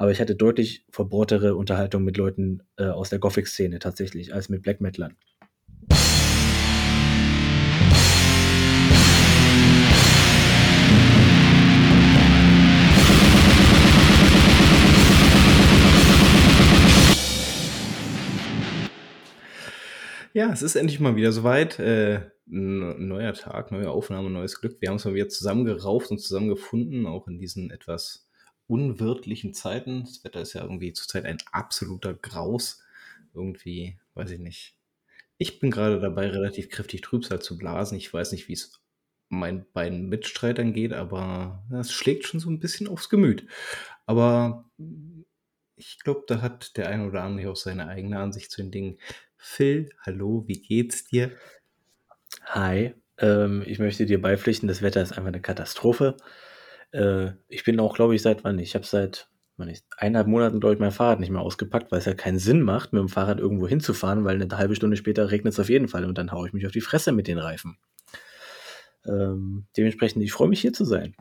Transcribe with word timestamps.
Aber 0.00 0.10
ich 0.10 0.18
hatte 0.18 0.34
deutlich 0.34 0.86
verbohrtere 0.88 1.56
Unterhaltung 1.56 2.04
mit 2.04 2.16
Leuten 2.16 2.62
äh, 2.78 2.84
aus 2.84 3.10
der 3.10 3.18
Gothic-Szene 3.18 3.80
tatsächlich, 3.80 4.32
als 4.32 4.48
mit 4.48 4.62
Black 4.62 4.80
Metalern. 4.80 5.14
Ja, 20.32 20.50
es 20.50 20.62
ist 20.62 20.76
endlich 20.76 20.98
mal 20.98 21.14
wieder 21.16 21.32
soweit. 21.32 21.78
Äh, 21.78 22.20
neuer 22.46 23.34
Tag, 23.34 23.70
neue 23.70 23.90
Aufnahme, 23.90 24.30
neues 24.30 24.62
Glück. 24.62 24.80
Wir 24.80 24.88
haben 24.88 24.94
uns 24.94 25.04
mal 25.04 25.12
wieder 25.12 25.28
zusammengerauft 25.28 26.10
und 26.10 26.20
zusammengefunden, 26.20 27.04
auch 27.04 27.28
in 27.28 27.38
diesen 27.38 27.70
etwas 27.70 28.29
unwirtlichen 28.70 29.52
Zeiten. 29.52 30.04
Das 30.04 30.24
Wetter 30.24 30.40
ist 30.40 30.54
ja 30.54 30.62
irgendwie 30.62 30.92
zurzeit 30.92 31.24
ein 31.24 31.38
absoluter 31.50 32.14
Graus. 32.14 32.82
Irgendwie, 33.34 33.98
weiß 34.14 34.30
ich 34.30 34.38
nicht. 34.38 34.76
Ich 35.38 35.58
bin 35.58 35.70
gerade 35.70 36.00
dabei, 36.00 36.28
relativ 36.28 36.70
kräftig 36.70 37.00
Trübsal 37.00 37.42
zu 37.42 37.58
blasen. 37.58 37.98
Ich 37.98 38.12
weiß 38.12 38.32
nicht, 38.32 38.48
wie 38.48 38.52
es 38.52 38.80
meinen 39.28 39.66
beiden 39.72 40.08
Mitstreitern 40.08 40.72
geht, 40.72 40.92
aber 40.92 41.64
es 41.72 41.92
schlägt 41.92 42.26
schon 42.26 42.40
so 42.40 42.50
ein 42.50 42.60
bisschen 42.60 42.88
aufs 42.88 43.08
Gemüt. 43.08 43.46
Aber 44.06 44.64
ich 45.76 45.98
glaube, 46.00 46.24
da 46.26 46.40
hat 46.40 46.76
der 46.76 46.88
eine 46.88 47.06
oder 47.06 47.22
andere 47.22 47.50
auch 47.50 47.56
seine 47.56 47.88
eigene 47.88 48.18
Ansicht 48.18 48.50
zu 48.50 48.62
den 48.62 48.70
Dingen. 48.70 48.98
Phil, 49.36 49.90
hallo, 50.00 50.44
wie 50.46 50.60
geht's 50.60 51.04
dir? 51.04 51.32
Hi, 52.44 52.94
ähm, 53.18 53.64
ich 53.66 53.78
möchte 53.78 54.06
dir 54.06 54.20
beipflichten, 54.20 54.68
das 54.68 54.82
Wetter 54.82 55.02
ist 55.02 55.12
einfach 55.12 55.28
eine 55.28 55.40
Katastrophe. 55.40 56.16
Äh, 56.92 57.32
ich 57.48 57.64
bin 57.64 57.80
auch, 57.80 57.94
glaube 57.94 58.14
ich, 58.14 58.22
seit 58.22 58.44
wann? 58.44 58.58
Ich 58.58 58.74
habe 58.74 58.86
seit 58.86 59.30
wann 59.60 59.68
ich, 59.68 59.82
eineinhalb 59.96 60.26
Monaten, 60.26 60.58
glaube 60.58 60.74
ich, 60.74 60.80
mein 60.80 60.90
Fahrrad 60.90 61.20
nicht 61.20 61.30
mehr 61.30 61.42
ausgepackt, 61.42 61.92
weil 61.92 62.00
es 62.00 62.06
ja 62.06 62.14
keinen 62.14 62.38
Sinn 62.38 62.62
macht, 62.62 62.92
mit 62.92 63.00
dem 63.00 63.08
Fahrrad 63.08 63.38
irgendwo 63.38 63.68
hinzufahren, 63.68 64.24
weil 64.24 64.40
eine 64.40 64.58
halbe 64.58 64.74
Stunde 64.74 64.96
später 64.96 65.30
regnet 65.30 65.52
es 65.52 65.60
auf 65.60 65.68
jeden 65.68 65.86
Fall 65.86 66.04
und 66.04 66.18
dann 66.18 66.32
haue 66.32 66.48
ich 66.48 66.52
mich 66.52 66.66
auf 66.66 66.72
die 66.72 66.80
Fresse 66.80 67.12
mit 67.12 67.28
den 67.28 67.38
Reifen. 67.38 67.78
Ähm, 69.06 69.66
dementsprechend, 69.76 70.24
ich 70.24 70.32
freue 70.32 70.48
mich 70.48 70.60
hier 70.60 70.72
zu 70.72 70.84
sein. 70.84 71.14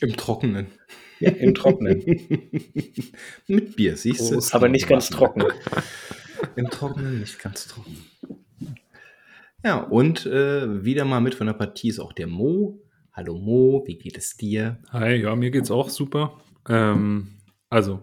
Im 0.00 0.16
Trockenen. 0.16 0.66
Ja, 1.18 1.30
im 1.30 1.54
Trockenen. 1.54 1.98
mit 3.46 3.76
Bier, 3.76 3.96
siehst 3.96 4.30
du? 4.30 4.40
Aber 4.52 4.68
nicht 4.68 4.88
ganz 4.88 5.08
trocken. 5.08 5.44
Im 6.56 6.70
Trockenen 6.70 7.20
nicht 7.20 7.38
ganz 7.38 7.66
trocken. 7.68 7.98
Ja, 9.62 9.80
und 9.80 10.24
äh, 10.24 10.82
wieder 10.84 11.04
mal 11.04 11.20
mit 11.20 11.34
von 11.34 11.46
der 11.46 11.52
Partie 11.52 11.90
ist 11.90 12.00
auch 12.00 12.14
der 12.14 12.26
Mo. 12.26 12.80
Hallo 13.12 13.36
Mo, 13.36 13.82
wie 13.86 13.98
geht 13.98 14.16
es 14.16 14.36
dir? 14.36 14.78
Hi, 14.90 15.16
ja, 15.16 15.34
mir 15.34 15.50
geht's 15.50 15.72
auch 15.72 15.88
super. 15.88 16.40
Ähm, 16.68 17.40
also, 17.68 18.00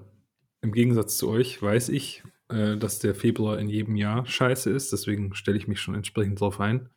im 0.62 0.74
Gegensatz 0.74 1.18
zu 1.18 1.30
euch 1.30 1.62
weiß 1.62 1.90
ich, 1.90 2.24
äh, 2.50 2.76
dass 2.76 3.00
der 3.00 3.16
Februar 3.16 3.58
in 3.58 3.70
jedem 3.70 3.96
Jahr 3.96 4.26
scheiße 4.26 4.70
ist, 4.70 4.92
deswegen 4.92 5.34
stelle 5.34 5.58
ich 5.58 5.68
mich 5.70 5.80
schon 5.80 5.96
entsprechend 5.96 6.42
drauf 6.42 6.60
ein. 6.60 6.90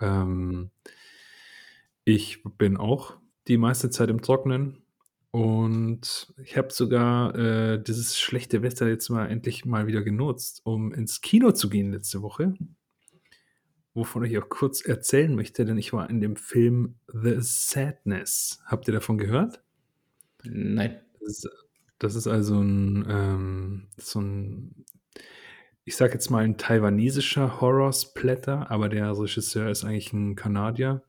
Ähm, 0.00 0.70
ich 2.04 2.42
bin 2.56 2.78
auch 2.78 3.18
die 3.48 3.58
meiste 3.58 3.90
Zeit 3.90 4.08
im 4.08 4.22
Trocknen 4.22 4.82
und 5.30 6.32
ich 6.42 6.56
habe 6.56 6.72
sogar 6.72 7.34
äh, 7.34 7.82
dieses 7.82 8.18
schlechte 8.18 8.62
Wetter 8.62 8.88
jetzt 8.88 9.10
mal 9.10 9.26
endlich 9.26 9.66
mal 9.66 9.86
wieder 9.86 10.00
genutzt, 10.00 10.62
um 10.64 10.90
ins 10.94 11.20
Kino 11.20 11.52
zu 11.52 11.68
gehen 11.68 11.92
letzte 11.92 12.22
Woche. 12.22 12.54
Wovon 13.92 14.24
ich 14.24 14.38
auch 14.38 14.48
kurz 14.48 14.82
erzählen 14.82 15.34
möchte, 15.34 15.64
denn 15.64 15.78
ich 15.78 15.92
war 15.92 16.08
in 16.08 16.20
dem 16.20 16.36
Film 16.36 16.94
The 17.08 17.36
Sadness. 17.38 18.60
Habt 18.66 18.86
ihr 18.86 18.94
davon 18.94 19.18
gehört? 19.18 19.60
Nein. 20.44 21.00
Das 21.98 22.14
ist, 22.14 22.26
also 22.26 22.60
ein, 22.60 23.04
ähm, 23.08 23.88
so 23.98 24.20
ein, 24.20 24.86
ich 25.84 25.96
sag 25.96 26.14
jetzt 26.14 26.30
mal 26.30 26.44
ein 26.44 26.56
taiwanesischer 26.56 27.60
Horror-Splatter, 27.60 28.70
aber 28.70 28.88
der 28.88 29.10
Regisseur 29.18 29.68
ist 29.68 29.84
eigentlich 29.84 30.12
ein 30.12 30.36
Kanadier. 30.36 31.02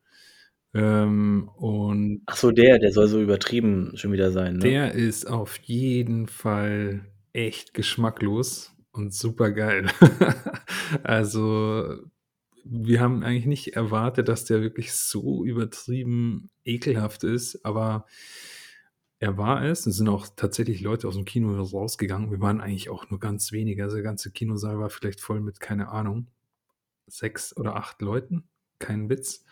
Ähm, 0.73 1.49
und 1.55 2.23
Ach 2.25 2.35
so, 2.35 2.51
der, 2.51 2.79
der 2.79 2.91
soll 2.91 3.07
so 3.07 3.21
übertrieben 3.21 3.91
schon 3.95 4.11
wieder 4.11 4.31
sein, 4.31 4.55
ne? 4.55 4.59
der 4.59 4.91
ist 4.93 5.27
auf 5.27 5.57
jeden 5.63 6.27
Fall 6.27 7.05
echt 7.33 7.73
geschmacklos 7.73 8.73
und 8.91 9.13
super 9.13 9.51
geil. 9.51 9.87
also, 11.03 11.99
wir 12.63 13.01
haben 13.01 13.23
eigentlich 13.23 13.45
nicht 13.45 13.75
erwartet, 13.75 14.27
dass 14.27 14.45
der 14.45 14.61
wirklich 14.61 14.93
so 14.93 15.43
übertrieben 15.45 16.49
ekelhaft 16.63 17.23
ist, 17.23 17.65
aber 17.65 18.05
er 19.19 19.37
war 19.37 19.63
es. 19.63 19.85
Es 19.85 19.97
sind 19.97 20.09
auch 20.09 20.27
tatsächlich 20.35 20.81
Leute 20.81 21.07
aus 21.07 21.15
dem 21.15 21.25
Kino 21.25 21.61
rausgegangen. 21.61 22.31
Wir 22.31 22.41
waren 22.41 22.59
eigentlich 22.59 22.89
auch 22.89 23.09
nur 23.09 23.19
ganz 23.19 23.51
wenige. 23.51 23.83
Also 23.83 23.97
der 23.97 24.03
ganze 24.03 24.31
Kinosaal 24.31 24.79
war 24.79 24.89
vielleicht 24.89 25.21
voll 25.21 25.41
mit, 25.41 25.59
keine 25.59 25.89
Ahnung, 25.89 26.27
sechs 27.07 27.55
oder 27.55 27.75
acht 27.75 28.01
Leuten. 28.01 28.47
Kein 28.79 29.09
Witz 29.09 29.45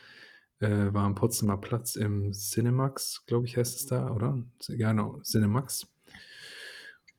äh, 0.60 0.92
war 0.92 1.04
am 1.04 1.16
Potsdamer 1.16 1.58
Platz 1.58 1.96
im 1.96 2.34
Cinemax, 2.34 3.26
glaube 3.28 3.46
ich, 3.46 3.58
heißt 3.58 3.80
es 3.80 3.86
da, 3.86 4.10
oder? 4.10 4.44
Ja, 4.68 4.90
genau, 4.90 5.20
Cinemax. 5.22 5.88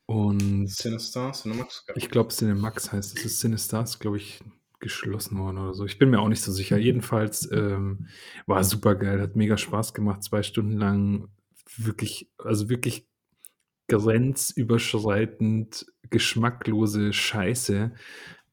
Und 0.07 0.67
Cinestar, 0.69 1.33
Cinemax? 1.33 1.85
ich 1.95 2.11
glaube, 2.11 2.31
Cinemax 2.35 2.91
heißt 2.91 3.17
es. 3.17 3.25
Ist 3.25 3.41
Cinestars, 3.41 4.01
glaube 4.01 4.17
ich, 4.17 4.41
geschlossen 4.81 5.39
worden 5.39 5.59
oder 5.59 5.75
so. 5.75 5.85
Ich 5.85 5.99
bin 5.99 6.11
mir 6.11 6.21
auch 6.21 6.29
nicht 6.29 6.43
so 6.43 6.53
sicher. 6.53 6.77
Jedenfalls 6.79 7.51
ähm, 7.53 8.09
war 8.47 8.65
super 8.65 8.95
geil, 8.95 9.21
hat 9.21 9.37
mega 9.37 9.57
Spaß 9.57 9.95
gemacht, 9.95 10.23
zwei 10.23 10.43
Stunden 10.43 10.77
lang 10.79 11.29
wirklich, 11.77 12.31
also 12.39 12.69
wirklich 12.69 13.07
grenzüberschreitend 13.89 15.87
geschmacklose 16.11 17.13
Scheiße. 17.13 17.93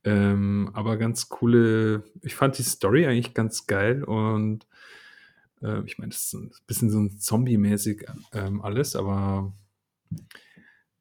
Ähm, 0.03 0.69
aber 0.73 0.97
ganz 0.97 1.29
coole, 1.29 2.03
ich 2.21 2.35
fand 2.35 2.57
die 2.57 2.63
Story 2.63 3.07
eigentlich 3.07 3.33
ganz 3.33 3.67
geil 3.67 4.03
und 4.03 4.67
äh, 5.61 5.81
ich 5.85 5.97
meine, 5.97 6.11
das 6.11 6.25
ist 6.25 6.33
ein 6.33 6.51
bisschen 6.65 6.89
so 6.89 6.99
ein 6.99 7.19
Zombie-mäßig 7.19 8.05
ähm, 8.33 8.61
alles, 8.61 8.95
aber 8.95 9.53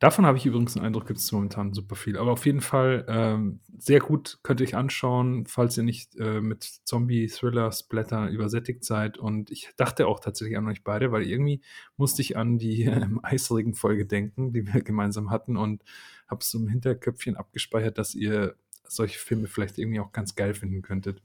davon 0.06 0.24
habe 0.24 0.38
ich 0.38 0.46
übrigens 0.46 0.76
einen 0.76 0.86
Eindruck, 0.86 1.06
gibt 1.06 1.18
es 1.18 1.32
momentan 1.32 1.72
super 1.72 1.96
viel. 1.96 2.16
Aber 2.16 2.30
auf 2.30 2.46
jeden 2.46 2.60
Fall 2.60 3.04
ähm, 3.08 3.58
sehr 3.76 3.98
gut, 3.98 4.38
könnt 4.44 4.60
ihr 4.60 4.66
euch 4.66 4.76
anschauen, 4.76 5.46
falls 5.46 5.76
ihr 5.76 5.82
nicht 5.82 6.14
äh, 6.16 6.40
mit 6.40 6.62
Zombie-Thriller, 6.84 7.72
Splatter 7.72 8.28
übersättigt 8.28 8.84
seid. 8.84 9.18
Und 9.18 9.50
ich 9.50 9.70
dachte 9.76 10.06
auch 10.06 10.20
tatsächlich 10.20 10.56
an 10.56 10.68
euch 10.68 10.84
beide, 10.84 11.10
weil 11.10 11.24
irgendwie 11.24 11.60
musste 11.96 12.22
ich 12.22 12.36
an 12.36 12.56
die 12.56 12.82
ähm, 12.84 13.18
Eisregen-Folge 13.24 14.06
denken, 14.06 14.52
die 14.52 14.72
wir 14.72 14.80
gemeinsam 14.82 15.30
hatten 15.30 15.56
und 15.56 15.82
habe 16.28 16.40
es 16.40 16.50
so 16.50 16.58
im 16.58 16.68
Hinterköpfchen 16.68 17.36
abgespeichert, 17.36 17.98
dass 17.98 18.14
ihr 18.14 18.54
solche 18.86 19.18
Filme 19.18 19.48
vielleicht 19.48 19.76
irgendwie 19.76 19.98
auch 19.98 20.12
ganz 20.12 20.36
geil 20.36 20.54
finden 20.54 20.82
könntet. 20.82 21.20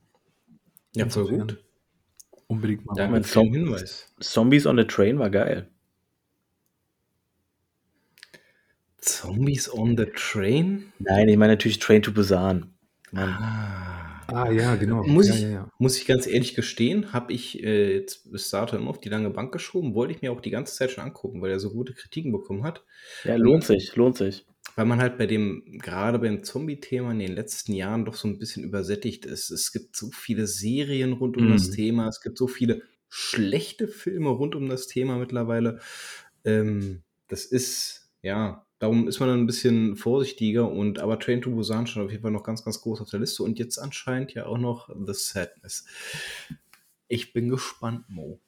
Ja, 0.95 1.07
voll 1.07 1.27
gut 1.27 1.63
unbedingt 2.47 2.85
mal. 2.85 2.93
Den 2.95 3.53
Hinweis. 3.53 4.13
Zombies 4.19 4.65
on 4.67 4.77
a 4.77 4.83
Train 4.83 5.17
war 5.17 5.29
geil. 5.29 5.69
Zombies 9.01 9.73
on 9.73 9.97
the 9.97 10.05
Train? 10.05 10.93
Nein, 10.99 11.27
ich 11.27 11.37
meine 11.37 11.53
natürlich 11.53 11.79
Train 11.79 12.01
to 12.01 12.11
Busan. 12.11 12.73
Ah. 13.13 14.21
ah, 14.27 14.51
ja, 14.51 14.75
genau. 14.75 15.03
Muss, 15.03 15.27
ja, 15.27 15.35
ich, 15.35 15.41
ja, 15.41 15.49
ja. 15.49 15.69
muss 15.79 15.97
ich 15.97 16.07
ganz 16.07 16.27
ehrlich 16.27 16.55
gestehen, 16.55 17.11
habe 17.11 17.33
ich 17.33 17.61
äh, 17.61 17.95
jetzt 17.95 18.31
bis 18.31 18.49
dato 18.49 18.77
immer 18.77 18.89
auf 18.89 19.01
die 19.01 19.09
lange 19.09 19.29
Bank 19.29 19.51
geschoben, 19.51 19.95
wollte 19.95 20.13
ich 20.13 20.21
mir 20.21 20.31
auch 20.31 20.39
die 20.39 20.51
ganze 20.51 20.75
Zeit 20.75 20.91
schon 20.91 21.03
angucken, 21.03 21.41
weil 21.41 21.51
er 21.51 21.59
so 21.59 21.71
gute 21.71 21.93
Kritiken 21.93 22.31
bekommen 22.31 22.63
hat. 22.63 22.85
Ja, 23.25 23.35
lohnt 23.35 23.65
sich, 23.65 23.95
lohnt 23.95 24.15
sich 24.15 24.45
weil 24.75 24.85
man 24.85 24.99
halt 24.99 25.17
bei 25.17 25.25
dem, 25.25 25.63
gerade 25.65 26.19
beim 26.19 26.43
Zombie-Thema 26.43 27.11
in 27.11 27.19
den 27.19 27.33
letzten 27.33 27.73
Jahren 27.73 28.05
doch 28.05 28.15
so 28.15 28.27
ein 28.27 28.39
bisschen 28.39 28.63
übersättigt 28.63 29.25
ist. 29.25 29.49
Es 29.51 29.71
gibt 29.71 29.95
so 29.95 30.09
viele 30.11 30.47
Serien 30.47 31.13
rund 31.13 31.37
um 31.37 31.47
mhm. 31.47 31.51
das 31.53 31.71
Thema, 31.71 32.07
es 32.07 32.21
gibt 32.21 32.37
so 32.37 32.47
viele 32.47 32.81
schlechte 33.09 33.87
Filme 33.87 34.29
rund 34.29 34.55
um 34.55 34.69
das 34.69 34.87
Thema 34.87 35.17
mittlerweile. 35.17 35.79
Ähm, 36.45 37.03
das 37.27 37.45
ist, 37.45 38.11
ja, 38.21 38.65
darum 38.81 39.07
ist 39.07 39.19
man 39.19 39.29
dann 39.29 39.39
ein 39.39 39.45
bisschen 39.45 39.95
vorsichtiger 39.95 40.69
und 40.69 40.97
aber 40.97 41.19
Train 41.19 41.41
to 41.41 41.51
Busan 41.51 41.85
schon 41.85 42.03
auf 42.03 42.09
jeden 42.09 42.23
Fall 42.23 42.31
noch 42.31 42.43
ganz, 42.43 42.65
ganz 42.65 42.81
groß 42.81 42.99
auf 43.01 43.09
der 43.11 43.19
Liste 43.19 43.43
und 43.43 43.59
jetzt 43.59 43.77
anscheinend 43.77 44.33
ja 44.33 44.47
auch 44.47 44.57
noch 44.57 44.89
The 44.89 45.13
Sadness. 45.13 45.85
Ich 47.07 47.31
bin 47.31 47.49
gespannt, 47.49 48.05
Mo. 48.09 48.39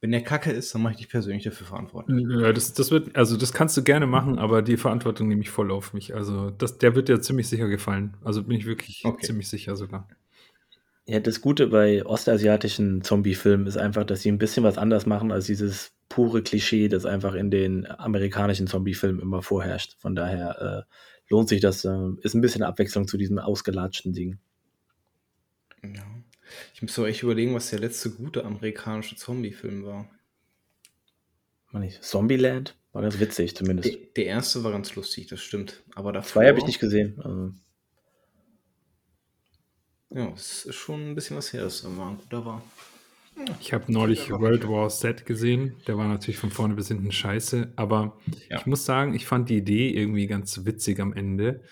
Wenn 0.00 0.12
der 0.12 0.22
Kacke 0.22 0.52
ist, 0.52 0.72
dann 0.72 0.82
mache 0.82 0.92
ich 0.92 0.98
dich 0.98 1.08
persönlich 1.08 1.42
dafür 1.42 1.66
verantwortlich. 1.66 2.24
Ja, 2.30 2.52
das, 2.52 2.72
das 2.72 2.92
wird, 2.92 3.16
also 3.16 3.36
das 3.36 3.52
kannst 3.52 3.76
du 3.76 3.82
gerne 3.82 4.06
machen, 4.06 4.38
aber 4.38 4.62
die 4.62 4.76
Verantwortung 4.76 5.26
nehme 5.26 5.42
ich 5.42 5.50
voll 5.50 5.72
auf 5.72 5.92
mich. 5.92 6.14
Also 6.14 6.50
das, 6.50 6.78
der 6.78 6.94
wird 6.94 7.08
dir 7.08 7.20
ziemlich 7.20 7.48
sicher 7.48 7.68
gefallen. 7.68 8.16
Also 8.22 8.44
bin 8.44 8.56
ich 8.56 8.66
wirklich 8.66 9.04
okay. 9.04 9.26
ziemlich 9.26 9.48
sicher 9.48 9.74
sogar. 9.74 10.08
Ja, 11.04 11.18
das 11.18 11.40
Gute 11.40 11.66
bei 11.66 12.06
ostasiatischen 12.06 13.02
Zombie-Filmen 13.02 13.66
ist 13.66 13.76
einfach, 13.76 14.04
dass 14.04 14.22
sie 14.22 14.30
ein 14.30 14.38
bisschen 14.38 14.62
was 14.62 14.78
anders 14.78 15.04
machen 15.04 15.32
als 15.32 15.46
dieses 15.46 15.92
pure 16.10 16.42
Klischee, 16.42 16.88
das 16.88 17.06
einfach 17.06 17.34
in 17.34 17.50
den 17.50 17.86
amerikanischen 17.86 18.66
Zombie-Filmen 18.66 19.22
immer 19.22 19.40
vorherrscht. 19.40 19.96
Von 19.98 20.14
daher 20.14 20.86
äh, 20.86 20.94
lohnt 21.30 21.48
sich 21.48 21.62
das, 21.62 21.86
äh, 21.86 22.10
ist 22.20 22.34
ein 22.34 22.42
bisschen 22.42 22.62
Abwechslung 22.62 23.08
zu 23.08 23.16
diesem 23.16 23.38
ausgelatschten 23.38 24.12
Ding. 24.12 24.38
Ja. 25.82 26.04
Ich 26.74 26.82
muss 26.82 26.94
so 26.94 27.06
echt 27.06 27.22
überlegen, 27.22 27.54
was 27.54 27.70
der 27.70 27.78
letzte 27.78 28.10
gute 28.10 28.44
amerikanische 28.44 29.16
Zombie-Film 29.16 29.84
war. 29.84 30.10
Nicht 31.72 32.02
Zombieland? 32.02 32.76
War 32.92 33.02
ganz 33.02 33.20
witzig 33.20 33.54
zumindest. 33.54 33.88
Der, 33.88 33.98
der 34.16 34.26
erste 34.26 34.64
war 34.64 34.72
ganz 34.72 34.96
lustig, 34.96 35.28
das 35.28 35.40
stimmt. 35.40 35.84
Aber 35.94 36.12
davor, 36.12 36.42
Zwei 36.42 36.48
habe 36.48 36.58
ich 36.58 36.66
nicht 36.66 36.80
gesehen. 36.80 37.20
Also, 37.22 37.54
Ja, 40.10 40.32
es 40.34 40.64
ist 40.64 40.74
schon 40.74 41.10
ein 41.10 41.14
bisschen 41.14 41.36
was 41.36 41.52
her, 41.52 41.62
dass 41.62 41.84
er 41.84 41.90
ein 41.90 42.18
guter 42.18 42.44
war. 42.44 42.64
Ich 43.60 43.72
habe 43.72 43.92
neulich 43.92 44.30
World 44.30 44.68
War 44.68 44.88
Z 44.88 45.26
gesehen. 45.26 45.76
Der 45.86 45.96
war 45.96 46.08
natürlich 46.08 46.38
von 46.38 46.50
vorne 46.50 46.74
bis 46.74 46.88
hinten 46.88 47.12
scheiße. 47.12 47.72
Aber 47.76 48.18
Ja. 48.48 48.58
ich 48.58 48.66
muss 48.66 48.84
sagen, 48.84 49.14
ich 49.14 49.26
fand 49.26 49.48
die 49.48 49.56
Idee 49.58 49.90
irgendwie 49.90 50.26
ganz 50.26 50.64
witzig 50.64 51.00
am 51.00 51.12
Ende. 51.12 51.62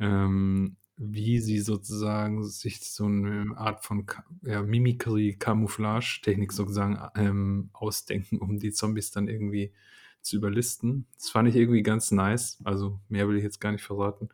Ähm, 0.00 0.76
wie 0.96 1.40
sie 1.40 1.58
sozusagen 1.58 2.44
sich 2.44 2.80
so 2.80 3.06
eine 3.06 3.56
Art 3.56 3.84
von 3.84 4.06
ja, 4.42 4.62
Mimikry, 4.62 5.36
Camouflage-Technik 5.38 6.52
sozusagen 6.52 6.98
ähm, 7.16 7.70
ausdenken, 7.72 8.38
um 8.38 8.58
die 8.58 8.72
Zombies 8.72 9.10
dann 9.10 9.26
irgendwie 9.26 9.72
zu 10.20 10.36
überlisten. 10.36 11.06
Das 11.16 11.30
fand 11.30 11.48
ich 11.48 11.56
irgendwie 11.56 11.82
ganz 11.82 12.10
nice. 12.12 12.58
Also 12.64 13.00
mehr 13.08 13.28
will 13.28 13.36
ich 13.36 13.42
jetzt 13.42 13.60
gar 13.60 13.72
nicht 13.72 13.82
verraten. 13.84 14.28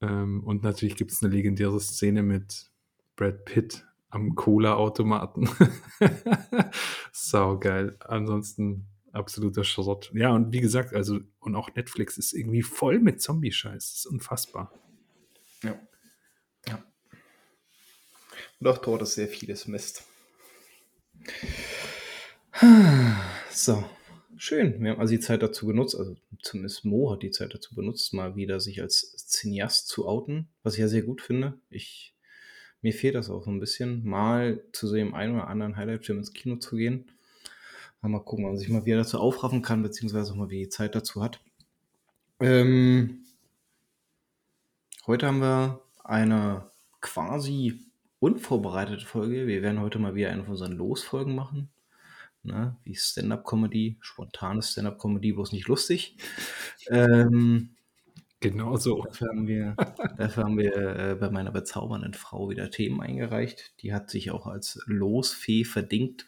Ähm, 0.00 0.42
und 0.44 0.62
natürlich 0.62 0.96
gibt 0.96 1.12
es 1.12 1.22
eine 1.22 1.32
legendäre 1.34 1.80
Szene 1.80 2.22
mit 2.22 2.70
Brad 3.16 3.44
Pitt 3.44 3.84
am 4.10 4.34
Cola-Automaten. 4.34 5.48
Sau 7.12 7.58
geil. 7.58 7.96
Ansonsten 8.00 8.86
absoluter 9.12 9.64
Schrott. 9.64 10.10
Ja, 10.14 10.34
und 10.34 10.52
wie 10.52 10.60
gesagt, 10.60 10.94
also, 10.94 11.20
und 11.40 11.54
auch 11.54 11.74
Netflix 11.74 12.18
ist 12.18 12.32
irgendwie 12.32 12.62
voll 12.62 13.00
mit 13.00 13.20
Zombie-Scheiß. 13.20 13.90
Das 13.90 13.94
ist 13.94 14.06
unfassbar. 14.06 14.72
Ja. 15.62 15.78
ja. 16.66 16.82
Und 18.60 18.66
auch 18.66 18.78
dort 18.78 19.02
ist 19.02 19.14
sehr 19.14 19.28
vieles 19.28 19.66
Mist. 19.66 20.04
So, 23.50 23.84
schön. 24.36 24.80
Wir 24.82 24.92
haben 24.92 25.00
also 25.00 25.12
die 25.12 25.20
Zeit 25.20 25.42
dazu 25.42 25.66
genutzt, 25.66 25.96
also 25.96 26.16
zumindest 26.42 26.84
Mo 26.84 27.10
hat 27.10 27.22
die 27.22 27.30
Zeit 27.30 27.54
dazu 27.54 27.74
benutzt, 27.74 28.12
mal 28.14 28.36
wieder 28.36 28.60
sich 28.60 28.80
als 28.80 29.16
Cineast 29.16 29.88
zu 29.88 30.06
outen, 30.06 30.48
was 30.62 30.74
ich 30.74 30.80
ja 30.80 30.88
sehr 30.88 31.02
gut 31.02 31.20
finde. 31.20 31.60
Ich, 31.70 32.14
mir 32.82 32.92
fehlt 32.92 33.14
das 33.14 33.30
auch 33.30 33.42
so 33.42 33.50
ein 33.50 33.60
bisschen, 33.60 34.04
mal 34.06 34.62
zu 34.72 34.86
so 34.86 34.94
dem 34.94 35.14
einen 35.14 35.34
oder 35.34 35.48
anderen 35.48 35.76
Highlight-Film 35.76 36.18
ins 36.18 36.32
Kino 36.32 36.56
zu 36.56 36.76
gehen. 36.76 37.10
Mal 38.00 38.20
gucken, 38.20 38.44
ob 38.44 38.52
man 38.52 38.58
sich 38.58 38.68
mal 38.68 38.86
wieder 38.86 38.98
dazu 38.98 39.18
aufraffen 39.18 39.62
kann, 39.62 39.82
beziehungsweise 39.82 40.32
auch 40.32 40.36
mal 40.36 40.50
wie 40.50 40.60
die 40.64 40.68
Zeit 40.68 40.94
dazu 40.94 41.22
hat. 41.22 41.40
Ähm, 42.40 43.24
Heute 45.08 45.26
haben 45.26 45.40
wir 45.40 45.80
eine 46.04 46.70
quasi 47.00 47.80
unvorbereitete 48.18 49.06
Folge. 49.06 49.46
Wir 49.46 49.62
werden 49.62 49.80
heute 49.80 49.98
mal 49.98 50.14
wieder 50.14 50.28
eine 50.28 50.42
von 50.42 50.50
unseren 50.50 50.72
Losfolgen 50.72 51.34
machen. 51.34 51.70
Ne? 52.42 52.76
Wie 52.84 52.94
Stand-Up-Comedy, 52.94 53.96
spontane 54.02 54.60
Stand-Up-Comedy, 54.60 55.32
bloß 55.32 55.52
nicht 55.52 55.66
lustig. 55.66 56.18
Ähm, 56.90 57.70
Genau 58.40 58.76
so. 58.76 59.02
dafür 59.02 59.28
haben 59.28 59.48
wir, 59.48 59.74
dafür 60.16 60.44
haben 60.44 60.58
wir 60.58 60.76
äh, 60.76 61.16
bei 61.18 61.30
meiner 61.30 61.50
bezaubernden 61.50 62.14
Frau 62.14 62.48
wieder 62.50 62.70
Themen 62.70 63.00
eingereicht. 63.00 63.74
Die 63.82 63.92
hat 63.92 64.10
sich 64.10 64.30
auch 64.30 64.46
als 64.46 64.80
Losfee 64.86 65.64
verdingt. 65.64 66.26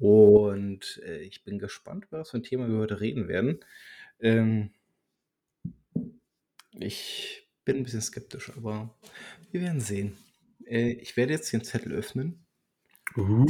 Und 0.00 1.00
äh, 1.06 1.18
ich 1.18 1.44
bin 1.44 1.58
gespannt, 1.58 2.06
über 2.06 2.18
was 2.20 2.30
für 2.30 2.38
ein 2.38 2.42
Thema 2.42 2.68
wir 2.68 2.78
heute 2.78 3.00
reden 3.00 3.28
werden. 3.28 3.60
Ähm, 4.20 4.70
ich 6.80 7.46
bin 7.64 7.76
ein 7.76 7.82
bisschen 7.84 8.00
skeptisch, 8.00 8.50
aber 8.56 8.94
wir 9.52 9.60
werden 9.60 9.80
sehen. 9.80 10.16
Äh, 10.66 10.92
ich 10.94 11.16
werde 11.16 11.32
jetzt 11.32 11.52
den 11.52 11.62
Zettel 11.62 11.92
öffnen. 11.92 12.44
Uh. 13.16 13.46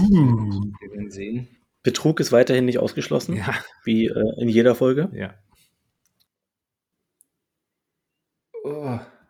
Wir 0.80 0.92
werden 0.92 1.10
sehen. 1.10 1.48
Betrug 1.82 2.20
ist 2.20 2.32
weiterhin 2.32 2.66
nicht 2.66 2.78
ausgeschlossen, 2.78 3.36
Ja, 3.36 3.54
wie 3.84 4.06
äh, 4.06 4.40
in 4.40 4.48
jeder 4.48 4.74
Folge. 4.74 5.10
ja. 5.14 5.34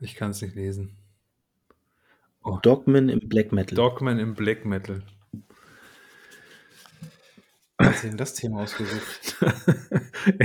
Ich 0.05 0.17
kann 0.17 0.33
es 0.33 0.43
nicht 0.43 0.55
lesen. 0.55 0.99
Oh. 2.43 2.59
Dogman 2.63 3.09
im 3.09 3.27
Black 3.27 3.53
Metal. 3.53 3.75
Dogman 3.75 4.19
im 4.19 4.35
Black 4.35 4.67
Metal. 4.67 5.03
hat 7.79 7.95
sich 7.95 8.11
denn 8.11 8.19
das 8.19 8.35
Thema 8.35 8.65
ausgesucht? 8.65 9.39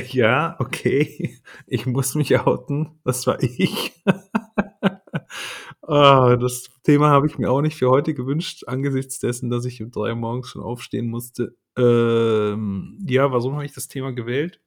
ja, 0.13 0.55
okay. 0.59 1.37
Ich 1.67 1.85
muss 1.85 2.15
mich 2.15 2.39
outen. 2.39 3.01
Das 3.03 3.27
war 3.27 3.43
ich. 3.43 4.01
ah, 5.81 6.37
das 6.37 6.69
Thema 6.83 7.09
habe 7.09 7.27
ich 7.27 7.37
mir 7.37 7.51
auch 7.51 7.61
nicht 7.61 7.77
für 7.77 7.89
heute 7.89 8.13
gewünscht, 8.13 8.63
angesichts 8.65 9.19
dessen, 9.19 9.49
dass 9.49 9.65
ich 9.65 9.83
um 9.83 9.91
drei 9.91 10.11
Uhr 10.11 10.15
morgens 10.15 10.47
schon 10.47 10.63
aufstehen 10.63 11.09
musste. 11.09 11.57
Ähm, 11.77 12.97
ja, 13.05 13.29
warum 13.33 13.55
habe 13.55 13.65
ich 13.65 13.73
das 13.73 13.89
Thema 13.89 14.13
gewählt? 14.13 14.61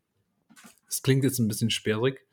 Das 0.85 1.00
klingt 1.00 1.25
jetzt 1.25 1.39
ein 1.39 1.49
bisschen 1.49 1.71
sperrig, 1.71 2.27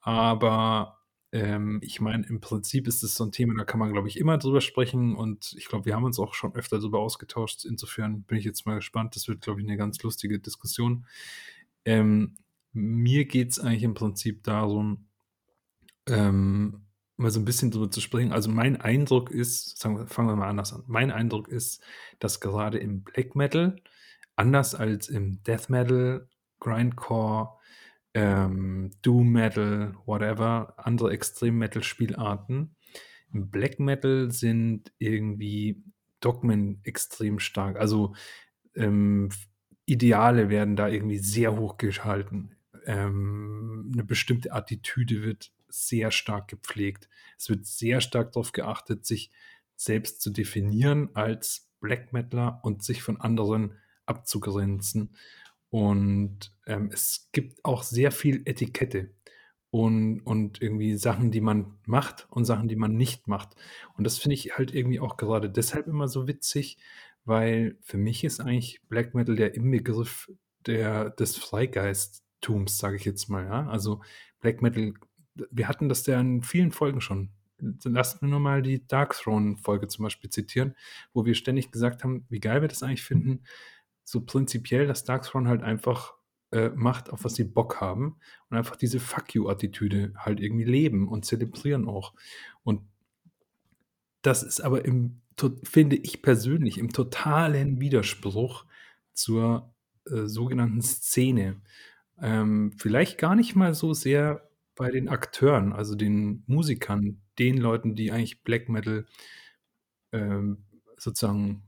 aber 0.00 1.03
ähm, 1.34 1.80
ich 1.82 2.00
meine, 2.00 2.24
im 2.28 2.40
Prinzip 2.40 2.86
ist 2.86 3.02
es 3.02 3.16
so 3.16 3.24
ein 3.24 3.32
Thema, 3.32 3.54
da 3.58 3.64
kann 3.64 3.80
man, 3.80 3.92
glaube 3.92 4.06
ich, 4.06 4.20
immer 4.20 4.38
drüber 4.38 4.60
sprechen 4.60 5.16
und 5.16 5.52
ich 5.58 5.66
glaube, 5.66 5.84
wir 5.84 5.96
haben 5.96 6.04
uns 6.04 6.20
auch 6.20 6.32
schon 6.32 6.54
öfter 6.54 6.78
darüber 6.78 7.00
ausgetauscht. 7.00 7.64
Insofern 7.64 8.22
bin 8.22 8.38
ich 8.38 8.44
jetzt 8.44 8.66
mal 8.66 8.76
gespannt. 8.76 9.16
Das 9.16 9.26
wird, 9.26 9.40
glaube 9.40 9.60
ich, 9.60 9.66
eine 9.66 9.76
ganz 9.76 10.00
lustige 10.04 10.38
Diskussion. 10.38 11.06
Ähm, 11.84 12.36
mir 12.72 13.24
geht 13.24 13.50
es 13.50 13.58
eigentlich 13.58 13.82
im 13.82 13.94
Prinzip 13.94 14.44
darum, 14.44 15.08
ähm, 16.06 16.86
mal 17.16 17.32
so 17.32 17.40
ein 17.40 17.44
bisschen 17.44 17.72
drüber 17.72 17.90
zu 17.90 18.00
sprechen. 18.00 18.32
Also 18.32 18.48
mein 18.48 18.80
Eindruck 18.80 19.32
ist, 19.32 19.84
wir, 19.84 20.06
fangen 20.06 20.28
wir 20.28 20.36
mal 20.36 20.48
anders 20.48 20.72
an. 20.72 20.84
Mein 20.86 21.10
Eindruck 21.10 21.48
ist, 21.48 21.82
dass 22.20 22.38
gerade 22.38 22.78
im 22.78 23.02
Black 23.02 23.34
Metal, 23.34 23.74
anders 24.36 24.76
als 24.76 25.08
im 25.08 25.42
Death 25.42 25.68
Metal, 25.68 26.28
Grindcore, 26.60 27.58
ähm, 28.14 28.90
Doom 29.02 29.32
Metal, 29.32 29.94
whatever, 30.06 30.74
andere 30.76 31.10
Extrem 31.10 31.58
Metal 31.58 31.82
Spielarten, 31.82 32.76
im 33.34 33.50
Black 33.50 33.80
Metal 33.80 34.30
sind 34.30 34.92
irgendwie 34.98 35.82
Dogmen 36.20 36.80
extrem 36.84 37.40
stark. 37.40 37.76
Also 37.76 38.14
ähm, 38.76 39.28
Ideale 39.86 40.48
werden 40.48 40.76
da 40.76 40.88
irgendwie 40.88 41.18
sehr 41.18 41.56
hoch 41.56 41.76
gehalten. 41.76 42.56
Ähm, 42.86 43.90
eine 43.92 44.04
bestimmte 44.04 44.52
Attitüde 44.52 45.22
wird 45.22 45.52
sehr 45.68 46.12
stark 46.12 46.48
gepflegt. 46.48 47.08
Es 47.36 47.48
wird 47.48 47.66
sehr 47.66 48.00
stark 48.00 48.32
darauf 48.32 48.52
geachtet, 48.52 49.04
sich 49.04 49.30
selbst 49.74 50.22
zu 50.22 50.30
definieren 50.30 51.10
als 51.14 51.68
Black 51.80 52.12
Metaler 52.12 52.60
und 52.62 52.84
sich 52.84 53.02
von 53.02 53.20
anderen 53.20 53.74
abzugrenzen. 54.06 55.16
Und 55.74 56.52
ähm, 56.68 56.90
es 56.92 57.30
gibt 57.32 57.64
auch 57.64 57.82
sehr 57.82 58.12
viel 58.12 58.42
Etikette 58.44 59.10
und, 59.70 60.20
und 60.20 60.62
irgendwie 60.62 60.96
Sachen, 60.96 61.32
die 61.32 61.40
man 61.40 61.78
macht 61.84 62.28
und 62.30 62.44
Sachen, 62.44 62.68
die 62.68 62.76
man 62.76 62.94
nicht 62.94 63.26
macht. 63.26 63.56
Und 63.96 64.04
das 64.04 64.18
finde 64.18 64.34
ich 64.34 64.56
halt 64.56 64.72
irgendwie 64.72 65.00
auch 65.00 65.16
gerade 65.16 65.50
deshalb 65.50 65.88
immer 65.88 66.06
so 66.06 66.28
witzig, 66.28 66.78
weil 67.24 67.76
für 67.80 67.96
mich 67.96 68.22
ist 68.22 68.38
eigentlich 68.38 68.82
Black 68.88 69.16
Metal 69.16 69.34
der 69.34 69.56
Inbegriff 69.56 70.30
der, 70.64 71.10
des 71.10 71.36
Freigeisttums, 71.36 72.78
sage 72.78 72.94
ich 72.94 73.04
jetzt 73.04 73.28
mal. 73.28 73.44
Ja? 73.44 73.66
Also 73.66 74.00
Black 74.38 74.62
Metal, 74.62 74.94
wir 75.50 75.66
hatten 75.66 75.88
das 75.88 76.06
ja 76.06 76.20
in 76.20 76.44
vielen 76.44 76.70
Folgen 76.70 77.00
schon. 77.00 77.30
Lasst 77.82 78.22
mir 78.22 78.28
nur 78.28 78.38
mal 78.38 78.62
die 78.62 78.86
Dark 78.86 79.16
Throne-Folge 79.16 79.88
zum 79.88 80.04
Beispiel 80.04 80.30
zitieren, 80.30 80.76
wo 81.12 81.24
wir 81.24 81.34
ständig 81.34 81.72
gesagt 81.72 82.04
haben, 82.04 82.26
wie 82.28 82.38
geil 82.38 82.60
wir 82.60 82.68
das 82.68 82.84
eigentlich 82.84 83.02
finden, 83.02 83.42
so 84.04 84.20
prinzipiell, 84.20 84.86
dass 84.86 85.04
Dark 85.04 85.24
Throne 85.24 85.48
halt 85.48 85.62
einfach 85.62 86.14
äh, 86.52 86.70
macht, 86.70 87.10
auf 87.10 87.24
was 87.24 87.34
sie 87.34 87.44
Bock 87.44 87.80
haben 87.80 88.16
und 88.48 88.56
einfach 88.56 88.76
diese 88.76 89.00
Fuck 89.00 89.34
you-Attitüde 89.34 90.12
halt 90.16 90.40
irgendwie 90.40 90.64
leben 90.64 91.08
und 91.08 91.24
zelebrieren 91.24 91.88
auch. 91.88 92.14
Und 92.62 92.82
das 94.22 94.42
ist 94.42 94.60
aber 94.60 94.84
im, 94.84 95.20
finde 95.64 95.96
ich 95.96 96.22
persönlich, 96.22 96.78
im 96.78 96.92
totalen 96.92 97.80
Widerspruch 97.80 98.64
zur 99.12 99.74
äh, 100.06 100.26
sogenannten 100.26 100.82
Szene. 100.82 101.60
Ähm, 102.20 102.72
vielleicht 102.76 103.18
gar 103.18 103.34
nicht 103.34 103.56
mal 103.56 103.74
so 103.74 103.92
sehr 103.92 104.48
bei 104.76 104.90
den 104.90 105.08
Akteuren, 105.08 105.72
also 105.72 105.94
den 105.94 106.42
Musikern, 106.46 107.20
den 107.38 107.58
Leuten, 107.58 107.94
die 107.94 108.12
eigentlich 108.12 108.42
Black 108.42 108.68
Metal 108.68 109.06
ähm, 110.12 110.64
sozusagen 110.96 111.62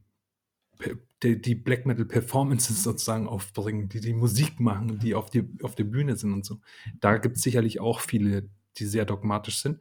die, 1.23 1.41
die 1.41 1.55
Black 1.55 1.87
Metal 1.87 2.05
Performances 2.05 2.83
sozusagen 2.83 3.27
aufbringen, 3.27 3.89
die 3.89 4.01
die 4.01 4.13
Musik 4.13 4.61
machen, 4.61 4.99
die 4.99 5.15
auf, 5.15 5.31
die 5.31 5.49
auf 5.63 5.75
der 5.75 5.85
Bühne 5.85 6.17
sind 6.17 6.33
und 6.33 6.45
so. 6.45 6.61
Da 7.01 7.17
gibt 7.19 7.37
es 7.37 7.43
sicherlich 7.43 7.81
auch 7.81 8.01
viele, 8.01 8.49
die 8.77 8.85
sehr 8.85 9.05
dogmatisch 9.05 9.61
sind. 9.61 9.81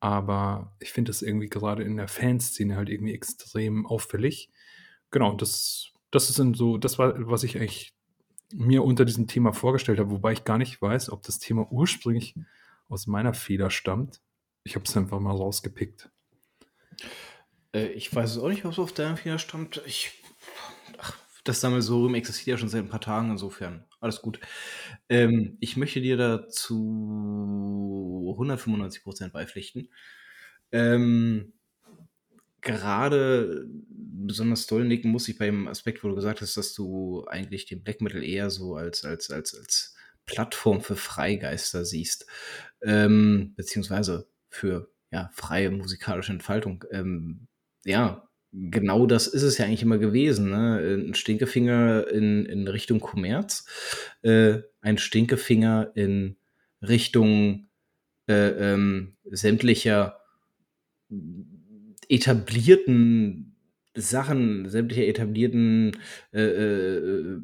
Aber 0.00 0.76
ich 0.78 0.92
finde 0.92 1.10
das 1.10 1.22
irgendwie 1.22 1.48
gerade 1.48 1.82
in 1.82 1.96
der 1.96 2.08
Fanszene 2.08 2.76
halt 2.76 2.90
irgendwie 2.90 3.14
extrem 3.14 3.86
auffällig. 3.86 4.50
Genau, 5.10 5.34
das, 5.34 5.92
das 6.10 6.28
ist 6.28 6.36
so, 6.56 6.76
das 6.76 6.98
war, 6.98 7.14
was 7.30 7.42
ich 7.42 7.56
eigentlich 7.56 7.94
mir 8.52 8.84
unter 8.84 9.04
diesem 9.04 9.26
Thema 9.26 9.52
vorgestellt 9.52 9.98
habe, 9.98 10.10
wobei 10.10 10.32
ich 10.32 10.44
gar 10.44 10.58
nicht 10.58 10.80
weiß, 10.80 11.10
ob 11.10 11.22
das 11.22 11.38
Thema 11.38 11.66
ursprünglich 11.72 12.34
aus 12.88 13.06
meiner 13.06 13.34
Feder 13.34 13.70
stammt. 13.70 14.20
Ich 14.62 14.74
habe 14.74 14.84
es 14.84 14.96
einfach 14.96 15.18
mal 15.18 15.34
rausgepickt. 15.34 16.10
Äh, 17.72 17.86
ich 17.88 18.14
weiß 18.14 18.32
es 18.32 18.38
auch 18.38 18.48
nicht, 18.48 18.64
ob 18.64 18.72
es 18.72 18.78
auf 18.78 18.92
deinem 18.92 19.16
Finger 19.16 19.38
stammt. 19.38 19.82
Ich, 19.86 20.22
das 21.48 21.60
Sammelsurium 21.60 22.14
existiert 22.14 22.56
ja 22.56 22.58
schon 22.58 22.68
seit 22.68 22.82
ein 22.84 22.88
paar 22.88 23.00
Tagen, 23.00 23.30
insofern 23.30 23.84
alles 24.00 24.22
gut. 24.22 24.40
Ähm, 25.08 25.56
ich 25.60 25.76
möchte 25.76 26.00
dir 26.00 26.16
dazu 26.16 26.74
195% 28.38 29.30
beipflichten. 29.30 29.88
Ähm, 30.72 31.52
gerade 32.60 33.66
besonders 33.88 34.66
doll 34.66 34.84
nicken 34.84 35.10
muss 35.10 35.28
ich 35.28 35.38
beim 35.38 35.68
Aspekt, 35.68 36.02
wo 36.02 36.08
du 36.08 36.14
gesagt 36.16 36.40
hast, 36.40 36.56
dass 36.56 36.74
du 36.74 37.24
eigentlich 37.28 37.66
den 37.66 37.82
Black 37.82 38.00
Metal 38.00 38.22
eher 38.22 38.50
so 38.50 38.74
als, 38.74 39.04
als, 39.04 39.30
als, 39.30 39.54
als 39.54 39.94
Plattform 40.26 40.80
für 40.80 40.96
Freigeister 40.96 41.84
siehst, 41.84 42.26
ähm, 42.82 43.54
beziehungsweise 43.56 44.28
für 44.50 44.90
ja, 45.12 45.30
freie 45.32 45.70
musikalische 45.70 46.32
Entfaltung. 46.32 46.84
Ähm, 46.90 47.46
ja, 47.84 48.25
genau 48.52 49.06
das 49.06 49.26
ist 49.26 49.42
es 49.42 49.58
ja 49.58 49.66
eigentlich 49.66 49.82
immer 49.82 49.98
gewesen. 49.98 50.50
Ne? 50.50 51.06
Ein 51.08 51.14
Stinkefinger 51.14 52.08
in, 52.08 52.46
in 52.46 52.68
Richtung 52.68 53.00
Kommerz, 53.00 53.66
äh, 54.22 54.58
ein 54.80 54.98
Stinkefinger 54.98 55.92
in 55.94 56.36
Richtung 56.82 57.68
äh, 58.28 58.72
ähm, 58.72 59.16
sämtlicher 59.24 60.20
etablierten 62.08 63.56
Sachen, 63.94 64.68
sämtlicher 64.68 65.06
etablierten 65.06 65.96
äh, 66.32 66.42
äh, 66.42 67.38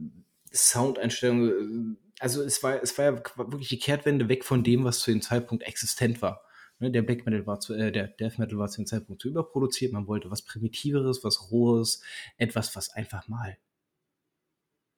Soundeinstellungen. 0.52 1.98
Also 2.18 2.42
es 2.42 2.62
war, 2.62 2.82
es 2.82 2.96
war 2.98 3.04
ja 3.04 3.22
wirklich 3.36 3.68
die 3.68 3.78
Kehrtwende 3.78 4.28
weg 4.28 4.44
von 4.44 4.62
dem, 4.62 4.84
was 4.84 5.00
zu 5.00 5.10
dem 5.10 5.22
Zeitpunkt 5.22 5.64
existent 5.64 6.22
war. 6.22 6.44
Ne, 6.82 6.90
der 6.90 7.02
Black 7.02 7.24
Metal 7.24 7.46
war 7.46 7.60
zu, 7.60 7.74
äh, 7.74 7.92
der 7.92 8.08
Death 8.08 8.40
Metal 8.40 8.58
war 8.58 8.68
zu 8.68 8.80
dem 8.80 8.86
Zeitpunkt 8.86 9.22
zu 9.22 9.28
überproduziert. 9.28 9.92
Man 9.92 10.08
wollte 10.08 10.32
was 10.32 10.42
Primitiveres, 10.42 11.22
was 11.22 11.52
Rohes, 11.52 12.02
etwas, 12.38 12.74
was 12.74 12.90
einfach 12.90 13.28
mal 13.28 13.56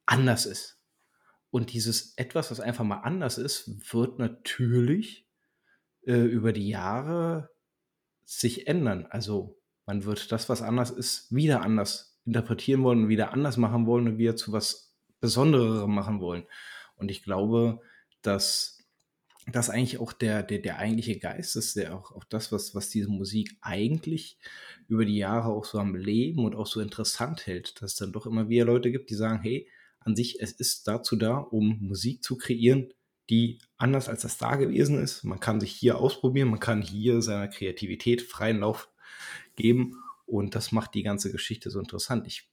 anders 0.07 0.47
ist. 0.47 0.81
Und 1.51 1.75
dieses 1.75 2.17
etwas, 2.17 2.51
was 2.51 2.61
einfach 2.61 2.85
mal 2.85 3.01
anders 3.01 3.37
ist, 3.37 3.93
wird 3.93 4.19
natürlich 4.19 5.29
äh, 6.07 6.15
über 6.15 6.55
die 6.55 6.69
Jahre 6.71 7.51
sich 8.25 8.67
ändern. 8.67 9.07
Also 9.11 9.61
man 9.85 10.05
wird 10.05 10.33
das, 10.33 10.49
was 10.49 10.63
anders 10.63 10.91
ist, 10.91 11.35
wieder 11.35 11.61
anders 11.61 12.19
interpretieren 12.25 12.83
wollen 12.83 13.03
und 13.03 13.09
wieder 13.11 13.35
anders 13.35 13.59
machen 13.59 13.85
wollen 13.85 14.09
und 14.09 14.17
wieder 14.17 14.37
zu 14.37 14.53
was 14.53 14.97
Besondererem 15.21 15.95
machen 15.95 16.21
wollen. 16.21 16.47
Und 16.97 17.11
ich 17.11 17.23
glaube, 17.23 17.83
dass 18.23 18.74
das 19.47 19.71
eigentlich 19.71 19.99
auch 19.99 20.13
der, 20.13 20.43
der, 20.43 20.59
der 20.59 20.79
eigentliche 20.79 21.19
Geist 21.19 21.57
ist, 21.57 21.77
der 21.77 21.95
auch, 21.95 22.13
auch 22.13 22.25
das, 22.25 22.51
was, 22.51 22.75
was 22.75 22.89
diese 22.89 23.09
Musik 23.09 23.57
eigentlich 23.61 24.39
über 24.89 25.05
die 25.05 25.17
Jahre 25.17 25.49
auch 25.49 25.65
so 25.65 25.79
am 25.79 25.95
Leben 25.95 26.45
und 26.45 26.55
auch 26.55 26.67
so 26.67 26.81
interessant 26.81 27.47
hält, 27.47 27.81
dass 27.83 27.93
es 27.93 27.99
dann 27.99 28.13
doch 28.13 28.27
immer 28.27 28.49
wieder 28.49 28.65
Leute 28.65 28.91
gibt, 28.91 29.11
die 29.11 29.15
sagen, 29.15 29.43
hey, 29.43 29.69
an 30.01 30.17
sich, 30.17 30.41
es 30.41 30.53
ist 30.53 30.87
dazu 30.89 31.17
da, 31.17 31.37
um 31.39 31.79
Musik 31.81 32.23
zu 32.23 32.37
kreieren, 32.37 32.93
die 33.31 33.59
anders 33.77 34.09
als 34.09 34.23
das 34.23 34.39
da 34.39 34.57
gewesen 34.57 35.03
ist. 35.03 35.25
Man 35.25 35.41
kann 35.41 35.61
sich 35.61 35.73
hier 35.73 35.99
ausprobieren, 35.99 36.49
man 36.49 36.61
kann 36.61 36.83
hier 36.83 37.23
seiner 37.23 37.49
Kreativität 37.49 38.23
freien 38.23 38.61
Lauf 38.61 38.91
geben 39.57 40.03
und 40.27 40.55
das 40.55 40.73
macht 40.73 40.95
die 40.95 41.03
ganze 41.03 41.33
Geschichte 41.33 41.71
so 41.71 41.79
interessant. 41.79 42.27
Ich 42.27 42.51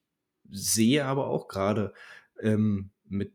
sehe 0.49 1.05
aber 1.05 1.27
auch 1.27 1.47
gerade 1.47 1.93
ähm, 2.41 2.91
mit, 3.05 3.33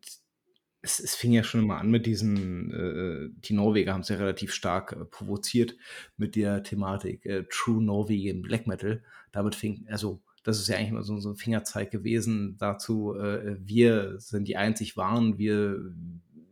es, 0.86 1.00
es, 1.00 1.14
fing 1.16 1.32
ja 1.32 1.42
schon 1.42 1.62
immer 1.64 1.78
an 1.78 1.90
mit 1.90 2.06
diesen, 2.06 2.70
äh, 2.72 3.28
die 3.40 3.54
Norweger 3.54 3.92
haben 3.92 4.02
es 4.02 4.08
ja 4.08 4.16
relativ 4.16 4.54
stark 4.54 4.92
äh, 4.92 5.04
provoziert 5.04 5.76
mit 6.16 6.36
der 6.36 6.62
Thematik 6.62 7.26
äh, 7.26 7.44
True 7.50 7.82
Norwegian 7.82 8.40
Black 8.40 8.68
Metal. 8.68 9.02
Damit 9.32 9.56
fing, 9.56 9.84
also 9.88 10.22
das 10.44 10.60
ist 10.60 10.68
ja 10.68 10.76
eigentlich 10.76 10.90
immer 10.90 11.02
so, 11.02 11.18
so 11.18 11.30
ein 11.30 11.36
Fingerzeig 11.36 11.90
gewesen 11.90 12.56
dazu, 12.58 13.16
äh, 13.16 13.56
wir 13.58 14.20
sind 14.20 14.46
die 14.46 14.56
einzig 14.56 14.96
wahren, 14.96 15.38
wir 15.38 15.92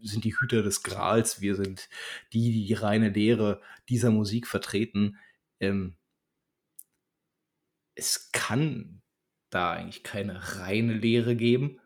sind 0.03 0.25
die 0.25 0.37
Hüter 0.37 0.63
des 0.63 0.83
Grals, 0.83 1.41
wir 1.41 1.55
sind 1.55 1.89
die, 2.33 2.51
die 2.51 2.67
die 2.67 2.75
reine 2.75 3.11
Lehre 3.11 3.61
dieser 3.89 4.11
Musik 4.11 4.49
vertreten. 4.49 5.17
Ähm, 5.61 5.95
es 7.95 8.33
kann 8.33 9.01
da 9.51 9.71
eigentlich 9.71 10.03
keine 10.03 10.59
reine 10.59 10.95
Lehre 10.95 11.37
geben, 11.37 11.79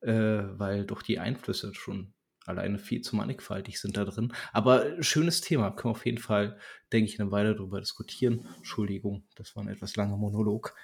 äh, 0.00 0.12
weil 0.12 0.84
doch 0.84 1.02
die 1.02 1.18
Einflüsse 1.18 1.74
schon 1.74 2.12
alleine 2.46 2.78
viel 2.78 3.00
zu 3.00 3.16
mannigfaltig 3.16 3.80
sind 3.80 3.96
da 3.96 4.04
drin. 4.04 4.32
Aber 4.52 5.02
schönes 5.02 5.40
Thema, 5.40 5.70
können 5.70 5.94
wir 5.94 5.96
auf 5.96 6.06
jeden 6.06 6.18
Fall, 6.18 6.58
denke 6.92 7.10
ich, 7.10 7.20
eine 7.20 7.32
Weile 7.32 7.54
darüber 7.54 7.80
diskutieren. 7.80 8.46
Entschuldigung, 8.58 9.24
das 9.34 9.56
war 9.56 9.64
ein 9.64 9.68
etwas 9.68 9.96
langer 9.96 10.16
Monolog. 10.16 10.74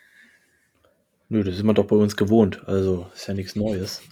Nö, 1.28 1.45
das 1.45 1.54
ist 1.54 1.62
man 1.62 1.75
doch 1.75 1.87
bei 1.87 1.97
uns 1.97 2.16
gewohnt, 2.16 2.66
also 2.69 3.07
ist 3.14 3.26
ja 3.26 3.35
nichts 3.35 3.57
Neues. 3.57 4.02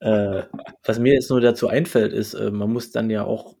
Äh, 0.00 0.44
was 0.84 0.98
mir 1.00 1.14
jetzt 1.14 1.30
nur 1.30 1.40
dazu 1.40 1.68
einfällt, 1.68 2.12
ist, 2.12 2.34
äh, 2.34 2.50
man 2.50 2.70
muss 2.70 2.92
dann 2.92 3.10
ja 3.10 3.24
auch 3.24 3.56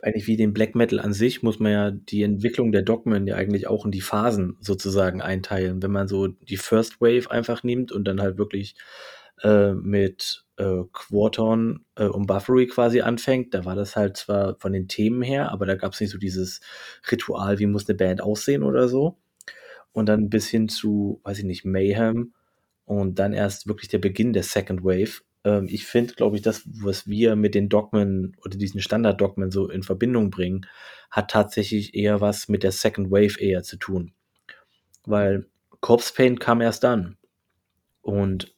eigentlich 0.00 0.26
wie 0.26 0.36
den 0.36 0.52
Black 0.52 0.74
Metal 0.74 1.00
an 1.00 1.12
sich, 1.12 1.42
muss 1.42 1.58
man 1.58 1.72
ja 1.72 1.90
die 1.90 2.22
Entwicklung 2.22 2.70
der 2.70 2.82
Dogmen 2.82 3.26
ja 3.26 3.36
eigentlich 3.36 3.66
auch 3.66 3.84
in 3.84 3.90
die 3.90 4.00
Phasen 4.00 4.56
sozusagen 4.60 5.22
einteilen. 5.22 5.82
Wenn 5.82 5.90
man 5.90 6.06
so 6.06 6.28
die 6.28 6.56
First 6.56 7.00
Wave 7.00 7.30
einfach 7.30 7.62
nimmt 7.62 7.90
und 7.90 8.04
dann 8.04 8.20
halt 8.20 8.38
wirklich 8.38 8.74
äh, 9.42 9.72
mit 9.72 10.44
äh, 10.56 10.82
Quarton 10.92 11.84
äh, 11.96 12.06
und 12.06 12.26
Buffery 12.26 12.66
quasi 12.66 13.00
anfängt, 13.00 13.54
da 13.54 13.64
war 13.64 13.74
das 13.74 13.96
halt 13.96 14.16
zwar 14.16 14.56
von 14.58 14.72
den 14.72 14.88
Themen 14.88 15.22
her, 15.22 15.52
aber 15.52 15.66
da 15.66 15.74
gab 15.74 15.92
es 15.92 16.00
nicht 16.00 16.10
so 16.10 16.18
dieses 16.18 16.60
Ritual, 17.10 17.58
wie 17.58 17.66
muss 17.66 17.88
eine 17.88 17.96
Band 17.96 18.20
aussehen 18.20 18.62
oder 18.62 18.88
so. 18.88 19.18
Und 19.92 20.06
dann 20.06 20.28
bis 20.30 20.48
hin 20.48 20.68
zu, 20.68 21.20
weiß 21.24 21.38
ich 21.38 21.44
nicht, 21.44 21.64
Mayhem 21.64 22.34
und 22.84 23.18
dann 23.18 23.32
erst 23.32 23.66
wirklich 23.66 23.88
der 23.88 23.98
Beginn 23.98 24.32
der 24.32 24.42
Second 24.42 24.84
Wave, 24.84 25.22
ähm, 25.44 25.66
ich 25.70 25.86
finde, 25.86 26.14
glaube 26.14 26.36
ich, 26.36 26.42
das, 26.42 26.62
was 26.66 27.06
wir 27.06 27.36
mit 27.36 27.54
den 27.54 27.68
Dogmen 27.68 28.36
oder 28.44 28.58
diesen 28.58 28.80
Standard-Dogmen 28.80 29.50
so 29.50 29.68
in 29.68 29.82
Verbindung 29.82 30.30
bringen, 30.30 30.66
hat 31.10 31.30
tatsächlich 31.30 31.94
eher 31.94 32.20
was 32.20 32.48
mit 32.48 32.62
der 32.62 32.72
Second 32.72 33.10
Wave 33.10 33.40
eher 33.40 33.62
zu 33.62 33.76
tun. 33.76 34.12
Weil 35.04 35.46
Corpse 35.80 36.12
Paint 36.14 36.40
kam 36.40 36.60
erst 36.60 36.84
dann. 36.84 37.16
Und 38.02 38.54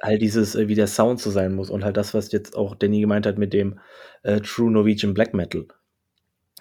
all 0.00 0.18
dieses, 0.18 0.54
äh, 0.54 0.68
wie 0.68 0.74
der 0.74 0.86
Sound 0.86 1.20
zu 1.20 1.30
sein 1.30 1.54
muss 1.54 1.70
und 1.70 1.84
halt 1.84 1.96
das, 1.96 2.14
was 2.14 2.32
jetzt 2.32 2.56
auch 2.56 2.74
Danny 2.74 3.00
gemeint 3.00 3.26
hat 3.26 3.38
mit 3.38 3.52
dem 3.52 3.78
äh, 4.22 4.40
True 4.40 4.70
Norwegian 4.70 5.14
Black 5.14 5.34
Metal. 5.34 5.66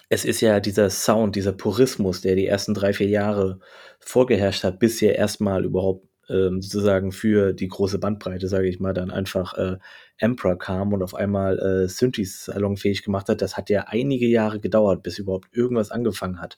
Es 0.09 0.23
ist 0.23 0.41
ja 0.41 0.59
dieser 0.59 0.89
Sound, 0.89 1.35
dieser 1.35 1.51
Purismus, 1.51 2.21
der 2.21 2.35
die 2.35 2.45
ersten 2.45 2.73
drei, 2.73 2.93
vier 2.93 3.07
Jahre 3.07 3.59
vorgeherrscht 3.99 4.63
hat, 4.63 4.79
bis 4.79 4.99
hier 4.99 5.15
erstmal 5.15 5.65
überhaupt 5.65 6.07
ähm, 6.29 6.61
sozusagen 6.61 7.11
für 7.11 7.53
die 7.53 7.67
große 7.67 7.99
Bandbreite, 7.99 8.47
sage 8.47 8.67
ich 8.67 8.79
mal, 8.79 8.93
dann 8.93 9.11
einfach 9.11 9.55
äh, 9.55 9.77
Emperor 10.17 10.57
kam 10.57 10.93
und 10.93 11.03
auf 11.03 11.15
einmal 11.15 11.59
äh, 11.59 11.87
Synthes 11.87 12.45
salonfähig 12.45 13.03
gemacht 13.03 13.29
hat, 13.29 13.41
das 13.41 13.57
hat 13.57 13.69
ja 13.69 13.85
einige 13.87 14.27
Jahre 14.27 14.59
gedauert, 14.59 15.03
bis 15.03 15.19
überhaupt 15.19 15.49
irgendwas 15.51 15.91
angefangen 15.91 16.39
hat. 16.39 16.57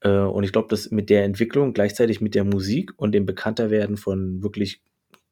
Äh, 0.00 0.10
und 0.10 0.44
ich 0.44 0.52
glaube, 0.52 0.68
dass 0.68 0.90
mit 0.90 1.10
der 1.10 1.24
Entwicklung, 1.24 1.74
gleichzeitig 1.74 2.20
mit 2.20 2.34
der 2.34 2.44
Musik 2.44 2.92
und 2.96 3.12
dem 3.12 3.26
Bekannterwerden 3.26 3.96
von 3.96 4.42
wirklich 4.42 4.82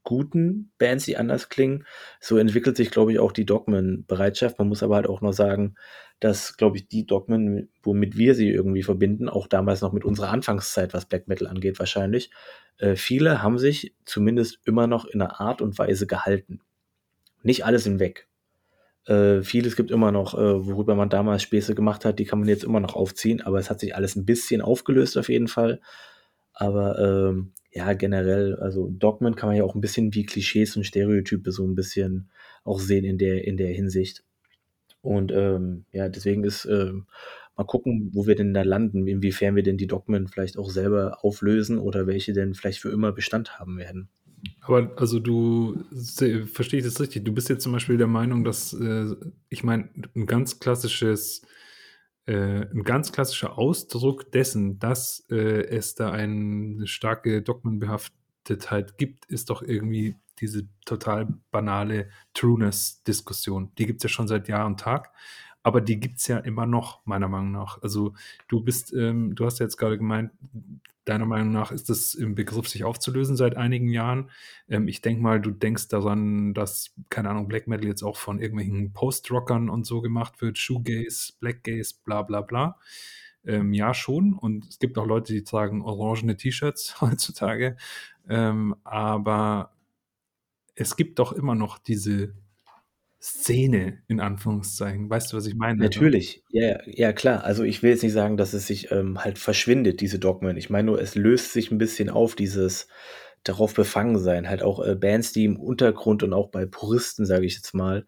guten 0.02 0.72
Bands, 0.78 1.04
die 1.04 1.16
anders 1.16 1.48
klingen. 1.48 1.86
So 2.20 2.38
entwickelt 2.38 2.76
sich, 2.76 2.90
glaube 2.90 3.12
ich, 3.12 3.18
auch 3.18 3.32
die 3.32 3.46
Dogmen-Bereitschaft. 3.46 4.58
Man 4.58 4.68
muss 4.68 4.82
aber 4.82 4.96
halt 4.96 5.06
auch 5.06 5.20
noch 5.20 5.32
sagen, 5.32 5.74
dass, 6.20 6.56
glaube 6.56 6.76
ich, 6.76 6.88
die 6.88 7.06
Dogmen, 7.06 7.70
womit 7.82 8.16
wir 8.16 8.34
sie 8.34 8.50
irgendwie 8.50 8.82
verbinden, 8.82 9.28
auch 9.28 9.46
damals 9.46 9.80
noch 9.80 9.92
mit 9.92 10.04
unserer 10.04 10.30
Anfangszeit, 10.30 10.92
was 10.94 11.06
Black 11.06 11.28
Metal 11.28 11.46
angeht, 11.46 11.78
wahrscheinlich, 11.78 12.30
äh, 12.78 12.96
viele 12.96 13.42
haben 13.42 13.58
sich 13.58 13.94
zumindest 14.04 14.60
immer 14.64 14.86
noch 14.86 15.04
in 15.04 15.20
einer 15.20 15.40
Art 15.40 15.62
und 15.62 15.78
Weise 15.78 16.06
gehalten. 16.06 16.60
Nicht 17.42 17.64
alles 17.64 17.84
hinweg. 17.84 18.28
Äh, 19.06 19.42
vieles 19.42 19.76
gibt 19.76 19.90
immer 19.90 20.12
noch, 20.12 20.34
äh, 20.34 20.66
worüber 20.66 20.94
man 20.94 21.08
damals 21.08 21.42
Späße 21.42 21.74
gemacht 21.74 22.04
hat, 22.04 22.18
die 22.18 22.26
kann 22.26 22.40
man 22.40 22.48
jetzt 22.48 22.64
immer 22.64 22.80
noch 22.80 22.94
aufziehen, 22.94 23.40
aber 23.40 23.58
es 23.58 23.70
hat 23.70 23.80
sich 23.80 23.94
alles 23.94 24.14
ein 24.16 24.26
bisschen 24.26 24.60
aufgelöst 24.60 25.16
auf 25.16 25.28
jeden 25.28 25.48
Fall. 25.48 25.80
Aber 26.52 26.98
ähm, 26.98 27.52
ja, 27.72 27.92
generell, 27.92 28.56
also 28.56 28.88
Dogmen 28.90 29.36
kann 29.36 29.48
man 29.48 29.56
ja 29.56 29.64
auch 29.64 29.74
ein 29.74 29.80
bisschen 29.80 30.12
wie 30.14 30.24
Klischees 30.24 30.76
und 30.76 30.84
Stereotype 30.84 31.52
so 31.52 31.64
ein 31.64 31.74
bisschen 31.74 32.30
auch 32.64 32.80
sehen 32.80 33.04
in 33.04 33.18
der, 33.18 33.46
in 33.46 33.56
der 33.56 33.72
Hinsicht. 33.72 34.24
Und 35.02 35.32
ähm, 35.32 35.84
ja, 35.92 36.08
deswegen 36.08 36.44
ist, 36.44 36.66
ähm, 36.66 37.06
mal 37.56 37.64
gucken, 37.64 38.10
wo 38.12 38.26
wir 38.26 38.34
denn 38.34 38.54
da 38.54 38.62
landen, 38.62 39.06
inwiefern 39.06 39.54
wir 39.54 39.62
denn 39.62 39.76
die 39.76 39.86
Dogmen 39.86 40.28
vielleicht 40.28 40.58
auch 40.58 40.70
selber 40.70 41.24
auflösen 41.24 41.78
oder 41.78 42.06
welche 42.06 42.32
denn 42.32 42.54
vielleicht 42.54 42.80
für 42.80 42.90
immer 42.90 43.12
Bestand 43.12 43.58
haben 43.58 43.78
werden. 43.78 44.08
Aber 44.62 44.92
also 44.96 45.20
du 45.20 45.84
verstehe 46.52 46.78
ich 46.80 46.84
das 46.84 47.00
richtig. 47.00 47.24
Du 47.24 47.32
bist 47.32 47.48
jetzt 47.48 47.62
zum 47.62 47.72
Beispiel 47.72 47.98
der 47.98 48.06
Meinung, 48.06 48.44
dass 48.44 48.72
äh, 48.72 49.14
ich 49.48 49.62
meine, 49.62 49.90
ein 50.14 50.26
ganz 50.26 50.60
klassisches 50.60 51.42
äh, 52.30 52.70
ein 52.70 52.84
ganz 52.84 53.10
klassischer 53.10 53.58
Ausdruck 53.58 54.30
dessen, 54.30 54.78
dass 54.78 55.26
äh, 55.30 55.64
es 55.66 55.96
da 55.96 56.12
eine 56.12 56.86
starke 56.86 57.42
Dogmenbehaftetheit 57.42 58.98
gibt, 58.98 59.26
ist 59.26 59.50
doch 59.50 59.62
irgendwie 59.62 60.14
diese 60.38 60.68
total 60.86 61.26
banale 61.50 62.08
Trueness-Diskussion. 62.34 63.72
Die 63.78 63.86
gibt 63.86 63.98
es 63.98 64.04
ja 64.04 64.08
schon 64.08 64.28
seit 64.28 64.46
Jahr 64.46 64.66
und 64.66 64.78
Tag. 64.78 65.12
Aber 65.62 65.80
die 65.80 66.00
gibt 66.00 66.18
es 66.18 66.26
ja 66.26 66.38
immer 66.38 66.66
noch, 66.66 67.04
meiner 67.04 67.28
Meinung 67.28 67.52
nach. 67.52 67.82
Also 67.82 68.14
du 68.48 68.60
bist, 68.62 68.92
ähm, 68.94 69.34
du 69.34 69.44
hast 69.44 69.58
ja 69.58 69.66
jetzt 69.66 69.76
gerade 69.76 69.98
gemeint, 69.98 70.30
deiner 71.04 71.26
Meinung 71.26 71.52
nach 71.52 71.72
ist 71.72 71.88
das 71.90 72.14
im 72.14 72.34
Begriff, 72.34 72.68
sich 72.68 72.84
aufzulösen 72.84 73.36
seit 73.36 73.56
einigen 73.56 73.88
Jahren. 73.88 74.30
Ähm, 74.68 74.88
ich 74.88 75.02
denke 75.02 75.22
mal, 75.22 75.40
du 75.40 75.50
denkst 75.50 75.88
daran, 75.88 76.54
dass, 76.54 76.94
keine 77.08 77.30
Ahnung, 77.30 77.48
Black 77.48 77.66
Metal 77.66 77.86
jetzt 77.86 78.02
auch 78.02 78.16
von 78.16 78.38
irgendwelchen 78.38 78.92
Post-Rockern 78.92 79.68
und 79.68 79.86
so 79.86 80.00
gemacht 80.00 80.40
wird, 80.40 80.58
Shoegaze, 80.58 81.34
Blackgaze, 81.40 81.94
bla 82.04 82.22
bla 82.22 82.42
bla. 82.42 82.78
Ähm, 83.44 83.72
ja, 83.72 83.94
schon. 83.94 84.34
Und 84.34 84.66
es 84.68 84.78
gibt 84.78 84.98
auch 84.98 85.06
Leute, 85.06 85.32
die 85.32 85.44
tragen 85.44 85.82
orangene 85.82 86.36
T-Shirts 86.36 87.00
heutzutage. 87.00 87.76
Ähm, 88.28 88.76
aber 88.84 89.72
es 90.74 90.96
gibt 90.96 91.18
doch 91.18 91.32
immer 91.32 91.54
noch 91.54 91.78
diese 91.78 92.34
Szene, 93.22 93.98
in 94.08 94.18
Anführungszeichen. 94.18 95.10
Weißt 95.10 95.32
du, 95.32 95.36
was 95.36 95.46
ich 95.46 95.54
meine? 95.54 95.78
Natürlich, 95.78 96.42
ja, 96.48 96.78
ja, 96.86 97.12
klar. 97.12 97.44
Also 97.44 97.64
ich 97.64 97.82
will 97.82 97.90
jetzt 97.90 98.02
nicht 98.02 98.14
sagen, 98.14 98.38
dass 98.38 98.54
es 98.54 98.66
sich 98.66 98.90
ähm, 98.90 99.22
halt 99.22 99.38
verschwindet, 99.38 100.00
diese 100.00 100.18
Dogmen. 100.18 100.56
Ich 100.56 100.70
meine 100.70 100.86
nur, 100.86 101.00
es 101.00 101.14
löst 101.14 101.52
sich 101.52 101.70
ein 101.70 101.78
bisschen 101.78 102.08
auf, 102.08 102.34
dieses 102.34 102.88
darauf 103.44 103.74
befangen 103.74 104.18
sein. 104.18 104.48
Halt 104.48 104.62
auch 104.62 104.84
äh, 104.84 104.94
Bands, 104.94 105.32
die 105.32 105.44
im 105.44 105.58
Untergrund 105.58 106.22
und 106.22 106.32
auch 106.32 106.48
bei 106.48 106.64
Puristen, 106.64 107.26
sage 107.26 107.44
ich 107.44 107.56
jetzt 107.56 107.74
mal, 107.74 108.06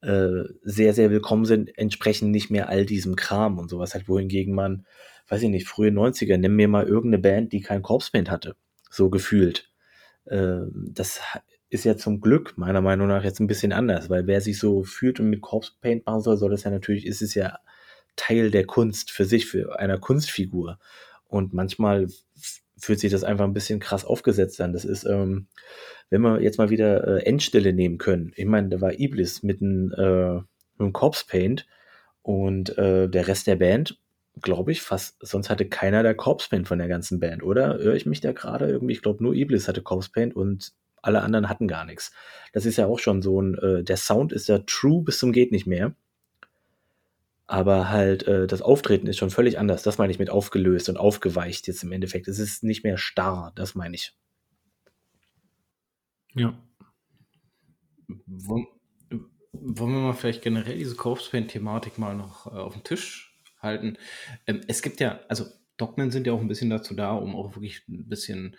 äh, 0.00 0.44
sehr, 0.62 0.92
sehr 0.92 1.10
willkommen 1.10 1.44
sind, 1.44 1.76
entsprechen 1.78 2.32
nicht 2.32 2.50
mehr 2.50 2.68
all 2.68 2.84
diesem 2.84 3.14
Kram 3.14 3.58
und 3.58 3.68
sowas 3.68 3.94
halt, 3.94 4.08
wohingegen 4.08 4.54
man, 4.54 4.86
weiß 5.28 5.42
ich 5.42 5.50
nicht, 5.50 5.68
frühe 5.68 5.90
90er, 5.90 6.36
nimm 6.36 6.56
mir 6.56 6.68
mal 6.68 6.86
irgendeine 6.86 7.22
Band, 7.22 7.52
die 7.52 7.60
kein 7.60 7.82
Corpseband 7.82 8.30
hatte. 8.30 8.56
So 8.90 9.08
gefühlt. 9.08 9.70
Äh, 10.24 10.62
das 10.72 11.20
ist 11.70 11.84
ja 11.84 11.96
zum 11.96 12.20
Glück 12.20 12.56
meiner 12.56 12.80
Meinung 12.80 13.08
nach 13.08 13.24
jetzt 13.24 13.40
ein 13.40 13.46
bisschen 13.46 13.72
anders, 13.72 14.08
weil 14.08 14.26
wer 14.26 14.40
sich 14.40 14.58
so 14.58 14.84
fühlt 14.84 15.20
und 15.20 15.28
mit 15.28 15.42
Corpse 15.42 15.72
Paint 15.80 16.06
machen 16.06 16.22
soll, 16.22 16.36
soll 16.36 16.50
das 16.50 16.64
ja 16.64 16.70
natürlich, 16.70 17.06
ist 17.06 17.22
es 17.22 17.34
ja 17.34 17.58
Teil 18.16 18.50
der 18.50 18.66
Kunst 18.66 19.10
für 19.10 19.24
sich, 19.24 19.46
für 19.46 19.78
einer 19.78 19.98
Kunstfigur. 19.98 20.78
Und 21.26 21.52
manchmal 21.52 22.08
fühlt 22.78 23.00
sich 23.00 23.10
das 23.10 23.24
einfach 23.24 23.44
ein 23.44 23.52
bisschen 23.52 23.80
krass 23.80 24.04
aufgesetzt 24.04 24.60
an. 24.60 24.72
Das 24.72 24.84
ist, 24.84 25.04
ähm, 25.04 25.46
wenn 26.10 26.22
wir 26.22 26.40
jetzt 26.40 26.58
mal 26.58 26.70
wieder 26.70 27.06
äh, 27.06 27.22
Endstille 27.24 27.72
nehmen 27.72 27.98
können. 27.98 28.32
Ich 28.36 28.46
meine, 28.46 28.70
da 28.70 28.80
war 28.80 28.98
Iblis 28.98 29.42
mit 29.42 29.60
einem, 29.60 29.92
äh, 29.92 30.90
Corpse 30.92 31.24
Paint 31.28 31.66
und 32.22 32.78
äh, 32.78 33.08
der 33.08 33.26
Rest 33.26 33.46
der 33.48 33.56
Band, 33.56 33.98
glaube 34.40 34.70
ich, 34.70 34.80
fast, 34.80 35.16
sonst 35.20 35.50
hatte 35.50 35.68
keiner 35.68 36.04
der 36.04 36.14
Corpse 36.14 36.48
Paint 36.48 36.68
von 36.68 36.78
der 36.78 36.86
ganzen 36.86 37.18
Band, 37.18 37.42
oder? 37.42 37.78
Höre 37.78 37.94
ich 37.94 38.06
mich 38.06 38.20
da 38.20 38.32
gerade 38.32 38.68
irgendwie? 38.68 38.92
Ich 38.92 39.02
glaube, 39.02 39.22
nur 39.22 39.34
Iblis 39.34 39.66
hatte 39.66 39.82
Corpse 39.82 40.10
Paint 40.12 40.36
und 40.36 40.72
alle 41.02 41.22
anderen 41.22 41.48
hatten 41.48 41.68
gar 41.68 41.84
nichts. 41.84 42.12
Das 42.52 42.66
ist 42.66 42.76
ja 42.76 42.86
auch 42.86 42.98
schon 42.98 43.22
so 43.22 43.40
ein, 43.40 43.54
äh, 43.56 43.84
der 43.84 43.96
Sound 43.96 44.32
ist 44.32 44.48
ja 44.48 44.58
true 44.66 45.02
bis 45.02 45.18
zum 45.18 45.32
geht 45.32 45.52
nicht 45.52 45.66
mehr. 45.66 45.94
Aber 47.46 47.88
halt, 47.88 48.24
äh, 48.24 48.46
das 48.46 48.60
Auftreten 48.60 49.06
ist 49.06 49.16
schon 49.16 49.30
völlig 49.30 49.58
anders. 49.58 49.82
Das 49.82 49.96
meine 49.96 50.12
ich 50.12 50.18
mit 50.18 50.28
aufgelöst 50.28 50.90
und 50.90 50.98
aufgeweicht 50.98 51.66
jetzt 51.66 51.82
im 51.82 51.92
Endeffekt. 51.92 52.28
Es 52.28 52.38
ist 52.38 52.62
nicht 52.62 52.84
mehr 52.84 52.98
starr, 52.98 53.52
das 53.54 53.74
meine 53.74 53.94
ich. 53.94 54.14
Ja. 56.34 56.58
Wollen, 58.26 58.66
wollen 59.52 59.92
wir 59.92 60.00
mal 60.00 60.12
vielleicht 60.12 60.42
generell 60.42 60.76
diese 60.76 60.94
Corpse-Paint-Thematik 60.94 61.98
mal 61.98 62.14
noch 62.14 62.46
äh, 62.46 62.50
auf 62.50 62.74
den 62.74 62.84
Tisch 62.84 63.34
halten? 63.60 63.96
Ähm, 64.46 64.60
es 64.68 64.82
gibt 64.82 65.00
ja, 65.00 65.20
also 65.28 65.46
Dogmen 65.78 66.10
sind 66.10 66.26
ja 66.26 66.34
auch 66.34 66.40
ein 66.40 66.48
bisschen 66.48 66.70
dazu 66.70 66.94
da, 66.94 67.12
um 67.12 67.34
auch 67.34 67.56
wirklich 67.56 67.82
ein 67.88 68.08
bisschen 68.08 68.56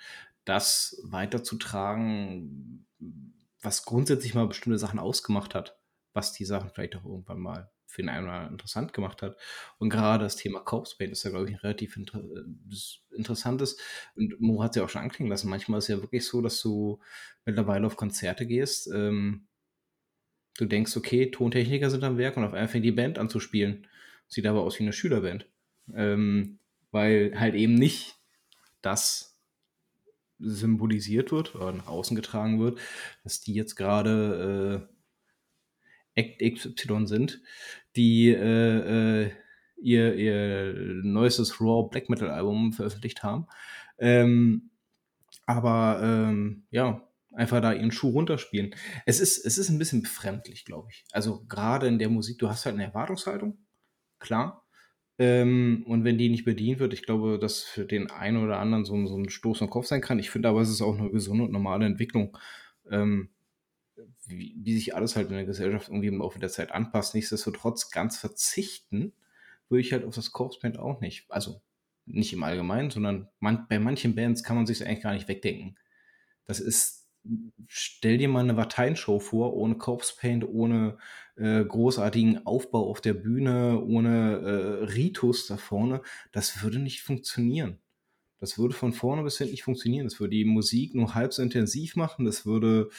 das 0.49 0.99
weiterzutragen, 1.03 2.87
was 3.61 3.85
grundsätzlich 3.85 4.33
mal 4.33 4.47
bestimmte 4.47 4.79
Sachen 4.79 4.99
ausgemacht 4.99 5.53
hat, 5.53 5.77
was 6.13 6.33
die 6.33 6.45
Sachen 6.45 6.71
vielleicht 6.71 6.95
auch 6.95 7.05
irgendwann 7.05 7.39
mal 7.39 7.71
für 7.85 8.01
den 8.01 8.09
einen 8.09 8.25
oder 8.25 8.33
anderen 8.33 8.53
interessant 8.53 8.93
gemacht 8.93 9.21
hat. 9.21 9.37
Und 9.77 9.89
gerade 9.89 10.23
das 10.23 10.35
Thema 10.35 10.59
Corpse 10.59 10.95
Paint 10.97 11.11
ist 11.11 11.23
ja, 11.23 11.29
glaube 11.29 11.47
ich, 11.47 11.55
ein 11.55 11.59
relativ 11.59 11.97
inter 11.97 12.21
interessantes. 13.15 13.77
Und 14.15 14.39
Mo 14.41 14.63
hat 14.63 14.71
es 14.71 14.77
ja 14.77 14.83
auch 14.83 14.89
schon 14.89 15.01
anklingen 15.01 15.29
lassen. 15.29 15.49
Manchmal 15.49 15.79
ist 15.79 15.85
es 15.85 15.95
ja 15.95 16.01
wirklich 16.01 16.25
so, 16.25 16.41
dass 16.41 16.61
du 16.61 16.99
mittlerweile 17.45 17.85
auf 17.85 17.95
Konzerte 17.95 18.45
gehst. 18.47 18.89
Ähm, 18.93 19.47
du 20.57 20.65
denkst, 20.65 20.97
okay, 20.97 21.29
Tontechniker 21.31 21.89
sind 21.89 22.03
am 22.03 22.17
Werk 22.17 22.37
und 22.37 22.43
auf 22.43 22.53
einmal 22.53 22.67
fängt 22.67 22.85
die 22.85 22.91
Band 22.91 23.19
an 23.19 23.29
zu 23.29 23.39
spielen. 23.39 23.87
Sieht 24.27 24.45
aber 24.45 24.61
aus 24.61 24.79
wie 24.79 24.83
eine 24.83 24.93
Schülerband. 24.93 25.47
Ähm, 25.93 26.59
weil 26.91 27.39
halt 27.39 27.55
eben 27.55 27.75
nicht 27.75 28.15
das 28.81 29.28
symbolisiert 30.39 31.31
wird 31.31 31.55
oder 31.55 31.71
nach 31.71 31.87
außen 31.87 32.15
getragen 32.15 32.59
wird, 32.59 32.79
dass 33.23 33.41
die 33.41 33.53
jetzt 33.53 33.75
gerade 33.75 34.87
äh, 36.15 36.19
Act 36.19 36.41
XY 36.41 37.07
sind, 37.07 37.41
die 37.95 38.29
äh, 38.29 39.23
äh, 39.25 39.31
ihr, 39.81 40.15
ihr 40.15 40.73
neuestes 41.03 41.61
Raw 41.61 41.87
Black 41.89 42.09
Metal 42.09 42.29
Album 42.29 42.73
veröffentlicht 42.73 43.23
haben. 43.23 43.47
Ähm, 43.97 44.71
aber 45.45 45.99
ähm, 46.03 46.63
ja, 46.69 47.07
einfach 47.33 47.61
da 47.61 47.73
ihren 47.73 47.91
Schuh 47.91 48.09
runterspielen. 48.09 48.75
Es 49.05 49.19
ist, 49.19 49.45
es 49.45 49.57
ist 49.57 49.69
ein 49.69 49.79
bisschen 49.79 50.01
befremdlich, 50.01 50.65
glaube 50.65 50.89
ich. 50.91 51.05
Also 51.11 51.45
gerade 51.47 51.87
in 51.87 51.99
der 51.99 52.09
Musik, 52.09 52.39
du 52.39 52.49
hast 52.49 52.65
halt 52.65 52.75
eine 52.75 52.85
Erwartungshaltung, 52.85 53.57
klar. 54.19 54.65
Ähm, 55.19 55.83
und 55.87 56.05
wenn 56.05 56.17
die 56.17 56.29
nicht 56.29 56.45
bedient 56.45 56.79
wird, 56.79 56.93
ich 56.93 57.03
glaube, 57.03 57.39
dass 57.39 57.63
für 57.63 57.85
den 57.85 58.09
einen 58.09 58.37
oder 58.43 58.59
anderen 58.59 58.85
so, 58.85 58.95
ein- 58.95 59.07
so 59.07 59.17
ein 59.17 59.29
Stoß 59.29 59.61
im 59.61 59.69
Kopf 59.69 59.85
sein 59.87 60.01
kann. 60.01 60.19
Ich 60.19 60.29
finde 60.29 60.49
aber, 60.49 60.61
es 60.61 60.69
ist 60.69 60.81
auch 60.81 60.97
eine 60.97 61.09
gesunde 61.11 61.43
und 61.45 61.51
normale 61.51 61.85
Entwicklung, 61.85 62.37
ähm, 62.89 63.29
wie, 64.27 64.55
wie 64.59 64.75
sich 64.75 64.95
alles 64.95 65.15
halt 65.15 65.29
in 65.29 65.35
der 65.35 65.45
Gesellschaft 65.45 65.89
irgendwie 65.89 66.07
im 66.07 66.19
Laufe 66.19 66.39
der 66.39 66.49
Zeit 66.49 66.71
anpasst. 66.71 67.15
Nichtsdestotrotz 67.15 67.91
ganz 67.91 68.17
verzichten 68.17 69.13
würde 69.69 69.81
ich 69.81 69.91
halt 69.93 70.05
auf 70.05 70.15
das 70.15 70.31
Corpse 70.31 70.59
Paint 70.59 70.77
auch 70.79 71.01
nicht. 71.01 71.25
Also 71.29 71.61
nicht 72.05 72.33
im 72.33 72.43
Allgemeinen, 72.43 72.89
sondern 72.89 73.29
man, 73.39 73.67
bei 73.67 73.79
manchen 73.79 74.15
Bands 74.15 74.43
kann 74.43 74.55
man 74.55 74.65
sich 74.65 74.85
eigentlich 74.85 75.01
gar 75.03 75.13
nicht 75.13 75.27
wegdenken. 75.27 75.77
Das 76.45 76.59
ist 76.59 76.98
stell 77.67 78.17
dir 78.17 78.29
mal 78.29 78.41
eine 78.41 78.53
Lateinshow 78.53 79.19
vor, 79.19 79.53
ohne 79.53 79.75
Corpse 79.75 80.13
Paint, 80.19 80.47
ohne 80.47 80.97
äh, 81.35 81.63
großartigen 81.63 82.45
Aufbau 82.45 82.89
auf 82.89 83.01
der 83.01 83.13
Bühne, 83.13 83.81
ohne 83.81 84.39
äh, 84.39 84.83
Ritus 84.85 85.47
da 85.47 85.57
vorne. 85.57 86.01
Das 86.31 86.63
würde 86.63 86.79
nicht 86.79 87.01
funktionieren. 87.01 87.79
Das 88.39 88.57
würde 88.57 88.73
von 88.73 88.93
vorne 88.93 89.23
bis 89.23 89.37
hinten 89.37 89.51
nicht 89.51 89.63
funktionieren. 89.63 90.05
Das 90.05 90.19
würde 90.19 90.35
die 90.35 90.45
Musik 90.45 90.95
nur 90.95 91.13
halb 91.13 91.33
so 91.33 91.41
intensiv 91.41 91.95
machen. 91.95 92.25
Das 92.25 92.45
würde 92.45 92.89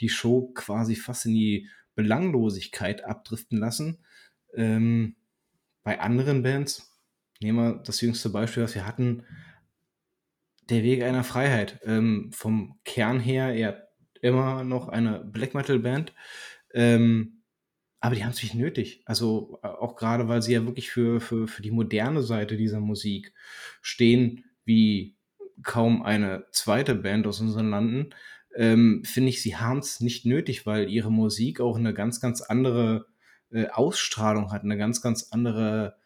die 0.00 0.10
Show 0.10 0.52
quasi 0.54 0.94
fast 0.94 1.26
in 1.26 1.34
die 1.34 1.68
Belanglosigkeit 1.94 3.04
abdriften 3.04 3.58
lassen. 3.58 3.98
Ähm, 4.54 5.16
bei 5.82 6.00
anderen 6.00 6.42
Bands, 6.42 6.90
nehmen 7.40 7.58
wir 7.58 7.82
das 7.84 8.00
jüngste 8.02 8.28
Beispiel, 8.28 8.62
was 8.62 8.74
wir 8.74 8.86
hatten, 8.86 9.24
der 10.70 10.82
Weg 10.82 11.02
einer 11.02 11.24
Freiheit. 11.24 11.80
Ähm, 11.84 12.30
vom 12.32 12.78
Kern 12.84 13.20
her 13.20 13.54
eher 13.54 13.88
immer 14.22 14.64
noch 14.64 14.88
eine 14.88 15.20
Black 15.20 15.54
Metal 15.54 15.78
Band. 15.78 16.14
Ähm, 16.72 17.42
aber 18.00 18.14
die 18.14 18.24
haben 18.24 18.30
es 18.30 18.42
nicht 18.42 18.54
nötig. 18.54 19.02
Also 19.04 19.58
äh, 19.62 19.68
auch 19.68 19.96
gerade, 19.96 20.28
weil 20.28 20.42
sie 20.42 20.54
ja 20.54 20.64
wirklich 20.64 20.90
für, 20.90 21.20
für, 21.20 21.48
für 21.48 21.62
die 21.62 21.70
moderne 21.70 22.22
Seite 22.22 22.56
dieser 22.56 22.80
Musik 22.80 23.34
stehen, 23.82 24.44
wie 24.64 25.16
kaum 25.62 26.02
eine 26.02 26.46
zweite 26.52 26.94
Band 26.94 27.26
aus 27.26 27.40
unseren 27.40 27.70
Landen, 27.70 28.10
ähm, 28.56 29.02
finde 29.04 29.28
ich, 29.28 29.42
sie 29.42 29.56
haben 29.56 29.78
es 29.78 30.00
nicht 30.00 30.26
nötig, 30.26 30.66
weil 30.66 30.88
ihre 30.88 31.12
Musik 31.12 31.60
auch 31.60 31.76
eine 31.76 31.94
ganz, 31.94 32.20
ganz 32.20 32.40
andere 32.40 33.06
äh, 33.50 33.68
Ausstrahlung 33.68 34.52
hat, 34.52 34.64
eine 34.64 34.78
ganz, 34.78 35.02
ganz 35.02 35.28
andere 35.30 35.96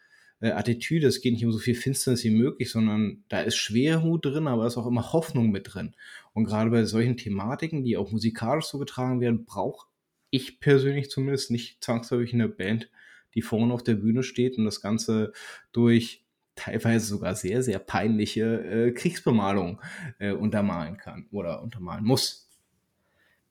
äh, 0.41 0.51
Attitüde. 0.51 1.07
Es 1.07 1.21
geht 1.21 1.33
nicht 1.33 1.45
um 1.45 1.51
so 1.51 1.59
viel 1.59 1.75
Finsternis 1.75 2.23
wie 2.23 2.31
möglich, 2.31 2.71
sondern 2.71 3.23
da 3.29 3.41
ist 3.41 3.55
Schwermut 3.55 4.25
drin, 4.25 4.47
aber 4.47 4.65
ist 4.65 4.77
auch 4.77 4.87
immer 4.87 5.13
Hoffnung 5.13 5.51
mit 5.51 5.73
drin. 5.73 5.95
Und 6.33 6.45
gerade 6.45 6.69
bei 6.69 6.83
solchen 6.85 7.17
Thematiken, 7.17 7.83
die 7.83 7.97
auch 7.97 8.11
musikalisch 8.11 8.65
so 8.65 8.77
getragen 8.77 9.21
werden, 9.21 9.45
brauche 9.45 9.87
ich 10.29 10.59
persönlich 10.59 11.09
zumindest 11.09 11.51
nicht 11.51 11.83
zwangsläufig 11.83 12.33
eine 12.33 12.49
Band, 12.49 12.89
die 13.35 13.41
vorne 13.41 13.73
auf 13.73 13.83
der 13.83 13.95
Bühne 13.95 14.23
steht 14.23 14.57
und 14.57 14.65
das 14.65 14.81
Ganze 14.81 15.33
durch 15.71 16.25
teilweise 16.55 17.05
sogar 17.05 17.35
sehr, 17.35 17.61
sehr 17.63 17.79
peinliche 17.79 18.63
äh, 18.63 18.91
Kriegsbemalung 18.91 19.81
äh, 20.19 20.31
untermalen 20.31 20.97
kann 20.97 21.27
oder 21.31 21.61
untermalen 21.61 22.05
muss. 22.05 22.49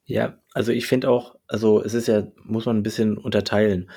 Ja, 0.07 0.39
also 0.53 0.73
ich 0.73 0.87
finde 0.87 1.09
auch, 1.09 1.37
also 1.47 1.83
es 1.83 1.95
ist 1.95 2.09
ja, 2.09 2.27
muss 2.43 2.67
man 2.67 2.79
ein 2.79 2.83
bisschen 2.83 3.17
unterteilen. 3.17 3.91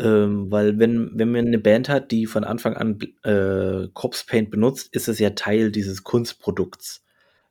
Ähm, 0.00 0.50
weil 0.50 0.78
wenn, 0.78 1.10
wenn 1.14 1.30
man 1.30 1.46
eine 1.46 1.58
Band 1.58 1.90
hat, 1.90 2.10
die 2.10 2.24
von 2.24 2.44
Anfang 2.44 2.74
an 2.74 2.98
äh, 3.22 3.88
Corpse 3.92 4.24
Paint 4.26 4.50
benutzt, 4.50 4.88
ist 4.94 5.08
es 5.08 5.18
ja 5.18 5.30
Teil 5.30 5.70
dieses 5.70 6.04
Kunstprodukts. 6.04 7.04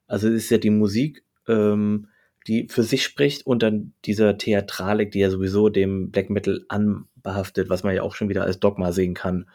Also 0.08 0.28
es 0.28 0.46
ist 0.46 0.50
ja 0.50 0.58
die 0.58 0.72
Musik, 0.72 1.24
ähm, 1.48 2.08
die 2.48 2.68
für 2.68 2.82
sich 2.82 3.04
spricht 3.04 3.46
und 3.46 3.62
dann 3.62 3.94
dieser 4.06 4.38
Theatralik, 4.38 5.12
die 5.12 5.20
ja 5.20 5.30
sowieso 5.30 5.70
dem 5.70 6.10
Black 6.10 6.32
Metal 6.32 6.66
anbehaftet, 6.70 7.70
was 7.70 7.84
man 7.84 7.94
ja 7.94 8.02
auch 8.02 8.16
schon 8.16 8.30
wieder 8.30 8.44
als 8.44 8.60
Dogma 8.60 8.92
sehen 8.92 9.14
kann. 9.14 9.48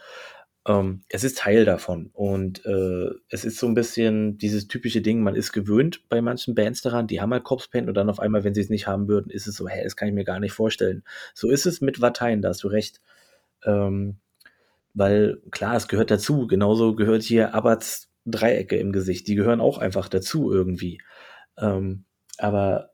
Ähm, 0.66 1.04
es 1.08 1.24
ist 1.24 1.38
Teil 1.38 1.64
davon 1.64 2.10
und 2.14 2.64
äh, 2.64 3.10
es 3.28 3.44
ist 3.44 3.58
so 3.58 3.66
ein 3.66 3.74
bisschen 3.74 4.38
dieses 4.38 4.66
typische 4.66 5.02
Ding, 5.02 5.22
man 5.22 5.34
ist 5.34 5.52
gewöhnt 5.52 6.08
bei 6.08 6.22
manchen 6.22 6.54
Bands 6.54 6.80
daran, 6.80 7.06
die 7.06 7.20
haben 7.20 7.32
halt 7.32 7.44
Corpse 7.44 7.68
Paint 7.70 7.88
und 7.88 7.94
dann 7.94 8.08
auf 8.08 8.18
einmal, 8.18 8.44
wenn 8.44 8.54
sie 8.54 8.62
es 8.62 8.70
nicht 8.70 8.86
haben 8.86 9.06
würden, 9.06 9.30
ist 9.30 9.46
es 9.46 9.56
so, 9.56 9.68
hä, 9.68 9.84
das 9.84 9.96
kann 9.96 10.08
ich 10.08 10.14
mir 10.14 10.24
gar 10.24 10.40
nicht 10.40 10.52
vorstellen. 10.52 11.04
So 11.34 11.50
ist 11.50 11.66
es 11.66 11.82
mit 11.82 12.00
Vatein, 12.00 12.40
da 12.40 12.48
hast 12.48 12.64
du 12.64 12.68
recht. 12.68 13.00
Ähm, 13.64 14.16
weil 14.94 15.42
klar, 15.50 15.76
es 15.76 15.88
gehört 15.88 16.10
dazu. 16.10 16.46
Genauso 16.46 16.94
gehört 16.94 17.22
hier 17.22 17.54
Abbats 17.54 18.10
Dreiecke 18.24 18.76
im 18.76 18.92
Gesicht. 18.92 19.26
Die 19.28 19.34
gehören 19.34 19.60
auch 19.60 19.78
einfach 19.78 20.08
dazu 20.08 20.52
irgendwie. 20.52 21.00
Ähm, 21.58 22.04
aber 22.38 22.90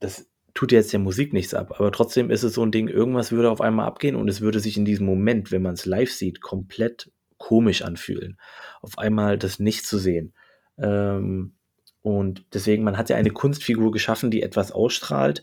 das 0.00 0.28
tut 0.56 0.72
jetzt 0.72 0.92
der 0.92 1.00
Musik 1.00 1.32
nichts 1.32 1.54
ab. 1.54 1.74
Aber 1.78 1.92
trotzdem 1.92 2.30
ist 2.30 2.42
es 2.42 2.54
so 2.54 2.64
ein 2.64 2.72
Ding, 2.72 2.88
irgendwas 2.88 3.30
würde 3.30 3.50
auf 3.50 3.60
einmal 3.60 3.86
abgehen 3.86 4.16
und 4.16 4.28
es 4.28 4.40
würde 4.40 4.58
sich 4.58 4.76
in 4.76 4.84
diesem 4.84 5.06
Moment, 5.06 5.52
wenn 5.52 5.62
man 5.62 5.74
es 5.74 5.86
live 5.86 6.10
sieht, 6.10 6.40
komplett 6.40 7.12
komisch 7.36 7.82
anfühlen. 7.82 8.38
Auf 8.80 8.98
einmal 8.98 9.38
das 9.38 9.58
nicht 9.58 9.86
zu 9.86 9.98
sehen. 9.98 10.34
Ähm, 10.78 11.54
und 12.00 12.44
deswegen, 12.54 12.84
man 12.84 12.96
hat 12.96 13.10
ja 13.10 13.16
eine 13.16 13.30
Kunstfigur 13.30 13.92
geschaffen, 13.92 14.30
die 14.30 14.42
etwas 14.42 14.72
ausstrahlt. 14.72 15.42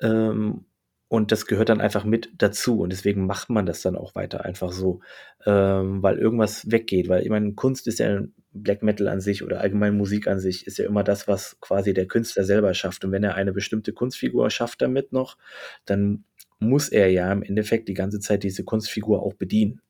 Ähm, 0.00 0.66
und 1.12 1.30
das 1.30 1.44
gehört 1.44 1.68
dann 1.68 1.82
einfach 1.82 2.04
mit 2.04 2.30
dazu. 2.38 2.80
Und 2.80 2.90
deswegen 2.90 3.26
macht 3.26 3.50
man 3.50 3.66
das 3.66 3.82
dann 3.82 3.96
auch 3.96 4.14
weiter 4.14 4.46
einfach 4.46 4.72
so, 4.72 5.00
ähm, 5.44 6.02
weil 6.02 6.16
irgendwas 6.16 6.70
weggeht. 6.70 7.10
Weil 7.10 7.22
ich 7.22 7.28
meine, 7.28 7.52
Kunst 7.52 7.86
ist 7.86 7.98
ja 7.98 8.22
Black 8.54 8.82
Metal 8.82 9.08
an 9.08 9.20
sich 9.20 9.42
oder 9.42 9.60
allgemein 9.60 9.94
Musik 9.94 10.26
an 10.26 10.40
sich, 10.40 10.66
ist 10.66 10.78
ja 10.78 10.86
immer 10.86 11.04
das, 11.04 11.28
was 11.28 11.60
quasi 11.60 11.92
der 11.92 12.06
Künstler 12.06 12.44
selber 12.44 12.72
schafft. 12.72 13.04
Und 13.04 13.12
wenn 13.12 13.24
er 13.24 13.34
eine 13.34 13.52
bestimmte 13.52 13.92
Kunstfigur 13.92 14.48
schafft 14.48 14.80
damit 14.80 15.12
noch, 15.12 15.36
dann 15.84 16.24
muss 16.60 16.88
er 16.88 17.10
ja 17.10 17.30
im 17.30 17.42
Endeffekt 17.42 17.90
die 17.90 17.94
ganze 17.94 18.18
Zeit 18.18 18.42
diese 18.42 18.64
Kunstfigur 18.64 19.22
auch 19.22 19.34
bedienen. 19.34 19.82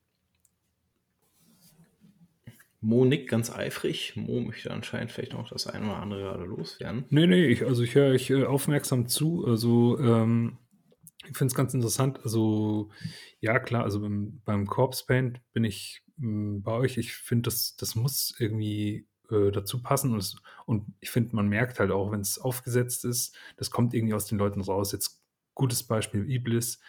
Mo 2.81 3.05
nickt 3.05 3.29
ganz 3.29 3.49
eifrig. 3.49 4.17
Mo 4.17 4.41
möchte 4.41 4.71
anscheinend 4.71 5.13
vielleicht 5.13 5.31
noch 5.31 5.47
das 5.47 5.67
eine 5.67 5.85
oder 5.85 6.01
andere 6.01 6.19
gerade 6.19 6.43
loswerden. 6.43 7.05
Nee, 7.11 7.27
nee, 7.27 7.45
ich, 7.45 7.65
also 7.65 7.81
ich 7.81 7.95
höre 7.95 8.11
euch 8.11 8.29
äh, 8.29 8.43
aufmerksam 8.43 9.07
zu. 9.07 9.45
Also 9.47 9.97
ähm, 9.99 10.57
ich 11.29 11.37
finde 11.37 11.51
es 11.51 11.55
ganz 11.55 11.73
interessant. 11.73 12.19
Also, 12.23 12.89
ja, 13.39 13.59
klar, 13.59 13.83
also 13.83 14.01
beim, 14.01 14.41
beim 14.45 14.67
Corpse 14.67 15.05
Paint 15.05 15.41
bin 15.53 15.63
ich 15.63 16.03
mh, 16.17 16.27
hm, 16.27 16.63
bei 16.63 16.73
euch. 16.73 16.97
Ich 16.97 17.13
finde, 17.13 17.43
das, 17.49 17.75
das 17.75 17.95
muss 17.95 18.35
irgendwie 18.39 19.07
äh, 19.29 19.51
dazu 19.51 19.81
passen. 19.81 20.13
Und, 20.13 20.19
es, 20.19 20.35
und 20.65 20.93
ich 20.99 21.11
finde, 21.11 21.35
man 21.35 21.47
merkt 21.47 21.79
halt 21.79 21.91
auch, 21.91 22.11
wenn 22.11 22.21
es 22.21 22.39
aufgesetzt 22.39 23.05
ist, 23.05 23.35
das 23.57 23.71
kommt 23.71 23.93
irgendwie 23.93 24.13
aus 24.13 24.25
den 24.25 24.37
Leuten 24.37 24.61
raus. 24.61 24.91
Jetzt 24.91 25.23
gutes 25.53 25.83
Beispiel 25.83 26.29
Iblis. 26.29 26.79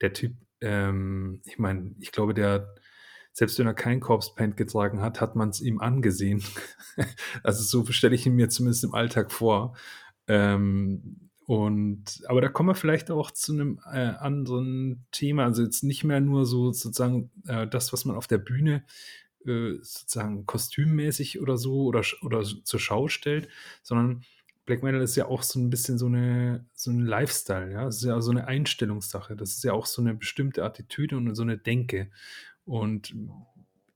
Der 0.00 0.12
Typ, 0.12 0.36
ähm, 0.60 1.40
ich 1.44 1.58
meine, 1.58 1.94
ich 2.00 2.12
glaube, 2.12 2.34
der, 2.34 2.74
selbst 3.32 3.58
wenn 3.58 3.66
er 3.66 3.74
kein 3.74 4.00
Corpse 4.00 4.32
Paint 4.34 4.56
getragen 4.56 5.00
hat, 5.00 5.20
hat 5.20 5.36
man 5.36 5.50
es 5.50 5.60
ihm 5.60 5.80
angesehen. 5.80 6.42
also 7.42 7.62
so 7.62 7.90
stelle 7.92 8.14
ich 8.14 8.26
ihn 8.26 8.34
mir 8.34 8.48
zumindest 8.48 8.84
im 8.84 8.94
Alltag 8.94 9.30
vor. 9.32 9.76
Ähm, 10.26 11.30
und, 11.46 12.22
aber 12.26 12.40
da 12.40 12.48
kommen 12.48 12.70
wir 12.70 12.74
vielleicht 12.74 13.10
auch 13.10 13.30
zu 13.30 13.52
einem 13.52 13.80
äh, 13.92 13.98
anderen 13.98 15.04
Thema. 15.10 15.44
Also 15.44 15.62
jetzt 15.62 15.84
nicht 15.84 16.02
mehr 16.02 16.20
nur 16.20 16.46
so 16.46 16.72
sozusagen 16.72 17.30
äh, 17.46 17.66
das, 17.66 17.92
was 17.92 18.06
man 18.06 18.16
auf 18.16 18.26
der 18.26 18.38
Bühne 18.38 18.84
äh, 19.44 19.74
sozusagen 19.82 20.46
kostümmäßig 20.46 21.40
oder 21.40 21.58
so 21.58 21.84
oder, 21.84 22.02
oder 22.22 22.42
zur 22.42 22.80
Schau 22.80 23.08
stellt, 23.08 23.48
sondern 23.82 24.24
Black 24.64 24.82
Metal 24.82 25.02
ist 25.02 25.16
ja 25.16 25.26
auch 25.26 25.42
so 25.42 25.60
ein 25.60 25.68
bisschen 25.68 25.98
so 25.98 26.06
eine 26.06 26.66
so 26.72 26.90
ein 26.90 27.00
Lifestyle, 27.00 27.70
ja. 27.70 27.86
Es 27.86 27.96
ist 27.96 28.04
ja 28.04 28.18
so 28.22 28.30
eine 28.30 28.46
Einstellungssache. 28.46 29.36
Das 29.36 29.50
ist 29.50 29.64
ja 29.64 29.74
auch 29.74 29.84
so 29.84 30.00
eine 30.00 30.14
bestimmte 30.14 30.64
Attitüde 30.64 31.18
und 31.18 31.34
so 31.34 31.42
eine 31.42 31.58
Denke. 31.58 32.10
Und 32.64 33.14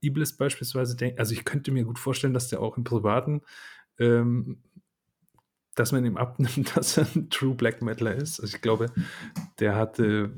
Iblis 0.01 0.37
beispielsweise, 0.37 0.95
also 1.17 1.33
ich 1.33 1.43
könnte 1.45 1.71
mir 1.71 1.83
gut 1.83 1.97
vorstellen, 1.97 2.35
dass 2.35 2.49
der 2.49 2.61
auch 2.61 2.77
im 2.77 2.83
Privaten 2.83 3.41
ähm, 3.97 4.59
dass 5.75 5.91
man 5.91 6.05
ihm 6.05 6.17
abnimmt, 6.17 6.75
dass 6.75 6.97
er 6.97 7.07
ein 7.15 7.29
True 7.29 7.55
Black 7.55 7.81
Metaler 7.81 8.15
ist. 8.15 8.39
Also 8.39 8.55
ich 8.55 8.61
glaube, 8.61 8.87
der 9.59 9.75
hatte, 9.75 10.31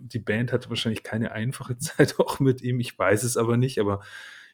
die 0.00 0.18
Band 0.18 0.52
hatte 0.52 0.68
wahrscheinlich 0.70 1.02
keine 1.02 1.32
einfache 1.32 1.76
Zeit 1.78 2.18
auch 2.18 2.40
mit 2.40 2.62
ihm. 2.62 2.80
Ich 2.80 2.98
weiß 2.98 3.22
es 3.22 3.36
aber 3.36 3.56
nicht, 3.56 3.78
aber 3.78 4.00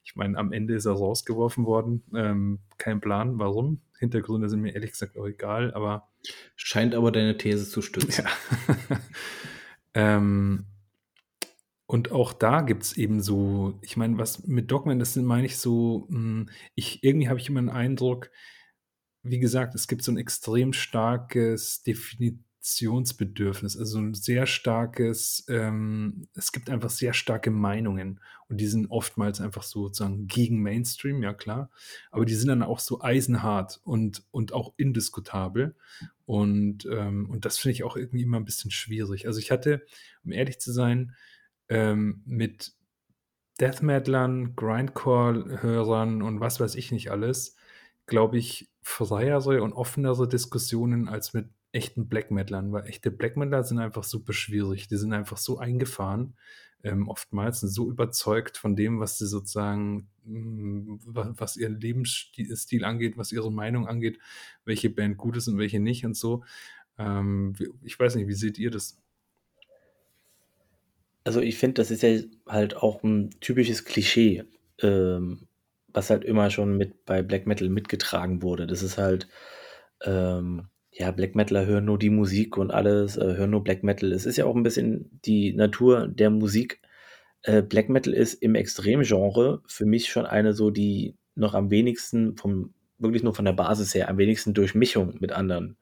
ich 0.04 0.14
meine, 0.14 0.38
am 0.38 0.52
Ende 0.52 0.74
ist 0.74 0.84
er 0.84 0.92
rausgeworfen 0.92 1.66
worden. 1.66 2.04
Ähm, 2.14 2.60
kein 2.78 3.00
Plan, 3.00 3.38
warum. 3.38 3.80
Hintergründe 3.98 4.48
sind 4.48 4.60
mir 4.60 4.74
ehrlich 4.74 4.92
gesagt 4.92 5.16
auch 5.16 5.26
egal, 5.26 5.74
aber. 5.74 6.08
Scheint 6.54 6.94
aber 6.94 7.10
deine 7.10 7.36
These 7.36 7.68
zu 7.68 7.82
stützen. 7.82 8.24
Ja. 8.24 8.98
ähm, 9.94 10.66
und 11.86 12.10
auch 12.10 12.32
da 12.32 12.62
gibt 12.62 12.82
es 12.82 12.96
eben 12.96 13.20
so, 13.20 13.78
ich 13.80 13.96
meine, 13.96 14.18
was 14.18 14.46
mit 14.46 14.70
Dogman, 14.70 14.98
das 14.98 15.14
sind, 15.14 15.24
meine 15.24 15.46
ich 15.46 15.56
so, 15.56 16.06
hm, 16.10 16.48
ich, 16.74 17.02
irgendwie 17.04 17.28
habe 17.28 17.38
ich 17.38 17.48
immer 17.48 17.60
den 17.60 17.68
Eindruck, 17.70 18.30
wie 19.30 19.38
gesagt, 19.38 19.74
es 19.74 19.88
gibt 19.88 20.02
so 20.02 20.12
ein 20.12 20.16
extrem 20.16 20.72
starkes 20.72 21.82
Definitionsbedürfnis, 21.82 23.76
also 23.76 23.98
ein 23.98 24.14
sehr 24.14 24.46
starkes, 24.46 25.44
ähm, 25.48 26.28
es 26.34 26.52
gibt 26.52 26.70
einfach 26.70 26.90
sehr 26.90 27.12
starke 27.12 27.50
Meinungen 27.50 28.20
und 28.48 28.60
die 28.60 28.66
sind 28.66 28.90
oftmals 28.90 29.40
einfach 29.40 29.62
sozusagen 29.62 30.26
gegen 30.26 30.62
Mainstream, 30.62 31.22
ja 31.22 31.34
klar, 31.34 31.70
aber 32.10 32.24
die 32.24 32.34
sind 32.34 32.48
dann 32.48 32.62
auch 32.62 32.78
so 32.78 33.00
eisenhart 33.00 33.80
und, 33.84 34.24
und 34.30 34.52
auch 34.52 34.74
indiskutabel 34.76 35.74
und, 36.24 36.86
ähm, 36.90 37.28
und 37.30 37.44
das 37.44 37.58
finde 37.58 37.72
ich 37.72 37.84
auch 37.84 37.96
irgendwie 37.96 38.22
immer 38.22 38.38
ein 38.38 38.44
bisschen 38.44 38.70
schwierig. 38.70 39.26
Also 39.26 39.38
ich 39.38 39.50
hatte, 39.50 39.86
um 40.24 40.32
ehrlich 40.32 40.58
zu 40.60 40.72
sein, 40.72 41.14
ähm, 41.68 42.22
mit 42.24 42.72
Death 43.60 43.82
Metalern, 43.82 44.54
Grindcore-Hörern 44.54 46.22
und 46.22 46.40
was 46.40 46.60
weiß 46.60 46.74
ich 46.74 46.92
nicht 46.92 47.10
alles, 47.10 47.56
glaube 48.06 48.38
ich, 48.38 48.68
freiere 48.82 49.62
und 49.62 49.72
offenere 49.72 50.28
Diskussionen 50.28 51.08
als 51.08 51.34
mit 51.34 51.48
echten 51.72 52.08
Black 52.08 52.30
Metalern, 52.30 52.72
weil 52.72 52.86
echte 52.86 53.10
Black 53.10 53.36
Metaler 53.36 53.64
sind 53.64 53.78
einfach 53.78 54.04
super 54.04 54.32
schwierig. 54.32 54.88
Die 54.88 54.96
sind 54.96 55.12
einfach 55.12 55.36
so 55.36 55.58
eingefahren, 55.58 56.34
ähm, 56.82 57.08
oftmals 57.08 57.60
sind 57.60 57.70
so 57.70 57.90
überzeugt 57.90 58.56
von 58.56 58.76
dem, 58.76 59.00
was 59.00 59.18
sie 59.18 59.26
sozusagen, 59.26 60.08
mh, 60.24 60.40
mm, 60.40 61.00
was, 61.04 61.28
was 61.36 61.56
ihren 61.56 61.80
Lebensstil 61.80 62.84
angeht, 62.84 63.16
was 63.16 63.32
ihre 63.32 63.50
Meinung 63.50 63.88
angeht, 63.88 64.18
welche 64.64 64.90
Band 64.90 65.16
gut 65.16 65.36
ist 65.36 65.48
und 65.48 65.58
welche 65.58 65.80
nicht 65.80 66.04
und 66.06 66.16
so. 66.16 66.44
Ähm, 66.98 67.54
ich 67.82 67.98
weiß 67.98 68.14
nicht, 68.14 68.28
wie 68.28 68.34
seht 68.34 68.58
ihr 68.58 68.70
das? 68.70 68.98
Also 71.24 71.40
ich 71.40 71.58
finde, 71.58 71.74
das 71.74 71.90
ist 71.90 72.02
ja 72.02 72.20
halt 72.46 72.76
auch 72.76 73.02
ein 73.02 73.30
typisches 73.40 73.84
Klischee. 73.84 74.44
Ähm, 74.80 75.48
was 75.96 76.10
halt 76.10 76.24
immer 76.24 76.50
schon 76.50 76.76
mit 76.76 77.06
bei 77.06 77.22
Black 77.22 77.46
Metal 77.46 77.68
mitgetragen 77.70 78.42
wurde. 78.42 78.66
Das 78.66 78.82
ist 78.82 78.98
halt, 78.98 79.28
ähm, 80.04 80.68
ja, 80.92 81.10
Black 81.10 81.34
Metaler 81.34 81.66
hören 81.66 81.86
nur 81.86 81.98
die 81.98 82.10
Musik 82.10 82.58
und 82.58 82.70
alles, 82.70 83.16
äh, 83.16 83.36
hören 83.36 83.50
nur 83.50 83.64
Black 83.64 83.82
Metal. 83.82 84.12
Es 84.12 84.26
ist 84.26 84.36
ja 84.36 84.44
auch 84.44 84.54
ein 84.54 84.62
bisschen 84.62 85.20
die 85.24 85.54
Natur 85.54 86.06
der 86.08 86.30
Musik. 86.30 86.80
Äh, 87.42 87.62
Black 87.62 87.88
Metal 87.88 88.12
ist 88.12 88.34
im 88.34 88.54
Extremgenre 88.54 89.62
für 89.66 89.86
mich 89.86 90.08
schon 90.08 90.26
eine 90.26 90.52
so, 90.52 90.70
die 90.70 91.16
noch 91.34 91.54
am 91.54 91.70
wenigsten 91.70 92.36
vom, 92.36 92.74
wirklich 92.98 93.22
nur 93.22 93.34
von 93.34 93.46
der 93.46 93.52
Basis 93.52 93.94
her, 93.94 94.08
am 94.10 94.18
wenigsten 94.18 94.54
Durchmischung 94.54 95.16
mit 95.20 95.32
anderen 95.32 95.78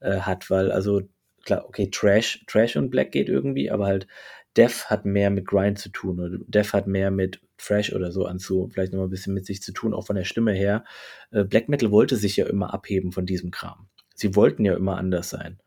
äh, 0.00 0.18
hat, 0.18 0.50
weil 0.50 0.72
also 0.72 1.02
klar, 1.44 1.64
okay, 1.68 1.90
Trash, 1.92 2.44
Trash 2.48 2.76
und 2.76 2.90
Black 2.90 3.12
geht 3.12 3.28
irgendwie, 3.28 3.70
aber 3.70 3.86
halt 3.86 4.08
Death 4.56 4.90
hat 4.90 5.04
mehr 5.04 5.30
mit 5.30 5.46
Grind 5.46 5.78
zu 5.78 5.90
tun 5.90 6.20
oder 6.20 6.38
Death 6.48 6.72
hat 6.72 6.86
mehr 6.88 7.10
mit 7.10 7.40
Fresh 7.56 7.92
oder 7.92 8.12
so 8.12 8.26
anzu, 8.26 8.68
vielleicht 8.72 8.92
noch 8.92 9.00
mal 9.00 9.06
ein 9.06 9.10
bisschen 9.10 9.34
mit 9.34 9.46
sich 9.46 9.62
zu 9.62 9.72
tun, 9.72 9.94
auch 9.94 10.06
von 10.06 10.16
der 10.16 10.24
Stimme 10.24 10.52
her. 10.52 10.84
Äh, 11.30 11.44
Black 11.44 11.68
Metal 11.68 11.90
wollte 11.90 12.16
sich 12.16 12.36
ja 12.36 12.46
immer 12.46 12.74
abheben 12.74 13.12
von 13.12 13.26
diesem 13.26 13.50
Kram. 13.50 13.88
Sie 14.14 14.36
wollten 14.36 14.64
ja 14.64 14.74
immer 14.74 14.96
anders 14.96 15.30
sein. 15.30 15.58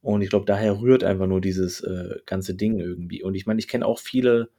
Und 0.00 0.20
ich 0.20 0.28
glaube, 0.28 0.44
daher 0.44 0.80
rührt 0.80 1.02
einfach 1.02 1.26
nur 1.26 1.40
dieses 1.40 1.80
äh, 1.80 2.16
ganze 2.26 2.54
Ding 2.54 2.78
irgendwie. 2.78 3.22
Und 3.22 3.34
ich 3.34 3.46
meine, 3.46 3.58
ich 3.58 3.68
kenne 3.68 3.86
auch 3.86 3.98
viele 3.98 4.50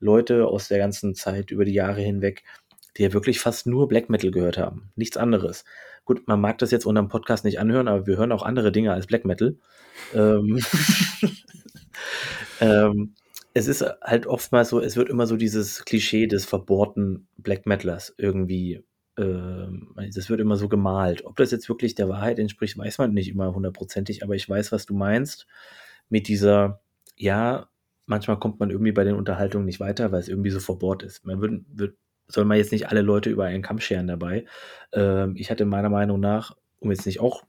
Leute 0.00 0.46
aus 0.46 0.68
der 0.68 0.78
ganzen 0.78 1.14
Zeit 1.14 1.50
über 1.50 1.64
die 1.64 1.72
Jahre 1.72 2.00
hinweg, 2.00 2.44
die 2.96 3.02
ja 3.02 3.12
wirklich 3.12 3.40
fast 3.40 3.66
nur 3.66 3.88
Black 3.88 4.10
Metal 4.10 4.30
gehört 4.30 4.58
haben. 4.58 4.90
Nichts 4.96 5.16
anderes. 5.16 5.64
Gut, 6.04 6.26
man 6.26 6.40
mag 6.40 6.58
das 6.58 6.72
jetzt 6.72 6.84
unter 6.84 7.00
dem 7.00 7.08
Podcast 7.08 7.44
nicht 7.44 7.58
anhören, 7.58 7.88
aber 7.88 8.06
wir 8.06 8.16
hören 8.16 8.32
auch 8.32 8.42
andere 8.42 8.72
Dinge 8.72 8.92
als 8.92 9.06
Black 9.06 9.24
Metal. 9.24 9.56
Ähm, 10.14 10.60
ähm, 12.60 13.14
es 13.54 13.66
ist 13.66 13.84
halt 14.02 14.26
oftmals 14.26 14.70
so, 14.70 14.80
es 14.80 14.96
wird 14.96 15.08
immer 15.08 15.26
so 15.26 15.36
dieses 15.36 15.84
Klischee 15.84 16.26
des 16.26 16.44
verbohrten 16.44 17.26
Black 17.36 17.66
Metalers 17.66 18.14
irgendwie, 18.16 18.84
ähm, 19.18 19.94
das 20.14 20.30
wird 20.30 20.40
immer 20.40 20.56
so 20.56 20.68
gemalt. 20.68 21.24
Ob 21.24 21.36
das 21.36 21.50
jetzt 21.50 21.68
wirklich 21.68 21.94
der 21.94 22.08
Wahrheit 22.08 22.38
entspricht, 22.38 22.78
weiß 22.78 22.98
man 22.98 23.12
nicht 23.12 23.28
immer 23.28 23.54
hundertprozentig, 23.54 24.22
aber 24.22 24.34
ich 24.34 24.48
weiß, 24.48 24.72
was 24.72 24.86
du 24.86 24.94
meinst 24.94 25.46
mit 26.08 26.28
dieser, 26.28 26.80
ja, 27.16 27.68
manchmal 28.06 28.38
kommt 28.38 28.60
man 28.60 28.70
irgendwie 28.70 28.92
bei 28.92 29.04
den 29.04 29.16
Unterhaltungen 29.16 29.66
nicht 29.66 29.80
weiter, 29.80 30.12
weil 30.12 30.20
es 30.20 30.28
irgendwie 30.28 30.50
so 30.50 30.60
verbohrt 30.60 31.02
ist. 31.02 31.24
Man 31.24 31.40
wird, 31.40 31.62
wird 31.68 31.96
soll 32.28 32.44
man 32.44 32.56
jetzt 32.56 32.72
nicht 32.72 32.88
alle 32.88 33.02
Leute 33.02 33.30
über 33.30 33.44
einen 33.44 33.62
Kamm 33.62 33.78
scheren 33.78 34.06
dabei. 34.06 34.46
Ähm, 34.92 35.34
ich 35.36 35.50
hatte 35.50 35.64
meiner 35.64 35.90
Meinung 35.90 36.20
nach, 36.20 36.56
um 36.78 36.90
jetzt 36.90 37.06
nicht 37.06 37.20
auch 37.20 37.44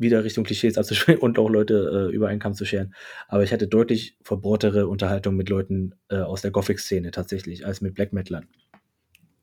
wieder 0.00 0.24
Richtung 0.24 0.44
Klischees 0.44 0.78
abzuschwingen 0.78 1.20
und 1.22 1.38
auch 1.38 1.48
Leute 1.48 2.08
äh, 2.10 2.14
über 2.14 2.28
einen 2.28 2.40
Kamm 2.40 2.54
zu 2.54 2.64
scheren. 2.64 2.94
Aber 3.28 3.42
ich 3.42 3.52
hatte 3.52 3.68
deutlich 3.68 4.16
verbohrtere 4.22 4.88
Unterhaltung 4.88 5.36
mit 5.36 5.48
Leuten 5.48 5.94
äh, 6.08 6.16
aus 6.16 6.42
der 6.42 6.50
Gothic-Szene 6.50 7.10
tatsächlich, 7.10 7.66
als 7.66 7.80
mit 7.80 7.94
Black 7.94 8.12
Metalern. 8.12 8.48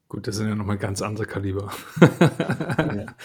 Gut, 0.10 0.28
das 0.28 0.38
sind 0.38 0.48
ja 0.48 0.56
nochmal 0.56 0.78
ganz 0.78 1.02
andere 1.02 1.26
Kaliber. 1.26 1.72
ja. 2.02 3.06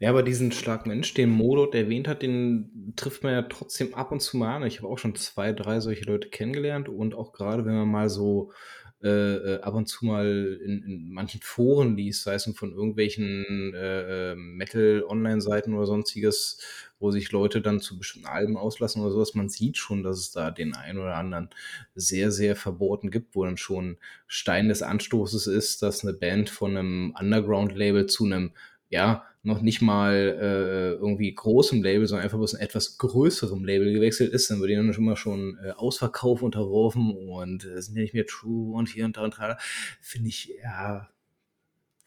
Ja, 0.00 0.10
aber 0.10 0.22
diesen 0.22 0.52
Schlag 0.52 0.86
Mensch, 0.86 1.12
den 1.14 1.28
Modo 1.28 1.70
erwähnt 1.72 2.06
hat, 2.06 2.22
den 2.22 2.92
trifft 2.94 3.24
man 3.24 3.32
ja 3.32 3.42
trotzdem 3.42 3.94
ab 3.94 4.12
und 4.12 4.20
zu 4.20 4.36
mal 4.36 4.54
an. 4.54 4.66
Ich 4.66 4.78
habe 4.78 4.88
auch 4.88 4.98
schon 4.98 5.16
zwei, 5.16 5.52
drei 5.52 5.80
solche 5.80 6.04
Leute 6.04 6.28
kennengelernt 6.28 6.88
und 6.88 7.16
auch 7.16 7.32
gerade, 7.32 7.64
wenn 7.64 7.74
man 7.74 7.88
mal 7.88 8.08
so 8.08 8.52
äh, 9.00 9.08
äh, 9.08 9.60
ab 9.60 9.74
und 9.74 9.86
zu 9.86 10.06
mal 10.06 10.58
in, 10.60 10.82
in 10.82 11.12
manchen 11.12 11.40
Foren 11.40 11.96
liest, 11.96 12.24
sei 12.24 12.34
es 12.34 12.50
von 12.56 12.72
irgendwelchen 12.72 13.72
äh, 13.72 14.32
äh, 14.32 14.34
Metal-Online-Seiten 14.34 15.72
oder 15.74 15.86
sonstiges, 15.86 16.58
wo 16.98 17.12
sich 17.12 17.30
Leute 17.30 17.60
dann 17.60 17.78
zu 17.78 17.96
bestimmten 17.96 18.26
Alben 18.26 18.56
auslassen 18.56 19.00
oder 19.00 19.12
sowas, 19.12 19.34
man 19.34 19.48
sieht 19.48 19.76
schon, 19.76 20.02
dass 20.02 20.18
es 20.18 20.32
da 20.32 20.50
den 20.50 20.74
einen 20.74 20.98
oder 20.98 21.14
anderen 21.14 21.48
sehr, 21.94 22.32
sehr 22.32 22.56
verboten 22.56 23.12
gibt, 23.12 23.36
wo 23.36 23.44
dann 23.44 23.56
schon 23.56 23.98
Stein 24.26 24.68
des 24.68 24.82
Anstoßes 24.82 25.46
ist, 25.46 25.80
dass 25.82 26.02
eine 26.02 26.14
Band 26.14 26.50
von 26.50 26.76
einem 26.76 27.14
Underground-Label 27.16 28.06
zu 28.06 28.24
einem 28.24 28.52
ja, 28.90 29.27
noch 29.42 29.62
nicht 29.62 29.80
mal 29.80 30.14
äh, 30.14 30.90
irgendwie 30.94 31.32
großem 31.32 31.82
Label, 31.82 32.06
sondern 32.06 32.24
einfach 32.24 32.38
bloß 32.38 32.54
ein 32.54 32.60
etwas 32.60 32.98
größerem 32.98 33.64
Label 33.64 33.92
gewechselt 33.92 34.32
ist, 34.32 34.50
dann 34.50 34.60
wird 34.60 34.70
ihnen 34.70 34.92
schon 34.92 35.04
mal 35.04 35.16
schon 35.16 35.58
äh, 35.64 35.70
Ausverkauf 35.70 36.42
unterworfen 36.42 37.12
und 37.16 37.64
äh, 37.64 37.80
sind 37.80 37.96
ja 37.96 38.02
nicht 38.02 38.14
mehr 38.14 38.26
true 38.26 38.76
und 38.76 38.88
hier 38.88 39.04
und 39.04 39.16
da 39.16 39.24
und 39.24 39.38
da. 39.38 39.58
Finde 40.00 40.28
ich, 40.28 40.52
ja, 40.62 41.08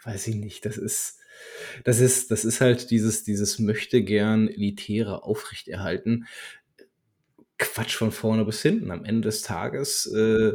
weiß 0.04 0.28
ich 0.28 0.36
nicht, 0.36 0.66
das 0.66 0.78
ist, 0.78 1.20
das 1.84 2.00
ist, 2.00 2.32
das 2.32 2.46
ist 2.46 2.62
halt 2.62 2.92
dieses, 2.92 3.24
dieses 3.24 3.60
möchte 3.60 4.04
gern 4.04 4.48
elitäre 4.48 5.24
Aufrechterhalten. 5.24 6.26
Quatsch 7.58 7.96
von 7.96 8.12
vorne 8.12 8.44
bis 8.44 8.62
hinten. 8.62 8.92
Am 8.92 9.06
Ende 9.06 9.28
des 9.28 9.44
Tages 9.44 10.08
äh, 10.08 10.54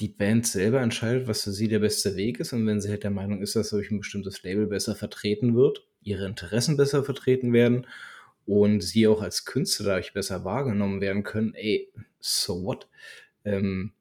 die 0.00 0.08
Band 0.08 0.46
selber 0.46 0.80
entscheidet, 0.80 1.26
was 1.26 1.42
für 1.42 1.52
sie 1.52 1.68
der 1.68 1.78
beste 1.78 2.16
Weg 2.16 2.40
ist. 2.40 2.52
Und 2.52 2.66
wenn 2.66 2.80
sie 2.80 2.90
halt 2.90 3.02
der 3.02 3.10
Meinung 3.10 3.40
ist, 3.40 3.56
dass 3.56 3.70
durch 3.70 3.90
ein 3.90 3.98
bestimmtes 3.98 4.42
Label 4.42 4.66
besser 4.66 4.94
vertreten 4.94 5.54
wird, 5.54 5.86
ihre 6.04 6.26
Interessen 6.26 6.76
besser 6.76 7.04
vertreten 7.04 7.52
werden 7.52 7.86
und 8.46 8.82
sie 8.82 9.06
auch 9.08 9.22
als 9.22 9.44
Künstler 9.44 9.86
dadurch 9.86 10.12
besser 10.12 10.44
wahrgenommen 10.44 11.00
werden 11.00 11.22
können, 11.22 11.54
ey, 11.54 11.90
so 12.20 12.62
what? 12.64 12.88
Ähm, 13.44 13.92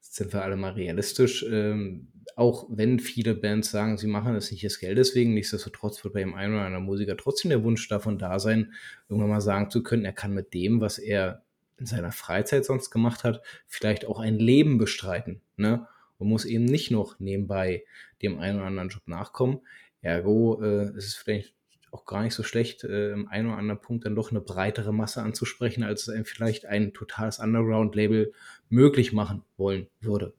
sind 0.00 0.32
wir 0.32 0.42
alle 0.42 0.56
mal 0.56 0.72
realistisch. 0.72 1.44
Ähm, 1.48 2.08
auch 2.36 2.66
wenn 2.70 2.98
viele 2.98 3.34
Bands 3.34 3.70
sagen, 3.70 3.98
sie 3.98 4.06
machen 4.06 4.34
das 4.34 4.50
nicht 4.50 4.62
des 4.62 4.78
Geldes 4.78 5.14
wegen, 5.14 5.34
nichtsdestotrotz 5.34 6.02
wird 6.04 6.14
bei 6.14 6.20
dem 6.20 6.34
einen 6.34 6.54
oder 6.54 6.64
anderen 6.64 6.84
Musiker 6.84 7.16
trotzdem 7.16 7.50
der 7.50 7.62
Wunsch 7.62 7.88
davon 7.88 8.18
da 8.18 8.38
sein, 8.38 8.72
irgendwann 9.08 9.30
mal 9.30 9.40
sagen 9.40 9.70
zu 9.70 9.82
können, 9.82 10.04
er 10.04 10.12
kann 10.12 10.32
mit 10.32 10.54
dem, 10.54 10.80
was 10.80 10.98
er 10.98 11.42
in 11.78 11.86
seiner 11.86 12.12
Freizeit 12.12 12.64
sonst 12.64 12.90
gemacht 12.90 13.24
hat, 13.24 13.42
vielleicht 13.66 14.06
auch 14.06 14.20
ein 14.20 14.38
Leben 14.38 14.78
bestreiten. 14.78 15.40
Ne? 15.56 15.86
Und 16.18 16.28
muss 16.28 16.44
eben 16.44 16.64
nicht 16.64 16.90
noch 16.90 17.18
nebenbei 17.18 17.84
dem 18.22 18.38
einen 18.38 18.58
oder 18.58 18.66
anderen 18.66 18.88
Job 18.88 19.02
nachkommen. 19.06 19.60
Ergo 20.02 20.60
äh, 20.62 20.88
ist 20.96 21.06
es 21.06 21.14
vielleicht 21.14 21.54
auch 21.90 22.04
gar 22.06 22.22
nicht 22.22 22.34
so 22.34 22.42
schlecht, 22.42 22.84
äh, 22.84 23.12
im 23.12 23.28
einen 23.28 23.48
oder 23.48 23.58
anderen 23.58 23.80
Punkt 23.80 24.06
dann 24.06 24.14
doch 24.14 24.30
eine 24.30 24.40
breitere 24.40 24.92
Masse 24.92 25.22
anzusprechen, 25.22 25.82
als 25.82 26.02
es 26.02 26.08
einem 26.08 26.24
vielleicht 26.24 26.66
ein 26.66 26.92
totales 26.92 27.38
Underground-Label 27.38 28.32
möglich 28.68 29.12
machen 29.12 29.42
wollen 29.56 29.86
würde. 30.00 30.32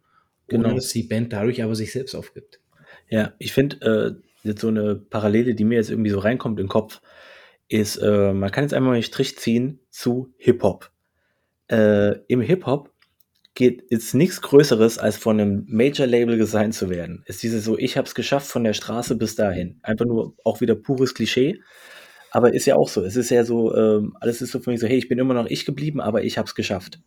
Genau. 0.47 0.69
Ohne 0.69 0.75
dass 0.75 0.89
die 0.89 1.03
Band 1.03 1.31
dadurch 1.31 1.63
aber 1.63 1.75
sich 1.75 1.91
selbst 1.91 2.15
aufgibt. 2.15 2.59
Ja, 3.09 3.33
ich 3.37 3.53
finde, 3.53 4.19
äh, 4.43 4.47
jetzt 4.47 4.61
so 4.61 4.67
eine 4.67 4.95
Parallele, 4.95 5.55
die 5.55 5.63
mir 5.63 5.75
jetzt 5.75 5.89
irgendwie 5.89 6.09
so 6.09 6.19
reinkommt 6.19 6.59
im 6.59 6.67
Kopf, 6.67 7.01
ist, 7.67 7.97
äh, 7.97 8.33
man 8.33 8.51
kann 8.51 8.63
jetzt 8.63 8.73
einmal 8.73 8.93
einen 8.93 9.03
Strich 9.03 9.37
ziehen 9.37 9.79
zu 9.89 10.33
Hip-Hop 10.37 10.91
äh, 11.73 12.19
im 12.27 12.41
Hip-Hop 12.41 12.92
geht 13.55 13.81
ist 13.83 14.13
nichts 14.15 14.41
Größeres, 14.41 14.97
als 14.97 15.17
von 15.17 15.39
einem 15.39 15.65
Major-Label 15.67 16.37
gesigned 16.37 16.73
zu 16.73 16.89
werden. 16.89 17.23
Ist 17.25 17.43
dieses 17.43 17.63
so, 17.63 17.77
ich 17.77 17.97
habe 17.97 18.07
es 18.07 18.15
geschafft 18.15 18.47
von 18.47 18.63
der 18.63 18.73
Straße 18.73 19.15
bis 19.15 19.35
dahin. 19.35 19.79
Einfach 19.83 20.05
nur 20.05 20.33
auch 20.43 20.61
wieder 20.61 20.75
pures 20.75 21.13
Klischee. 21.13 21.59
Aber 22.31 22.53
ist 22.53 22.65
ja 22.65 22.75
auch 22.75 22.89
so. 22.89 23.03
Es 23.03 23.15
ist 23.15 23.29
ja 23.29 23.43
so, 23.43 23.75
ähm, 23.75 24.17
alles 24.19 24.41
ist 24.41 24.51
so 24.51 24.59
für 24.59 24.71
mich 24.71 24.79
so, 24.79 24.87
hey, 24.87 24.97
ich 24.97 25.07
bin 25.07 25.19
immer 25.19 25.35
noch 25.35 25.45
ich 25.45 25.65
geblieben, 25.65 26.01
aber 26.01 26.23
ich 26.23 26.39
habe 26.39 26.47
es 26.47 26.55
geschafft. 26.55 26.99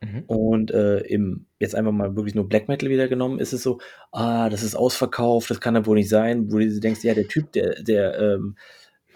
Mhm. 0.00 0.22
Und 0.26 0.70
äh, 0.70 1.00
im, 1.00 1.46
jetzt 1.58 1.74
einfach 1.74 1.92
mal 1.92 2.16
wirklich 2.16 2.34
nur 2.34 2.48
Black 2.48 2.66
Metal 2.68 2.88
wieder 2.88 3.06
genommen, 3.06 3.38
ist 3.38 3.52
es 3.52 3.62
so, 3.62 3.78
ah, 4.10 4.48
das 4.48 4.62
ist 4.62 4.74
ausverkauft, 4.74 5.50
das 5.50 5.60
kann 5.60 5.74
ja 5.74 5.84
wohl 5.84 5.96
nicht 5.96 6.08
sein, 6.08 6.50
wo 6.50 6.58
du 6.58 6.80
denkst, 6.80 7.04
ja, 7.04 7.12
der 7.12 7.28
Typ, 7.28 7.52
der, 7.52 7.82
der 7.82 8.18
ähm, 8.18 8.56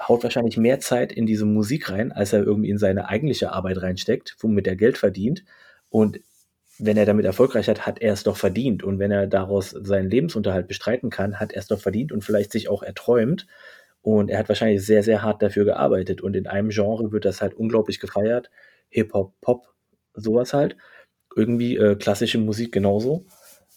haut 0.06 0.22
wahrscheinlich 0.22 0.58
mehr 0.58 0.80
Zeit 0.80 1.12
in 1.12 1.24
diese 1.24 1.46
Musik 1.46 1.90
rein, 1.90 2.12
als 2.12 2.34
er 2.34 2.42
irgendwie 2.44 2.70
in 2.70 2.78
seine 2.78 3.08
eigentliche 3.08 3.52
Arbeit 3.52 3.80
reinsteckt, 3.80 4.36
womit 4.40 4.66
er 4.66 4.76
Geld 4.76 4.98
verdient. 4.98 5.44
Und 5.88 6.20
wenn 6.78 6.96
er 6.96 7.06
damit 7.06 7.24
erfolgreich 7.24 7.68
hat, 7.68 7.86
hat 7.86 8.00
er 8.00 8.12
es 8.12 8.22
doch 8.22 8.36
verdient. 8.36 8.82
Und 8.82 8.98
wenn 8.98 9.10
er 9.10 9.26
daraus 9.26 9.70
seinen 9.70 10.10
Lebensunterhalt 10.10 10.68
bestreiten 10.68 11.10
kann, 11.10 11.40
hat 11.40 11.52
er 11.52 11.60
es 11.60 11.66
doch 11.66 11.80
verdient 11.80 12.12
und 12.12 12.22
vielleicht 12.24 12.52
sich 12.52 12.68
auch 12.68 12.82
erträumt. 12.82 13.46
Und 14.00 14.30
er 14.30 14.38
hat 14.38 14.48
wahrscheinlich 14.48 14.84
sehr, 14.84 15.02
sehr 15.02 15.22
hart 15.22 15.42
dafür 15.42 15.64
gearbeitet. 15.64 16.20
Und 16.20 16.36
in 16.36 16.46
einem 16.46 16.70
Genre 16.70 17.12
wird 17.12 17.24
das 17.24 17.42
halt 17.42 17.54
unglaublich 17.54 18.00
gefeiert. 18.00 18.50
Hip-Hop, 18.90 19.34
Pop, 19.40 19.74
sowas 20.14 20.52
halt. 20.54 20.76
Irgendwie 21.34 21.76
äh, 21.76 21.96
klassische 21.96 22.38
Musik 22.38 22.72
genauso. 22.72 23.26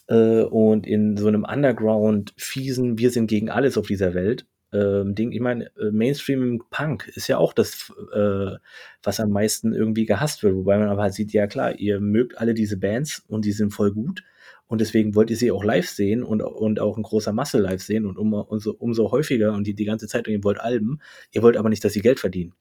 Äh, 0.07 0.43
und 0.43 0.85
in 0.85 1.17
so 1.17 1.27
einem 1.27 1.43
Underground, 1.43 2.33
fiesen, 2.37 2.97
wir 2.97 3.09
sind 3.09 3.27
gegen 3.27 3.49
alles 3.49 3.77
auf 3.77 3.87
dieser 3.87 4.13
Welt, 4.13 4.45
ähm, 4.73 5.15
Ding. 5.15 5.31
Ich 5.31 5.39
meine, 5.39 5.65
äh, 5.77 5.91
Mainstream 5.91 6.63
Punk 6.69 7.11
ist 7.15 7.27
ja 7.27 7.37
auch 7.37 7.53
das, 7.53 7.91
äh, 8.13 8.57
was 9.03 9.19
am 9.19 9.31
meisten 9.31 9.73
irgendwie 9.73 10.05
gehasst 10.05 10.43
wird. 10.43 10.55
Wobei 10.55 10.77
man 10.77 10.89
aber 10.89 11.03
halt 11.03 11.13
sieht, 11.13 11.33
ja 11.33 11.47
klar, 11.47 11.77
ihr 11.79 11.99
mögt 11.99 12.37
alle 12.37 12.53
diese 12.53 12.77
Bands 12.77 13.23
und 13.27 13.45
die 13.45 13.51
sind 13.51 13.71
voll 13.71 13.91
gut. 13.91 14.23
Und 14.67 14.79
deswegen 14.79 15.15
wollt 15.15 15.29
ihr 15.29 15.35
sie 15.35 15.51
auch 15.51 15.65
live 15.65 15.89
sehen 15.89 16.23
und, 16.23 16.41
und 16.41 16.79
auch 16.79 16.95
in 16.95 17.03
großer 17.03 17.33
Masse 17.33 17.59
live 17.59 17.81
sehen 17.81 18.05
und 18.05 18.17
um, 18.17 18.33
umso, 18.33 18.71
umso 18.71 19.11
häufiger 19.11 19.51
und 19.51 19.67
die, 19.67 19.73
die 19.73 19.83
ganze 19.83 20.07
Zeit 20.07 20.27
und 20.27 20.33
ihr 20.33 20.43
wollt 20.45 20.61
Alben. 20.61 20.99
Ihr 21.33 21.41
wollt 21.41 21.57
aber 21.57 21.67
nicht, 21.67 21.83
dass 21.83 21.91
sie 21.91 22.01
Geld 22.01 22.21
verdienen. 22.21 22.53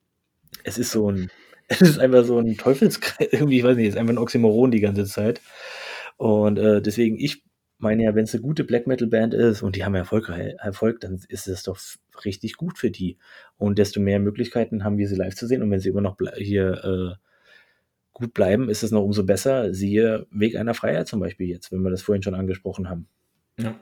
Es 0.65 0.77
ist 0.77 0.91
so 0.91 1.11
ein, 1.11 1.31
es 1.69 1.81
ist 1.83 2.01
einfach 2.01 2.25
so 2.25 2.39
ein 2.39 2.57
Teufelskreis, 2.57 3.29
irgendwie, 3.33 3.59
ich 3.59 3.65
weiß 3.65 3.77
nicht, 3.77 3.87
es 3.87 3.95
ist 3.95 4.01
einfach 4.01 4.15
ein 4.15 4.19
Oxymoron 4.19 4.73
die 4.73 4.81
ganze 4.81 5.05
Zeit. 5.05 5.41
Und 6.17 6.59
äh, 6.59 6.83
deswegen, 6.83 7.17
ich 7.17 7.45
meine 7.83 8.05
ja, 8.05 8.15
wenn 8.15 8.25
es 8.25 8.35
eine 8.35 8.43
gute 8.43 8.65
Black 8.65 8.87
Metal 8.87 9.09
Band 9.09 9.35
ist 9.35 9.63
und 9.63 9.77
die 9.77 9.85
haben 9.85 9.95
Erfolg, 9.95 10.29
Erfolg, 10.29 11.01
dann 11.01 11.21
ist 11.29 11.49
es 11.49 11.63
doch 11.63 11.79
richtig 12.25 12.57
gut 12.57 12.79
für 12.79 12.91
die. 12.91 13.19
Und 13.57 13.79
desto 13.79 14.01
mehr 14.01 14.21
Möglichkeiten 14.21 14.85
haben 14.85 14.99
wir 14.99 15.09
sie 15.09 15.17
live 15.17 15.35
zu 15.35 15.47
sehen. 15.47 15.63
Und 15.63 15.71
wenn 15.71 15.81
sie 15.81 15.89
immer 15.89 16.01
noch 16.01 16.17
hier 16.37 16.85
äh, 16.85 17.17
gut 18.13 18.35
bleiben, 18.35 18.69
ist 18.69 18.83
es 18.83 18.91
noch 18.91 19.03
umso 19.03 19.25
besser. 19.25 19.73
Siehe 19.73 20.27
Weg 20.31 20.57
einer 20.57 20.75
Freiheit 20.75 21.09
zum 21.09 21.21
Beispiel 21.21 21.49
jetzt, 21.49 21.73
wenn 21.73 21.83
wir 21.83 21.91
das 21.91 22.03
vorhin 22.03 22.23
schon 22.23 22.35
angesprochen 22.35 22.89
haben. 22.89 23.09
Ja. 23.59 23.75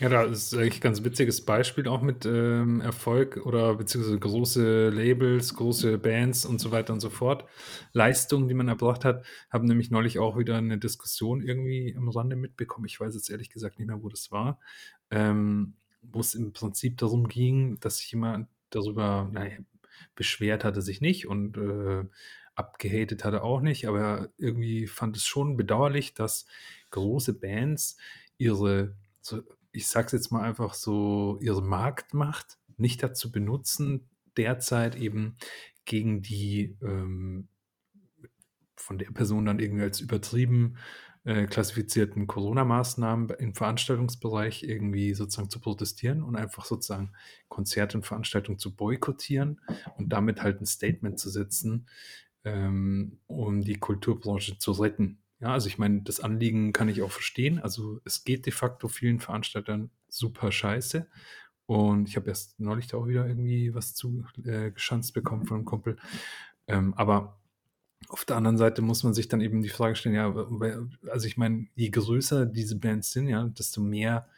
Ja, 0.00 0.08
da 0.08 0.24
ist 0.24 0.52
eigentlich 0.54 0.76
ein 0.76 0.80
ganz 0.80 1.04
witziges 1.04 1.44
Beispiel 1.44 1.86
auch 1.86 2.02
mit 2.02 2.26
ähm, 2.26 2.80
Erfolg 2.80 3.40
oder 3.44 3.76
beziehungsweise 3.76 4.18
große 4.18 4.88
Labels, 4.90 5.54
große 5.54 5.98
Bands 5.98 6.44
und 6.44 6.60
so 6.60 6.72
weiter 6.72 6.92
und 6.92 7.00
so 7.00 7.10
fort. 7.10 7.44
Leistungen, 7.92 8.48
die 8.48 8.54
man 8.54 8.66
erbracht 8.66 9.04
hat, 9.04 9.24
haben 9.50 9.66
nämlich 9.66 9.90
neulich 9.92 10.18
auch 10.18 10.36
wieder 10.36 10.56
eine 10.56 10.78
Diskussion 10.78 11.42
irgendwie 11.42 11.94
am 11.96 12.08
Rande 12.08 12.34
mitbekommen. 12.34 12.86
Ich 12.86 12.98
weiß 12.98 13.14
jetzt 13.14 13.30
ehrlich 13.30 13.50
gesagt 13.50 13.78
nicht 13.78 13.86
mehr, 13.86 14.02
wo 14.02 14.08
das 14.08 14.32
war, 14.32 14.58
ähm, 15.10 15.74
wo 16.02 16.20
es 16.20 16.34
im 16.34 16.52
Prinzip 16.52 16.98
darum 16.98 17.28
ging, 17.28 17.78
dass 17.78 17.98
sich 17.98 18.10
jemand 18.10 18.48
darüber 18.70 19.30
naja, 19.32 19.58
beschwert 20.16 20.64
hatte, 20.64 20.82
sich 20.82 21.00
nicht 21.00 21.28
und 21.28 21.56
äh, 21.56 22.04
abgehatet 22.56 23.24
hatte 23.24 23.42
auch 23.42 23.60
nicht, 23.60 23.86
aber 23.86 24.28
irgendwie 24.38 24.86
fand 24.86 25.16
es 25.16 25.24
schon 25.24 25.56
bedauerlich, 25.56 26.14
dass 26.14 26.46
große 26.90 27.34
Bands 27.34 27.96
ihre 28.38 28.96
so 29.20 29.42
ich 29.74 29.88
sage 29.88 30.06
es 30.06 30.12
jetzt 30.12 30.32
mal 30.32 30.42
einfach 30.42 30.72
so, 30.74 31.38
ihre 31.40 31.62
Marktmacht 31.62 32.58
nicht 32.76 33.02
dazu 33.02 33.30
benutzen, 33.30 34.08
derzeit 34.36 34.96
eben 34.96 35.36
gegen 35.84 36.22
die 36.22 36.76
ähm, 36.80 37.48
von 38.76 38.98
der 38.98 39.10
Person 39.10 39.46
dann 39.46 39.58
irgendwie 39.58 39.82
als 39.82 40.00
übertrieben 40.00 40.76
äh, 41.24 41.46
klassifizierten 41.46 42.26
Corona-Maßnahmen 42.26 43.30
im 43.30 43.54
Veranstaltungsbereich 43.54 44.62
irgendwie 44.62 45.14
sozusagen 45.14 45.50
zu 45.50 45.60
protestieren 45.60 46.22
und 46.22 46.36
einfach 46.36 46.66
sozusagen 46.66 47.12
Konzerte 47.48 47.96
und 47.98 48.06
Veranstaltungen 48.06 48.58
zu 48.58 48.74
boykottieren 48.74 49.60
und 49.96 50.10
damit 50.10 50.42
halt 50.42 50.60
ein 50.60 50.66
Statement 50.66 51.18
zu 51.18 51.30
setzen, 51.30 51.86
ähm, 52.44 53.18
um 53.26 53.62
die 53.62 53.78
Kulturbranche 53.78 54.58
zu 54.58 54.72
retten. 54.72 55.23
Ja, 55.40 55.48
also 55.48 55.66
ich 55.68 55.78
meine, 55.78 56.02
das 56.02 56.20
Anliegen 56.20 56.72
kann 56.72 56.88
ich 56.88 57.02
auch 57.02 57.10
verstehen. 57.10 57.58
Also 57.58 58.00
es 58.04 58.24
geht 58.24 58.46
de 58.46 58.52
facto 58.52 58.88
vielen 58.88 59.20
Veranstaltern 59.20 59.90
super 60.08 60.52
scheiße. 60.52 61.06
Und 61.66 62.08
ich 62.08 62.16
habe 62.16 62.28
erst 62.28 62.60
neulich 62.60 62.86
da 62.86 62.98
auch 62.98 63.06
wieder 63.06 63.26
irgendwie 63.26 63.74
was 63.74 63.94
zu 63.94 64.24
äh, 64.44 64.70
bekommen 65.12 65.46
von 65.46 65.56
einem 65.58 65.64
Kumpel. 65.64 65.96
Ähm, 66.66 66.94
aber 66.94 67.40
auf 68.08 68.24
der 68.24 68.36
anderen 68.36 68.58
Seite 68.58 68.82
muss 68.82 69.02
man 69.02 69.14
sich 69.14 69.28
dann 69.28 69.40
eben 69.40 69.62
die 69.62 69.70
Frage 69.70 69.96
stellen, 69.96 70.14
ja, 70.14 70.32
also 71.10 71.26
ich 71.26 71.36
meine, 71.36 71.66
je 71.74 71.90
größer 71.90 72.46
diese 72.46 72.78
Bands 72.78 73.12
sind, 73.12 73.28
ja, 73.28 73.44
desto 73.44 73.80
mehr 73.80 74.28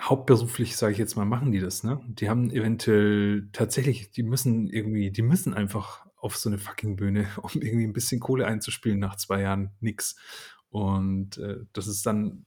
hauptberuflich, 0.00 0.76
sage 0.76 0.92
ich 0.92 0.98
jetzt 0.98 1.16
mal, 1.16 1.24
machen 1.24 1.52
die 1.52 1.60
das, 1.60 1.84
ne? 1.84 2.00
Die 2.08 2.28
haben 2.28 2.50
eventuell 2.50 3.48
tatsächlich, 3.52 4.10
die 4.10 4.22
müssen 4.22 4.68
irgendwie, 4.68 5.10
die 5.10 5.22
müssen 5.22 5.54
einfach 5.54 6.06
auf 6.24 6.36
so 6.36 6.48
eine 6.48 6.58
fucking 6.58 6.96
Bühne, 6.96 7.28
um 7.42 7.50
irgendwie 7.54 7.86
ein 7.86 7.92
bisschen 7.92 8.20
Kohle 8.20 8.46
einzuspielen 8.46 8.98
nach 8.98 9.16
zwei 9.16 9.42
Jahren 9.42 9.70
nix. 9.80 10.16
Und 10.70 11.38
äh, 11.38 11.58
das 11.72 11.86
ist 11.86 12.04
dann, 12.06 12.46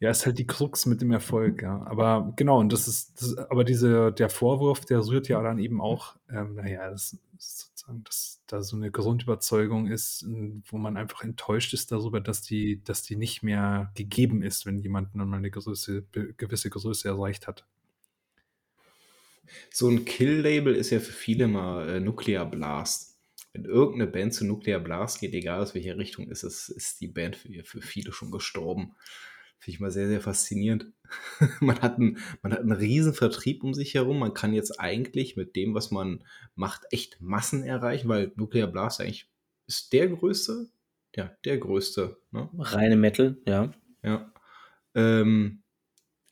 Ja, 0.00 0.10
ist 0.10 0.26
halt 0.26 0.38
die 0.38 0.46
Krux 0.46 0.86
mit 0.86 1.00
dem 1.00 1.12
Erfolg, 1.12 1.62
ja. 1.62 1.82
Aber 1.86 2.32
genau, 2.36 2.58
und 2.58 2.72
das 2.72 2.88
ist, 2.88 3.22
das, 3.22 3.38
aber 3.38 3.64
diese, 3.64 4.12
der 4.12 4.28
Vorwurf, 4.28 4.84
der 4.84 5.06
rührt 5.06 5.28
ja 5.28 5.42
dann 5.42 5.58
eben 5.58 5.80
auch, 5.80 6.16
ähm, 6.28 6.56
naja, 6.56 6.90
das 6.90 7.16
ist 7.38 7.60
sozusagen, 7.60 8.04
dass 8.04 8.42
da 8.46 8.62
so 8.62 8.76
eine 8.76 8.90
Grundüberzeugung 8.90 9.86
ist, 9.86 10.26
wo 10.66 10.78
man 10.78 10.96
einfach 10.96 11.22
enttäuscht 11.22 11.72
ist 11.74 11.92
darüber, 11.92 12.20
dass 12.20 12.42
die, 12.42 12.82
dass 12.84 13.02
die 13.02 13.16
nicht 13.16 13.42
mehr 13.42 13.92
gegeben 13.94 14.42
ist, 14.42 14.66
wenn 14.66 14.78
jemand 14.78 15.14
mal 15.14 15.32
eine 15.32 15.50
Größe, 15.50 16.04
gewisse 16.36 16.70
Größe 16.70 17.08
erreicht 17.08 17.46
hat. 17.46 17.66
So 19.70 19.88
ein 19.88 20.04
Kill-Label 20.04 20.74
ist 20.74 20.90
ja 20.90 21.00
für 21.00 21.12
viele 21.12 21.48
mal 21.48 21.88
äh, 21.88 22.00
Nuclear 22.00 22.48
Blast. 22.48 23.18
Wenn 23.52 23.64
irgendeine 23.64 24.10
Band 24.10 24.34
zu 24.34 24.44
Nuclear 24.44 24.80
Blast 24.80 25.20
geht, 25.20 25.34
egal 25.34 25.60
aus 25.60 25.74
welcher 25.74 25.96
Richtung 25.96 26.28
ist 26.28 26.42
es, 26.42 26.68
ist 26.68 27.00
die 27.00 27.08
Band 27.08 27.36
für, 27.36 27.64
für 27.64 27.80
viele 27.80 28.12
schon 28.12 28.30
gestorben. 28.30 28.94
Finde 29.58 29.76
ich 29.76 29.80
mal 29.80 29.90
sehr, 29.90 30.08
sehr 30.08 30.20
faszinierend. 30.20 30.92
man, 31.60 31.80
hat 31.80 31.96
einen, 31.96 32.18
man 32.42 32.52
hat 32.52 32.60
einen 32.60 32.72
riesen 32.72 33.14
Vertrieb 33.14 33.64
um 33.64 33.72
sich 33.72 33.94
herum. 33.94 34.18
Man 34.18 34.34
kann 34.34 34.52
jetzt 34.52 34.80
eigentlich 34.80 35.36
mit 35.36 35.56
dem, 35.56 35.74
was 35.74 35.90
man 35.90 36.24
macht, 36.54 36.82
echt 36.90 37.20
Massen 37.20 37.62
erreichen, 37.62 38.08
weil 38.08 38.32
Nuclear 38.36 38.66
Blast 38.66 39.00
eigentlich 39.00 39.28
ist 39.66 39.92
der 39.92 40.08
größte. 40.08 40.68
Ja, 41.16 41.34
der 41.44 41.58
größte. 41.58 42.18
Ne? 42.32 42.50
Reine 42.58 42.96
Metal, 42.96 43.38
ja. 43.46 43.72
Ja. 44.02 44.32
Ähm, 44.94 45.63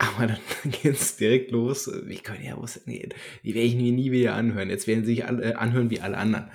aber 0.02 0.26
dann 0.26 0.40
geht 0.64 0.94
es 0.94 1.16
direkt 1.16 1.52
los. 1.52 1.90
Wie 2.04 2.18
können 2.18 2.44
ja 2.44 2.60
was, 2.60 2.84
nee, 2.86 3.08
die 3.44 3.54
werde 3.54 3.68
ich 3.68 3.76
mir 3.76 3.92
nie 3.92 4.10
wieder 4.10 4.34
anhören. 4.34 4.68
Jetzt 4.68 4.86
werden 4.86 5.04
sie 5.04 5.14
sich 5.14 5.24
alle, 5.24 5.56
anhören 5.58 5.90
wie 5.90 6.00
alle 6.00 6.16
anderen. 6.16 6.50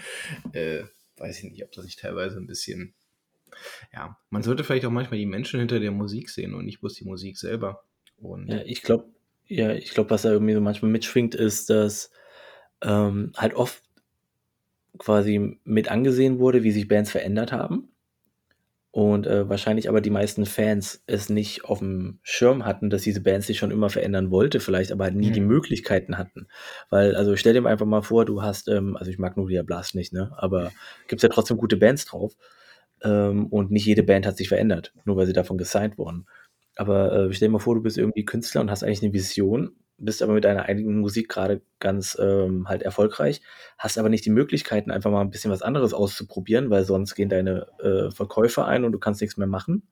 Äh, 0.51 0.83
weiß 1.17 1.37
ich 1.39 1.51
nicht, 1.51 1.63
ob 1.63 1.71
das 1.71 1.85
nicht 1.85 1.99
teilweise 1.99 2.37
ein 2.37 2.47
bisschen. 2.47 2.93
Ja, 3.93 4.17
man 4.29 4.43
sollte 4.43 4.63
vielleicht 4.63 4.85
auch 4.85 4.91
manchmal 4.91 5.19
die 5.19 5.25
Menschen 5.25 5.59
hinter 5.59 5.79
der 5.79 5.91
Musik 5.91 6.29
sehen 6.29 6.53
und 6.53 6.65
nicht 6.65 6.81
bloß 6.81 6.95
die 6.95 7.05
Musik 7.05 7.37
selber. 7.37 7.83
Und 8.17 8.49
ja, 8.49 8.61
ich 8.65 8.81
glaube, 8.81 9.05
ja, 9.47 9.71
ich 9.71 9.91
glaube, 9.91 10.09
was 10.09 10.23
da 10.23 10.31
irgendwie 10.31 10.53
so 10.53 10.61
manchmal 10.61 10.91
mitschwingt, 10.91 11.33
ist, 11.33 11.69
dass 11.69 12.11
ähm, 12.81 13.31
halt 13.37 13.53
oft 13.53 13.81
quasi 14.97 15.57
mit 15.63 15.89
angesehen 15.89 16.39
wurde, 16.39 16.63
wie 16.63 16.71
sich 16.71 16.87
Bands 16.87 17.11
verändert 17.11 17.51
haben 17.53 17.89
und 18.91 19.27
äh, 19.27 19.47
wahrscheinlich 19.49 19.89
aber 19.89 20.01
die 20.01 20.09
meisten 20.09 20.45
Fans 20.45 21.03
es 21.07 21.29
nicht 21.29 21.65
auf 21.65 21.79
dem 21.79 22.19
Schirm 22.23 22.65
hatten, 22.65 22.89
dass 22.89 23.03
diese 23.03 23.21
Bands 23.21 23.47
sich 23.47 23.57
schon 23.57 23.71
immer 23.71 23.89
verändern 23.89 24.31
wollte, 24.31 24.59
vielleicht 24.59 24.91
aber 24.91 25.03
halt 25.03 25.15
nie 25.15 25.29
mhm. 25.29 25.33
die 25.33 25.41
Möglichkeiten 25.41 26.17
hatten. 26.17 26.47
Weil, 26.89 27.15
also 27.15 27.35
stell 27.35 27.53
dir 27.53 27.65
einfach 27.65 27.85
mal 27.85 28.01
vor, 28.01 28.25
du 28.25 28.41
hast, 28.41 28.67
ähm, 28.69 28.95
also 28.97 29.11
ich 29.11 29.19
mag 29.19 29.37
Nuclear 29.37 29.63
Blast 29.63 29.93
nicht, 29.95 30.13
ne? 30.13 30.31
Aber 30.37 30.71
gibt's 31.07 31.23
ja 31.23 31.29
trotzdem 31.29 31.57
gute 31.57 31.77
Bands 31.77 32.05
drauf. 32.05 32.35
Ähm, 33.03 33.47
und 33.47 33.69
nicht 33.71 33.85
jede 33.85 34.03
Band 34.03 34.25
hat 34.25 34.37
sich 34.37 34.49
verändert, 34.49 34.93
nur 35.05 35.17
weil 35.17 35.27
sie 35.27 35.33
davon 35.33 35.57
gesigned 35.57 35.97
wurden. 35.97 36.25
Aber 36.75 37.11
äh, 37.11 37.33
stell 37.33 37.49
dir 37.49 37.53
mal 37.53 37.59
vor, 37.59 37.75
du 37.75 37.83
bist 37.83 37.97
irgendwie 37.97 38.25
Künstler 38.25 38.61
und 38.61 38.71
hast 38.71 38.83
eigentlich 38.83 39.03
eine 39.03 39.13
Vision 39.13 39.75
bist 39.97 40.21
aber 40.21 40.33
mit 40.33 40.43
deiner 40.43 40.65
eigenen 40.65 40.99
Musik 40.99 41.29
gerade 41.29 41.61
ganz 41.79 42.17
ähm, 42.19 42.67
halt 42.69 42.83
erfolgreich, 42.83 43.41
hast 43.77 43.97
aber 43.97 44.09
nicht 44.09 44.25
die 44.25 44.29
Möglichkeiten, 44.29 44.91
einfach 44.91 45.11
mal 45.11 45.21
ein 45.21 45.31
bisschen 45.31 45.51
was 45.51 45.61
anderes 45.61 45.93
auszuprobieren, 45.93 46.69
weil 46.69 46.83
sonst 46.83 47.15
gehen 47.15 47.29
deine 47.29 47.67
äh, 47.79 48.11
Verkäufe 48.11 48.65
ein 48.65 48.83
und 48.85 48.91
du 48.91 48.99
kannst 48.99 49.21
nichts 49.21 49.37
mehr 49.37 49.47
machen. 49.47 49.83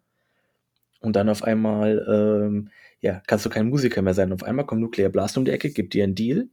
Und 1.01 1.15
dann 1.15 1.29
auf 1.29 1.43
einmal, 1.43 2.05
ähm, 2.07 2.69
ja, 2.99 3.21
kannst 3.27 3.45
du 3.45 3.49
kein 3.49 3.69
Musiker 3.69 4.01
mehr 4.01 4.13
sein. 4.13 4.31
Auf 4.31 4.43
einmal 4.43 4.65
kommt 4.65 4.81
Nuclear 4.81 5.09
Blast 5.09 5.37
um 5.37 5.45
die 5.45 5.51
Ecke, 5.51 5.69
gibt 5.69 5.93
dir 5.93 6.03
einen 6.03 6.15
Deal 6.15 6.47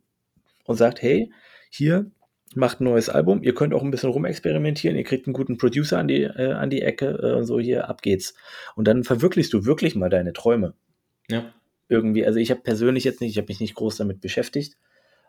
und 0.64 0.76
sagt, 0.76 1.00
hey, 1.02 1.32
hier, 1.70 2.10
macht 2.54 2.80
ein 2.80 2.84
neues 2.84 3.08
Album, 3.08 3.42
ihr 3.42 3.54
könnt 3.54 3.72
auch 3.72 3.82
ein 3.82 3.90
bisschen 3.90 4.10
rumexperimentieren, 4.10 4.96
ihr 4.96 5.04
kriegt 5.04 5.26
einen 5.26 5.32
guten 5.32 5.56
Producer 5.56 5.98
an 5.98 6.08
die, 6.08 6.22
äh, 6.22 6.52
an 6.52 6.68
die 6.68 6.82
Ecke 6.82 7.18
äh, 7.22 7.32
und 7.34 7.44
so, 7.44 7.58
hier, 7.58 7.88
ab 7.88 8.02
geht's. 8.02 8.34
Und 8.76 8.88
dann 8.88 9.04
verwirklichst 9.04 9.52
du 9.52 9.64
wirklich 9.64 9.94
mal 9.94 10.10
deine 10.10 10.32
Träume. 10.32 10.74
Ja 11.30 11.52
irgendwie, 11.92 12.26
also 12.26 12.38
ich 12.38 12.50
habe 12.50 12.62
persönlich 12.62 13.04
jetzt 13.04 13.20
nicht, 13.20 13.30
ich 13.30 13.36
habe 13.36 13.48
mich 13.48 13.60
nicht 13.60 13.74
groß 13.74 13.96
damit 13.96 14.20
beschäftigt, 14.20 14.76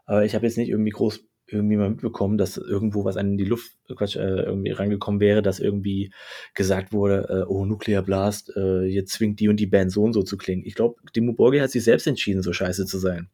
aber 0.06 0.26
ich 0.26 0.34
habe 0.34 0.46
jetzt 0.46 0.58
nicht 0.58 0.70
irgendwie 0.70 0.92
groß 0.92 1.24
irgendwie 1.48 1.76
mal 1.76 1.90
mitbekommen, 1.90 2.38
dass 2.38 2.58
irgendwo 2.58 3.04
was 3.04 3.18
an 3.18 3.38
die 3.38 3.44
Luft 3.44 3.74
Quatsch, 3.96 4.16
äh, 4.16 4.44
irgendwie 4.44 4.72
rangekommen 4.72 5.20
wäre, 5.20 5.42
dass 5.42 5.60
irgendwie 5.60 6.14
gesagt 6.56 6.94
wurde, 6.94 7.28
äh, 7.30 7.50
oh, 7.50 7.66
Nuclear 7.66 8.02
Blast, 8.02 8.52
äh, 8.56 8.84
jetzt 8.86 9.14
zwingt 9.14 9.40
die 9.40 9.50
und 9.50 9.58
die 9.58 9.68
Band 9.68 9.92
so 9.92 10.04
und 10.04 10.14
so 10.14 10.24
zu 10.24 10.38
klingen. 10.38 10.66
Ich 10.66 10.76
glaube, 10.76 10.96
Dimo 11.16 11.34
Borghi 11.34 11.60
hat 11.60 11.70
sich 11.70 11.84
selbst 11.84 12.08
entschieden, 12.08 12.42
so 12.42 12.54
scheiße 12.54 12.86
zu 12.86 12.98
sein. 12.98 13.30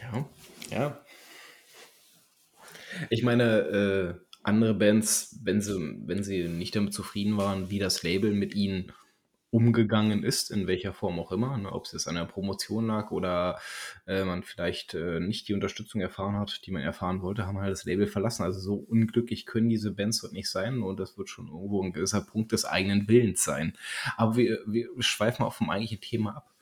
Ja, 0.00 0.28
ja. 0.70 1.00
Ich 3.10 3.22
meine, 3.22 3.58
äh, 3.58 4.14
andere 4.42 4.74
Bands, 4.74 5.38
wenn 5.42 5.60
sie, 5.60 5.78
wenn 6.06 6.22
sie 6.22 6.48
nicht 6.48 6.74
damit 6.76 6.94
zufrieden 6.94 7.36
waren, 7.36 7.70
wie 7.70 7.78
das 7.78 8.02
Label 8.02 8.32
mit 8.32 8.54
ihnen 8.54 8.92
umgegangen 9.50 10.22
ist, 10.22 10.50
in 10.50 10.66
welcher 10.66 10.92
Form 10.92 11.18
auch 11.18 11.32
immer, 11.32 11.58
ne, 11.58 11.72
ob 11.72 11.84
es 11.84 11.92
jetzt 11.92 12.06
an 12.06 12.14
der 12.14 12.24
Promotion 12.24 12.86
lag 12.86 13.10
oder 13.10 13.58
äh, 14.06 14.24
man 14.24 14.44
vielleicht 14.44 14.94
äh, 14.94 15.18
nicht 15.18 15.48
die 15.48 15.54
Unterstützung 15.54 16.00
erfahren 16.00 16.36
hat, 16.36 16.66
die 16.66 16.70
man 16.70 16.82
erfahren 16.82 17.20
wollte, 17.20 17.46
haben 17.46 17.58
halt 17.58 17.72
das 17.72 17.84
Label 17.84 18.06
verlassen. 18.06 18.44
Also 18.44 18.60
so 18.60 18.74
unglücklich 18.74 19.46
können 19.46 19.68
diese 19.68 19.90
Bands 19.90 20.20
dort 20.20 20.32
nicht 20.32 20.48
sein 20.48 20.82
und 20.82 21.00
das 21.00 21.18
wird 21.18 21.28
schon 21.28 21.48
irgendwo 21.48 21.82
ein 21.82 21.92
gewisser 21.92 22.20
Punkt 22.20 22.52
des 22.52 22.64
eigenen 22.64 23.08
Willens 23.08 23.42
sein. 23.42 23.76
Aber 24.16 24.36
wir, 24.36 24.60
wir 24.66 24.88
schweifen 25.00 25.44
auf 25.44 25.56
vom 25.56 25.70
eigentlichen 25.70 26.00
Thema 26.00 26.36
ab. 26.36 26.54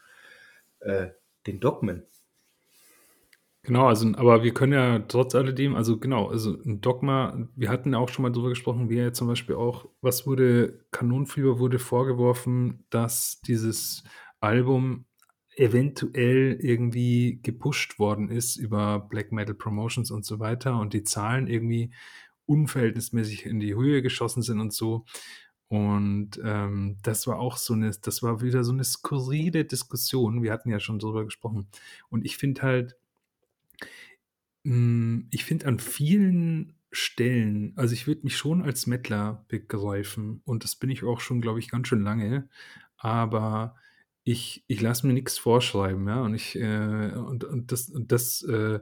Äh, 0.80 1.08
den 1.46 1.60
Dogmen. 1.60 2.04
Genau, 3.68 3.86
also, 3.86 4.08
aber 4.16 4.42
wir 4.42 4.54
können 4.54 4.72
ja 4.72 4.98
trotz 5.00 5.34
alledem, 5.34 5.74
also 5.74 5.98
genau, 5.98 6.28
also 6.28 6.56
ein 6.64 6.80
Dogma, 6.80 7.50
wir 7.54 7.68
hatten 7.68 7.94
auch 7.94 8.08
schon 8.08 8.22
mal 8.22 8.32
drüber 8.32 8.48
gesprochen, 8.48 8.88
wie 8.88 8.96
ja 8.96 9.12
zum 9.12 9.28
Beispiel 9.28 9.56
auch, 9.56 9.90
was 10.00 10.26
wurde, 10.26 10.86
Kanonenfieber 10.90 11.58
wurde 11.58 11.78
vorgeworfen, 11.78 12.86
dass 12.88 13.42
dieses 13.42 14.04
Album 14.40 15.04
eventuell 15.54 16.58
irgendwie 16.62 17.40
gepusht 17.42 17.98
worden 17.98 18.30
ist 18.30 18.56
über 18.56 19.00
Black 19.00 19.32
Metal 19.32 19.54
Promotions 19.54 20.10
und 20.10 20.24
so 20.24 20.38
weiter 20.40 20.80
und 20.80 20.94
die 20.94 21.02
Zahlen 21.02 21.46
irgendwie 21.46 21.92
unverhältnismäßig 22.46 23.44
in 23.44 23.60
die 23.60 23.74
Höhe 23.74 24.00
geschossen 24.00 24.40
sind 24.40 24.60
und 24.60 24.72
so. 24.72 25.04
Und 25.68 26.40
ähm, 26.42 26.96
das 27.02 27.26
war 27.26 27.38
auch 27.38 27.58
so 27.58 27.74
eine, 27.74 27.90
das 27.90 28.22
war 28.22 28.40
wieder 28.40 28.64
so 28.64 28.72
eine 28.72 28.84
skurrile 28.84 29.66
Diskussion. 29.66 30.42
Wir 30.42 30.52
hatten 30.54 30.70
ja 30.70 30.80
schon 30.80 30.98
drüber 30.98 31.26
gesprochen. 31.26 31.68
Und 32.08 32.24
ich 32.24 32.38
finde 32.38 32.62
halt, 32.62 32.96
ich 35.30 35.44
finde 35.44 35.66
an 35.66 35.78
vielen 35.78 36.74
Stellen 36.90 37.72
also, 37.76 37.92
ich 37.94 38.06
würde 38.06 38.22
mich 38.24 38.36
schon 38.36 38.62
als 38.62 38.86
Mettler 38.86 39.44
begreifen 39.48 40.40
und 40.44 40.64
das 40.64 40.76
bin 40.76 40.90
ich 40.90 41.04
auch 41.04 41.20
schon, 41.20 41.40
glaube 41.40 41.58
ich, 41.58 41.70
ganz 41.70 41.88
schön 41.88 42.02
lange, 42.02 42.48
aber 42.96 43.76
ich 44.24 44.64
ich 44.68 44.80
lasse 44.80 45.06
mir 45.06 45.12
nichts 45.14 45.38
vorschreiben, 45.38 46.06
ja, 46.08 46.22
und 46.22 46.34
ich, 46.34 46.56
äh 46.56 47.12
und 47.12 47.44
und 47.44 47.72
das 47.72 47.88
und 47.90 48.10
das, 48.12 48.42
äh, 48.42 48.80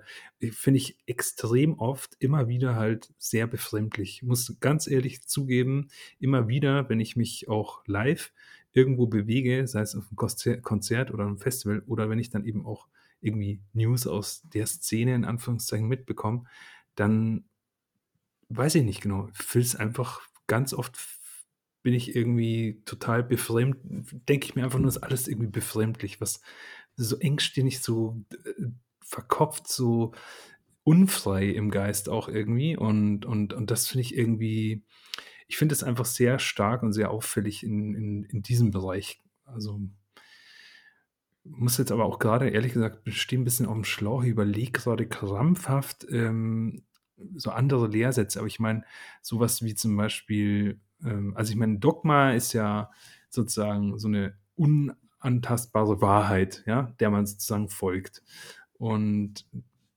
finde 0.52 0.78
ich 0.78 0.98
extrem 1.06 1.74
oft 1.78 2.16
immer 2.20 2.48
wieder 2.48 2.74
halt 2.76 3.12
sehr 3.18 3.46
befremdlich. 3.46 4.16
Ich 4.16 4.22
muss 4.22 4.56
ganz 4.60 4.86
ehrlich 4.88 5.22
zugeben, 5.26 5.88
immer 6.20 6.48
wieder, 6.48 6.88
wenn 6.88 7.00
ich 7.00 7.16
mich 7.16 7.48
auch 7.48 7.82
live 7.86 8.32
irgendwo 8.72 9.06
bewege, 9.06 9.66
sei 9.66 9.80
es 9.82 9.96
auf 9.96 10.04
einem 10.10 10.62
Konzert 10.62 11.10
oder 11.12 11.24
einem 11.24 11.38
Festival 11.38 11.82
oder 11.86 12.08
wenn 12.10 12.18
ich 12.18 12.30
dann 12.30 12.44
eben 12.44 12.66
auch 12.66 12.88
irgendwie 13.26 13.60
News 13.72 14.06
aus 14.06 14.42
der 14.42 14.66
Szene 14.66 15.14
in 15.14 15.24
Anführungszeichen 15.24 15.86
mitbekomme, 15.86 16.44
dann 16.94 17.44
weiß 18.48 18.76
ich 18.76 18.84
nicht 18.84 19.00
genau. 19.00 19.28
Ich 19.28 19.54
es 19.56 19.76
einfach 19.76 20.22
ganz 20.46 20.72
oft 20.72 20.98
bin 21.82 21.94
ich 21.94 22.16
irgendwie 22.16 22.82
total 22.84 23.22
befremd, 23.22 23.76
denke 24.28 24.46
ich 24.46 24.56
mir 24.56 24.64
einfach 24.64 24.80
nur, 24.80 24.88
ist 24.88 24.98
alles 24.98 25.28
irgendwie 25.28 25.46
befremdlich, 25.46 26.20
was 26.20 26.40
so 26.96 27.16
engstirnig, 27.18 27.80
so 27.80 28.24
äh, 28.32 28.66
verkopft, 29.00 29.68
so 29.68 30.12
unfrei 30.82 31.46
im 31.46 31.70
Geist 31.70 32.08
auch 32.08 32.28
irgendwie. 32.28 32.76
Und, 32.76 33.24
und, 33.24 33.52
und 33.52 33.70
das 33.70 33.86
finde 33.86 34.02
ich 34.02 34.16
irgendwie, 34.16 34.84
ich 35.46 35.56
finde 35.56 35.74
es 35.74 35.84
einfach 35.84 36.06
sehr 36.06 36.38
stark 36.38 36.82
und 36.82 36.92
sehr 36.92 37.10
auffällig 37.10 37.62
in, 37.62 37.94
in, 37.94 38.24
in 38.24 38.42
diesem 38.42 38.72
Bereich. 38.72 39.20
Also 39.44 39.80
muss 41.50 41.78
jetzt 41.78 41.92
aber 41.92 42.04
auch 42.04 42.18
gerade, 42.18 42.48
ehrlich 42.48 42.72
gesagt, 42.72 43.00
stehe 43.12 43.40
ein 43.40 43.44
bisschen 43.44 43.66
auf 43.66 43.74
dem 43.74 43.84
Schlauch, 43.84 44.24
überlege 44.24 44.72
gerade 44.72 45.06
krampfhaft 45.06 46.06
ähm, 46.10 46.82
so 47.34 47.50
andere 47.50 47.86
Lehrsätze, 47.88 48.38
aber 48.38 48.48
ich 48.48 48.60
meine, 48.60 48.84
sowas 49.22 49.62
wie 49.62 49.74
zum 49.74 49.96
Beispiel, 49.96 50.80
ähm, 51.04 51.32
also 51.36 51.50
ich 51.50 51.56
meine, 51.56 51.78
Dogma 51.78 52.32
ist 52.32 52.52
ja 52.52 52.90
sozusagen 53.30 53.98
so 53.98 54.08
eine 54.08 54.36
unantastbare 54.54 56.00
Wahrheit, 56.00 56.62
ja, 56.66 56.94
der 57.00 57.10
man 57.10 57.26
sozusagen 57.26 57.68
folgt. 57.68 58.22
Und 58.74 59.46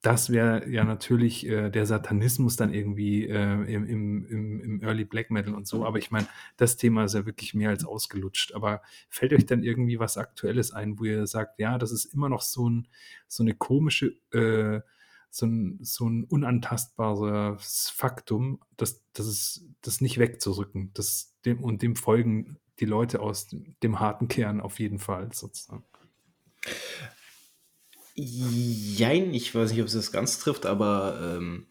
das 0.01 0.29
wäre 0.29 0.69
ja 0.69 0.85
natürlich 0.85 1.45
äh, 1.45 1.69
der 1.69 1.85
Satanismus 1.85 2.55
dann 2.55 2.73
irgendwie 2.73 3.27
äh, 3.27 3.73
im, 3.73 3.85
im, 3.85 4.61
im 4.61 4.81
Early 4.81 5.03
Black 5.03 5.29
Metal 5.29 5.53
und 5.53 5.67
so. 5.67 5.85
Aber 5.85 5.97
ich 5.97 6.09
meine, 6.09 6.27
das 6.55 6.77
Thema 6.77 7.03
ist 7.03 7.15
ja 7.15 7.25
wirklich 7.25 7.53
mehr 7.53 7.69
als 7.69 7.83
ausgelutscht. 7.83 8.53
Aber 8.53 8.81
fällt 9.09 9.33
euch 9.33 9.45
dann 9.45 9.61
irgendwie 9.61 9.99
was 9.99 10.17
Aktuelles 10.17 10.71
ein, 10.71 10.99
wo 10.99 11.03
ihr 11.03 11.27
sagt, 11.27 11.59
ja, 11.59 11.77
das 11.77 11.91
ist 11.91 12.05
immer 12.05 12.29
noch 12.29 12.41
so, 12.41 12.69
ein, 12.69 12.87
so 13.27 13.43
eine 13.43 13.53
komische, 13.53 14.13
äh, 14.31 14.81
so, 15.29 15.45
ein, 15.45 15.79
so 15.81 16.07
ein 16.07 16.23
unantastbares 16.23 17.91
Faktum, 17.93 18.61
das, 18.77 19.03
das 19.13 19.27
ist 19.27 19.65
das 19.81 19.99
nicht 19.99 20.17
wegzurücken. 20.17 20.91
Das, 20.93 21.35
dem, 21.45 21.61
und 21.61 21.81
dem 21.81 21.97
folgen 21.97 22.57
die 22.79 22.85
Leute 22.85 23.19
aus 23.19 23.53
dem 23.83 23.99
harten 23.99 24.29
Kern 24.29 24.61
auf 24.61 24.79
jeden 24.79 24.99
Fall 24.99 25.33
sozusagen. 25.33 25.83
Jein, 28.21 29.33
ich 29.33 29.55
weiß 29.55 29.71
nicht, 29.71 29.79
ob 29.79 29.87
es 29.87 29.93
das 29.93 30.11
ganz 30.11 30.39
trifft, 30.39 30.65
aber 30.65 31.37
ähm, 31.37 31.67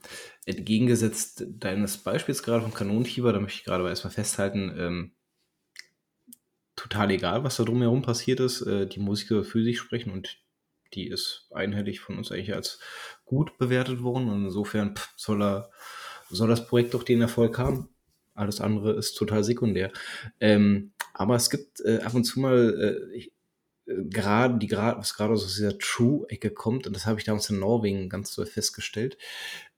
entgegengesetzt 0.46 1.44
deines 1.46 1.99
Beispiels 1.99 2.42
gerade 2.42 2.62
vom 2.62 2.72
Kanonenfieber, 2.72 3.34
da 3.34 3.40
möchte 3.40 3.59
ich 3.59 3.64
gerade 3.64 3.86
erstmal 3.86 4.12
festhalten, 4.12 4.74
ähm, 4.78 5.12
total 6.74 7.11
egal, 7.11 7.44
was 7.44 7.57
da 7.57 7.64
drumherum 7.64 8.01
passiert 8.01 8.40
ist. 8.40 8.62
Äh, 8.62 8.86
die 8.86 9.01
Musik 9.01 9.28
soll 9.28 9.44
für 9.44 9.62
sich 9.62 9.78
sprechen 9.78 10.11
und 10.11 10.38
die 10.94 11.09
ist 11.09 11.49
einhellig 11.51 12.01
von 12.01 12.16
uns 12.16 12.32
eigentlich 12.32 12.55
als 12.55 12.80
gut 13.26 13.59
bewertet 13.59 14.03
worden. 14.03 14.30
Und 14.30 14.44
insofern 14.46 14.96
pff, 14.96 15.12
soll, 15.16 15.42
er, 15.42 15.70
soll 16.30 16.49
das 16.49 16.66
Projekt 16.66 16.94
doch 16.94 17.03
den 17.03 17.20
Erfolg 17.20 17.59
haben. 17.59 17.90
Alles 18.32 18.62
andere 18.62 18.92
ist 18.92 19.14
total 19.14 19.44
sekundär. 19.44 19.92
Ähm, 20.40 20.92
aber 21.12 21.34
es 21.34 21.51
gibt 21.51 21.80
äh, 21.80 21.99
ab 21.99 22.14
und 22.14 22.24
zu 22.24 22.40
mal, 22.40 22.74
äh, 23.12 23.18
äh 23.18 23.30
gerade 24.11 24.59
die 24.59 24.66
gerade 24.66 24.99
was 24.99 25.14
gerade 25.14 25.32
aus 25.32 25.55
dieser 25.55 25.78
True-Ecke 25.78 26.51
kommt, 26.51 26.86
und 26.86 26.95
das 26.95 27.07
habe 27.07 27.18
ich 27.18 27.24
damals 27.24 27.51
in 27.51 27.59
Norwegen 27.59 28.09
ganz 28.09 28.32
so 28.32 28.45
festgestellt. 28.45 29.18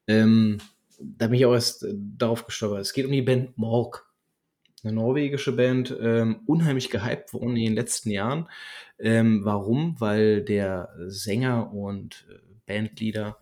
Ähm, 0.07 0.59
da 0.99 1.29
bin 1.29 1.39
ich 1.39 1.47
auch 1.47 1.55
erst 1.55 1.85
äh, 1.85 1.95
darauf 1.95 2.45
gestolpert. 2.45 2.81
Es 2.81 2.93
geht 2.93 3.07
um 3.07 3.13
die 3.13 3.23
Band 3.23 3.57
Morg 3.57 4.07
eine 4.83 4.93
norwegische 4.95 5.53
Band, 5.53 5.95
ähm, 6.01 6.41
unheimlich 6.47 6.91
gehypt 6.91 7.35
worden 7.35 7.57
in 7.57 7.65
den 7.67 7.75
letzten 7.75 8.11
Jahren. 8.11 8.49
Ähm, 8.99 9.45
warum? 9.45 9.97
Weil 9.99 10.43
der 10.43 10.91
Sänger 11.07 11.73
und 11.73 12.27
äh, 12.31 12.39
Bandleader 12.67 13.39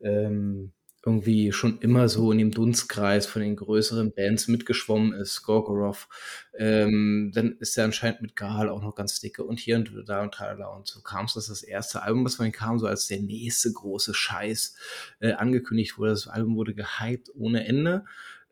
ähm, 0.00 0.72
irgendwie 1.06 1.52
schon 1.52 1.78
immer 1.78 2.08
so 2.08 2.32
in 2.32 2.38
dem 2.38 2.50
Dunstkreis 2.50 3.26
von 3.26 3.40
den 3.40 3.54
größeren 3.54 4.12
Bands 4.12 4.48
mitgeschwommen 4.48 5.12
ist, 5.12 5.42
Gorgorov. 5.44 6.08
Ähm, 6.58 7.30
dann 7.32 7.56
ist 7.60 7.78
er 7.78 7.84
anscheinend 7.84 8.22
mit 8.22 8.34
Gal 8.34 8.68
auch 8.68 8.82
noch 8.82 8.96
ganz 8.96 9.20
dicke 9.20 9.44
und 9.44 9.60
hier 9.60 9.76
und 9.76 9.92
da 10.08 10.22
und 10.22 10.36
da 10.40 10.66
und 10.66 10.88
so 10.88 11.00
kam 11.02 11.26
es, 11.26 11.34
dass 11.34 11.46
das 11.46 11.62
erste 11.62 12.02
Album, 12.02 12.24
was 12.24 12.34
von 12.34 12.46
ihm 12.46 12.52
kam, 12.52 12.80
so 12.80 12.88
als 12.88 13.06
der 13.06 13.20
nächste 13.20 13.72
große 13.72 14.14
Scheiß 14.14 14.76
äh, 15.20 15.32
angekündigt 15.34 15.96
wurde. 15.96 16.10
Das 16.10 16.26
Album 16.26 16.56
wurde 16.56 16.74
gehypt 16.74 17.30
ohne 17.36 17.64
Ende. 17.66 18.04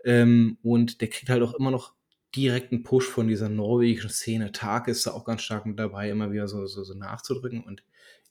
Ähm, 0.04 0.58
und 0.62 1.00
der 1.00 1.08
kriegt 1.08 1.30
halt 1.30 1.42
auch 1.42 1.54
immer 1.54 1.72
noch 1.72 1.94
direkten 2.36 2.84
Push 2.84 3.08
von 3.08 3.26
dieser 3.26 3.48
norwegischen 3.48 4.10
Szene. 4.10 4.52
Tag 4.52 4.86
ist 4.86 5.06
da 5.06 5.10
auch 5.10 5.24
ganz 5.24 5.42
stark 5.42 5.66
mit 5.66 5.78
dabei, 5.78 6.08
immer 6.08 6.30
wieder 6.30 6.46
so, 6.46 6.66
so, 6.66 6.84
so 6.84 6.94
nachzudrücken. 6.94 7.64
Und 7.64 7.82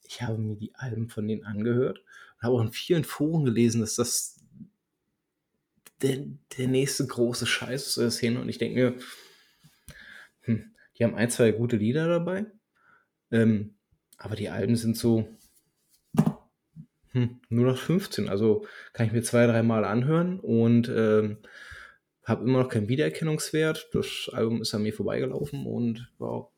ich 0.03 0.21
habe 0.21 0.37
mir 0.37 0.55
die 0.55 0.73
Alben 0.75 1.09
von 1.09 1.27
denen 1.27 1.43
angehört 1.43 2.03
habe 2.43 2.55
auch 2.55 2.61
in 2.61 2.71
vielen 2.71 3.03
Foren 3.03 3.45
gelesen, 3.45 3.81
dass 3.81 3.95
das 3.95 4.39
der, 6.01 6.25
der 6.57 6.67
nächste 6.67 7.07
große 7.07 7.45
Scheiß 7.45 7.87
ist 7.87 7.97
der. 7.97 8.37
Und 8.37 8.49
ich 8.49 8.57
denke 8.57 8.75
mir, 8.75 8.97
hm, 10.41 10.75
die 10.97 11.03
haben 11.03 11.15
ein, 11.15 11.29
zwei 11.29 11.51
gute 11.51 11.77
Lieder 11.77 12.07
dabei. 12.07 12.45
Ähm, 13.31 13.75
aber 14.17 14.35
die 14.35 14.49
Alben 14.49 14.75
sind 14.75 14.97
so 14.97 15.27
hm, 17.11 17.39
nur 17.49 17.65
noch 17.65 17.77
15. 17.77 18.27
Also 18.29 18.65
kann 18.91 19.07
ich 19.07 19.13
mir 19.13 19.23
zwei, 19.23 19.47
dreimal 19.47 19.85
anhören 19.85 20.39
und 20.39 20.89
ähm, 20.89 21.37
habe 22.23 22.43
immer 22.43 22.59
noch 22.63 22.69
keinen 22.69 22.89
Wiedererkennungswert. 22.89 23.89
Das 23.93 24.29
Album 24.31 24.61
ist 24.61 24.73
an 24.73 24.83
mir 24.83 24.93
vorbeigelaufen 24.93 25.65
und 25.65 26.11
wow, 26.17 26.52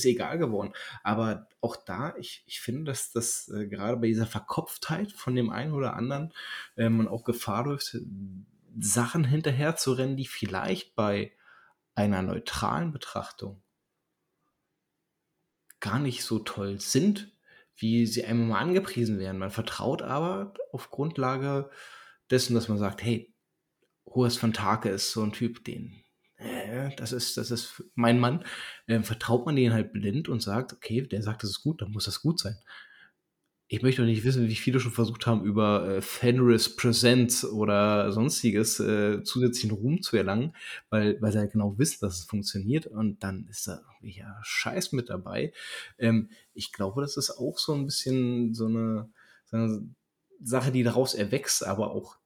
ist 0.00 0.06
egal 0.06 0.38
geworden. 0.38 0.72
Aber 1.02 1.48
auch 1.60 1.76
da, 1.76 2.14
ich, 2.16 2.42
ich 2.46 2.60
finde, 2.60 2.84
dass 2.84 3.12
das 3.12 3.48
äh, 3.48 3.66
gerade 3.66 3.96
bei 3.96 4.08
dieser 4.08 4.26
Verkopftheit 4.26 5.12
von 5.12 5.34
dem 5.34 5.50
einen 5.50 5.72
oder 5.72 5.94
anderen 5.94 6.32
äh, 6.76 6.88
man 6.88 7.08
auch 7.08 7.24
Gefahr 7.24 7.64
läuft, 7.64 7.96
Sachen 8.78 9.24
hinterher 9.24 9.76
zu 9.76 9.92
rennen, 9.92 10.16
die 10.16 10.26
vielleicht 10.26 10.94
bei 10.94 11.32
einer 11.94 12.22
neutralen 12.22 12.92
Betrachtung 12.92 13.62
gar 15.80 15.98
nicht 15.98 16.24
so 16.24 16.38
toll 16.38 16.80
sind, 16.80 17.32
wie 17.74 18.06
sie 18.06 18.24
einmal 18.24 18.48
mal 18.48 18.58
angepriesen 18.58 19.18
werden. 19.18 19.38
Man 19.38 19.50
vertraut 19.50 20.02
aber 20.02 20.54
auf 20.72 20.90
Grundlage 20.90 21.70
dessen, 22.30 22.54
dass 22.54 22.68
man 22.68 22.78
sagt, 22.78 23.02
hey, 23.02 23.34
Horst 24.06 24.38
von 24.38 24.52
Take 24.52 24.88
ist 24.88 25.12
so 25.12 25.22
ein 25.22 25.32
Typ, 25.32 25.64
den, 25.64 26.04
äh, 26.70 26.94
das 26.96 27.12
ist, 27.12 27.36
das 27.36 27.50
ist 27.50 27.82
mein 27.94 28.18
Mann. 28.18 28.44
Ähm, 28.88 29.04
vertraut 29.04 29.46
man 29.46 29.56
den 29.56 29.72
halt 29.72 29.92
blind 29.92 30.28
und 30.28 30.42
sagt, 30.42 30.72
okay, 30.72 31.02
der 31.02 31.22
sagt, 31.22 31.42
das 31.42 31.50
ist 31.50 31.62
gut, 31.62 31.82
dann 31.82 31.90
muss 31.92 32.04
das 32.04 32.22
gut 32.22 32.38
sein. 32.38 32.56
Ich 33.72 33.82
möchte 33.82 34.02
doch 34.02 34.06
nicht 34.06 34.24
wissen, 34.24 34.48
wie 34.48 34.56
viele 34.56 34.80
schon 34.80 34.90
versucht 34.90 35.26
haben, 35.28 35.44
über 35.44 35.88
äh, 35.88 36.02
Fenris 36.02 36.74
Presents 36.74 37.44
oder 37.44 38.10
sonstiges 38.10 38.80
äh, 38.80 39.22
zusätzlichen 39.22 39.70
Ruhm 39.70 40.02
zu 40.02 40.16
erlangen, 40.16 40.56
weil, 40.88 41.22
weil 41.22 41.30
sie 41.30 41.38
halt 41.38 41.52
genau 41.52 41.78
wissen, 41.78 41.98
dass 42.00 42.18
es 42.18 42.24
funktioniert 42.24 42.86
und 42.86 43.22
dann 43.22 43.46
ist 43.48 43.68
da 43.68 43.80
ja 44.02 44.40
Scheiß 44.42 44.90
mit 44.90 45.08
dabei. 45.08 45.52
Ähm, 45.98 46.30
ich 46.52 46.72
glaube, 46.72 47.00
das 47.00 47.16
ist 47.16 47.30
auch 47.30 47.58
so 47.58 47.72
ein 47.74 47.84
bisschen 47.84 48.54
so 48.54 48.66
eine, 48.66 49.08
so 49.44 49.56
eine 49.56 49.94
Sache, 50.42 50.72
die 50.72 50.82
daraus 50.82 51.14
erwächst, 51.14 51.64
aber 51.64 51.92
auch 51.92 52.16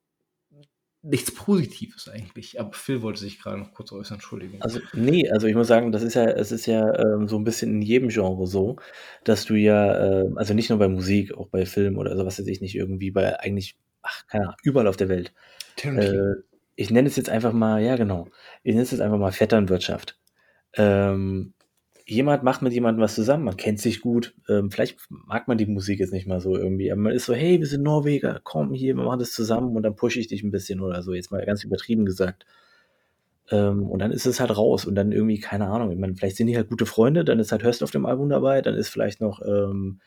nichts 1.05 1.33
Positives 1.33 2.09
eigentlich. 2.09 2.59
Aber 2.59 2.73
Phil 2.73 3.03
wollte 3.03 3.21
sich 3.21 3.39
gerade 3.39 3.59
noch 3.59 3.73
kurz 3.73 3.93
äußern, 3.93 4.17
Entschuldigung. 4.17 4.61
Also, 4.63 4.81
nee, 4.95 5.29
also 5.31 5.47
ich 5.47 5.55
muss 5.55 5.69
sagen, 5.69 5.93
das 5.93 6.03
ist 6.03 6.15
ja, 6.15 6.25
es 6.25 6.51
ist 6.51 6.67
ja 6.67 6.99
ähm, 6.99 7.29
so 7.29 7.37
ein 7.37 7.45
bisschen 7.45 7.75
in 7.75 7.83
jedem 7.83 8.09
Genre 8.09 8.47
so, 8.47 8.77
dass 9.23 9.45
du 9.45 9.55
ja, 9.55 10.23
äh, 10.23 10.31
also 10.37 10.55
nicht 10.55 10.71
nur 10.71 10.79
bei 10.79 10.89
Musik, 10.89 11.35
auch 11.35 11.49
bei 11.49 11.67
Film 11.67 11.99
oder 11.99 12.17
so, 12.17 12.25
was 12.25 12.39
weiß 12.39 12.47
ich 12.47 12.61
nicht, 12.61 12.75
irgendwie 12.75 13.11
bei 13.11 13.39
eigentlich, 13.39 13.77
ach, 14.03 14.27
keine 14.27 14.45
Ahnung, 14.45 14.57
überall 14.63 14.87
auf 14.87 14.97
der 14.97 15.09
Welt. 15.09 15.33
Äh, 15.83 16.37
ich 16.77 16.91
nenne 16.91 17.09
es 17.09 17.17
jetzt 17.17 17.29
einfach 17.29 17.53
mal, 17.53 17.83
ja 17.83 17.97
genau, 17.97 18.29
ich 18.63 18.73
nenne 18.73 18.83
es 18.83 18.91
jetzt 18.91 19.01
einfach 19.01 19.19
mal 19.19 19.33
Vetternwirtschaft. 19.33 20.19
Ähm, 20.77 21.54
jemand 22.07 22.43
macht 22.43 22.63
mit 22.63 22.73
jemandem 22.73 23.03
was 23.03 23.15
zusammen, 23.15 23.45
man 23.45 23.57
kennt 23.57 23.81
sich 23.81 24.01
gut, 24.01 24.35
ähm, 24.49 24.71
vielleicht 24.71 24.99
mag 25.09 25.49
man 25.49 25.59
die 25.59 25.67
Musik 25.67 26.01
jetzt 26.01 26.13
nicht 26.13 26.27
mal 26.27 26.41
so 26.41 26.57
irgendwie, 26.57 26.93
aber 26.93 27.01
man 27.01 27.13
ist 27.13 27.25
so, 27.25 27.35
hey, 27.35 27.59
wir 27.59 27.67
sind 27.67 27.83
Norweger, 27.83 28.41
komm 28.45 28.75
hier, 28.75 28.97
wir 28.97 29.05
machen 29.05 29.21
das 29.21 29.33
zusammen 29.33 29.75
und 29.75 29.83
dann 29.83 29.97
pushe 29.97 30.21
ich 30.21 30.29
dich 30.29 30.43
ein 30.43 30.51
bisschen 30.51 30.81
oder 30.81 31.03
so, 31.03 31.15
jetzt 31.15 31.31
mal 31.31 31.45
ganz 31.47 31.65
übertrieben 31.65 32.05
gesagt. 32.05 32.45
Ähm, 33.51 33.91
und 33.91 34.01
dann 34.01 34.11
ist 34.11 34.27
es 34.27 34.41
halt 34.41 34.57
raus 34.57 34.85
und 34.85 34.95
dann 34.95 35.13
irgendwie, 35.13 35.39
keine 35.41 35.67
Ahnung, 35.67 35.91
ich 35.93 35.99
meine, 35.99 36.15
vielleicht 36.15 36.37
sind 36.37 36.47
die 36.47 36.57
halt 36.57 36.69
gute 36.69 36.87
Freunde, 36.87 37.25
dann 37.25 37.39
ist 37.39 37.53
halt 37.53 37.63
Hörst 37.63 37.83
auf 37.83 37.91
dem 37.91 38.07
Album 38.07 38.29
dabei, 38.29 38.61
dann 38.63 38.75
ist 38.75 38.89
vielleicht 38.89 39.21
noch, 39.21 39.41
ähm, 39.43 40.01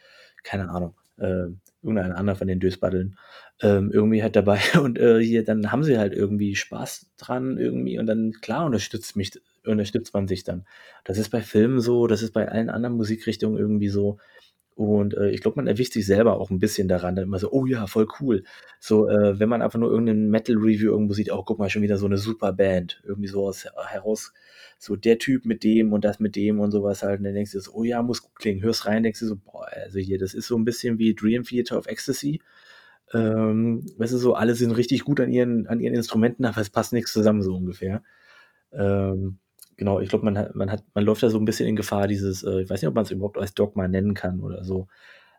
keine 0.43 0.69
Ahnung, 0.69 0.95
äh, 1.17 1.47
irgendein 1.81 2.13
anderer 2.13 2.35
von 2.35 2.47
den 2.47 2.59
Dösbaddeln 2.59 3.17
ähm, 3.61 3.91
irgendwie 3.91 4.21
halt 4.21 4.35
dabei 4.35 4.59
und 4.81 4.99
äh, 4.99 5.19
hier, 5.19 5.43
dann 5.43 5.71
haben 5.71 5.83
sie 5.83 5.97
halt 5.97 6.13
irgendwie 6.13 6.55
Spaß 6.55 7.11
dran 7.17 7.57
irgendwie 7.57 7.97
und 7.97 8.05
dann, 8.05 8.33
klar, 8.41 8.65
unterstützt 8.65 9.15
mich 9.15 9.31
unterstützt 9.67 10.13
man 10.13 10.27
sich 10.27 10.43
dann. 10.43 10.65
Das 11.03 11.17
ist 11.17 11.29
bei 11.29 11.41
Filmen 11.41 11.79
so, 11.79 12.07
das 12.07 12.21
ist 12.21 12.33
bei 12.33 12.47
allen 12.47 12.69
anderen 12.69 12.95
Musikrichtungen 12.97 13.57
irgendwie 13.57 13.89
so. 13.89 14.17
Und 14.77 15.15
äh, 15.17 15.31
ich 15.31 15.41
glaube, 15.41 15.55
man 15.55 15.65
erwischt 15.65 15.93
sich 15.93 16.05
selber 16.05 16.39
auch 16.39 16.51
ein 16.51 16.59
bisschen 16.59 16.87
daran, 16.87 17.15
dann 17.15 17.25
immer 17.25 17.39
so, 17.39 17.51
oh 17.51 17.65
ja, 17.65 17.87
voll 17.87 18.07
cool. 18.19 18.43
So, 18.79 19.09
äh, 19.09 19.39
wenn 19.39 19.49
man 19.49 19.63
einfach 19.63 19.79
nur 19.79 19.89
irgendeinen 19.89 20.29
Metal-Review 20.29 20.91
irgendwo 20.91 21.13
sieht, 21.15 21.31
oh, 21.31 21.41
guck 21.43 21.57
mal, 21.57 21.71
schon 21.71 21.81
wieder 21.81 21.97
so 21.97 22.05
eine 22.05 22.19
super 22.19 22.53
Band. 22.53 23.01
Irgendwie 23.03 23.27
so 23.27 23.47
aus, 23.47 23.65
heraus, 23.87 24.33
so 24.77 24.95
der 24.95 25.17
Typ 25.17 25.45
mit 25.45 25.63
dem 25.63 25.93
und 25.93 26.05
das 26.05 26.19
mit 26.19 26.35
dem 26.35 26.59
und 26.59 26.69
sowas 26.69 27.01
halt. 27.01 27.17
Und 27.19 27.23
dann 27.23 27.33
denkst 27.33 27.53
du 27.53 27.59
so, 27.59 27.71
oh 27.73 27.83
ja, 27.83 28.03
muss 28.03 28.21
gut 28.21 28.35
klingen. 28.35 28.61
Hörst 28.61 28.85
rein, 28.85 29.01
denkst 29.01 29.19
du 29.21 29.25
so, 29.25 29.35
boah, 29.35 29.67
also 29.73 29.97
hier, 29.97 30.19
das 30.19 30.35
ist 30.35 30.45
so 30.45 30.55
ein 30.55 30.63
bisschen 30.65 30.99
wie 30.99 31.15
Dream 31.15 31.41
Theater 31.41 31.79
of 31.79 31.87
Ecstasy. 31.87 32.39
Ähm, 33.13 33.83
weißt 33.97 34.13
du, 34.13 34.17
so, 34.17 34.35
alle 34.35 34.53
sind 34.53 34.71
richtig 34.71 35.05
gut 35.05 35.19
an 35.19 35.31
ihren, 35.31 35.65
an 35.65 35.79
ihren 35.79 35.95
Instrumenten, 35.95 36.45
aber 36.45 36.61
es 36.61 36.69
passt 36.69 36.93
nichts 36.93 37.11
zusammen, 37.13 37.41
so 37.41 37.55
ungefähr. 37.55 38.03
Ähm, 38.71 39.39
genau, 39.77 39.99
ich 39.99 40.09
glaube, 40.09 40.25
man 40.25 40.37
hat, 40.37 40.55
man 40.55 40.71
hat, 40.71 40.83
man 40.93 41.05
läuft 41.05 41.23
da 41.23 41.29
so 41.29 41.37
ein 41.39 41.45
bisschen 41.45 41.67
in 41.67 41.75
Gefahr, 41.75 42.07
dieses, 42.07 42.43
äh, 42.43 42.61
ich 42.61 42.69
weiß 42.69 42.81
nicht, 42.81 42.89
ob 42.89 42.95
man 42.95 43.05
es 43.05 43.11
überhaupt 43.11 43.37
als 43.37 43.53
Dogma 43.53 43.87
nennen 43.87 44.13
kann 44.13 44.41
oder 44.41 44.63
so. 44.63 44.87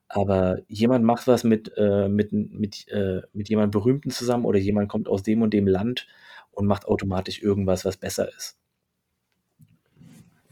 Aber 0.08 0.60
jemand 0.68 1.04
macht 1.04 1.26
was 1.26 1.44
mit, 1.44 1.72
äh, 1.76 2.08
mit, 2.08 2.32
mit, 2.32 2.88
äh, 2.88 3.20
mit 3.34 3.48
jemandem 3.50 3.72
Berühmten 3.72 4.10
zusammen 4.10 4.46
oder 4.46 4.58
jemand 4.58 4.88
kommt 4.88 5.06
aus 5.06 5.22
dem 5.22 5.42
und 5.42 5.52
dem 5.52 5.66
Land 5.66 6.06
und 6.50 6.66
macht 6.66 6.86
automatisch 6.86 7.42
irgendwas, 7.42 7.84
was 7.84 7.98
besser 7.98 8.28
ist. 8.34 8.58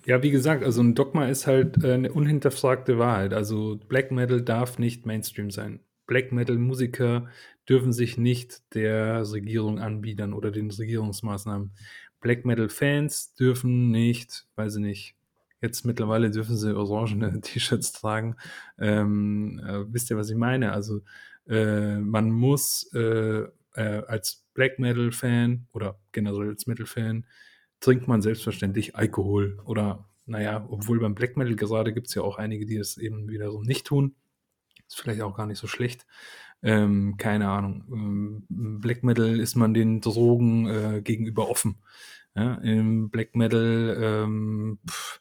Ja, 0.05 0.23
wie 0.23 0.31
gesagt, 0.31 0.63
also 0.63 0.83
ein 0.83 0.95
Dogma 0.95 1.27
ist 1.27 1.47
halt 1.47 1.83
äh, 1.83 1.95
eine 1.95 2.13
unhinterfragte 2.13 2.99
Wahrheit. 2.99 3.33
Also 3.33 3.81
Black 3.89 4.13
Metal 4.13 4.43
darf 4.43 4.79
nicht 4.79 5.07
Mainstream 5.07 5.51
sein. 5.51 5.81
Black 6.07 6.33
Metal 6.33 6.57
Musiker 6.57 7.27
dürfen 7.69 7.93
sich 7.93 8.17
nicht 8.17 8.75
der 8.75 9.29
Regierung 9.33 9.81
anbiedern 9.81 10.33
oder 10.33 10.53
den 10.53 10.71
Regierungsmaßnahmen. 10.71 11.73
Black 12.21 12.45
Metal 12.45 12.69
Fans 12.69 13.35
dürfen 13.35 13.91
nicht, 13.91 14.47
weiß 14.57 14.77
ich 14.77 14.83
nicht, 14.83 15.17
jetzt 15.61 15.85
mittlerweile 15.85 16.31
dürfen 16.31 16.57
sie 16.57 16.77
orangene 16.77 17.41
T-Shirts 17.41 17.93
tragen. 17.93 18.37
Ähm, 18.79 19.61
äh, 19.65 19.93
wisst 19.93 20.11
ihr, 20.11 20.17
was 20.17 20.31
ich 20.31 20.37
meine? 20.37 20.73
Also 20.73 21.03
äh, 21.49 21.99
man 21.99 22.31
muss 22.31 22.91
äh, 22.95 23.45
äh 23.75 24.03
als 24.07 24.45
Black 24.55 24.79
Metal 24.79 25.13
Fan 25.13 25.67
oder 25.73 25.99
generell 26.13 26.49
als 26.51 26.67
Metal 26.67 26.87
Fan 26.87 27.27
trinkt 27.81 28.09
man 28.09 28.23
selbstverständlich 28.23 28.97
Alkohol 28.97 29.61
oder 29.65 30.09
naja, 30.27 30.67
obwohl 30.69 30.99
beim 30.99 31.15
Black 31.15 31.37
Metal 31.37 31.55
gerade 31.55 31.93
gibt 31.93 32.09
es 32.09 32.15
ja 32.15 32.23
auch 32.23 32.39
einige, 32.39 32.67
die 32.67 32.79
das 32.79 32.97
eben 32.97 33.29
wiederum 33.29 33.63
nicht 33.63 33.87
tun. 33.87 34.17
Ist 34.89 35.01
vielleicht 35.01 35.21
auch 35.23 35.37
gar 35.37 35.47
nicht 35.47 35.59
so 35.59 35.67
schlecht. 35.67 36.07
Ähm, 36.67 37.17
keine 37.17 37.49
Ahnung. 37.49 37.85
Ähm, 37.93 38.81
Black 38.81 39.05
Metal 39.05 39.39
ist 39.39 39.55
man 39.55 39.73
den 39.73 40.01
Drogen 40.01 40.67
äh, 40.67 41.01
gegenüber 41.01 41.49
offen. 41.49 41.77
Ja, 42.35 42.55
Im 42.57 43.09
Black 43.09 43.37
Metal 43.37 43.97
ähm, 44.03 44.79
pff, 44.85 45.21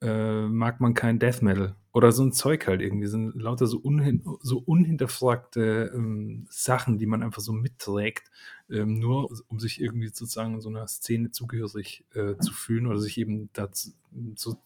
äh, 0.00 0.46
mag 0.46 0.80
man 0.80 0.94
kein 0.94 1.18
Death 1.18 1.42
Metal 1.42 1.76
oder 1.92 2.12
so 2.12 2.24
ein 2.24 2.32
Zeug 2.32 2.66
halt 2.66 2.80
irgendwie. 2.80 3.08
Sind 3.08 3.34
lauter 3.34 3.66
so, 3.66 3.76
unhin, 3.76 4.24
so 4.40 4.56
unhinterfragte 4.58 5.92
ähm, 5.94 6.46
Sachen, 6.48 6.98
die 6.98 7.06
man 7.06 7.22
einfach 7.22 7.42
so 7.42 7.52
mitträgt, 7.52 8.30
ähm, 8.70 8.98
nur 8.98 9.30
um 9.48 9.60
sich 9.60 9.82
irgendwie 9.82 10.08
sozusagen 10.08 10.54
in 10.54 10.60
so 10.62 10.70
einer 10.70 10.88
Szene 10.88 11.30
zugehörig 11.30 12.06
äh, 12.14 12.38
zu 12.38 12.54
fühlen 12.54 12.86
oder 12.86 13.00
sich 13.00 13.18
eben 13.18 13.50
dazu 13.52 13.90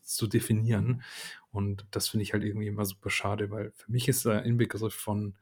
zu 0.03 0.27
definieren. 0.29 1.03
Und 1.51 1.87
das 1.91 2.09
finde 2.09 2.23
ich 2.23 2.35
halt 2.35 2.45
irgendwie 2.45 2.69
immer 2.69 2.85
super 2.85 3.11
schade, 3.11 3.51
weil 3.51 3.73
für 3.75 3.91
mich 3.91 4.07
ist 4.07 4.27
der 4.27 4.45
Inbegriff 4.45 4.95
von 4.95 5.35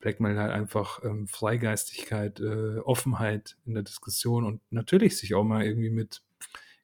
Black 0.00 0.20
Metal 0.20 0.38
halt 0.38 0.52
einfach 0.52 1.04
ähm, 1.04 1.28
Freigeistigkeit, 1.28 2.40
äh, 2.40 2.78
Offenheit 2.78 3.56
in 3.66 3.74
der 3.74 3.82
Diskussion 3.82 4.44
und 4.44 4.60
natürlich 4.70 5.16
sich 5.16 5.34
auch 5.34 5.44
mal 5.44 5.64
irgendwie 5.64 5.90
mit 5.90 6.22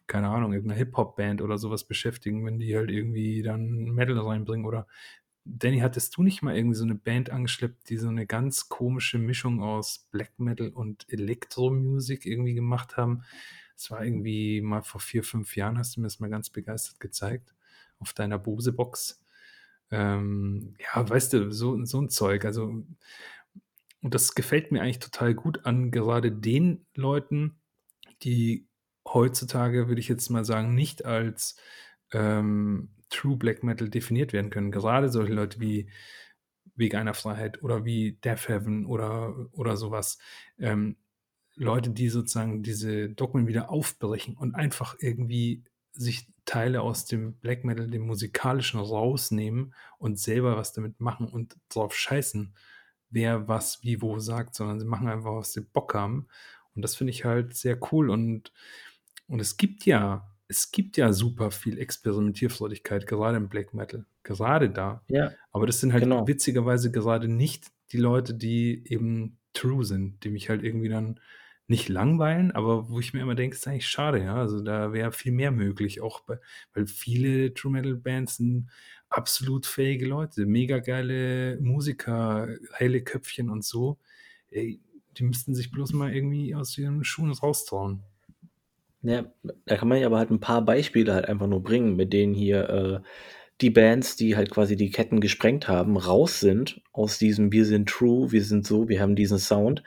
keine 0.06 0.28
Ahnung, 0.28 0.52
irgendeiner 0.52 0.78
Hip-Hop-Band 0.78 1.42
oder 1.42 1.58
sowas 1.58 1.84
beschäftigen, 1.84 2.46
wenn 2.46 2.58
die 2.58 2.76
halt 2.76 2.90
irgendwie 2.90 3.42
dann 3.42 3.90
Metal 3.92 4.18
reinbringen 4.18 4.64
oder 4.64 4.86
Danny, 5.44 5.78
hattest 5.78 6.16
du 6.16 6.22
nicht 6.24 6.42
mal 6.42 6.56
irgendwie 6.56 6.76
so 6.76 6.84
eine 6.84 6.96
Band 6.96 7.30
angeschleppt, 7.30 7.88
die 7.88 7.96
so 7.96 8.08
eine 8.08 8.26
ganz 8.26 8.68
komische 8.68 9.18
Mischung 9.18 9.62
aus 9.62 10.08
Black 10.10 10.38
Metal 10.38 10.70
und 10.70 11.06
Elektromusik 11.08 12.26
irgendwie 12.26 12.54
gemacht 12.54 12.96
haben? 12.96 13.22
Das 13.76 13.90
war 13.92 14.04
irgendwie 14.04 14.60
mal 14.60 14.82
vor 14.82 15.00
vier, 15.00 15.22
fünf 15.22 15.54
Jahren, 15.54 15.78
hast 15.78 15.96
du 15.96 16.00
mir 16.00 16.06
das 16.06 16.18
mal 16.18 16.30
ganz 16.30 16.50
begeistert 16.50 16.98
gezeigt, 16.98 17.54
auf 18.00 18.12
deiner 18.12 18.38
Bose-Box. 18.38 19.22
Ähm, 19.90 20.74
ja, 20.78 21.08
weißt 21.08 21.32
du, 21.32 21.52
so, 21.52 21.84
so 21.84 22.00
ein 22.00 22.08
Zeug. 22.08 22.44
Also, 22.44 22.62
und 22.64 24.14
das 24.14 24.34
gefällt 24.34 24.72
mir 24.72 24.82
eigentlich 24.82 24.98
total 24.98 25.34
gut 25.34 25.64
an 25.64 25.90
gerade 25.90 26.32
den 26.32 26.86
Leuten, 26.94 27.60
die 28.22 28.68
heutzutage, 29.06 29.88
würde 29.88 30.00
ich 30.00 30.08
jetzt 30.08 30.30
mal 30.30 30.44
sagen, 30.44 30.74
nicht 30.74 31.04
als 31.04 31.56
ähm, 32.12 32.90
True 33.10 33.36
Black 33.36 33.62
Metal 33.62 33.88
definiert 33.88 34.32
werden 34.32 34.50
können. 34.50 34.70
Gerade 34.72 35.08
solche 35.08 35.32
Leute 35.32 35.60
wie 35.60 35.88
Weg 36.74 36.94
einer 36.94 37.14
Freiheit 37.14 37.62
oder 37.62 37.84
wie 37.84 38.12
Death 38.24 38.48
Heaven 38.48 38.86
oder, 38.86 39.34
oder 39.52 39.76
sowas. 39.76 40.18
Ähm, 40.58 40.96
Leute, 41.54 41.90
die 41.90 42.08
sozusagen 42.10 42.62
diese 42.62 43.08
Dogmen 43.08 43.46
wieder 43.46 43.70
aufbrechen 43.70 44.36
und 44.36 44.54
einfach 44.54 44.96
irgendwie 45.00 45.64
sich 45.96 46.28
Teile 46.44 46.82
aus 46.82 47.04
dem 47.06 47.34
Black 47.34 47.64
Metal, 47.64 47.88
dem 47.88 48.06
musikalischen 48.06 48.80
rausnehmen 48.80 49.74
und 49.98 50.18
selber 50.18 50.56
was 50.56 50.72
damit 50.72 51.00
machen 51.00 51.28
und 51.28 51.56
drauf 51.68 51.94
scheißen, 51.94 52.54
wer 53.10 53.48
was 53.48 53.82
wie 53.82 54.00
wo 54.00 54.18
sagt, 54.18 54.54
sondern 54.54 54.78
sie 54.78 54.86
machen 54.86 55.08
einfach, 55.08 55.34
was 55.34 55.52
sie 55.52 55.60
Bock 55.62 55.94
haben. 55.94 56.28
Und 56.74 56.82
das 56.82 56.94
finde 56.94 57.12
ich 57.12 57.24
halt 57.24 57.54
sehr 57.54 57.78
cool 57.92 58.10
und 58.10 58.52
und 59.28 59.40
es 59.40 59.56
gibt 59.56 59.86
ja, 59.86 60.32
es 60.48 60.70
gibt 60.70 60.96
ja 60.96 61.12
super 61.12 61.50
viel 61.50 61.78
Experimentierfreudigkeit, 61.78 63.06
gerade 63.06 63.36
im 63.36 63.48
Black 63.48 63.74
Metal. 63.74 64.06
Gerade 64.22 64.70
da. 64.70 65.02
Ja, 65.08 65.32
Aber 65.50 65.66
das 65.66 65.80
sind 65.80 65.92
halt 65.92 66.04
genau. 66.04 66.26
witzigerweise 66.26 66.90
gerade 66.90 67.28
nicht 67.28 67.72
die 67.92 67.98
Leute, 67.98 68.34
die 68.34 68.84
eben 68.86 69.38
true 69.52 69.84
sind, 69.84 70.22
die 70.24 70.30
mich 70.30 70.48
halt 70.48 70.62
irgendwie 70.62 70.88
dann 70.88 71.20
nicht 71.68 71.88
langweilen, 71.88 72.52
aber 72.52 72.88
wo 72.88 73.00
ich 73.00 73.12
mir 73.12 73.20
immer 73.22 73.34
denke, 73.34 73.56
ist 73.56 73.66
eigentlich 73.66 73.88
schade, 73.88 74.22
ja. 74.22 74.36
Also 74.36 74.60
da 74.62 74.92
wäre 74.92 75.12
viel 75.12 75.32
mehr 75.32 75.50
möglich, 75.50 76.00
auch 76.00 76.20
bei, 76.20 76.38
weil 76.74 76.86
viele 76.86 77.54
True 77.54 77.72
Metal 77.72 77.96
Bands 77.96 78.36
sind 78.36 78.68
absolut 79.08 79.66
fähige 79.66 80.06
Leute, 80.06 80.46
mega 80.46 80.78
geile 80.78 81.58
Musiker, 81.60 82.48
helle 82.72 83.02
Köpfchen 83.02 83.50
und 83.50 83.64
so. 83.64 83.98
Ey, 84.50 84.80
die 85.16 85.24
müssten 85.24 85.54
sich 85.54 85.70
bloß 85.70 85.92
mal 85.92 86.14
irgendwie 86.14 86.54
aus 86.54 86.76
ihren 86.78 87.04
Schuhen 87.04 87.32
raustrauen. 87.32 88.02
Ja, 89.02 89.24
da 89.66 89.76
kann 89.76 89.88
man 89.88 89.98
ja 90.00 90.06
aber 90.06 90.18
halt 90.18 90.30
ein 90.30 90.40
paar 90.40 90.64
Beispiele 90.64 91.14
halt 91.14 91.26
einfach 91.26 91.46
nur 91.46 91.62
bringen, 91.62 91.96
mit 91.96 92.12
denen 92.12 92.34
hier 92.34 92.68
äh, 92.68 93.00
die 93.60 93.70
Bands, 93.70 94.16
die 94.16 94.36
halt 94.36 94.50
quasi 94.50 94.76
die 94.76 94.90
Ketten 94.90 95.20
gesprengt 95.20 95.68
haben, 95.68 95.96
raus 95.96 96.40
sind 96.40 96.82
aus 96.92 97.18
diesem 97.18 97.52
Wir 97.52 97.64
sind 97.64 97.88
true, 97.88 98.32
wir 98.32 98.44
sind 98.44 98.66
so, 98.66 98.88
wir 98.88 99.00
haben 99.00 99.16
diesen 99.16 99.38
Sound. 99.38 99.82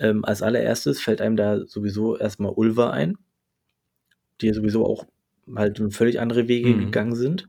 Ähm, 0.00 0.24
als 0.24 0.42
allererstes 0.42 1.00
fällt 1.00 1.20
einem 1.20 1.36
da 1.36 1.64
sowieso 1.66 2.16
erstmal 2.16 2.52
Ulva 2.52 2.90
ein, 2.90 3.16
die 4.40 4.46
ja 4.48 4.54
sowieso 4.54 4.86
auch 4.86 5.06
halt 5.54 5.80
völlig 5.90 6.20
andere 6.20 6.48
Wege 6.48 6.70
Mhm. 6.74 6.86
gegangen 6.86 7.14
sind. 7.14 7.48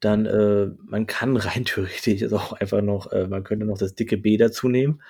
Dann, 0.00 0.26
äh, 0.26 0.68
man 0.84 1.06
kann 1.06 1.36
rein 1.36 1.64
theoretisch 1.64 2.20
jetzt 2.20 2.32
auch 2.34 2.52
einfach 2.52 2.82
noch, 2.82 3.10
äh, 3.12 3.26
man 3.28 3.44
könnte 3.44 3.64
noch 3.66 3.78
das 3.78 3.94
dicke 3.94 4.18
B 4.18 4.36
dazu 4.36 4.68
nehmen, 4.68 5.00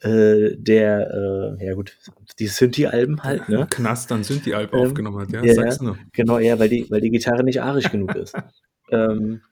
äh, 0.00 0.50
der, 0.56 1.56
äh, 1.60 1.66
ja 1.66 1.74
gut, 1.74 1.96
die 2.38 2.46
Synthi-Alben 2.46 3.24
halt, 3.24 3.48
ne? 3.48 3.66
Knast 3.68 4.12
dann 4.12 4.22
sind 4.22 4.46
die 4.46 4.54
Alben 4.54 4.76
Ähm, 4.76 4.82
aufgenommen 4.82 5.18
hat, 5.20 5.32
ja, 5.32 5.42
ja, 5.42 5.64
ja, 5.64 5.96
genau, 6.12 6.38
ja, 6.38 6.58
weil 6.60 6.68
die, 6.68 6.86
weil 6.88 7.00
die 7.00 7.10
Gitarre 7.10 7.42
nicht 7.42 7.62
arisch 7.62 7.90
genug 7.90 8.14
ist. 8.14 8.34
Ähm, 8.90 9.42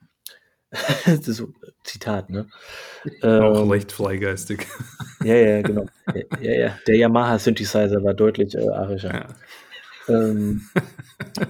das 1.06 1.28
ist 1.28 1.36
so, 1.36 1.48
Zitat, 1.84 2.30
ne? 2.30 2.46
Auch 3.22 3.62
Ähm, 3.62 3.70
recht 3.70 3.92
freigeistig. 3.92 4.66
ja, 5.24 5.34
ja, 5.34 5.62
genau. 5.62 5.86
Ja, 6.40 6.52
ja, 6.52 6.78
der 6.86 6.96
Yamaha 6.96 7.38
Synthesizer 7.38 8.02
war 8.02 8.14
deutlich 8.14 8.54
äh, 8.54 8.68
arischer. 8.68 9.14
Ja. 9.14 9.28
Ähm, 10.08 10.62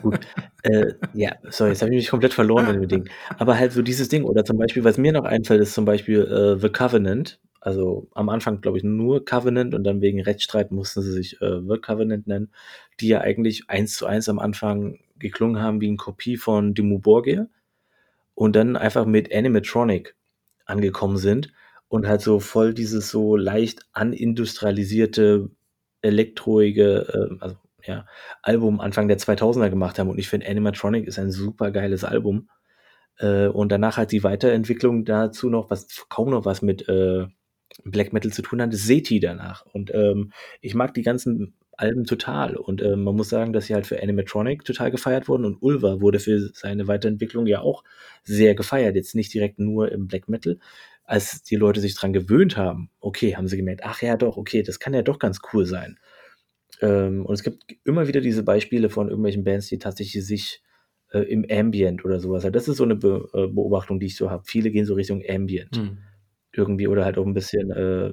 gut. 0.03 0.21
Äh, 0.63 0.95
ja, 1.15 1.33
sorry, 1.49 1.71
jetzt 1.71 1.83
habe 1.83 1.93
ich 1.93 1.97
mich 1.97 2.09
komplett 2.11 2.35
verloren 2.35 2.69
in 2.69 2.81
dem 2.81 2.89
Ding. 2.89 3.09
Aber 3.39 3.59
halt 3.59 3.73
so 3.73 3.83
dieses 3.83 4.09
Ding, 4.09 4.25
oder 4.25 4.45
zum 4.45 4.59
Beispiel, 4.59 4.85
was 4.85 4.99
mir 4.99 5.13
noch 5.13 5.25
einfällt, 5.25 5.61
ist 5.61 5.75
zum 5.75 5.85
Beispiel 5.85 6.23
äh, 6.23 6.61
The 6.61 6.69
Covenant. 6.69 7.39
Also 7.61 8.09
am 8.15 8.29
Anfang, 8.29 8.61
glaube 8.61 8.79
ich, 8.79 8.85
nur 8.85 9.25
Covenant 9.25 9.75
und 9.75 9.83
dann 9.85 10.01
wegen 10.01 10.21
Rechtsstreit 10.21 10.71
mussten 10.71 11.03
sie 11.03 11.13
sich 11.13 11.41
äh, 11.41 11.61
The 11.67 11.79
Covenant 11.79 12.27
nennen, 12.27 12.51
die 13.01 13.09
ja 13.09 13.21
eigentlich 13.23 13.65
eins 13.69 13.97
zu 13.97 14.07
eins 14.07 14.29
am 14.29 14.39
Anfang 14.39 15.01
geklungen 15.19 15.61
haben 15.61 15.81
wie 15.81 15.89
eine 15.89 15.97
Kopie 15.97 16.37
von 16.37 16.75
Dimmu 16.75 16.99
Borgir 17.01 17.49
und 18.37 18.55
dann 18.55 18.77
einfach 18.77 19.07
mit 19.07 19.35
Animatronic 19.35 20.15
angekommen 20.67 21.17
sind 21.17 21.53
und 21.89 22.07
halt 22.07 22.21
so 22.21 22.39
voll 22.39 22.75
dieses 22.75 23.11
so 23.11 23.35
leicht 23.35 23.81
anindustrialisierte, 23.93 25.51
elektroige, 26.03 27.31
äh, 27.33 27.43
also 27.43 27.57
ja, 27.83 28.07
Album 28.43 28.81
Anfang 28.81 29.09
der 29.09 29.19
2000er 29.19 29.71
gemacht 29.71 29.99
haben. 29.99 30.11
Und 30.11 30.19
ich 30.19 30.29
finde, 30.29 30.49
Animatronic 30.49 31.07
ist 31.07 31.19
ein 31.19 31.31
super 31.31 31.71
geiles 31.71 32.05
Album. 32.05 32.51
Äh, 33.19 33.47
und 33.47 33.73
danach 33.73 33.97
hat 33.97 34.13
die 34.13 34.23
Weiterentwicklung 34.23 35.05
dazu 35.05 35.49
noch, 35.49 35.71
was 35.71 36.07
kaum 36.09 36.31
noch 36.31 36.45
was 36.45 36.61
mit 36.61 36.87
äh, 36.89 37.27
Black 37.85 38.13
Metal 38.13 38.33
zu 38.33 38.43
tun 38.43 38.61
hat, 38.61 38.73
ist 38.75 38.87
Seti 38.87 39.19
danach. 39.19 39.65
Und 39.73 39.95
ähm, 39.95 40.33
ich 40.61 40.75
mag 40.75 40.93
die 40.93 41.03
ganzen 41.03 41.55
Alben 41.77 42.05
total. 42.05 42.57
Und 42.57 42.83
ähm, 42.83 43.05
man 43.05 43.15
muss 43.17 43.29
sagen, 43.29 43.53
dass 43.53 43.67
sie 43.67 43.75
halt 43.75 43.87
für 43.87 44.03
Animatronic 44.03 44.65
total 44.65 44.91
gefeiert 44.91 45.29
wurden. 45.29 45.45
Und 45.45 45.59
Ulva 45.63 46.01
wurde 46.01 46.21
für 46.21 46.39
seine 46.55 46.89
Weiterentwicklung 46.89 47.47
ja 47.47 47.61
auch 47.61 47.85
sehr 48.25 48.55
gefeiert. 48.55 48.97
Jetzt 48.97 49.15
nicht 49.15 49.33
direkt 49.35 49.59
nur 49.59 49.93
im 49.93 50.07
Black 50.07 50.29
Metal. 50.29 50.59
Als 51.05 51.43
die 51.43 51.57
Leute 51.57 51.81
sich 51.81 51.95
dran 51.95 52.13
gewöhnt 52.13 52.57
haben, 52.57 52.91
okay, 53.01 53.37
haben 53.37 53.47
sie 53.49 53.57
gemerkt, 53.57 53.83
ach 53.85 54.03
ja 54.03 54.17
doch, 54.17 54.37
okay, 54.37 54.63
das 54.63 54.81
kann 54.81 54.95
ja 54.95 55.03
doch 55.03 55.19
ganz 55.19 55.41
cool 55.53 55.67
sein. 55.67 55.99
Ähm, 56.81 57.25
und 57.25 57.35
es 57.35 57.43
gibt 57.43 57.65
immer 57.85 58.09
wieder 58.09 58.21
diese 58.21 58.43
Beispiele 58.43 58.91
von 58.91 59.09
irgendwelchen 59.09 59.45
Bands, 59.45 59.69
die 59.69 59.79
tatsächlich 59.79 60.25
sich 60.27 60.63
äh, 61.13 61.21
im 61.21 61.47
Ambient 61.51 62.05
oder 62.05 62.21
sowas. 62.21 62.45
halt- 62.45 62.55
Das 62.55 62.69
ist 62.69 62.77
so 62.77 62.85
eine 62.85 62.97
Be 62.97 63.29
äh, 63.33 63.47
Beobachtung, 63.47 64.01
die 64.01 64.07
ich 64.07 64.17
so 64.17 64.31
habe. 64.31 64.45
Viele 64.47 64.71
gehen 64.71 64.85
so 64.85 64.95
Richtung 64.95 65.23
Ambient 65.29 65.77
Mhm. 65.77 65.99
irgendwie 66.53 66.89
oder 66.89 67.05
halt 67.05 67.19
auch 67.19 67.27
ein 67.27 67.35
bisschen 67.35 67.71
äh, 67.71 68.13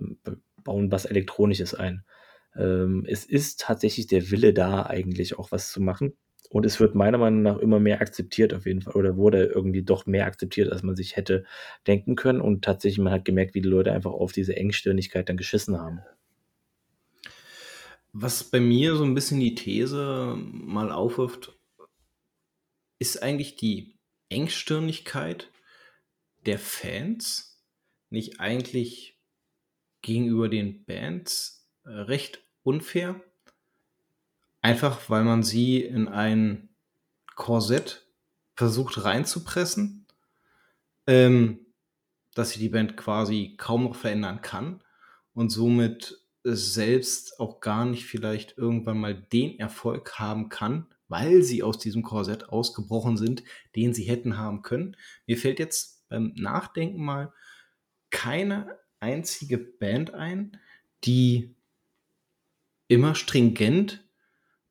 bauen 0.64 0.91
was 0.91 1.05
Elektronisches 1.05 1.74
ein. 1.76 2.03
Ähm, 2.56 3.06
es 3.08 3.26
ist 3.26 3.60
tatsächlich 3.60 4.08
der 4.08 4.32
Wille 4.32 4.54
da, 4.54 4.86
eigentlich 4.86 5.38
auch 5.38 5.51
was 5.51 5.72
zu 5.72 5.82
machen. 5.82 6.14
Und 6.49 6.68
es 6.68 6.80
wird 6.80 6.93
meiner 6.93 7.18
Meinung 7.18 7.41
nach 7.41 7.58
immer 7.58 7.80
mehr 7.80 7.99
akzeptiert, 7.99 8.54
auf 8.54 8.68
jeden 8.68 8.82
Fall. 8.82 8.93
Oder 8.93 9.18
wurde 9.18 9.45
irgendwie 9.45 9.82
doch 9.82 10.06
mehr 10.06 10.28
akzeptiert, 10.28 10.72
als 10.72 10.84
man 10.84 10.95
sich 10.95 11.16
hätte 11.16 11.45
denken 11.88 12.16
können. 12.16 12.41
Und 12.41 12.64
tatsächlich, 12.64 12.99
man 12.99 13.14
hat 13.14 13.26
gemerkt, 13.26 13.56
wie 13.56 13.62
die 13.62 13.70
Leute 13.70 13.91
einfach 13.91 14.12
auf 14.12 14.34
diese 14.34 14.56
Engstirnigkeit 14.56 15.30
dann 15.30 15.38
geschissen 15.38 15.80
haben. 15.80 16.01
Was 18.12 18.43
bei 18.43 18.60
mir 18.60 18.95
so 18.95 19.04
ein 19.04 19.16
bisschen 19.16 19.39
die 19.39 19.56
These 19.56 20.38
mal 20.38 20.91
aufwirft, 20.91 21.58
ist 22.99 23.24
eigentlich 23.24 23.56
die 23.56 23.97
Engstirnigkeit 24.30 25.51
der 26.45 26.60
Fans 26.60 27.66
nicht 28.12 28.39
eigentlich 28.39 29.20
gegenüber 30.04 30.49
den 30.49 30.86
Bands 30.86 31.62
recht 31.86 32.44
unfair? 32.64 33.22
Einfach 34.62 35.10
weil 35.10 35.24
man 35.24 35.44
sie 35.44 35.82
in 35.82 36.08
ein 36.08 36.70
Korsett 37.36 38.08
versucht 38.56 39.04
reinzupressen, 39.04 40.06
ähm, 41.08 41.66
dass 42.34 42.52
sie 42.52 42.60
die 42.60 42.70
Band 42.70 42.98
quasi 42.98 43.56
kaum 43.58 43.84
noch 43.84 43.96
verändern 43.96 44.42
kann 44.42 44.84
und 45.34 45.50
somit 45.50 46.20
selbst 46.44 47.40
auch 47.40 47.62
gar 47.62 47.86
nicht 47.86 48.06
vielleicht 48.06 48.58
irgendwann 48.58 49.00
mal 49.00 49.16
den 49.16 49.60
Erfolg 49.60 50.20
haben 50.20 50.50
kann, 50.50 50.88
weil 51.08 51.44
sie 51.44 51.64
aus 51.64 51.78
diesem 51.78 52.04
Korsett 52.04 52.50
ausgebrochen 52.50 53.18
sind, 53.18 53.44
den 53.76 53.94
sie 53.94 54.04
hätten 54.04 54.38
haben 54.38 54.62
können. 54.62 54.98
Mir 55.26 55.38
fällt 55.38 55.60
jetzt 55.60 56.08
beim 56.10 56.34
Nachdenken 56.36 57.04
mal 57.04 57.34
keine 58.10 58.78
einzige 59.00 59.58
Band 59.58 60.14
ein, 60.14 60.60
die 61.04 61.56
immer 62.94 63.16
stringent 63.16 64.04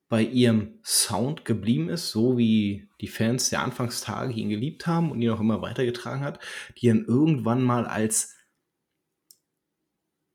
bei 0.09 0.21
ihrem 0.21 0.79
Sound 0.83 1.43
geblieben 1.43 1.89
ist, 1.89 2.11
so 2.11 2.37
wie 2.37 2.87
die 3.01 3.07
Fans 3.07 3.49
der 3.49 3.63
Anfangstage 3.63 4.33
ihn 4.33 4.49
geliebt 4.49 4.85
haben 4.85 5.11
und 5.11 5.21
ihn 5.21 5.31
auch 5.31 5.39
immer 5.39 5.61
weitergetragen 5.61 6.23
hat, 6.23 6.39
die 6.77 6.87
dann 6.87 7.05
irgendwann 7.05 7.63
mal 7.63 7.85
als 7.85 8.35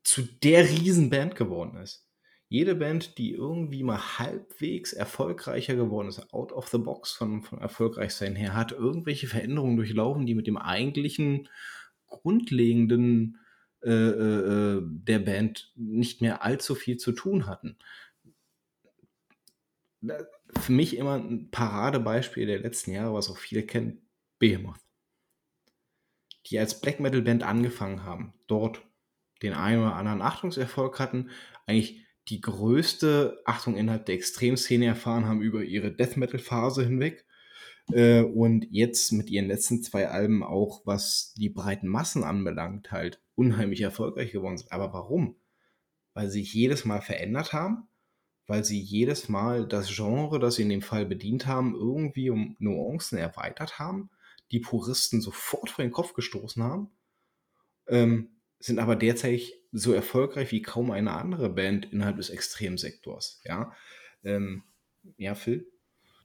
zu 0.03 0.21
der 0.23 0.69
Riesenband 0.69 1.35
geworden 1.35 1.77
ist. 1.77 2.05
Jede 2.49 2.75
Band, 2.75 3.19
die 3.19 3.31
irgendwie 3.31 3.83
mal 3.83 4.17
halbwegs 4.17 4.91
erfolgreicher 4.91 5.75
geworden 5.75 6.07
ist, 6.07 6.33
out 6.33 6.51
of 6.51 6.67
the 6.69 6.79
box 6.79 7.11
von, 7.11 7.43
von 7.43 7.59
Erfolgreichsein 7.59 8.35
her, 8.35 8.55
hat 8.55 8.71
irgendwelche 8.71 9.27
Veränderungen 9.27 9.77
durchlaufen, 9.77 10.25
die 10.25 10.33
mit 10.33 10.47
dem 10.47 10.57
eigentlichen 10.57 11.47
grundlegenden 12.07 13.37
äh, 13.83 13.89
äh, 13.89 14.77
äh 14.77 14.81
der 14.83 15.19
Band 15.19 15.71
nicht 15.75 16.21
mehr 16.21 16.43
allzu 16.43 16.75
viel 16.75 16.97
zu 16.97 17.11
tun 17.11 17.47
hatten 17.47 17.77
für 20.57 20.71
mich 20.71 20.97
immer 20.97 21.15
ein 21.15 21.51
Paradebeispiel 21.51 22.45
der 22.45 22.59
letzten 22.59 22.91
Jahre, 22.91 23.13
was 23.13 23.29
auch 23.29 23.37
viele 23.37 23.63
kennen, 23.63 24.01
Behemoth. 24.39 24.79
Die 26.47 26.57
als 26.57 26.79
Black 26.79 26.99
Metal 26.99 27.21
Band 27.21 27.43
angefangen 27.43 28.03
haben, 28.03 28.33
dort 28.47 28.81
den 29.41 29.53
einen 29.53 29.81
oder 29.81 29.95
anderen 29.95 30.21
Achtungserfolg 30.21 30.99
hatten, 30.99 31.29
eigentlich 31.65 32.05
die 32.27 32.41
größte 32.41 33.41
Achtung 33.45 33.75
innerhalb 33.75 34.05
der 34.05 34.15
Extremszene 34.15 34.85
erfahren 34.85 35.25
haben 35.25 35.41
über 35.41 35.63
ihre 35.63 35.91
Death 35.91 36.17
Metal 36.17 36.39
Phase 36.39 36.83
hinweg 36.83 37.25
äh, 37.91 38.21
und 38.21 38.67
jetzt 38.71 39.11
mit 39.11 39.29
ihren 39.29 39.47
letzten 39.47 39.83
zwei 39.83 40.09
Alben 40.09 40.43
auch, 40.43 40.85
was 40.85 41.33
die 41.37 41.49
breiten 41.49 41.87
Massen 41.87 42.23
anbelangt, 42.23 42.91
halt 42.91 43.21
unheimlich 43.35 43.81
erfolgreich 43.81 44.31
geworden 44.31 44.57
sind. 44.57 44.71
Aber 44.71 44.93
warum? 44.93 45.35
Weil 46.13 46.29
sie 46.29 46.41
sich 46.41 46.53
jedes 46.53 46.85
Mal 46.85 47.01
verändert 47.01 47.53
haben 47.53 47.89
weil 48.49 48.65
sie 48.65 48.79
jedes 48.79 49.29
Mal 49.29 49.67
das 49.67 49.95
Genre, 49.95 50.39
das 50.39 50.55
sie 50.55 50.63
in 50.63 50.69
dem 50.69 50.81
Fall 50.81 51.05
bedient 51.05 51.45
haben, 51.45 51.75
irgendwie 51.75 52.31
um 52.31 52.55
Nuancen 52.57 53.19
erweitert 53.19 53.77
haben, 53.77 54.09
die 54.51 54.59
Puristen 54.59 55.21
sofort 55.21 55.69
vor 55.69 55.85
den 55.85 55.91
Kopf 55.91 56.13
gestoßen 56.13 56.63
haben, 56.63 56.89
ähm, 57.87 58.41
sind 58.57 58.79
aber 58.79 58.95
derzeit 58.95 59.41
so 59.71 59.93
erfolgreich 59.93 60.51
wie 60.51 60.63
kaum 60.63 60.89
eine 60.89 61.13
andere 61.13 61.47
Band 61.47 61.93
innerhalb 61.93 62.17
des 62.17 62.31
Extremsektors. 62.31 63.39
Ja, 63.43 63.71
ähm, 64.23 64.63
ja 65.17 65.35
Phil? 65.35 65.71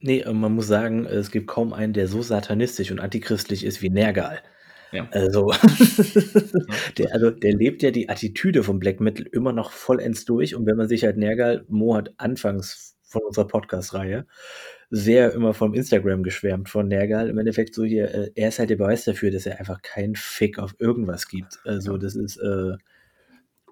Nee, 0.05 0.19
äh, 0.19 0.33
man 0.33 0.53
muss 0.53 0.67
sagen, 0.67 1.05
es 1.05 1.31
gibt 1.31 1.47
kaum 1.47 1.73
einen, 1.73 1.93
der 1.93 2.07
so 2.07 2.21
satanistisch 2.21 2.91
und 2.91 2.99
antichristlich 2.99 3.65
ist 3.65 3.81
wie 3.81 3.89
Nergal. 3.89 4.39
Ja. 4.91 5.09
Also, 5.11 5.51
der, 6.97 7.11
also, 7.11 7.31
der 7.31 7.53
lebt 7.53 7.81
ja 7.81 7.89
die 7.89 8.07
Attitüde 8.07 8.63
von 8.63 8.77
Black 8.77 8.99
Metal 8.99 9.25
immer 9.31 9.51
noch 9.51 9.71
vollends 9.71 10.23
durch. 10.25 10.55
Und 10.55 10.67
wenn 10.67 10.77
man 10.77 10.87
sich 10.87 11.03
halt 11.03 11.17
Nergal, 11.17 11.65
Mo 11.69 11.95
hat 11.95 12.13
anfangs 12.17 12.95
von 13.01 13.23
unserer 13.23 13.47
Podcast-Reihe 13.47 14.27
sehr 14.91 15.33
immer 15.33 15.55
vom 15.55 15.73
Instagram 15.73 16.21
geschwärmt 16.21 16.69
von 16.69 16.87
Nergal. 16.87 17.27
Im 17.27 17.39
Endeffekt 17.39 17.73
so 17.73 17.83
hier, 17.83 18.13
äh, 18.13 18.31
er 18.35 18.49
ist 18.49 18.59
halt 18.59 18.69
der 18.69 18.77
Beweis 18.77 19.05
dafür, 19.05 19.31
dass 19.31 19.47
er 19.47 19.59
einfach 19.59 19.81
keinen 19.81 20.15
Fick 20.15 20.59
auf 20.59 20.75
irgendwas 20.77 21.27
gibt. 21.27 21.59
Also, 21.65 21.97
das 21.97 22.15
ist 22.15 22.37
äh, 22.37 22.77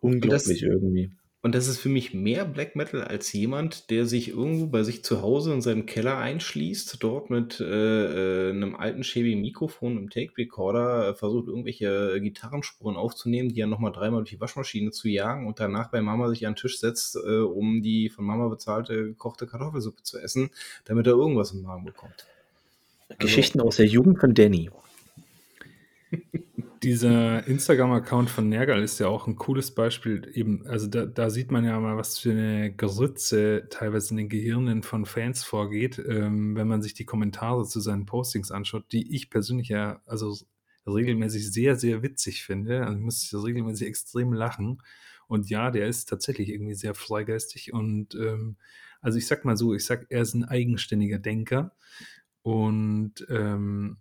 unglaublich 0.02 0.62
das, 0.62 0.68
irgendwie. 0.68 1.12
Und 1.44 1.56
das 1.56 1.68
ist 1.68 1.80
für 1.80 1.89
mich 1.89 2.14
mehr 2.14 2.46
Black 2.46 2.78
Metal 2.78 3.02
als 3.04 3.34
jemand, 3.34 3.89
der 3.89 4.06
sich 4.06 4.30
irgendwo 4.30 4.68
bei 4.68 4.84
sich 4.84 5.04
zu 5.04 5.22
Hause 5.22 5.52
in 5.52 5.62
seinem 5.62 5.86
Keller 5.86 6.18
einschließt, 6.18 7.04
dort 7.04 7.30
mit 7.30 7.60
äh, 7.60 8.48
äh 8.48 8.50
einem 8.52 8.78
alten 8.78 9.04
schäbigen 9.04 9.41
Mikrofon, 9.41 9.98
einem 9.98 10.10
Tape-Recorder 10.10 11.10
äh, 11.10 11.14
versucht, 11.16 11.50
irgendwelche 11.50 12.22
Gitarrenspuren 12.22 12.96
aufzunehmen, 12.96 13.50
die 13.50 13.60
er 13.60 13.68
nochmal 13.68 13.91
dreimal 13.91 14.22
durch 14.22 14.30
die 14.30 14.39
Waschmaschine 14.39 14.91
zu 14.91 15.10
jagen 15.10 15.46
und 15.46 15.60
danach 15.60 15.91
bei 15.91 16.02
Mama 16.02 16.30
sich 16.30 16.48
an 16.48 16.54
den 16.54 16.60
Tisch 16.60 16.80
setzt, 16.80 17.18
äh, 17.18 17.39
um 17.39 17.82
die 17.82 18.08
von 18.08 18.24
Mama 18.24 18.48
bezahlte 18.48 19.04
gekochte 19.04 19.46
Kartoffelsuppe 19.46 20.02
zu 20.02 20.20
essen, 20.20 20.50
damit 20.86 21.08
er 21.08 21.14
irgendwas 21.14 21.52
im 21.52 21.64
Magen 21.64 21.84
bekommt. 21.84 22.26
Geschichten 23.20 23.60
also, 23.60 23.68
aus 23.68 23.76
der 23.76 23.88
Jugend 23.88 24.18
von 24.18 24.34
Danny. 24.34 24.72
Dieser 26.84 27.48
Instagram-Account 27.48 28.30
von 28.30 28.50
Nergal 28.50 28.84
ist 28.84 29.00
ja 29.00 29.08
auch 29.08 29.26
ein 29.26 29.38
cooles 29.38 29.74
Beispiel. 29.74 30.30
Eben, 30.34 30.68
also 30.68 30.88
da, 30.88 31.06
da, 31.06 31.30
sieht 31.30 31.50
man 31.50 31.64
ja 31.64 31.80
mal, 31.80 31.96
was 31.96 32.20
für 32.20 32.32
eine 32.32 32.76
Grütze 32.76 33.68
teilweise 33.70 34.12
in 34.12 34.18
den 34.18 34.28
Gehirnen 34.28 34.84
von 34.84 35.06
Fans 35.06 35.46
vorgeht, 35.46 35.98
ähm, 35.98 36.58
wenn 36.58 36.68
man 36.68 36.82
sich 36.82 36.94
die 36.94 37.06
Kommentare 37.06 37.64
zu 37.64 37.80
seinen 37.80 38.06
Postings 38.06 38.52
anschaut, 38.52 38.92
die 38.92 39.16
ich 39.16 39.30
persönlich 39.30 39.70
ja 39.70 40.02
also 40.06 40.36
regelmäßig 40.86 41.50
sehr, 41.54 41.78
sehr 41.78 42.04
witzig 42.04 42.44
finde. 42.44 42.86
Also 42.86 42.98
ich 42.98 43.04
muss 43.04 43.34
regelmäßig 43.34 43.88
extrem 43.88 44.34
lachen. 44.34 44.82
Und 45.28 45.50
ja, 45.50 45.72
der 45.72 45.88
ist 45.88 46.10
tatsächlich 46.10 46.50
irgendwie 46.50 46.76
sehr 46.76 46.96
freigeistig. 46.96 47.72
Und 47.72 48.14
ähm, 48.16 48.58
also 49.00 49.18
ich 49.18 49.28
sag 49.28 49.46
mal 49.46 49.56
so, 49.56 49.74
ich 49.74 49.86
sag, 49.86 50.06
er 50.10 50.22
ist 50.22 50.34
ein 50.34 50.44
eigenständiger 50.44 51.20
Denker. 51.20 51.78
Und 52.42 53.26
ähm, 53.30 54.00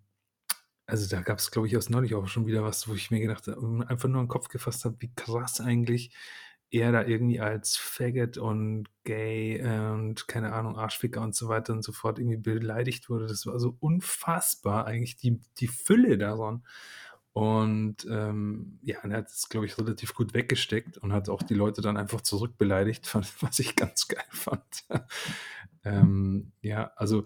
also 0.92 1.08
da 1.08 1.22
gab 1.22 1.38
es, 1.38 1.50
glaube 1.50 1.66
ich, 1.68 1.76
aus 1.78 1.88
neulich 1.88 2.14
auch 2.14 2.28
schon 2.28 2.44
wieder 2.44 2.62
was, 2.62 2.86
wo 2.86 2.92
ich 2.92 3.10
mir 3.10 3.18
gedacht 3.18 3.46
habe, 3.46 3.86
einfach 3.88 4.10
nur 4.10 4.18
einen 4.18 4.28
Kopf 4.28 4.48
gefasst 4.48 4.84
habe, 4.84 4.96
wie 4.98 5.10
krass 5.16 5.58
eigentlich 5.58 6.14
er 6.70 6.92
da 6.92 7.02
irgendwie 7.02 7.40
als 7.40 7.78
Faggot 7.78 8.36
und 8.36 8.88
Gay 9.04 9.62
und 9.62 10.28
keine 10.28 10.52
Ahnung, 10.52 10.76
Arschficker 10.76 11.22
und 11.22 11.34
so 11.34 11.48
weiter 11.48 11.72
und 11.72 11.82
so 11.82 11.92
fort 11.92 12.18
irgendwie 12.18 12.36
beleidigt 12.36 13.08
wurde. 13.08 13.26
Das 13.26 13.46
war 13.46 13.58
so 13.58 13.74
unfassbar 13.80 14.84
eigentlich 14.84 15.16
die, 15.16 15.40
die 15.56 15.66
Fülle 15.66 16.18
daran. 16.18 16.62
Und 17.32 18.06
ähm, 18.10 18.78
ja, 18.82 18.98
er 19.02 19.16
hat 19.16 19.28
es, 19.28 19.48
glaube 19.48 19.64
ich, 19.64 19.78
relativ 19.78 20.12
gut 20.12 20.34
weggesteckt 20.34 20.98
und 20.98 21.14
hat 21.14 21.30
auch 21.30 21.42
die 21.42 21.54
Leute 21.54 21.80
dann 21.80 21.96
einfach 21.96 22.20
zurückbeleidigt, 22.20 23.14
was 23.40 23.58
ich 23.58 23.76
ganz 23.76 24.08
geil 24.08 24.26
fand. 24.28 24.84
ähm, 25.84 26.52
ja, 26.60 26.92
also 26.96 27.24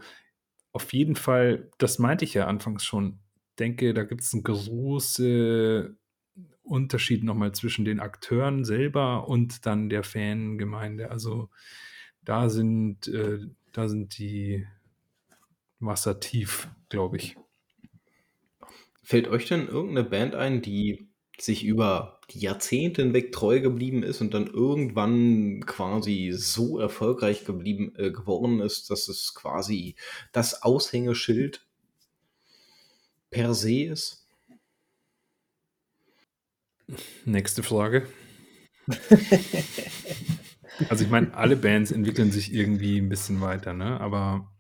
auf 0.71 0.93
jeden 0.93 1.17
Fall, 1.17 1.69
das 1.79 1.99
meinte 1.99 2.25
ich 2.25 2.35
ja 2.35 2.47
anfangs 2.47 2.85
schon, 2.85 3.19
denke, 3.57 3.95
da 3.95 4.05
gibt 4.05 4.23
es 4.23 4.33
einen 4.33 4.43
großen 4.43 5.97
Unterschied 6.63 7.25
nochmal 7.25 7.53
zwischen 7.53 7.85
den 7.85 8.01
Akteuren 8.01 8.65
selber 8.65 9.29
und 9.29 9.67
dann 9.67 9.89
der 9.89 10.03
Fangemeinde. 10.03 11.11
Also 11.11 11.49
da 12.25 12.49
sind, 12.49 13.09
äh, 13.09 13.39
da 13.73 13.89
sind 13.89 14.19
die 14.19 14.67
Wasser 15.79 16.21
tief, 16.21 16.69
glaube 16.89 17.17
ich. 17.19 17.37
Fällt 19.03 19.29
euch 19.29 19.47
denn 19.47 19.69
irgendeine 19.69 20.09
Band 20.09 20.35
ein, 20.35 20.63
die 20.63 21.09
sich 21.39 21.65
über 21.65 22.21
die 22.31 22.41
Jahrzehnte 22.41 23.03
hinweg 23.03 23.31
treu 23.31 23.61
geblieben 23.61 24.03
ist 24.03 24.21
und 24.21 24.35
dann 24.35 24.47
irgendwann 24.47 25.65
quasi 25.67 26.33
so 26.33 26.79
erfolgreich 26.79 27.45
geblieben 27.45 27.93
äh, 27.97 28.11
geworden 28.11 28.61
ist, 28.61 28.91
dass 28.91 29.09
es 29.09 29.35
quasi 29.35 29.95
das 30.33 30.63
Aushängeschild 30.63 31.66
per 33.31 33.55
se 33.55 33.85
ist? 33.85 34.27
Nächste 37.25 37.63
Frage. 37.63 38.07
also 40.89 41.05
ich 41.05 41.11
meine, 41.11 41.35
alle 41.35 41.57
Bands 41.57 41.91
entwickeln 41.91 42.31
sich 42.31 42.53
irgendwie 42.53 42.99
ein 42.99 43.09
bisschen 43.09 43.41
weiter, 43.41 43.73
ne? 43.73 44.01
Aber 44.01 44.53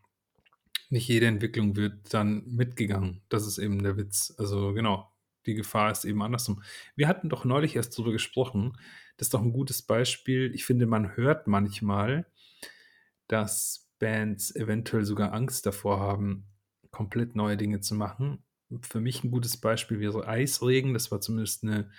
nicht 0.90 1.08
jede 1.08 1.26
Entwicklung 1.26 1.76
wird 1.76 2.12
dann 2.12 2.44
mitgegangen. 2.46 3.22
Das 3.28 3.46
ist 3.46 3.58
eben 3.58 3.82
der 3.82 3.96
Witz. 3.96 4.34
Also 4.38 4.72
genau, 4.72 5.12
die 5.46 5.54
Gefahr 5.54 5.92
ist 5.92 6.04
eben 6.04 6.22
andersrum. 6.22 6.62
Wir 6.96 7.08
hatten 7.08 7.28
doch 7.28 7.44
neulich 7.44 7.76
erst 7.76 7.96
darüber 7.96 8.12
gesprochen. 8.12 8.72
Das 9.16 9.26
ist 9.26 9.34
doch 9.34 9.42
ein 9.42 9.52
gutes 9.52 9.82
Beispiel. 9.82 10.52
Ich 10.54 10.64
finde, 10.64 10.86
man 10.86 11.16
hört 11.16 11.46
manchmal, 11.46 12.26
dass 13.28 13.88
Bands 13.98 14.54
eventuell 14.54 15.04
sogar 15.04 15.32
Angst 15.32 15.66
davor 15.66 16.00
haben, 16.00 16.46
komplett 16.90 17.36
neue 17.36 17.56
Dinge 17.56 17.80
zu 17.80 17.94
machen 17.94 18.45
für 18.82 19.00
mich 19.00 19.22
ein 19.22 19.30
gutes 19.30 19.56
Beispiel 19.56 20.00
wäre 20.00 20.26
Eisregen. 20.26 20.94
Das 20.94 21.10
war 21.10 21.20
zumindest 21.20 21.62
eine 21.62 21.90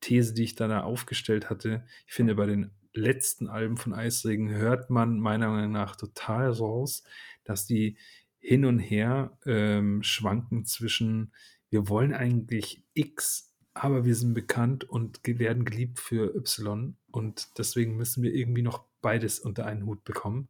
These, 0.00 0.34
die 0.34 0.44
ich 0.44 0.54
da 0.54 0.80
aufgestellt 0.82 1.50
hatte. 1.50 1.84
Ich 2.06 2.14
finde, 2.14 2.34
bei 2.34 2.46
den 2.46 2.70
letzten 2.92 3.48
Alben 3.48 3.76
von 3.76 3.92
Eisregen 3.92 4.50
hört 4.50 4.90
man 4.90 5.20
meiner 5.20 5.48
Meinung 5.48 5.72
nach 5.72 5.96
total 5.96 6.50
raus, 6.50 7.04
dass 7.44 7.66
die 7.66 7.96
hin 8.38 8.64
und 8.64 8.78
her 8.78 9.36
ähm, 9.44 10.02
schwanken 10.02 10.64
zwischen, 10.64 11.32
wir 11.68 11.88
wollen 11.88 12.14
eigentlich 12.14 12.84
X, 12.94 13.54
aber 13.74 14.04
wir 14.04 14.14
sind 14.14 14.34
bekannt 14.34 14.84
und 14.84 15.20
werden 15.24 15.64
geliebt 15.64 16.00
für 16.00 16.34
Y 16.34 16.96
und 17.10 17.58
deswegen 17.58 17.96
müssen 17.96 18.22
wir 18.22 18.34
irgendwie 18.34 18.62
noch 18.62 18.84
beides 19.02 19.38
unter 19.38 19.66
einen 19.66 19.86
Hut 19.86 20.04
bekommen. 20.04 20.48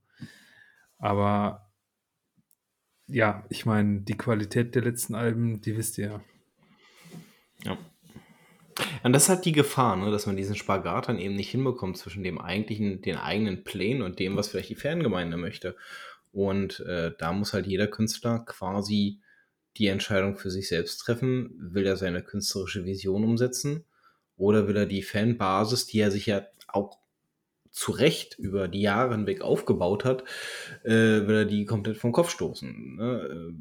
Aber 0.98 1.69
ja, 3.10 3.44
ich 3.48 3.66
meine, 3.66 4.00
die 4.00 4.16
Qualität 4.16 4.74
der 4.74 4.82
letzten 4.82 5.14
Alben, 5.14 5.60
die 5.60 5.76
wisst 5.76 5.98
ihr 5.98 6.20
ja. 7.64 7.78
Und 9.02 9.12
das 9.12 9.28
hat 9.28 9.44
die 9.44 9.52
Gefahr, 9.52 9.96
ne, 9.96 10.10
dass 10.10 10.26
man 10.26 10.36
diesen 10.36 10.56
Spagat 10.56 11.08
dann 11.08 11.18
eben 11.18 11.34
nicht 11.34 11.50
hinbekommt 11.50 11.98
zwischen 11.98 12.22
dem 12.22 12.40
eigentlichen, 12.40 13.02
den 13.02 13.16
eigenen 13.16 13.64
Plänen 13.64 14.02
und 14.02 14.18
dem, 14.18 14.36
was 14.36 14.48
vielleicht 14.48 14.70
die 14.70 14.74
Fangemeinde 14.74 15.36
möchte. 15.36 15.76
Und 16.32 16.80
äh, 16.80 17.12
da 17.18 17.32
muss 17.32 17.52
halt 17.52 17.66
jeder 17.66 17.88
Künstler 17.88 18.40
quasi 18.40 19.20
die 19.76 19.88
Entscheidung 19.88 20.36
für 20.36 20.50
sich 20.50 20.68
selbst 20.68 20.98
treffen. 20.98 21.50
Will 21.58 21.86
er 21.86 21.96
seine 21.96 22.22
künstlerische 22.22 22.84
Vision 22.84 23.24
umsetzen 23.24 23.84
oder 24.36 24.68
will 24.68 24.76
er 24.76 24.86
die 24.86 25.02
Fanbasis, 25.02 25.86
die 25.86 26.00
er 26.00 26.10
sich 26.10 26.26
ja 26.26 26.46
auch 26.68 26.99
zu 27.70 27.92
Recht 27.92 28.38
über 28.38 28.68
die 28.68 28.80
Jahre 28.80 29.14
hinweg 29.14 29.42
aufgebaut 29.42 30.04
hat, 30.04 30.24
äh, 30.84 30.90
will 30.90 31.36
er 31.36 31.44
die 31.44 31.64
komplett 31.64 31.96
vom 31.96 32.12
Kopf 32.12 32.30
stoßen. 32.30 32.96
Ne? 32.96 33.52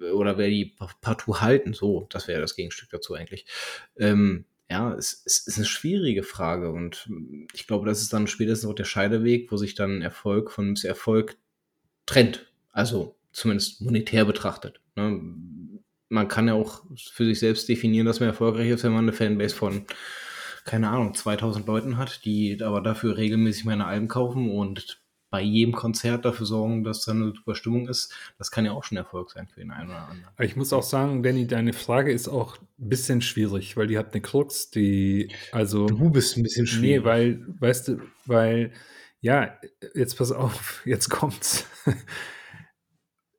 Äh, 0.00 0.10
oder 0.10 0.38
er 0.38 0.48
die 0.48 0.74
partout 1.00 1.40
halten? 1.40 1.74
So, 1.74 2.06
das 2.10 2.28
wäre 2.28 2.40
das 2.40 2.56
Gegenstück 2.56 2.90
dazu 2.90 3.14
eigentlich. 3.14 3.46
Ähm, 3.96 4.46
ja, 4.70 4.94
es, 4.94 5.22
es, 5.26 5.46
ist 5.46 5.58
eine 5.58 5.66
schwierige 5.66 6.22
Frage 6.22 6.70
und 6.70 7.08
ich 7.52 7.66
glaube, 7.66 7.86
das 7.86 8.00
ist 8.00 8.12
dann 8.12 8.26
spätestens 8.26 8.68
auch 8.70 8.74
der 8.74 8.84
Scheideweg, 8.84 9.52
wo 9.52 9.56
sich 9.56 9.74
dann 9.74 10.00
Erfolg 10.00 10.50
von 10.50 10.70
Misserfolg 10.70 11.36
trennt. 12.06 12.50
Also 12.72 13.16
zumindest 13.32 13.82
monetär 13.82 14.24
betrachtet. 14.24 14.80
Ne? 14.96 15.20
Man 16.08 16.28
kann 16.28 16.48
ja 16.48 16.54
auch 16.54 16.84
für 16.96 17.24
sich 17.24 17.38
selbst 17.38 17.68
definieren, 17.68 18.06
dass 18.06 18.20
man 18.20 18.28
erfolgreich 18.28 18.70
ist, 18.70 18.84
wenn 18.84 18.92
man 18.92 19.04
eine 19.04 19.12
Fanbase 19.12 19.54
von 19.54 19.86
keine 20.64 20.90
Ahnung, 20.90 21.14
2000 21.14 21.66
Leuten 21.66 21.96
hat, 21.96 22.24
die 22.24 22.62
aber 22.62 22.80
dafür 22.80 23.16
regelmäßig 23.16 23.64
meine 23.64 23.86
Alben 23.86 24.08
kaufen 24.08 24.50
und 24.50 25.02
bei 25.32 25.40
jedem 25.40 25.72
Konzert 25.72 26.26
dafür 26.26 26.44
sorgen, 26.44 26.84
dass 26.84 27.06
da 27.06 27.12
eine 27.12 27.32
super 27.34 27.54
Stimmung 27.54 27.88
ist, 27.88 28.12
das 28.36 28.50
kann 28.50 28.66
ja 28.66 28.72
auch 28.72 28.84
schon 28.84 28.98
Erfolg 28.98 29.30
sein 29.30 29.48
für 29.48 29.60
den 29.60 29.70
einen 29.70 29.88
oder 29.88 30.08
anderen. 30.08 30.34
Ich 30.38 30.56
muss 30.56 30.74
auch 30.74 30.82
sagen, 30.82 31.22
Danny, 31.22 31.46
deine 31.46 31.72
Frage 31.72 32.12
ist 32.12 32.28
auch 32.28 32.58
ein 32.58 32.88
bisschen 32.90 33.22
schwierig, 33.22 33.74
weil 33.78 33.86
die 33.86 33.96
hat 33.96 34.12
eine 34.12 34.20
Krux, 34.20 34.70
die, 34.70 35.32
also. 35.50 35.86
Du 35.86 36.10
bist 36.10 36.36
ein 36.36 36.42
bisschen 36.42 36.66
schwierig. 36.66 37.00
Nee, 37.00 37.04
weil, 37.04 37.46
weißt 37.60 37.88
du, 37.88 38.00
weil, 38.26 38.72
ja, 39.22 39.58
jetzt 39.94 40.18
pass 40.18 40.32
auf, 40.32 40.82
jetzt 40.84 41.08
kommt's. 41.08 41.66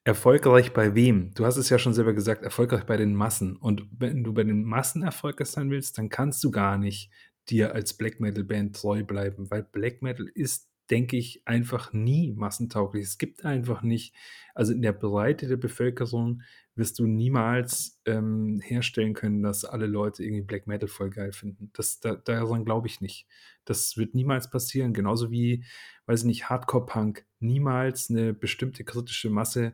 Erfolgreich 0.05 0.73
bei 0.73 0.95
wem? 0.95 1.31
Du 1.33 1.45
hast 1.45 1.55
es 1.55 1.69
ja 1.69 1.79
schon 1.79 1.93
selber 1.93 2.13
gesagt, 2.13 2.43
erfolgreich 2.43 2.83
bei 2.83 2.97
den 2.97 3.15
Massen. 3.15 3.55
Und 3.55 3.87
wenn 3.91 4.23
du 4.23 4.33
bei 4.33 4.43
den 4.43 4.63
Massen 4.63 5.01
erfolgreich 5.01 5.47
sein 5.47 5.69
willst, 5.69 5.97
dann 5.97 6.09
kannst 6.09 6.43
du 6.43 6.51
gar 6.51 6.77
nicht 6.77 7.09
dir 7.49 7.73
als 7.73 7.93
Black 7.93 8.19
Metal 8.19 8.43
Band 8.43 8.75
treu 8.75 9.03
bleiben, 9.03 9.49
weil 9.49 9.63
Black 9.63 10.01
Metal 10.01 10.27
ist, 10.33 10.69
denke 10.93 11.17
ich, 11.17 11.41
einfach 11.47 11.91
nie 11.91 12.33
massentauglich. 12.33 13.03
Es 13.03 13.17
gibt 13.17 13.45
einfach 13.45 13.81
nicht, 13.81 14.13
also 14.53 14.73
in 14.73 14.83
der 14.83 14.93
Breite 14.93 15.47
der 15.47 15.57
Bevölkerung 15.57 16.43
wirst 16.75 16.99
du 16.99 17.07
niemals 17.07 17.99
ähm, 18.05 18.59
herstellen 18.63 19.15
können, 19.15 19.41
dass 19.41 19.65
alle 19.65 19.87
Leute 19.87 20.23
irgendwie 20.23 20.43
Black 20.43 20.67
Metal 20.67 20.87
voll 20.87 21.09
geil 21.09 21.31
finden. 21.31 21.71
Das, 21.73 21.99
da, 21.99 22.13
daran 22.13 22.63
glaube 22.63 22.85
ich 22.87 23.01
nicht. 23.01 23.27
Das 23.65 23.97
wird 23.97 24.13
niemals 24.13 24.51
passieren. 24.51 24.93
Genauso 24.93 25.31
wie, 25.31 25.65
weiß 26.05 26.19
ich 26.21 26.27
nicht, 26.27 26.49
Hardcore-Punk 26.51 27.25
niemals 27.39 28.11
eine 28.11 28.35
bestimmte 28.35 28.83
kritische 28.83 29.31
Masse 29.31 29.73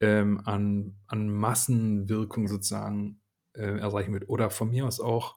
ähm, 0.00 0.40
an, 0.46 0.96
an 1.08 1.28
Massenwirkung 1.28 2.48
sozusagen 2.48 3.20
äh, 3.52 3.80
erreichen 3.80 4.14
wird. 4.14 4.30
Oder 4.30 4.48
von 4.48 4.70
mir 4.70 4.86
aus 4.86 4.98
auch, 4.98 5.36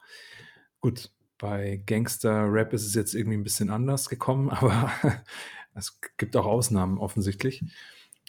gut, 0.79 1.11
bei 1.37 1.81
Gangster-Rap 1.85 2.73
ist 2.73 2.85
es 2.85 2.95
jetzt 2.95 3.13
irgendwie 3.13 3.37
ein 3.37 3.43
bisschen 3.43 3.69
anders 3.69 4.09
gekommen, 4.09 4.49
aber 4.51 4.91
es 5.73 5.99
gibt 6.17 6.35
auch 6.35 6.45
Ausnahmen 6.45 6.97
offensichtlich. 6.97 7.63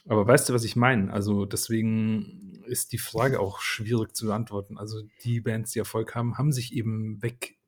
Aber 0.07 0.27
weißt 0.27 0.49
du, 0.49 0.55
was 0.55 0.65
ich 0.65 0.77
meine? 0.77 1.13
Also 1.13 1.45
deswegen 1.45 2.63
ist 2.67 2.93
die 2.93 2.99
Frage 2.99 3.41
auch 3.41 3.61
schwierig 3.61 4.15
zu 4.15 4.27
beantworten. 4.27 4.79
Also 4.79 5.03
die 5.25 5.41
Bands, 5.41 5.73
die 5.73 5.79
Erfolg 5.79 6.15
haben, 6.15 6.39
haben 6.39 6.53
sich 6.53 6.73
eben 6.73 7.23
weg, 7.23 7.59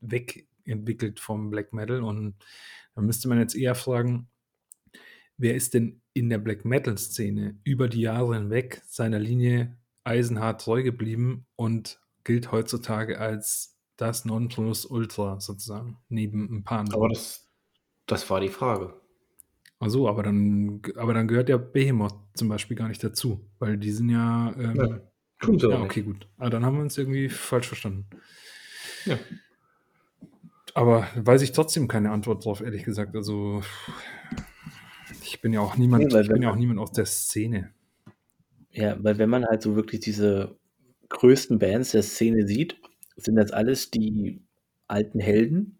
wegentwickelt 0.00 1.20
vom 1.20 1.50
Black 1.50 1.72
Metal 1.72 2.02
und 2.02 2.36
da 2.94 3.02
müsste 3.02 3.28
man 3.28 3.38
jetzt 3.38 3.54
eher 3.54 3.74
fragen, 3.74 4.28
wer 5.36 5.54
ist 5.54 5.74
denn 5.74 6.02
in 6.12 6.28
der 6.28 6.38
Black 6.38 6.64
Metal-Szene 6.64 7.58
über 7.64 7.88
die 7.88 8.02
Jahre 8.02 8.34
hinweg 8.34 8.82
seiner 8.86 9.18
Linie 9.18 9.78
eisenhart 10.04 10.60
treu 10.60 10.82
geblieben 10.82 11.46
und 11.56 12.00
gilt 12.24 12.52
heutzutage 12.52 13.18
als 13.18 13.71
das 14.02 14.24
Nonplusultra 14.24 15.40
sozusagen, 15.40 15.96
neben 16.08 16.58
ein 16.58 16.64
paar 16.64 16.80
anderen. 16.80 17.00
Aber 17.00 17.08
das, 17.08 17.48
das 18.06 18.28
war 18.28 18.40
die 18.40 18.48
Frage. 18.48 18.94
Ach 19.78 19.88
so, 19.88 20.08
aber 20.08 20.22
dann, 20.22 20.82
aber 20.96 21.14
dann 21.14 21.28
gehört 21.28 21.48
ja 21.48 21.56
Behemoth 21.56 22.14
zum 22.34 22.48
Beispiel 22.48 22.76
gar 22.76 22.88
nicht 22.88 23.02
dazu, 23.02 23.48
weil 23.58 23.78
die 23.78 23.92
sind 23.92 24.10
ja. 24.10 24.54
Ähm, 24.58 25.02
ja, 25.42 25.68
ja 25.68 25.80
okay, 25.80 26.02
gut. 26.02 26.28
Aber 26.36 26.50
dann 26.50 26.64
haben 26.64 26.76
wir 26.76 26.82
uns 26.82 26.98
irgendwie 26.98 27.28
falsch 27.28 27.68
verstanden. 27.68 28.06
Ja. 29.06 29.18
Aber 30.74 31.06
weiß 31.16 31.42
ich 31.42 31.52
trotzdem 31.52 31.88
keine 31.88 32.10
Antwort 32.10 32.44
drauf, 32.44 32.60
ehrlich 32.60 32.84
gesagt. 32.84 33.14
Also 33.14 33.62
ich 35.22 35.40
bin 35.40 35.52
ja 35.52 35.60
auch 35.60 35.76
niemand, 35.76 36.12
nee, 36.12 36.20
ich 36.20 36.28
bin 36.28 36.42
ja 36.42 36.50
auch 36.50 36.56
niemand 36.56 36.80
aus 36.80 36.92
der 36.92 37.06
Szene. 37.06 37.72
Ja, 38.70 38.96
weil 39.02 39.18
wenn 39.18 39.28
man 39.28 39.44
halt 39.44 39.62
so 39.62 39.76
wirklich 39.76 40.00
diese 40.00 40.56
größten 41.08 41.58
Bands 41.58 41.92
der 41.92 42.02
Szene 42.02 42.46
sieht, 42.46 42.80
sind 43.16 43.36
das 43.36 43.52
alles 43.52 43.90
die 43.90 44.42
alten 44.88 45.20
Helden 45.20 45.78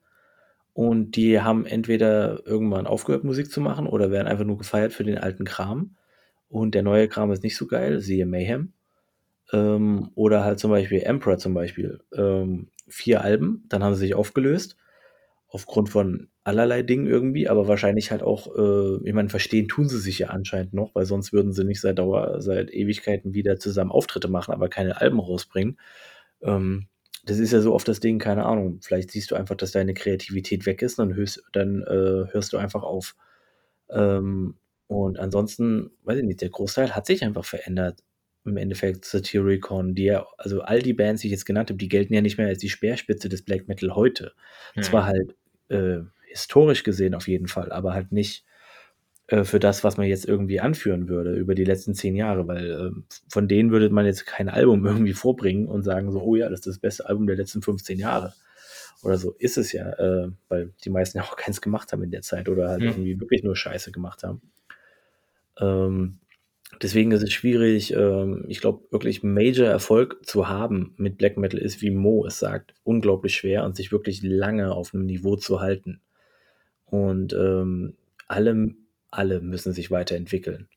und 0.75 1.17
die 1.17 1.41
haben 1.41 1.67
entweder 1.67 2.47
irgendwann 2.47 2.87
aufgehört, 2.87 3.25
Musik 3.25 3.51
zu 3.51 3.61
machen 3.61 3.87
oder 3.87 4.11
werden 4.11 4.29
einfach 4.29 4.45
nur 4.45 4.59
gefeiert 4.59 4.93
für 4.93 5.05
den 5.05 5.19
alten 5.19 5.45
Kram 5.45 5.97
und 6.49 6.75
der 6.75 6.83
neue 6.83 7.09
Kram 7.09 7.33
ist 7.33 7.43
nicht 7.43 7.57
so 7.57 7.67
geil, 7.67 8.01
siehe 8.01 8.27
Mayhem. 8.27 8.73
Ähm, 9.53 10.11
oder 10.15 10.45
halt 10.45 10.59
zum 10.61 10.71
Beispiel 10.71 11.01
Emperor 11.03 11.39
zum 11.39 11.55
Beispiel. 11.55 12.01
Ähm, 12.15 12.69
vier 12.89 13.23
Alben, 13.23 13.65
dann 13.69 13.83
haben 13.85 13.95
sie 13.95 14.01
sich 14.01 14.15
aufgelöst 14.15 14.77
aufgrund 15.49 15.91
von 15.91 16.29
allerlei 16.45 16.83
Dingen 16.83 17.07
irgendwie, 17.07 17.49
aber 17.49 17.69
wahrscheinlich 17.69 18.11
halt 18.11 18.23
auch, 18.23 18.49
äh, 18.57 19.07
ich 19.07 19.13
meine, 19.15 19.29
verstehen 19.29 19.69
tun 19.69 19.89
sie 19.89 19.99
sich 20.01 20.19
ja 20.19 20.29
anscheinend 20.29 20.73
noch, 20.75 20.95
weil 20.95 21.05
sonst 21.07 21.33
würden 21.33 21.53
sie 21.53 21.65
nicht 21.65 21.81
seit 21.81 21.99
Dauer, 21.99 22.41
seit 22.41 22.73
Ewigkeiten 22.73 23.35
wieder 23.35 23.59
zusammen 23.59 23.93
Auftritte 23.93 24.29
machen, 24.29 24.53
aber 24.53 24.69
keine 24.69 25.01
Alben 25.01 25.21
rausbringen. 25.21 25.79
Ähm, 26.43 26.89
das 27.25 27.39
ist 27.39 27.53
ja 27.53 27.61
so 27.61 27.75
oft 27.75 27.87
das 27.87 28.01
Ding, 28.01 28.19
keine 28.19 28.45
Ahnung. 28.45 28.81
Vielleicht 28.83 29.11
siehst 29.11 29.31
du 29.31 29.37
einfach, 29.37 29.55
dass 29.55 29.73
deine 29.73 29.95
Kreativität 29.95 30.67
weg 30.67 30.83
ist, 30.83 30.99
dann 30.99 31.15
hörst, 31.15 31.43
dann, 31.53 31.83
äh, 31.83 32.33
hörst 32.33 32.53
du 32.53 32.57
einfach 32.59 32.83
auf. 32.83 33.15
Ähm, 33.91 34.57
und 34.89 35.19
ansonsten, 35.19 35.91
weiß 36.05 36.19
ich 36.19 36.25
nicht, 36.25 36.41
der 36.41 36.51
Großteil 36.51 36.95
hat 36.95 37.07
sich 37.07 37.23
einfach 37.25 37.45
verändert. 37.45 38.03
Im 38.45 38.57
Endeffekt 38.57 39.05
Satyricon, 39.05 39.95
die 39.95 40.05
ja, 40.05 40.27
also 40.37 40.63
all 40.63 40.83
die 40.83 40.95
Bands, 40.95 41.23
die 41.23 41.29
ich 41.29 41.33
jetzt 41.33 41.47
genannt 41.47 41.71
habe, 41.71 41.79
die 41.79 41.89
gelten 41.89 42.13
ja 42.13 42.21
nicht 42.21 42.39
mehr 42.39 42.49
als 42.49 42.59
die 42.59 42.69
Speerspitze 42.69 43.29
des 43.29 43.43
Black 43.43 43.69
Metal 43.69 43.95
heute. 43.95 44.33
Hm. 44.75 44.83
Zwar 44.83 45.07
halt 45.07 45.37
äh, 45.69 46.01
historisch 46.27 46.83
gesehen 46.83 47.15
auf 47.15 47.29
jeden 47.29 47.47
Fall, 47.47 47.71
aber 47.71 47.95
halt 47.95 48.11
nicht 48.11 48.45
äh, 49.29 49.45
für 49.45 49.59
das, 49.59 49.85
was 49.85 49.97
man 49.97 50.07
jetzt 50.07 50.27
irgendwie 50.27 50.61
anführen 50.61 51.09
würde 51.09 51.35
über 51.35 51.55
die 51.55 51.65
letzten 51.65 51.95
zehn 51.95 52.17
Jahre, 52.17 52.47
weil 52.47 52.71
äh, 52.71 52.91
von 53.29 53.49
denen 53.49 53.71
würde 53.71 53.91
man 53.91 54.07
jetzt 54.07 54.27
kein 54.27 54.49
Album 54.49 54.85
irgendwie 54.87 55.13
vorbringen 55.15 55.67
und 55.67 55.83
sagen 55.83 56.11
so, 56.13 56.21
oh 56.23 56.37
ja, 56.37 56.49
das 56.49 56.61
ist 56.61 56.67
das 56.67 56.79
beste 56.79 57.09
Album 57.09 57.27
der 57.27 57.37
letzten 57.37 57.63
15 57.63 57.99
Jahre. 57.99 58.33
Oder 59.03 59.19
so 59.19 59.35
ist 59.39 59.59
es 59.59 59.73
ja, 59.73 59.91
äh, 59.99 60.31
weil 60.49 60.73
die 60.85 60.91
meisten 60.91 61.19
ja 61.19 61.25
auch 61.25 61.37
keins 61.37 61.61
gemacht 61.61 61.93
haben 61.93 62.03
in 62.03 62.11
der 62.11 62.23
Zeit 62.23 62.49
oder 62.49 62.69
halt 62.69 62.83
ja. 62.83 62.91
irgendwie 62.91 63.21
wirklich 63.21 63.43
nur 63.43 63.57
Scheiße 63.57 63.93
gemacht 63.93 64.23
haben. 64.23 64.43
Ähm, 65.61 66.19
Deswegen 66.81 67.13
ist 67.13 67.23
es 67.23 67.33
schwierig, 67.33 67.93
ähm, 67.93 68.45
ich 68.49 68.61
glaube, 68.61 68.85
wirklich 68.91 69.23
Major 69.23 69.67
Erfolg 69.67 70.25
zu 70.25 70.49
haben 70.49 70.95
mit 70.97 71.19
Black 71.19 71.37
Metal 71.37 71.61
ist, 71.61 71.83
wie 71.83 71.91
Mo 71.91 72.25
es 72.27 72.39
sagt, 72.39 72.75
unglaublich 72.83 73.35
schwer 73.35 73.65
und 73.65 73.77
sich 73.77 73.93
wirklich 73.93 74.23
lange 74.23 74.73
auf 74.73 74.95
einem 74.95 75.05
Niveau 75.05 75.37
zu 75.37 75.61
halten. 75.61 76.01
Und 76.87 77.35
ähm, 77.35 77.95
alle, 78.27 78.75
alle 79.13 79.41
müssen 79.41 79.73
sich 79.73 79.91
weiterentwickeln. 79.91 80.69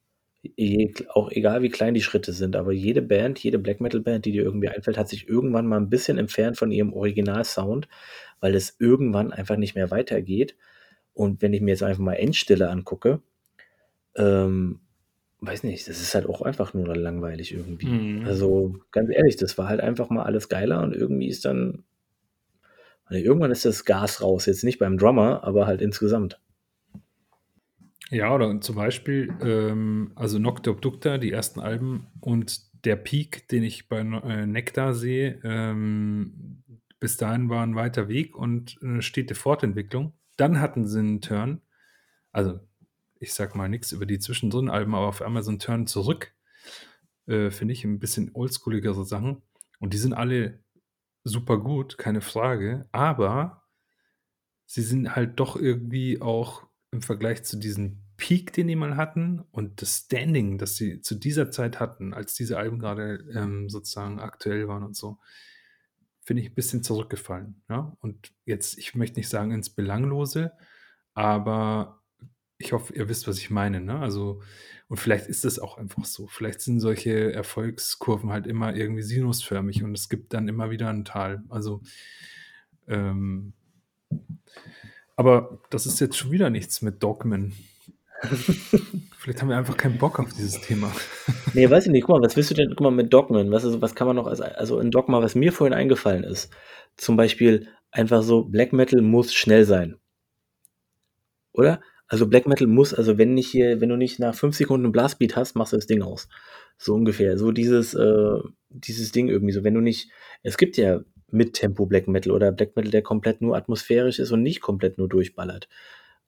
Je, 0.44 0.94
auch 1.10 1.32
egal 1.32 1.64
wie 1.64 1.70
klein 1.70 1.96
die 1.96 2.04
Schritte 2.04 2.32
sind, 2.32 2.56
aber 2.56 2.72
jede 2.72 3.02
Band, 3.02 3.40
jede 3.40 3.58
Black 3.58 3.82
Metal 3.82 4.02
Band, 4.02 4.26
die 4.26 4.32
dir 4.32 4.44
irgendwie 4.44 4.70
einfällt, 4.70 4.98
hat 4.98 5.10
sich 5.10 5.28
irgendwann 5.28 5.66
mal 5.66 5.78
ein 5.78 5.90
bisschen 5.90 6.20
entfernt 6.20 6.58
von 6.58 6.72
ihrem 6.72 6.94
Original-Sound, 6.94 7.88
weil 8.42 8.54
es 8.54 8.76
irgendwann 8.78 9.34
einfach 9.34 9.58
nicht 9.58 9.74
mehr 9.74 9.90
weitergeht. 9.90 10.56
Und 11.14 11.42
wenn 11.42 11.54
ich 11.54 11.62
mir 11.62 11.72
jetzt 11.72 11.82
einfach 11.82 12.04
mal 12.04 12.14
Endstille 12.14 12.70
angucke, 12.70 13.22
ähm, 14.16 14.82
weiß 15.42 15.64
nicht, 15.64 15.88
das 15.88 16.00
ist 16.00 16.14
halt 16.14 16.28
auch 16.28 16.42
einfach 16.42 16.74
nur 16.74 16.96
langweilig 16.96 17.54
irgendwie. 17.54 17.88
Mhm. 17.88 18.26
Also 18.26 18.76
ganz 18.92 19.10
ehrlich, 19.12 19.38
das 19.38 19.58
war 19.58 19.68
halt 19.68 19.82
einfach 19.82 20.10
mal 20.10 20.24
alles 20.24 20.50
geiler 20.50 20.84
und 20.84 20.94
irgendwie 20.96 21.28
ist 21.28 21.46
dann, 21.46 21.84
also 23.06 23.24
irgendwann 23.24 23.52
ist 23.52 23.66
das 23.66 23.86
Gas 23.86 24.22
raus. 24.22 24.46
Jetzt 24.46 24.64
nicht 24.64 24.80
beim 24.80 24.98
Drummer, 24.98 25.44
aber 25.44 25.66
halt 25.66 25.82
insgesamt. 25.82 26.40
Ja, 28.12 28.34
oder 28.34 28.62
zum 28.62 28.76
Beispiel, 28.76 29.34
ähm, 29.42 30.12
also 30.16 30.38
Nocte 30.38 30.72
Obducta, 30.72 31.18
die 31.18 31.32
ersten 31.32 31.60
Alben 31.60 32.08
und 32.20 32.62
der 32.86 32.96
Peak, 32.96 33.48
den 33.48 33.64
ich 33.64 33.90
bei 33.90 34.00
äh, 34.00 34.46
Nectar 34.46 34.94
sehe, 34.94 35.40
ähm, 35.44 36.64
bis 37.00 37.18
dahin 37.18 37.50
war 37.50 37.64
ein 37.64 37.76
weiter 37.76 38.08
Weg 38.08 38.38
und 38.38 38.78
eine 38.82 39.02
stete 39.02 39.36
Fortentwicklung. 39.36 40.14
Dann 40.38 40.62
hatten 40.62 40.86
sie 40.86 41.00
einen 41.00 41.22
Turn, 41.22 41.62
also 42.32 42.60
ich 43.20 43.34
sag 43.34 43.56
mal 43.56 43.70
nichts 43.70 43.92
über 43.92 44.06
die 44.06 44.20
Zwischendrin-Alben, 44.20 44.94
aber 44.94 45.08
auf 45.08 45.22
einmal 45.22 45.44
so 45.44 45.52
ein 45.52 45.60
Turn 45.60 45.88
zurück, 45.88 46.34
äh, 47.26 47.50
finde 47.50 47.74
ich 47.74 47.84
ein 47.84 48.00
bisschen 48.00 48.32
oldschooligere 48.34 49.06
Sachen. 49.06 49.42
Und 49.80 49.94
die 49.94 49.98
sind 49.98 50.14
alle 50.14 50.64
super 51.24 51.58
gut, 51.58 51.98
keine 51.98 52.22
Frage, 52.22 52.88
aber 52.92 53.64
sie 54.68 54.84
sind 54.84 55.16
halt 55.16 55.40
doch 55.40 55.56
irgendwie 55.56 56.22
auch 56.22 56.68
im 56.96 57.02
Vergleich 57.02 57.44
zu 57.44 57.58
diesem 57.58 58.00
Peak, 58.18 58.54
den 58.54 58.68
die 58.68 58.76
mal 58.76 58.96
hatten 58.98 59.44
und 59.52 59.82
das 59.82 60.06
Standing, 60.06 60.58
das 60.58 60.76
sie 60.76 61.02
zu 61.02 61.16
dieser 61.16 61.52
Zeit 61.52 61.80
hatten, 61.80 62.14
als 62.14 62.34
diese 62.34 62.58
Alben 62.58 62.80
gerade 62.80 63.26
ähm, 63.34 63.70
sozusagen 63.70 64.20
aktuell 64.20 64.68
waren 64.68 64.84
und 64.84 64.96
so, 64.96 65.20
finde 66.22 66.42
ich 66.42 66.50
ein 66.50 66.56
bisschen 66.56 66.84
zurückgefallen. 66.84 67.62
Ja? 67.70 67.96
Und 68.00 68.34
jetzt, 68.46 68.78
ich 68.78 68.96
möchte 68.96 69.20
nicht 69.20 69.30
sagen 69.30 69.52
ins 69.52 69.70
Belanglose, 69.70 70.54
aber 71.14 72.02
ich 72.58 72.72
hoffe, 72.72 72.94
ihr 72.94 73.10
wisst, 73.10 73.28
was 73.28 73.38
ich 73.38 73.50
meine, 73.50 73.82
ne? 73.82 74.00
Also 74.00 74.42
und 74.88 74.98
vielleicht 74.98 75.28
ist 75.28 75.46
es 75.46 75.60
auch 75.60 75.78
einfach 75.78 76.06
so. 76.06 76.28
Vielleicht 76.28 76.62
sind 76.62 76.80
solche 76.80 77.34
Erfolgskurven 77.34 78.32
halt 78.32 78.46
immer 78.46 78.76
irgendwie 78.76 79.02
sinusförmig 79.02 79.84
und 79.84 79.96
es 79.98 80.10
gibt 80.10 80.34
dann 80.34 80.48
immer 80.48 80.70
wieder 80.70 80.90
ein 80.90 81.06
Tal. 81.06 81.44
Also, 81.50 81.82
ähm 82.88 83.54
aber 85.16 85.60
das 85.70 85.86
ist 85.86 86.00
jetzt 86.00 86.18
schon 86.18 86.32
wieder 86.32 86.50
nichts 86.50 86.82
mit 86.82 87.02
Dogmen. 87.02 87.54
Vielleicht 89.18 89.42
haben 89.42 89.50
wir 89.50 89.58
einfach 89.58 89.78
keinen 89.78 89.98
Bock 89.98 90.20
auf 90.20 90.34
dieses 90.34 90.62
Thema. 90.62 90.92
Nee, 91.54 91.70
weiß 91.70 91.86
ich 91.86 91.92
nicht. 91.92 92.06
Guck 92.06 92.18
mal, 92.18 92.26
was 92.26 92.36
willst 92.36 92.52
du 92.52 92.56
denn, 92.56 92.70
guck 92.70 92.82
mal, 92.82 92.92
mit 92.92 93.14
Dogmen? 93.14 93.52
Was, 93.52 93.64
ist, 93.64 93.82
was 93.82 93.96
kann 93.96 94.08
man 94.08 94.16
noch, 94.16 94.28
als, 94.28 94.42
also 94.42 94.80
ein 94.80 94.92
Dogma, 94.92 95.22
was 95.22 95.36
mir 95.36 95.52
vorhin 95.52 95.74
eingefallen 95.74 96.24
ist, 96.24 96.52
zum 96.98 97.18
Beispiel 97.18 97.68
einfach 97.92 98.24
so, 98.24 98.44
Black 98.44 98.74
Metal 98.74 99.02
muss 99.02 99.34
schnell 99.34 99.66
sein. 99.66 99.98
Oder? 101.54 101.82
Also 102.08 102.28
Black 102.28 102.48
Metal 102.48 102.68
muss, 102.68 102.94
also 102.94 103.18
wenn 103.18 103.34
nicht 103.34 103.50
hier, 103.50 103.82
wenn 103.82 103.90
du 103.90 103.96
nicht 103.96 104.20
nach 104.20 104.36
fünf 104.36 104.56
Sekunden 104.56 104.86
einen 104.86 104.92
Blastbeat 104.92 105.36
hast, 105.36 105.56
machst 105.56 105.74
du 105.74 105.78
das 105.78 105.88
Ding 105.88 106.02
aus. 106.02 106.28
So 106.78 106.94
ungefähr. 106.94 107.38
So 107.38 107.52
dieses, 107.52 107.94
äh, 107.94 108.40
dieses 108.70 109.12
Ding 109.12 109.28
irgendwie 109.28 109.54
so. 109.54 109.64
Wenn 109.64 109.74
du 109.74 109.82
nicht, 109.82 110.12
es 110.44 110.58
gibt 110.58 110.78
ja 110.78 111.00
mit 111.36 111.54
Tempo 111.54 111.86
Black 111.86 112.08
Metal 112.08 112.32
oder 112.32 112.52
Black 112.52 112.76
Metal, 112.76 112.92
der 112.92 113.02
komplett 113.02 113.42
nur 113.42 113.56
atmosphärisch 113.56 114.20
ist 114.20 114.32
und 114.32 114.42
nicht 114.42 114.62
komplett 114.62 114.98
nur 114.98 115.10
durchballert. 115.10 115.68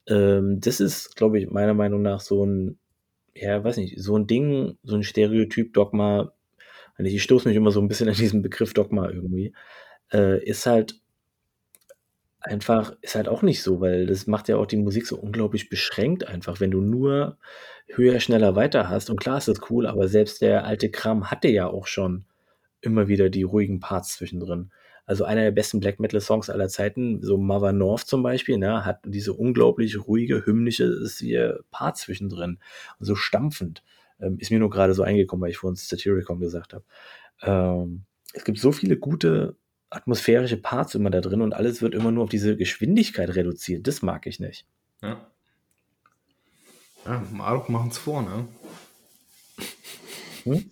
Ähm, 0.08 0.60
das 0.60 0.80
ist, 0.80 1.16
glaube 1.16 1.39
ich, 1.39 1.49
meiner 1.49 1.74
Meinung 1.74 2.01
nach 2.01 2.20
so 2.22 2.45
ein, 2.45 2.78
ja, 3.36 3.64
weiß 3.64 3.78
nicht, 3.78 3.99
so 4.01 4.18
ein 4.18 4.28
Ding, 4.28 4.78
so 4.84 4.95
ein 4.95 5.03
Stereotyp 5.03 5.74
Dogma. 5.74 6.34
Ich 6.97 7.24
stoße 7.24 7.47
mich 7.47 7.58
immer 7.58 7.72
so 7.72 7.82
ein 7.82 7.88
bisschen 7.88 8.10
an 8.10 8.16
diesen 8.16 8.41
Begriff 8.41 8.74
Dogma 8.74 9.10
irgendwie. 9.10 9.53
Äh, 10.12 10.43
ist 10.43 10.66
halt 10.66 10.99
einfach 12.41 12.93
ist 13.01 13.16
halt 13.16 13.28
auch 13.28 13.41
nicht 13.41 13.62
so, 13.62 13.82
weil 13.82 14.05
das 14.05 14.28
macht 14.28 14.47
ja 14.47 14.58
auch 14.58 14.66
die 14.66 14.78
Musik 14.78 15.05
so 15.08 15.18
unglaublich 15.18 15.70
beschränkt 15.70 16.28
einfach, 16.28 16.60
wenn 16.60 16.72
du 16.72 16.82
nur 16.82 17.38
höher, 17.88 18.20
schneller, 18.20 18.55
weiter 18.55 18.89
hast. 18.89 19.10
Und 19.10 19.20
klar 19.20 19.38
ist 19.38 19.47
das 19.47 19.70
cool, 19.70 19.88
aber 19.88 20.08
selbst 20.08 20.41
der 20.41 20.66
alte 20.66 20.89
Kram 20.89 21.30
hatte 21.32 21.47
ja 21.49 21.68
auch 21.68 21.88
schon 21.88 22.26
immer 22.82 23.08
wieder 23.08 23.30
die 23.30 23.43
ruhigen 23.43 23.80
Parts 23.80 24.16
zwischendrin. 24.16 24.72
Also 25.08 25.24
einer 25.24 25.41
der 25.41 25.51
besten 25.51 25.80
Black 25.80 25.99
Metal 25.99 26.20
Songs 26.20 26.49
aller 26.49 26.68
Zeiten, 26.68 27.24
so 27.24 27.38
Mother 27.38 27.72
North 27.72 28.05
zum 28.05 28.22
Beispiel, 28.22 28.58
ne, 28.58 28.86
hat 28.86 28.99
diese 29.05 29.34
unglaublich 29.34 30.05
ruhige, 30.05 30.45
hymnische 30.45 31.64
Part 31.72 31.97
zwischendrin. 31.97 32.60
so 32.99 33.16
stampfend. 33.16 33.84
Ähm, 34.20 34.38
ist 34.39 34.51
mir 34.51 34.60
nur 34.60 34.70
gerade 34.70 34.93
so 34.93 35.03
eingekommen, 35.03 35.43
weil 35.43 35.51
ich 35.51 35.58
vorhin 35.58 35.76
Satyricon 35.76 36.39
gesagt 36.39 36.74
habe. 36.74 36.84
Ähm, 37.41 38.03
es 38.34 38.43
gibt 38.43 38.60
so 38.60 38.72
viele 38.72 38.97
gute 38.97 39.55
atmosphärische 39.89 40.58
Parts 40.58 40.95
immer 40.95 41.10
da 41.10 41.22
drin 41.22 41.41
und 41.41 41.53
alles 41.53 41.82
wird 41.82 41.95
immer 41.95 42.12
nur 42.12 42.26
auf 42.26 42.30
diese 42.30 42.58
Geschwindigkeit 42.58 43.34
reduziert. 43.34 43.88
Das 43.88 44.01
mag 44.01 44.28
ich 44.28 44.39
nicht. 44.39 44.66
Ja. 45.01 45.26
Ja, 47.05 47.24
Marduk 47.32 47.70
machen 47.70 47.89
es 47.89 47.97
vor, 47.97 48.22
ne? 48.22 48.47
Hm? 50.43 50.70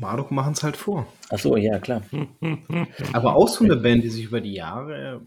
Marduk 0.00 0.30
machen 0.30 0.52
es 0.52 0.62
halt 0.62 0.76
vor. 0.76 1.06
Ach 1.30 1.38
so, 1.38 1.56
ja, 1.56 1.78
klar. 1.78 2.02
Aber 3.12 3.36
auch 3.36 3.48
so 3.48 3.64
eine 3.64 3.76
Band, 3.76 4.04
die 4.04 4.10
sich 4.10 4.24
über 4.24 4.40
die 4.40 4.54
Jahre, 4.54 5.22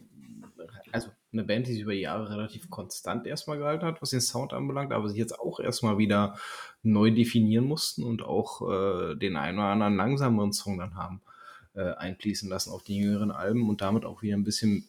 also 0.92 1.10
eine 1.32 1.44
Band, 1.44 1.68
die 1.68 1.74
sich 1.74 1.84
über 1.84 1.94
die 1.94 2.02
Jahre 2.02 2.30
relativ 2.30 2.70
konstant 2.70 3.28
erstmal 3.28 3.58
gehalten 3.58 3.86
hat, 3.86 4.02
was 4.02 4.10
den 4.10 4.22
Sound 4.22 4.54
anbelangt, 4.54 4.92
aber 4.92 5.08
sich 5.10 5.18
jetzt 5.18 5.40
auch 5.40 5.60
erstmal 5.60 5.98
wieder 5.98 6.38
neu 6.82 7.12
definieren 7.12 7.66
mussten 7.66 8.04
und 8.04 8.24
auch 8.24 8.62
äh, 8.70 9.16
den 9.16 9.36
einen 9.36 9.60
oder 9.60 9.68
anderen 9.68 9.96
langsameren 9.96 10.54
Song 10.54 10.80
dann 10.80 10.96
haben 10.96 11.22
äh, 11.76 11.94
einfließen 11.94 12.50
lassen 12.50 12.72
auf 12.72 12.84
die 12.84 12.98
jüngeren 12.98 13.32
Alben 13.32 13.70
und 13.70 13.82
damit 13.82 14.06
auch 14.06 14.22
wieder 14.22 14.36
ein 14.36 14.44
bisschen 14.44 14.88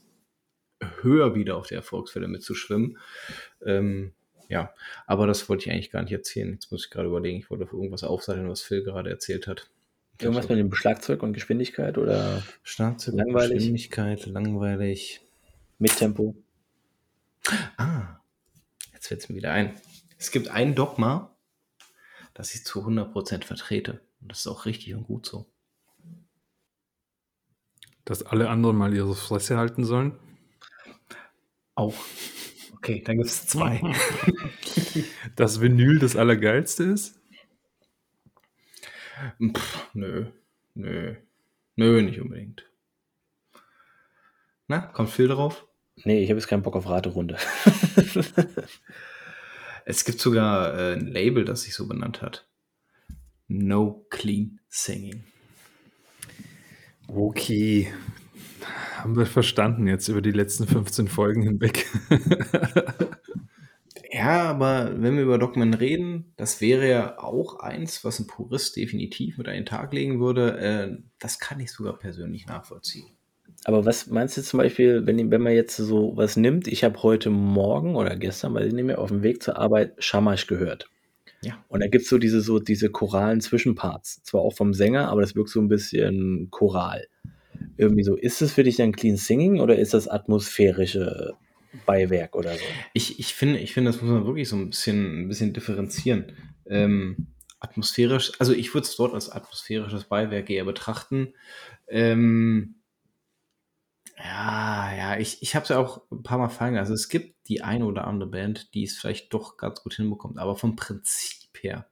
höher 1.02 1.34
wieder 1.34 1.56
auf 1.56 1.66
der 1.66 1.78
Erfolgswelle 1.78 2.28
mitzuschwimmen. 2.28 2.98
Ähm, 3.64 4.12
ja, 4.50 4.74
aber 5.06 5.28
das 5.28 5.48
wollte 5.48 5.64
ich 5.64 5.70
eigentlich 5.70 5.92
gar 5.92 6.02
nicht 6.02 6.12
erzählen. 6.12 6.52
Jetzt 6.52 6.72
muss 6.72 6.84
ich 6.84 6.90
gerade 6.90 7.08
überlegen, 7.08 7.38
ich 7.38 7.50
wollte 7.50 7.64
auf 7.64 7.72
irgendwas 7.72 8.02
aufsatteln, 8.02 8.48
was 8.48 8.62
Phil 8.62 8.82
gerade 8.82 9.08
erzählt 9.08 9.46
hat. 9.46 9.70
Irgendwas 10.20 10.48
mit 10.48 10.58
dem 10.58 10.74
Schlagzeug 10.74 11.22
und 11.22 11.32
Geschwindigkeit 11.32 11.96
oder 11.96 12.42
Schlagzeug 12.64 13.14
langweilig. 13.14 13.58
Geschwindigkeit, 13.58 14.26
langweilig. 14.26 15.20
Mit 15.78 15.96
Tempo. 15.96 16.34
Ah, 17.76 18.18
jetzt 18.92 19.06
fällt 19.06 19.22
es 19.22 19.28
mir 19.28 19.36
wieder 19.36 19.52
ein. 19.52 19.80
Es 20.18 20.32
gibt 20.32 20.48
ein 20.48 20.74
Dogma, 20.74 21.34
das 22.34 22.54
ich 22.54 22.64
zu 22.64 22.84
100% 22.84 23.44
vertrete. 23.44 24.00
Und 24.20 24.32
das 24.32 24.40
ist 24.40 24.46
auch 24.48 24.66
richtig 24.66 24.94
und 24.94 25.04
gut 25.04 25.26
so. 25.26 25.46
Dass 28.04 28.24
alle 28.24 28.50
anderen 28.50 28.76
mal 28.76 28.92
ihre 28.92 29.14
Fresse 29.14 29.56
halten 29.56 29.84
sollen? 29.84 30.18
Auch. 31.76 31.94
Okay, 32.80 33.02
dann 33.04 33.18
gibt 33.18 33.28
es 33.28 33.46
zwei. 33.46 33.78
Dass 35.36 35.60
Vinyl 35.60 35.98
das 35.98 36.16
Allergeilste 36.16 36.84
ist? 36.84 37.20
Pff, 39.54 39.88
nö. 39.92 40.32
Nö. 40.72 41.14
Nö, 41.76 42.00
nicht 42.00 42.22
unbedingt. 42.22 42.64
Na, 44.66 44.78
kommt 44.78 45.10
viel 45.10 45.28
drauf? 45.28 45.66
Nee, 46.04 46.24
ich 46.24 46.30
habe 46.30 46.40
jetzt 46.40 46.48
keinen 46.48 46.62
Bock 46.62 46.74
auf 46.74 46.88
Raterunde. 46.88 47.36
es 49.84 50.06
gibt 50.06 50.20
sogar 50.20 50.72
äh, 50.72 50.94
ein 50.94 51.06
Label, 51.06 51.44
das 51.44 51.64
sich 51.64 51.74
so 51.74 51.86
benannt 51.86 52.22
hat. 52.22 52.48
No 53.46 54.06
Clean 54.08 54.58
Singing. 54.68 55.24
Okay. 57.08 57.92
Haben 59.02 59.16
wir 59.16 59.26
verstanden 59.26 59.86
jetzt 59.86 60.08
über 60.08 60.20
die 60.20 60.30
letzten 60.30 60.66
15 60.66 61.08
Folgen 61.08 61.42
hinweg. 61.42 61.86
ja, 64.12 64.42
aber 64.42 64.92
wenn 64.96 65.16
wir 65.16 65.22
über 65.22 65.38
Dogmen 65.38 65.74
reden, 65.74 66.32
das 66.36 66.60
wäre 66.60 66.88
ja 66.88 67.18
auch 67.18 67.60
eins, 67.60 68.04
was 68.04 68.18
ein 68.18 68.26
Purist 68.26 68.76
definitiv 68.76 69.38
mit 69.38 69.48
an 69.48 69.54
den 69.54 69.66
Tag 69.66 69.92
legen 69.92 70.20
würde. 70.20 70.58
Äh, 70.58 71.02
das 71.18 71.38
kann 71.38 71.60
ich 71.60 71.72
sogar 71.72 71.98
persönlich 71.98 72.46
nachvollziehen. 72.46 73.06
Aber 73.64 73.84
was 73.84 74.06
meinst 74.06 74.36
du 74.36 74.42
zum 74.42 74.58
Beispiel, 74.58 75.06
wenn, 75.06 75.30
wenn 75.30 75.42
man 75.42 75.52
jetzt 75.52 75.76
so 75.76 76.16
was 76.16 76.36
nimmt? 76.36 76.66
Ich 76.66 76.84
habe 76.84 77.02
heute 77.02 77.30
Morgen 77.30 77.96
oder 77.96 78.16
gestern, 78.16 78.54
weil 78.54 78.66
ich 78.66 78.72
nehme 78.72 78.98
auf 78.98 79.08
dem 79.08 79.22
Weg 79.22 79.42
zur 79.42 79.58
Arbeit 79.58 79.94
Shamash 79.98 80.46
gehört. 80.46 80.88
Ja. 81.42 81.62
Und 81.68 81.80
da 81.80 81.88
gibt 81.88 82.04
es 82.04 82.10
so 82.10 82.18
diese, 82.18 82.40
so 82.40 82.58
diese 82.58 82.90
choralen 82.90 83.40
Zwischenparts. 83.40 84.22
Zwar 84.22 84.42
auch 84.42 84.54
vom 84.54 84.74
Sänger, 84.74 85.08
aber 85.08 85.22
das 85.22 85.34
wirkt 85.34 85.50
so 85.50 85.60
ein 85.60 85.68
bisschen 85.68 86.48
choral. 86.50 87.06
Irgendwie 87.80 88.02
so. 88.02 88.14
Ist 88.14 88.42
es 88.42 88.52
für 88.52 88.62
dich 88.62 88.76
dann 88.76 88.92
Clean 88.92 89.16
Singing 89.16 89.58
oder 89.58 89.78
ist 89.78 89.94
das 89.94 90.06
atmosphärische 90.06 91.34
Beiwerk 91.86 92.36
oder 92.36 92.52
so? 92.52 92.64
Ich, 92.92 93.18
ich 93.18 93.34
finde, 93.34 93.58
ich 93.58 93.72
finde, 93.72 93.90
das 93.90 94.02
muss 94.02 94.10
man 94.10 94.26
wirklich 94.26 94.50
so 94.50 94.56
ein 94.56 94.68
bisschen, 94.68 95.22
ein 95.22 95.28
bisschen 95.28 95.54
differenzieren. 95.54 96.36
Ähm, 96.66 97.28
atmosphärisch, 97.58 98.32
also 98.38 98.52
ich 98.52 98.74
würde 98.74 98.86
es 98.86 98.96
dort 98.96 99.14
als 99.14 99.30
atmosphärisches 99.30 100.04
Beiwerk 100.04 100.50
eher 100.50 100.66
betrachten. 100.66 101.32
Ähm, 101.88 102.74
ja, 104.18 104.94
ja, 104.94 105.18
ich, 105.18 105.40
ich 105.40 105.54
habe 105.54 105.62
es 105.62 105.70
ja 105.70 105.78
auch 105.78 106.02
ein 106.10 106.22
paar 106.22 106.36
Mal 106.36 106.50
fallen 106.50 106.76
Also 106.76 106.92
es 106.92 107.08
gibt 107.08 107.48
die 107.48 107.62
eine 107.62 107.86
oder 107.86 108.06
andere 108.06 108.28
Band, 108.28 108.74
die 108.74 108.84
es 108.84 108.98
vielleicht 108.98 109.32
doch 109.32 109.56
ganz 109.56 109.82
gut 109.82 109.94
hinbekommt, 109.94 110.38
aber 110.38 110.54
vom 110.54 110.76
Prinzip 110.76 111.48
her 111.62 111.88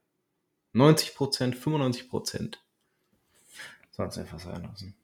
90 0.73 1.15
Prozent, 1.15 1.55
95 1.55 2.09
Prozent 2.09 2.63
soll 3.89 4.05
es 4.05 4.17
einfach 4.19 4.39
sein 4.39 4.61
lassen. 4.61 4.98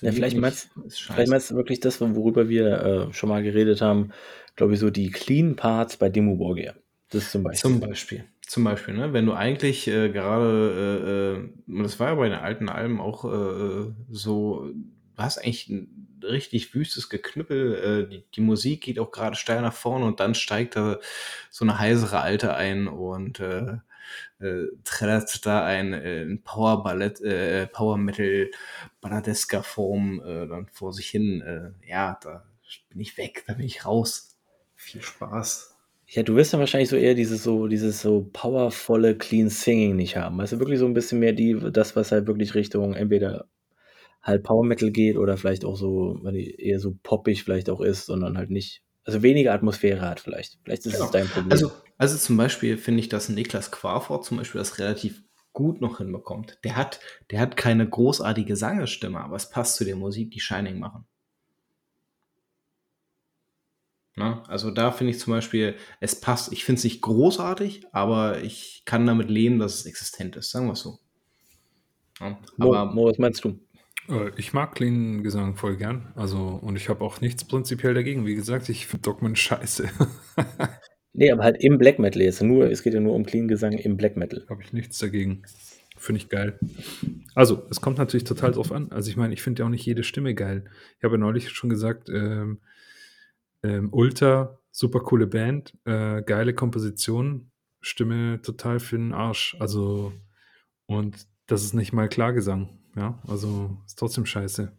Ja, 0.00 0.12
vielleicht 0.12 0.36
meinst, 0.36 0.70
vielleicht 0.88 1.30
meinst 1.30 1.50
du 1.50 1.56
wirklich 1.56 1.80
das, 1.80 2.00
worüber 2.00 2.48
wir 2.48 3.08
äh, 3.08 3.12
schon 3.12 3.28
mal 3.28 3.42
geredet 3.42 3.80
haben, 3.80 4.10
glaube 4.56 4.74
ich, 4.74 4.80
so 4.80 4.90
die 4.90 5.10
Clean 5.10 5.56
Parts 5.56 5.96
bei 5.96 6.08
Demo 6.08 6.36
Borgia. 6.36 6.74
Das 7.10 7.30
zum 7.30 7.42
Beispiel. 7.42 7.70
Zum 7.70 7.80
Beispiel. 7.80 8.24
Zum 8.46 8.64
Beispiel, 8.64 8.94
ne? 8.94 9.12
wenn 9.12 9.24
du 9.24 9.32
eigentlich 9.32 9.88
äh, 9.88 10.10
gerade, 10.10 11.46
äh, 11.66 11.78
äh 11.78 11.82
das 11.82 11.98
war 11.98 12.08
ja 12.10 12.14
bei 12.16 12.28
den 12.28 12.38
alten 12.38 12.68
Alben 12.68 13.00
auch 13.00 13.24
äh, 13.24 13.92
so, 14.10 14.70
du 14.70 15.22
hast 15.22 15.38
eigentlich 15.38 15.68
ein 15.70 16.18
richtig 16.22 16.74
wüstes 16.74 17.08
Geknüppel. 17.08 17.74
Äh, 17.74 18.10
die, 18.10 18.24
die 18.34 18.40
Musik 18.40 18.82
geht 18.82 18.98
auch 18.98 19.10
gerade 19.10 19.36
steil 19.36 19.62
nach 19.62 19.72
vorne 19.72 20.04
und 20.04 20.20
dann 20.20 20.34
steigt 20.34 20.76
da 20.76 20.98
so 21.50 21.64
eine 21.64 21.78
heisere 21.78 22.20
Alte 22.20 22.54
ein 22.54 22.86
und 22.88 23.40
äh, 23.40 23.78
äh, 24.40 24.64
trällert 24.84 25.44
da 25.46 25.64
ein, 25.64 25.92
äh, 25.92 26.22
ein 26.22 26.42
Power 26.42 26.82
Ballett, 26.82 27.20
äh, 27.20 27.66
Power 27.66 27.96
Metal 27.96 28.50
balladesker 29.00 29.62
Form 29.62 30.20
äh, 30.24 30.46
dann 30.46 30.68
vor 30.72 30.92
sich 30.92 31.08
hin. 31.08 31.40
Äh, 31.40 31.88
ja, 31.88 32.18
da 32.22 32.44
bin 32.88 33.00
ich 33.00 33.16
weg, 33.18 33.44
da 33.46 33.54
bin 33.54 33.66
ich 33.66 33.84
raus. 33.84 34.38
Viel 34.74 35.02
Spaß. 35.02 35.74
Ja, 36.06 36.22
du 36.22 36.36
wirst 36.36 36.52
dann 36.52 36.60
wahrscheinlich 36.60 36.90
so 36.90 36.96
eher 36.96 37.14
dieses 37.14 37.42
so, 37.42 37.66
dieses 37.66 38.00
so 38.00 38.28
powervolle 38.32 39.16
Clean 39.16 39.48
Singing 39.48 39.96
nicht 39.96 40.16
haben. 40.16 40.40
Also 40.40 40.60
wirklich 40.60 40.78
so 40.78 40.86
ein 40.86 40.94
bisschen 40.94 41.18
mehr 41.18 41.32
die, 41.32 41.58
das, 41.72 41.96
was 41.96 42.12
halt 42.12 42.26
wirklich 42.26 42.54
Richtung 42.54 42.94
entweder 42.94 43.48
halt 44.22 44.44
Power 44.44 44.64
Metal 44.64 44.90
geht 44.90 45.16
oder 45.16 45.36
vielleicht 45.36 45.64
auch 45.64 45.76
so, 45.76 46.22
eher 46.32 46.78
so 46.78 46.96
poppig 47.02 47.42
vielleicht 47.42 47.68
auch 47.68 47.80
ist, 47.80 48.06
sondern 48.06 48.38
halt 48.38 48.50
nicht, 48.50 48.83
also 49.04 49.22
weniger 49.22 49.52
Atmosphäre 49.52 50.08
hat 50.08 50.20
vielleicht. 50.20 50.58
Vielleicht 50.64 50.86
ist 50.86 50.94
genau. 50.94 51.06
es 51.06 51.10
dein 51.10 51.28
Problem. 51.28 51.52
Also, 51.52 51.72
also 51.98 52.16
zum 52.16 52.36
Beispiel 52.36 52.78
finde 52.78 53.00
ich, 53.00 53.08
dass 53.08 53.28
Niklas 53.28 53.70
Quarfort 53.70 54.24
zum 54.24 54.38
Beispiel 54.38 54.58
das 54.58 54.78
relativ 54.78 55.22
gut 55.52 55.80
noch 55.80 55.98
hinbekommt. 55.98 56.58
Der 56.64 56.76
hat, 56.76 57.00
der 57.30 57.40
hat 57.40 57.56
keine 57.56 57.88
großartige 57.88 58.56
Sangerstimme, 58.56 59.20
aber 59.20 59.36
es 59.36 59.50
passt 59.50 59.76
zu 59.76 59.84
der 59.84 59.96
Musik, 59.96 60.30
die 60.30 60.40
Shining 60.40 60.78
machen. 60.78 61.06
Ne? 64.16 64.42
Also 64.48 64.70
da 64.70 64.92
finde 64.92 65.12
ich 65.12 65.18
zum 65.18 65.32
Beispiel, 65.32 65.76
es 66.00 66.20
passt. 66.20 66.52
Ich 66.52 66.64
finde 66.64 66.78
es 66.78 66.84
nicht 66.84 67.00
großartig, 67.00 67.86
aber 67.92 68.42
ich 68.42 68.82
kann 68.84 69.06
damit 69.06 69.28
leben, 69.28 69.58
dass 69.58 69.74
es 69.74 69.86
existent 69.86 70.36
ist. 70.36 70.50
Sagen 70.50 70.66
wir 70.66 70.72
es 70.72 70.80
so. 70.80 70.98
Ja, 72.20 72.38
Mo, 72.56 72.74
aber 72.74 72.92
Mo, 72.92 73.06
was 73.06 73.18
meinst 73.18 73.44
du? 73.44 73.58
Äh, 74.08 74.30
Ich 74.36 74.52
mag 74.52 74.74
Clean 74.74 75.22
Gesang 75.22 75.56
voll 75.56 75.76
gern. 75.76 76.12
Also, 76.16 76.58
und 76.62 76.76
ich 76.76 76.88
habe 76.88 77.04
auch 77.04 77.20
nichts 77.20 77.44
prinzipiell 77.44 77.94
dagegen. 77.94 78.26
Wie 78.26 78.34
gesagt, 78.34 78.68
ich 78.68 78.86
finde 78.86 79.02
Dogman 79.02 79.36
scheiße. 79.36 79.88
Nee, 81.16 81.30
aber 81.30 81.44
halt 81.44 81.62
im 81.62 81.78
Black 81.78 82.00
Metal 82.00 82.20
jetzt. 82.20 82.42
Nur, 82.42 82.68
es 82.68 82.82
geht 82.82 82.92
ja 82.92 82.98
nur 82.98 83.14
um 83.14 83.24
Clean 83.24 83.46
Gesang 83.46 83.74
im 83.74 83.96
Black 83.96 84.16
Metal. 84.16 84.44
habe 84.50 84.64
ich 84.64 84.72
nichts 84.72 84.98
dagegen. 84.98 85.42
Finde 85.96 86.20
ich 86.20 86.28
geil. 86.28 86.58
Also, 87.36 87.68
es 87.70 87.80
kommt 87.80 87.98
natürlich 87.98 88.24
total 88.24 88.50
drauf 88.50 88.72
an. 88.72 88.90
Also, 88.90 89.10
ich 89.10 89.16
meine, 89.16 89.32
ich 89.32 89.40
finde 89.40 89.60
ja 89.62 89.66
auch 89.66 89.70
nicht 89.70 89.86
jede 89.86 90.02
Stimme 90.02 90.34
geil. 90.34 90.64
Ich 90.98 91.04
habe 91.04 91.14
ja 91.14 91.18
neulich 91.18 91.50
schon 91.50 91.70
gesagt, 91.70 92.08
ähm, 92.08 92.58
ähm, 93.62 93.90
Ulta, 93.92 94.58
super 94.72 95.00
coole 95.00 95.28
Band, 95.28 95.74
äh, 95.84 96.20
geile 96.22 96.52
Komposition, 96.52 97.52
Stimme 97.80 98.42
total 98.42 98.80
für 98.80 98.96
den 98.96 99.12
Arsch. 99.12 99.56
Also, 99.60 100.12
und 100.86 101.28
das 101.46 101.62
ist 101.62 101.74
nicht 101.74 101.92
mal 101.92 102.08
Klargesang. 102.08 102.70
Ja, 102.96 103.18
also 103.26 103.76
ist 103.86 103.98
trotzdem 103.98 104.26
scheiße. 104.26 104.72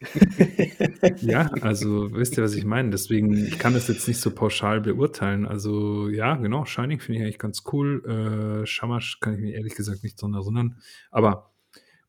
Ja, 1.20 1.50
also 1.60 2.12
wisst 2.12 2.36
ihr, 2.36 2.44
was 2.44 2.54
ich 2.54 2.64
meine? 2.64 2.90
Deswegen, 2.90 3.32
ich 3.32 3.58
kann 3.58 3.74
das 3.74 3.88
jetzt 3.88 4.08
nicht 4.08 4.20
so 4.20 4.30
pauschal 4.30 4.80
beurteilen. 4.80 5.46
Also 5.46 6.08
ja, 6.08 6.36
genau, 6.36 6.64
Shining 6.64 7.00
finde 7.00 7.18
ich 7.18 7.24
eigentlich 7.24 7.38
ganz 7.38 7.62
cool. 7.72 8.04
Äh, 8.62 8.66
Shamash 8.66 9.20
kann 9.20 9.34
ich 9.34 9.40
mich 9.40 9.54
ehrlich 9.54 9.74
gesagt 9.74 10.02
nicht 10.02 10.20
dran 10.20 10.34
erinnern. 10.34 10.78
Aber 11.10 11.52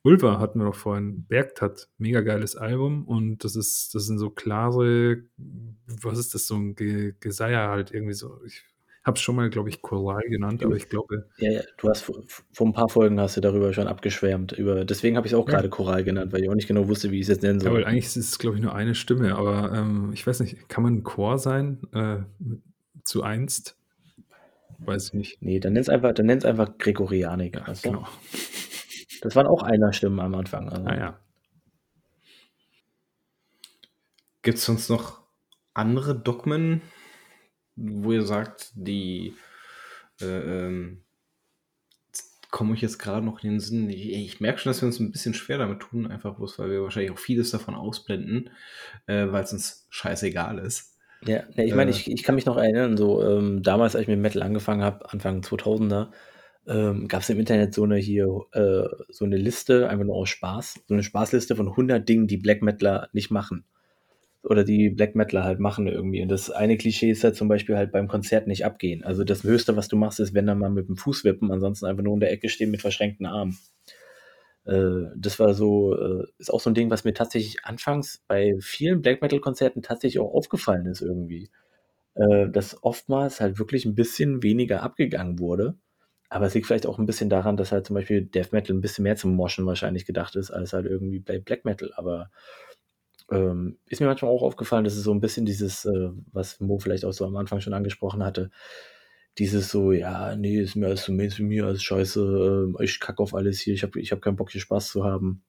Ulva 0.04 0.40
hatten 0.40 0.60
wir 0.60 0.66
doch 0.66 0.76
vorhin. 0.76 1.26
Bergt 1.28 1.62
hat 1.62 1.90
mega 1.98 2.22
geiles 2.22 2.56
Album 2.56 3.06
und 3.08 3.44
das 3.44 3.56
ist, 3.56 3.96
das 3.96 4.06
sind 4.06 4.18
so 4.18 4.30
klare, 4.30 5.24
was 5.38 6.20
ist 6.20 6.34
das, 6.34 6.46
so 6.48 6.56
ein 6.56 6.76
Ge 6.76 7.14
Geseier 7.20 7.70
halt 7.70 7.92
irgendwie 7.92 8.14
so. 8.14 8.42
Ich 8.46 8.64
habe 9.06 9.16
es 9.18 9.22
schon 9.22 9.36
mal, 9.36 9.50
glaube 9.50 9.70
ich, 9.70 9.82
Choral 9.82 10.24
genannt, 10.30 10.64
aber 10.64 10.76
ich 10.76 10.88
glaube, 10.90 11.28
Ja, 11.38 11.52
ja, 11.52 11.62
du 11.78 11.90
hast 11.90 12.02
vor, 12.02 12.24
vor 12.54 12.68
ein 12.68 12.74
paar 12.74 12.88
Folgen 12.90 13.20
hast 13.20 13.36
du 13.36 13.42
darüber 13.42 13.74
schon 13.74 13.88
abgeschwärmt. 13.88 14.54
Über, 14.54 14.86
deswegen 14.86 15.18
habe 15.18 15.28
ich 15.28 15.34
es 15.34 15.38
auch 15.38 15.48
Ja. 15.48 15.56
gerade 15.56 15.70
Choral 15.70 16.04
genannt, 16.04 16.32
weil 16.32 16.42
ich 16.44 16.50
auch 16.50 16.56
nicht 16.56 16.68
genau 16.68 16.88
wusste, 16.88 17.12
wie 17.12 17.18
ich 17.18 17.24
es 17.24 17.28
jetzt 17.28 17.44
nennen 17.44 17.60
ja, 17.60 17.66
weil 17.66 17.74
soll. 17.82 17.86
eigentlich 17.86 18.06
ist 18.06 18.16
es, 18.16 18.40
glaube 18.40 18.56
ich, 18.56 18.62
nur 18.62 18.74
eine 18.74 18.96
Stimme, 18.96 19.36
aber 19.36 19.74
ähm, 19.74 20.12
ich 20.14 20.26
weiß 20.26 20.40
nicht, 20.40 20.70
kann 20.70 20.84
man 20.84 20.96
ein 20.96 21.04
Chor 21.04 21.38
sein 21.38 21.82
äh, 21.94 22.18
zu 23.04 23.24
einst? 23.24 23.78
Weiß 24.80 25.08
ich 25.08 25.14
nicht. 25.14 25.42
Nee, 25.42 25.60
dann 25.60 25.74
nenn's 25.74 25.90
einfach, 25.90 26.14
dann 26.14 26.26
nenn's 26.26 26.46
einfach 26.46 26.78
Gregorianik. 26.78 27.56
Ja, 27.56 27.74
du? 27.74 27.82
genau. 27.82 28.08
Das 29.22 29.36
waren 29.36 29.48
auch 29.48 29.64
einer 29.64 29.94
Stimmen 29.94 30.20
am 30.20 30.36
Anfang. 30.36 30.70
Also. 30.70 30.84
Naja. 30.84 31.20
gibt 34.42 34.58
es 34.58 34.66
sonst 34.66 34.90
noch 34.90 35.22
andere 35.74 36.16
Dogmen, 36.16 36.82
wo 37.76 38.12
ihr 38.12 38.24
sagt, 38.24 38.72
die 38.76 39.34
äh, 40.22 40.26
ähm, 40.26 41.04
komme 42.52 42.76
ich 42.76 42.82
jetzt 42.82 43.00
gerade 43.00 43.26
noch 43.26 43.44
in 43.44 43.52
den 43.52 43.60
Sinn. 43.60 43.90
Ich, 43.90 44.12
ich 44.12 44.40
merke 44.40 44.60
schon, 44.60 44.70
dass 44.70 44.82
wir 44.82 44.86
uns 44.86 45.00
ein 45.00 45.12
bisschen 45.12 45.34
schwer 45.34 45.58
damit 45.58 45.80
tun, 45.80 46.06
einfach 46.06 46.36
bloß, 46.36 46.60
weil 46.60 46.70
wir 46.70 46.84
wahrscheinlich 46.84 47.12
auch 47.12 47.18
vieles 47.18 47.50
davon 47.50 47.74
ausblenden, 47.74 48.52
äh, 49.08 49.26
weil 49.32 49.44
es 49.44 49.54
uns 49.54 49.88
scheißegal 49.90 50.60
ist. 50.60 50.96
Ja, 51.26 51.44
ne, 51.56 51.66
ich 51.66 51.74
meine, 51.74 51.90
Äh. 51.90 51.94
ich, 51.96 52.12
ich 52.12 52.22
kann 52.24 52.36
mich 52.36 52.46
noch 52.46 52.58
erinnern, 52.58 52.96
so 52.96 53.24
ähm, 53.28 53.64
damals, 53.64 53.96
als 53.96 54.04
ich 54.04 54.08
mit 54.08 54.20
Metal 54.20 54.44
angefangen 54.44 54.84
habe, 54.84 55.10
Anfang 55.12 55.42
2000er, 55.42 56.12
ähm, 56.68 57.08
gab 57.08 57.22
es 57.22 57.30
im 57.30 57.40
Internet 57.40 57.74
so 57.74 57.84
eine 57.84 57.98
hier, 57.98 58.28
äh, 58.52 58.84
so 59.10 59.26
eine 59.26 59.38
Liste, 59.38 59.90
einfach 59.90 60.06
nur 60.06 60.16
aus 60.16 60.30
Spaß, 60.30 60.84
so 60.88 60.94
eine 60.94 61.04
Spaßliste 61.04 61.56
von 61.56 61.70
100 61.70 62.08
Dingen, 62.08 62.28
die 62.28 62.38
Black 62.38 62.62
Metaler 62.62 63.10
nicht 63.14 63.32
machen. 63.32 63.66
Oder 64.44 64.64
die 64.66 64.90
Black 64.90 65.16
Metaler 65.16 65.46
halt 65.46 65.60
machen 65.60 65.88
irgendwie. 65.88 66.22
Und 66.22 66.30
das 66.30 66.50
eine 66.50 66.78
Klischee 66.78 67.12
ist 67.12 67.24
halt 67.24 67.36
zum 67.36 67.48
Beispiel 67.48 67.78
halt 67.78 67.92
beim 67.94 68.10
Konzert 68.10 68.46
nicht 68.48 68.66
abgehen. 68.66 69.04
Also 69.04 69.24
das 69.24 69.44
Höchste, 69.44 69.78
was 69.78 69.88
du 69.88 69.96
machst, 69.96 70.20
ist, 70.20 70.34
wenn 70.34 70.46
dann 70.46 70.60
mal 70.60 70.70
mit 70.70 70.90
dem 70.90 70.98
Fuß 70.98 71.24
wippen, 71.24 71.52
ansonsten 71.52 71.86
einfach 71.86 72.04
nur 72.04 72.16
in 72.16 72.20
der 72.20 72.32
Ecke 72.32 72.50
stehen 72.50 72.72
mit 72.72 72.82
verschränkten 72.82 73.26
Armen. 73.26 73.58
Äh, 74.66 75.10
das 75.16 75.40
war 75.40 75.54
so, 75.54 75.96
äh, 75.96 76.26
ist 76.38 76.52
auch 76.52 76.60
so 76.60 76.70
ein 76.70 76.74
Ding, 76.74 76.90
was 76.90 77.04
mir 77.04 77.14
tatsächlich 77.14 77.64
anfangs 77.66 78.24
bei 78.28 78.54
vielen 78.60 79.02
Black 79.02 79.22
Metal 79.22 79.40
Konzerten 79.40 79.82
tatsächlich 79.82 80.20
auch 80.20 80.34
aufgefallen 80.34 80.86
ist 80.88 81.02
irgendwie. 81.02 81.50
Äh, 82.16 82.50
dass 82.50 82.84
oftmals 82.84 83.42
halt 83.42 83.60
wirklich 83.60 83.86
ein 83.86 83.96
bisschen 83.96 84.44
weniger 84.44 84.84
abgegangen 84.84 85.40
wurde. 85.40 85.76
Aber 86.30 86.48
es 86.48 86.54
liegt 86.56 86.68
vielleicht 86.68 86.88
auch 86.88 87.00
ein 87.00 87.06
bisschen 87.06 87.30
daran, 87.30 87.58
dass 87.58 87.72
halt 87.72 87.86
zum 87.88 87.96
Beispiel 87.96 88.24
Death 88.26 88.54
Metal 88.54 88.76
ein 88.76 88.82
bisschen 88.82 89.04
mehr 89.04 89.16
zum 89.16 89.36
Moschen 89.36 89.66
wahrscheinlich 89.68 90.06
gedacht 90.06 90.36
ist, 90.36 90.52
als 90.52 90.74
halt 90.74 90.86
irgendwie 90.88 91.20
bei 91.20 91.40
Black 91.40 91.66
Metal. 91.66 91.92
Aber 91.96 92.32
ähm, 93.34 93.78
ist 93.88 94.02
mir 94.02 94.08
manchmal 94.08 94.32
auch 94.32 94.44
aufgefallen, 94.44 94.84
dass 94.84 94.96
es 94.96 95.04
so 95.04 95.14
ein 95.14 95.22
bisschen 95.22 95.46
dieses, 95.46 95.86
äh, 95.86 96.10
was 96.32 96.60
Mo 96.60 96.80
vielleicht 96.80 97.06
auch 97.06 97.14
so 97.14 97.26
am 97.26 97.36
Anfang 97.36 97.62
schon 97.62 97.74
angesprochen 97.74 98.24
hatte, 98.24 98.52
dieses 99.40 99.72
so, 99.72 99.92
ja, 99.92 100.36
nee, 100.36 100.60
ist 100.60 100.76
mir 100.76 100.88
alles 100.88 101.04
zu 101.04 101.12
Mainstream, 101.12 101.48
mir 101.48 101.66
alles 101.66 101.84
scheiße, 101.84 102.74
äh, 102.80 102.84
ich 102.84 103.00
kacke 103.00 103.22
auf 103.24 103.34
alles 103.34 103.60
hier, 103.60 103.74
ich 103.74 103.84
habe 103.84 104.00
ich 104.00 104.12
hab 104.12 104.22
keinen 104.22 104.36
Bock, 104.36 104.52
hier 104.52 104.62
Spaß 104.62 104.90
zu 104.90 105.04
haben. 105.04 105.44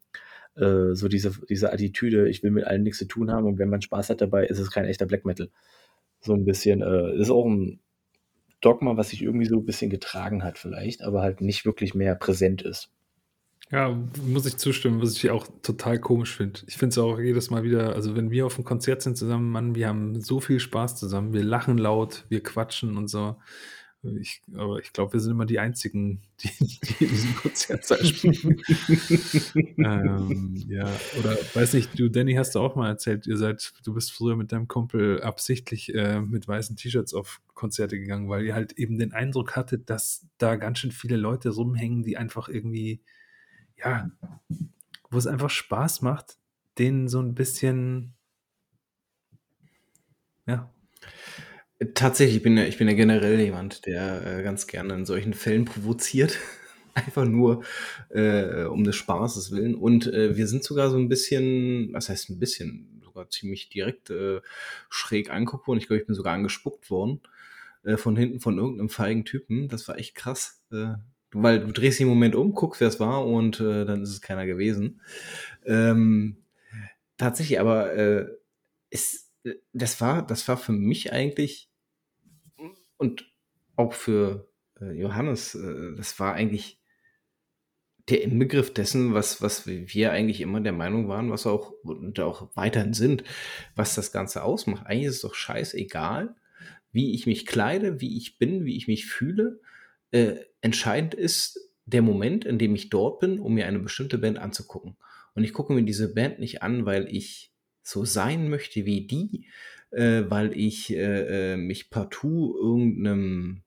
Äh, 0.57 0.95
so 0.95 1.09
diese, 1.09 1.33
diese 1.49 1.73
Attitüde, 1.73 2.29
ich 2.29 2.43
will 2.43 2.51
mit 2.51 2.65
allen 2.65 2.83
nichts 2.83 2.99
zu 2.99 3.07
tun 3.07 3.31
haben 3.33 3.47
und 3.47 3.59
wenn 3.59 3.69
man 3.69 3.83
Spaß 3.83 4.11
hat 4.11 4.21
dabei, 4.21 4.47
ist 4.47 4.59
es 4.59 4.71
kein 4.71 4.87
echter 4.87 5.07
Black 5.07 5.25
Metal. 5.25 5.51
So 6.21 6.35
ein 6.35 6.45
bisschen, 6.45 6.83
äh, 6.83 7.17
ist 7.17 7.31
auch 7.31 7.47
ein 7.47 7.81
Dogma, 8.61 8.97
was 8.97 9.11
sich 9.11 9.23
irgendwie 9.23 9.47
so 9.47 9.59
ein 9.59 9.67
bisschen 9.67 9.91
getragen 9.91 10.43
hat 10.45 10.59
vielleicht, 10.59 11.03
aber 11.03 11.23
halt 11.23 11.41
nicht 11.43 11.67
wirklich 11.67 11.95
mehr 11.95 12.15
präsent 12.15 12.63
ist. 12.63 12.91
Ja, 13.71 13.97
muss 14.27 14.47
ich 14.47 14.57
zustimmen, 14.57 15.01
was 15.01 15.17
ich 15.17 15.31
auch 15.31 15.47
total 15.63 15.99
komisch 15.99 16.37
finde. 16.37 16.61
Ich 16.67 16.77
finde 16.77 16.93
es 16.93 16.99
auch 16.99 17.19
jedes 17.19 17.51
Mal 17.51 17.63
wieder, 17.63 17.95
also 17.95 18.15
wenn 18.15 18.31
wir 18.31 18.47
auf 18.47 18.57
einem 18.57 18.65
Konzert 18.65 19.03
sind 19.03 19.17
zusammen, 19.17 19.51
Mann, 19.51 19.75
wir 19.75 19.89
haben 19.89 20.21
so 20.21 20.41
viel 20.41 20.61
Spaß 20.61 20.97
zusammen, 20.97 21.33
wir 21.33 21.43
lachen 21.43 21.79
laut, 21.79 22.25
wir 22.29 22.43
quatschen 22.43 22.97
und 22.97 23.09
so. 23.09 23.37
Ich, 24.21 24.43
aber 24.55 24.81
ich 24.81 24.93
glaube, 24.93 25.15
wir 25.15 25.21
sind 25.21 25.33
immer 25.33 25.47
die 25.47 25.59
Einzigen, 25.59 26.21
die, 26.43 26.51
die 26.61 27.05
in 27.05 27.11
diesem 27.11 27.37
Konzertsaal 27.37 28.05
spielen. 28.05 28.61
ähm, 29.79 30.55
ja, 30.69 30.89
oder 31.19 31.37
weiß 31.55 31.75
nicht, 31.75 31.99
du, 31.99 32.11
Danny, 32.11 32.35
hast 32.35 32.55
du 32.55 32.61
auch 32.61 32.77
mal 32.77 32.89
erzählt, 32.89 33.27
ihr 33.27 33.39
seid, 33.39 33.73
du 33.85 33.95
bist 33.95 34.13
früher 34.13 34.37
mit 34.37 34.53
deinem 34.53 34.69
Kumpel 34.69 35.23
absichtlich 35.23 35.95
äh, 35.95 36.21
mit 36.21 36.47
weißen 36.47 36.77
T-Shirts 36.77 37.15
auf 37.15 37.41
Konzerte 37.55 37.99
gegangen, 37.99 38.29
weil 38.29 38.45
ihr 38.45 38.55
halt 38.55 38.73
eben 38.73 38.99
den 38.99 39.13
Eindruck 39.13 39.57
hattet, 39.57 39.89
dass 39.89 40.27
da 40.39 40.57
ganz 40.57 40.81
schön 40.81 40.93
viele 40.93 41.17
Leute 41.17 41.51
rumhängen, 41.51 42.03
die 42.03 42.17
einfach 42.19 42.49
irgendwie, 42.49 43.01
ja, 43.77 44.11
wo 45.11 45.19
es 45.19 45.27
einfach 45.27 45.51
Spaß 45.51 46.03
macht, 46.03 46.39
denen 46.79 47.09
so 47.09 47.21
ein 47.21 47.35
bisschen, 47.35 48.15
ja, 50.47 50.75
Tatsächlich, 51.93 52.37
ich 52.37 52.43
bin 52.43 52.57
ja, 52.57 52.65
ich 52.65 52.79
bin 52.79 52.89
ja 52.89 52.95
generell 52.95 53.39
jemand, 53.41 53.85
der 53.87 54.39
äh, 54.39 54.43
ganz 54.43 54.67
gerne 54.67 54.95
in 54.95 55.05
solchen 55.05 55.35
Fällen 55.35 55.65
provoziert. 55.65 56.39
Einfach 56.95 57.25
nur 57.25 57.65
äh, 58.11 58.65
um 58.65 58.85
des 58.85 58.95
Spaßes 58.95 59.51
willen. 59.51 59.75
Und 59.75 60.07
äh, 60.07 60.37
wir 60.37 60.47
sind 60.47 60.63
sogar 60.63 60.89
so 60.91 60.97
ein 60.97 61.09
bisschen, 61.09 61.93
was 61.93 62.09
heißt 62.09 62.31
ein 62.31 62.39
bisschen, 62.39 63.03
sogar 63.05 63.29
ziemlich 63.31 63.69
direkt 63.69 64.11
äh, 64.11 64.41
schräg 64.89 65.31
angeguckt 65.31 65.67
worden. 65.67 65.79
Ich 65.81 65.89
glaube, 65.89 66.01
ich 66.01 66.07
bin 66.07 66.15
sogar 66.15 66.35
angespuckt 66.35 66.91
worden 66.91 67.21
äh, 67.83 67.97
von 67.97 68.17
hinten 68.17 68.39
von 68.39 68.57
irgendeinem 68.57 68.89
feigen 68.89 69.25
Typen. 69.25 69.69
Das 69.69 69.89
war 69.89 69.99
echt 69.99 70.15
krass. 70.15 70.63
Äh, 71.35 71.43
weil 71.43 71.61
du 71.61 71.73
drehst 71.73 72.01
im 72.01 72.09
Moment 72.09 72.35
um, 72.35 72.53
guckst, 72.53 72.81
wer 72.81 72.89
es 72.89 73.01
war 73.01 73.27
und 73.27 73.61
äh, 73.61 73.85
dann 73.85 74.03
ist 74.03 74.11
es 74.11 74.21
keiner 74.21 74.47
gewesen. 74.47 75.01
Ähm, 75.65 76.37
tatsächlich, 77.17 77.61
aber 77.61 77.93
äh, 77.95 78.27
es, 78.91 79.33
das 79.73 80.01
war, 80.01 80.27
das 80.27 80.47
war 80.49 80.57
für 80.57 80.73
mich 80.73 81.13
eigentlich 81.13 81.71
und 82.97 83.31
auch 83.77 83.93
für 83.93 84.49
äh, 84.81 84.93
Johannes, 84.93 85.55
äh, 85.55 85.95
das 85.97 86.19
war 86.21 86.35
eigentlich 86.35 86.81
der 88.09 88.23
Inbegriff 88.23 88.73
dessen, 88.73 89.15
was, 89.15 89.41
was 89.41 89.67
wir 89.67 90.13
eigentlich 90.13 90.41
immer 90.41 90.61
der 90.61 90.73
Meinung 90.73 91.09
waren, 91.09 91.31
was 91.31 91.47
auch 91.47 91.73
und 91.83 92.21
auch 92.21 92.55
weiterhin 92.55 92.93
sind, 92.93 93.25
was 93.75 93.95
das 93.95 94.13
Ganze 94.13 94.43
ausmacht. 94.43 94.87
Eigentlich 94.87 95.07
ist 95.07 95.17
es 95.17 95.23
doch 95.23 95.35
scheißegal, 95.35 96.35
wie 96.93 97.15
ich 97.15 97.27
mich 97.27 97.47
kleide, 97.47 98.01
wie 98.01 98.17
ich 98.19 98.39
bin, 98.39 98.67
wie 98.67 98.77
ich 98.77 98.89
mich 98.89 99.07
fühle. 99.07 99.61
Äh, 100.15 100.45
entscheidend 100.61 101.15
ist 101.15 101.59
der 101.87 102.01
Moment, 102.03 102.45
in 102.45 102.59
dem 102.59 102.77
ich 102.77 102.89
dort 102.89 103.19
bin, 103.19 103.41
um 103.41 103.55
mir 103.55 103.67
eine 103.67 103.81
bestimmte 103.81 104.17
Band 104.17 104.39
anzugucken. 104.39 104.97
Und 105.35 105.43
ich 105.43 105.53
gucke 105.53 105.73
mir 105.73 105.83
diese 105.83 106.15
Band 106.15 106.39
nicht 106.39 106.63
an, 106.63 106.87
weil 106.87 107.09
ich 107.13 107.53
so 107.83 108.05
sein 108.05 108.49
möchte 108.49 108.87
wie 108.87 109.09
die, 109.09 109.49
äh, 109.91 110.23
weil 110.29 110.57
ich 110.57 110.91
äh, 110.93 111.55
äh, 111.55 111.57
mich 111.57 111.91
partout 111.91 112.57
irgendeinem 112.57 113.65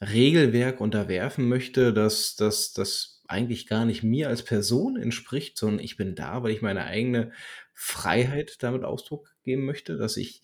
Regelwerk 0.00 0.80
unterwerfen 0.80 1.48
möchte, 1.48 1.92
dass 1.92 2.36
das 2.36 2.72
das 2.72 3.22
eigentlich 3.28 3.68
gar 3.68 3.84
nicht 3.84 4.02
mir 4.02 4.28
als 4.28 4.44
Person 4.44 4.96
entspricht, 4.96 5.56
sondern 5.56 5.84
ich 5.84 5.96
bin 5.96 6.16
da, 6.16 6.42
weil 6.42 6.50
ich 6.52 6.62
meine 6.62 6.84
eigene 6.84 7.32
Freiheit 7.74 8.56
damit 8.62 8.82
Ausdruck 8.84 9.30
geben 9.44 9.66
möchte, 9.66 9.96
dass 9.98 10.16
ich 10.16 10.42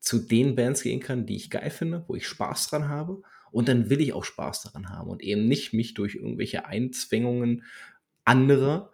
zu 0.00 0.18
den 0.18 0.56
Bands 0.56 0.82
gehen 0.82 1.00
kann, 1.00 1.26
die 1.26 1.36
ich 1.36 1.50
geil 1.50 1.70
finde, 1.70 2.04
wo 2.08 2.16
ich 2.16 2.26
Spaß 2.26 2.68
dran 2.68 2.88
habe. 2.88 3.22
Und 3.52 3.68
dann 3.68 3.90
will 3.90 4.00
ich 4.00 4.12
auch 4.12 4.24
Spaß 4.24 4.62
daran 4.62 4.88
haben 4.88 5.10
und 5.10 5.22
eben 5.22 5.46
nicht 5.46 5.72
mich 5.72 5.94
durch 5.94 6.14
irgendwelche 6.16 6.66
Einzwängungen 6.66 7.64
anderer 8.24 8.90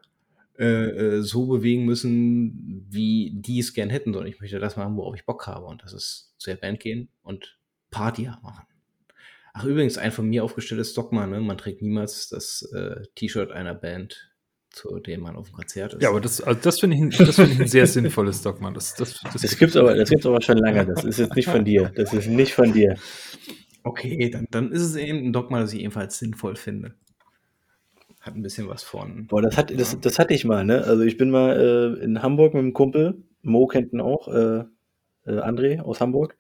äh, 0.59 0.64
äh, 0.64 1.22
so 1.22 1.46
bewegen 1.46 1.84
müssen, 1.84 2.84
wie 2.90 3.30
die 3.32 3.61
es 3.61 3.74
gern 3.74 3.90
hätten, 3.90 4.12
sondern 4.12 4.32
ich 4.32 4.40
möchte 4.40 4.59
das 4.59 4.76
machen, 4.76 4.96
worauf 4.96 5.14
ich 5.14 5.24
Bock 5.24 5.46
habe. 5.46 5.66
Und 5.66 5.84
das 5.84 5.92
ist 5.92 6.34
zu 6.38 6.50
der 6.50 6.56
Band 6.56 6.80
gehen 6.80 7.09
und 7.22 7.59
Party 7.90 8.28
machen. 8.42 8.66
Ach, 9.52 9.64
übrigens, 9.64 9.98
ein 9.98 10.11
von 10.11 10.28
mir 10.28 10.42
aufgestelltes 10.42 10.94
Dogma, 10.94 11.26
ne? 11.26 11.40
Man 11.40 11.59
trägt 11.59 11.80
niemals 11.80 12.28
das 12.28 12.62
äh, 12.72 13.02
T-Shirt 13.14 13.52
einer 13.52 13.74
Band, 13.74 14.32
zu 14.70 14.98
dem 14.98 15.20
man 15.20 15.36
auf 15.36 15.48
dem 15.48 15.54
Konzert 15.54 15.94
ist. 15.94 16.02
Ja, 16.02 16.11
aber 16.11 16.20
das, 16.20 16.40
also 16.40 16.61
das 16.61 16.80
finde 16.80 16.96
ich, 16.96 17.16
das 17.16 17.36
find 17.36 17.52
ich 17.52 17.61
ein 17.61 17.68
sehr 17.68 17.86
sinnvolles 17.86 18.42
Dogma. 18.42 18.72
Das, 18.72 18.94
das, 18.94 19.20
das, 19.20 19.40
Das 19.40 19.56
gibt's 19.59 19.76
aber, 19.76 19.94
das 19.94 20.11
gibt's 20.11 20.26
aber 20.26 20.42
schon 20.42 20.59
lange. 20.59 20.84
Das 20.86 21.04
ist 21.04 21.18
jetzt 21.18 21.36
nicht 21.36 21.48
von 21.48 21.64
dir. 21.64 21.92
Das 21.94 22.12
ist 22.12 22.26
nicht 22.26 22.54
von 22.54 22.72
dir. 22.72 22.96
Okay, 23.83 24.31
dann, 24.31 24.47
dann 24.51 24.72
ist 24.72 24.83
es 24.83 24.97
eben 24.97 25.18
ein 25.18 25.33
Dogma, 25.33 25.61
das 25.61 25.72
ich 25.72 25.81
ebenfalls 25.81 26.18
sinnvoll 26.18 26.57
finde. 26.57 26.95
Hat 28.20 28.35
ein 28.35 28.43
bisschen 28.43 28.68
was 28.68 28.83
von. 28.83 29.26
Boah, 29.26 29.43
das, 29.43 29.57
hat, 29.57 29.79
das, 29.79 29.99
das 30.01 30.18
hatte 30.18 30.35
ich 30.35 30.45
mal, 30.45 30.64
ne? 30.64 30.85
Also 30.85 31.05
ich 31.05 31.16
bin 31.16 31.31
mal 31.31 31.97
äh, 32.01 32.05
in 32.05 32.22
Hamburg 32.22 32.55
mit 32.55 32.62
einem 32.62 32.72
Kumpel, 32.72 33.22
Mo 33.43 33.66
kennt 33.66 33.93
ihn 33.93 34.01
auch, 34.01 34.29
äh, 34.29 34.64
äh, 35.24 35.41
André 35.41 35.81
aus 35.81 36.01
Hamburg, 36.01 36.37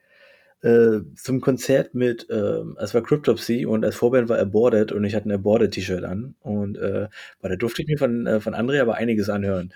äh, 0.62 1.00
zum 1.14 1.40
Konzert 1.40 1.94
mit, 1.94 2.26
ähm, 2.30 2.76
es 2.80 2.94
war 2.94 3.02
Cryptopsy 3.02 3.66
und 3.66 3.84
als 3.84 3.96
Vorband 3.96 4.28
war 4.28 4.38
Aborted 4.38 4.92
und 4.92 5.04
ich 5.04 5.14
hatte 5.14 5.28
ein 5.28 5.32
Aborted-T-Shirt 5.32 6.04
an 6.04 6.34
und 6.40 6.76
äh, 6.78 7.08
da 7.40 7.56
durfte 7.56 7.82
ich 7.82 7.88
mir 7.88 7.98
von, 7.98 8.26
äh, 8.26 8.40
von 8.40 8.54
André 8.54 8.80
aber 8.80 8.96
einiges 8.96 9.28
anhören. 9.28 9.72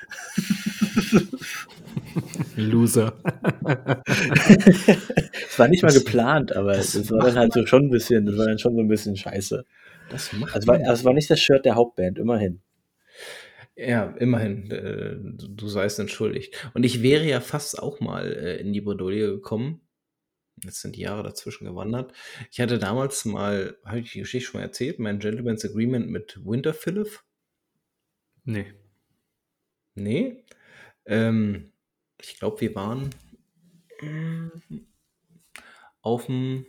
Loser. 2.57 3.15
Es 5.49 5.59
war 5.59 5.69
nicht 5.69 5.83
mal 5.83 5.93
geplant, 5.93 6.55
aber 6.55 6.73
es 6.73 7.11
war 7.11 7.27
dann 7.27 7.37
halt 7.37 7.53
so 7.53 7.67
schon 7.67 7.85
ein 7.85 7.91
bisschen, 7.91 8.27
das 8.27 8.37
war 8.37 8.47
dann 8.47 8.59
schon 8.59 8.75
so 8.75 8.81
ein 8.81 8.89
bisschen 8.89 9.17
scheiße. 9.17 9.65
Das 10.11 10.33
macht 10.33 10.55
Also 10.55 10.67
war, 10.69 10.81
es 10.81 11.05
war 11.05 11.15
nicht 11.15 11.31
das 11.31 11.41
Shirt 11.41 11.65
der 11.65 11.75
Hauptband, 11.75 12.19
immerhin. 12.19 12.61
Ja, 13.77 14.15
immerhin, 14.19 14.71
äh, 14.71 15.17
du, 15.17 15.49
du 15.49 15.69
seist 15.69 15.99
entschuldigt. 15.99 16.71
Und 16.75 16.85
ich 16.85 17.03
wäre 17.03 17.25
ja 17.25 17.41
fast 17.41 17.79
auch 17.79 18.01
mal 18.01 18.33
äh, 18.33 18.57
in 18.61 18.73
die 18.73 18.81
Bredouille 18.83 19.29
gekommen. 19.33 19.81
Jetzt 20.63 20.81
sind 20.81 20.97
die 20.97 21.01
Jahre 21.01 21.23
dazwischen 21.23 21.67
gewandert. 21.67 22.13
Ich 22.51 22.61
hatte 22.61 22.79
damals 22.79 23.25
mal, 23.25 23.77
habe 23.85 24.01
ich 24.01 24.13
die 24.13 24.21
Geschichte 24.21 24.51
schon 24.51 24.61
mal 24.61 24.67
erzählt, 24.67 24.99
mein 24.99 25.19
Gentleman's 25.19 25.65
Agreement 25.65 26.09
mit 26.09 26.39
Winter 26.45 26.75
Phillip. 26.75 27.21
Nee. 28.45 28.73
Nee. 29.95 30.45
Ähm, 31.05 31.73
ich 32.21 32.39
glaube, 32.39 32.61
wir 32.61 32.75
waren 32.75 33.11
mm, 34.01 34.49
auf 36.01 36.27
dem 36.27 36.67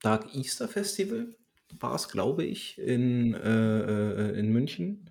Dark 0.00 0.34
Easter 0.34 0.68
Festival, 0.68 1.36
war 1.78 1.94
es, 1.94 2.08
glaube 2.08 2.44
ich, 2.44 2.78
in, 2.78 3.34
äh, 3.34 3.80
äh, 3.80 4.38
in 4.38 4.52
München 4.52 5.10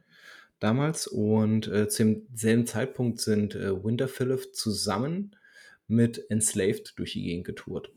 damals. 0.60 1.08
Und 1.08 1.68
äh, 1.68 1.88
zum 1.88 2.28
selben 2.34 2.66
Zeitpunkt 2.66 3.20
sind 3.20 3.56
äh, 3.56 3.84
Winter 3.84 4.08
Phillip 4.08 4.56
zusammen 4.56 5.36
mit 5.88 6.30
Enslaved 6.30 6.94
durch 6.98 7.14
die 7.14 7.24
Gegend 7.24 7.46
getourt. 7.46 7.92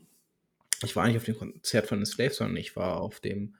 Ich 0.83 0.95
war 0.95 1.07
nicht 1.07 1.17
auf 1.17 1.25
dem 1.25 1.37
Konzert 1.37 1.87
von 1.87 1.99
Enslaved, 1.99 2.33
sondern 2.33 2.57
ich 2.57 2.75
war 2.75 3.01
auf 3.01 3.19
dem 3.19 3.55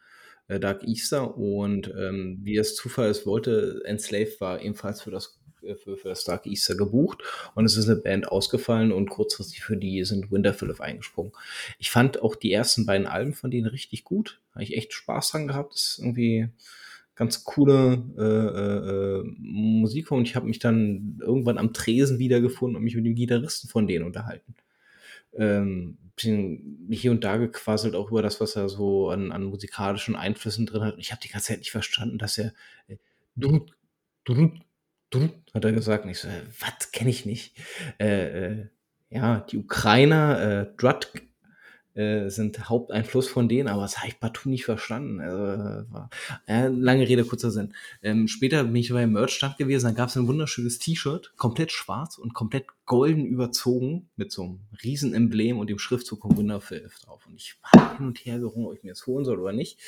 äh, 0.47 0.59
Dark 0.59 0.83
Easter 0.83 1.37
und 1.37 1.93
ähm, 1.97 2.39
wie 2.43 2.57
es 2.57 2.75
Zufall 2.75 3.09
ist, 3.09 3.25
wollte 3.25 3.81
Enslaved 3.85 4.39
war 4.39 4.61
ebenfalls 4.61 5.01
für 5.01 5.11
das 5.11 5.39
äh, 5.61 5.75
für, 5.75 5.97
für 5.97 6.09
das 6.09 6.23
Dark 6.23 6.45
Easter 6.45 6.75
gebucht 6.75 7.23
und 7.55 7.65
es 7.65 7.77
ist 7.77 7.89
eine 7.89 7.99
Band 7.99 8.27
ausgefallen 8.27 8.91
und 8.91 9.09
kurzfristig 9.09 9.63
für 9.63 9.77
die 9.77 10.03
sind 10.05 10.31
Winter 10.31 10.53
Phillip 10.53 10.79
eingesprungen. 10.81 11.33
Ich 11.77 11.91
fand 11.91 12.21
auch 12.21 12.35
die 12.35 12.51
ersten 12.51 12.85
beiden 12.85 13.07
Alben 13.07 13.33
von 13.33 13.51
denen 13.51 13.67
richtig 13.67 14.03
gut. 14.03 14.39
Habe 14.53 14.63
ich 14.63 14.75
echt 14.75 14.93
Spaß 14.93 15.31
dran 15.31 15.47
gehabt. 15.47 15.73
Das 15.73 15.81
ist 15.81 15.99
irgendwie 15.99 16.49
ganz 17.19 17.43
coole 17.43 18.01
äh, 18.17 18.21
äh, 18.23 19.19
äh, 19.19 19.23
Musik 19.39 20.09
und 20.09 20.25
ich 20.25 20.37
habe 20.37 20.47
mich 20.47 20.59
dann 20.59 21.19
irgendwann 21.19 21.57
am 21.57 21.73
Tresen 21.73 22.17
wiedergefunden 22.17 22.77
und 22.77 22.83
mich 22.83 22.95
mit 22.95 23.05
dem 23.05 23.13
Gitarristen 23.13 23.67
von 23.67 23.87
denen 23.87 24.05
unterhalten. 24.05 24.55
Ähm, 25.33 25.97
bisschen 26.15 26.87
hier 26.89 27.11
und 27.11 27.25
da 27.25 27.35
gequasselt 27.35 27.93
auch 27.93 28.09
über 28.09 28.21
das, 28.21 28.39
was 28.39 28.55
er 28.55 28.69
so 28.69 29.09
an, 29.09 29.33
an 29.33 29.43
musikalischen 29.43 30.15
Einflüssen 30.15 30.65
drin 30.65 30.81
hat. 30.81 30.95
Ich 30.97 31.11
habe 31.11 31.19
die 31.21 31.27
ganze 31.27 31.47
Zeit 31.47 31.59
nicht 31.59 31.71
verstanden, 31.71 32.19
dass 32.19 32.37
er 32.37 32.53
äh, 32.87 32.95
drut, 33.35 33.75
drut, 34.23 34.53
drut, 35.09 35.33
hat 35.53 35.65
er 35.65 35.73
gesagt. 35.73 36.05
Und 36.05 36.11
ich 36.11 36.19
so, 36.19 36.29
äh, 36.29 36.41
was 36.61 36.93
kenne 36.93 37.09
ich 37.09 37.25
nicht? 37.25 37.53
Äh, 37.99 38.45
äh, 38.45 38.67
ja, 39.09 39.41
die 39.41 39.57
Ukrainer, 39.57 40.39
äh, 40.39 40.77
Drut, 40.77 41.11
äh, 41.95 42.29
sind 42.29 42.69
Haupteinfluss 42.69 43.27
von 43.27 43.49
denen, 43.49 43.67
aber 43.67 43.81
das 43.81 43.97
habe 43.97 44.07
ich 44.07 44.19
partout 44.19 44.49
nicht 44.49 44.65
verstanden. 44.65 45.19
Also, 45.19 45.43
äh, 45.43 45.91
war, 45.91 46.09
äh, 46.47 46.67
lange 46.67 47.07
Rede, 47.07 47.25
kurzer 47.25 47.51
Sinn. 47.51 47.73
Ähm, 48.01 48.27
später 48.27 48.63
bin 48.63 48.75
ich 48.75 48.91
beim 48.91 49.11
Merch-Stand 49.11 49.57
gewesen, 49.57 49.87
da 49.87 49.91
gab 49.91 50.09
es 50.09 50.15
ein 50.15 50.27
wunderschönes 50.27 50.79
T-Shirt, 50.79 51.33
komplett 51.37 51.71
schwarz 51.71 52.17
und 52.17 52.33
komplett 52.33 52.65
golden 52.85 53.25
überzogen, 53.25 54.09
mit 54.15 54.31
so 54.31 54.43
einem 54.43 54.59
riesen 54.83 55.13
Emblem 55.13 55.59
und 55.59 55.69
dem 55.69 55.79
Schriftzug 55.79 56.21
von 56.21 56.37
Wunderfilf 56.37 56.99
drauf. 56.99 57.25
Und 57.27 57.35
ich 57.35 57.55
war 57.71 57.97
hin 57.97 58.07
und 58.07 58.17
her 58.19 58.39
gerungen, 58.39 58.67
ob 58.67 58.75
ich 58.75 58.83
mir 58.83 58.91
das 58.91 59.05
holen 59.05 59.25
soll 59.25 59.39
oder 59.39 59.53
nicht. 59.53 59.79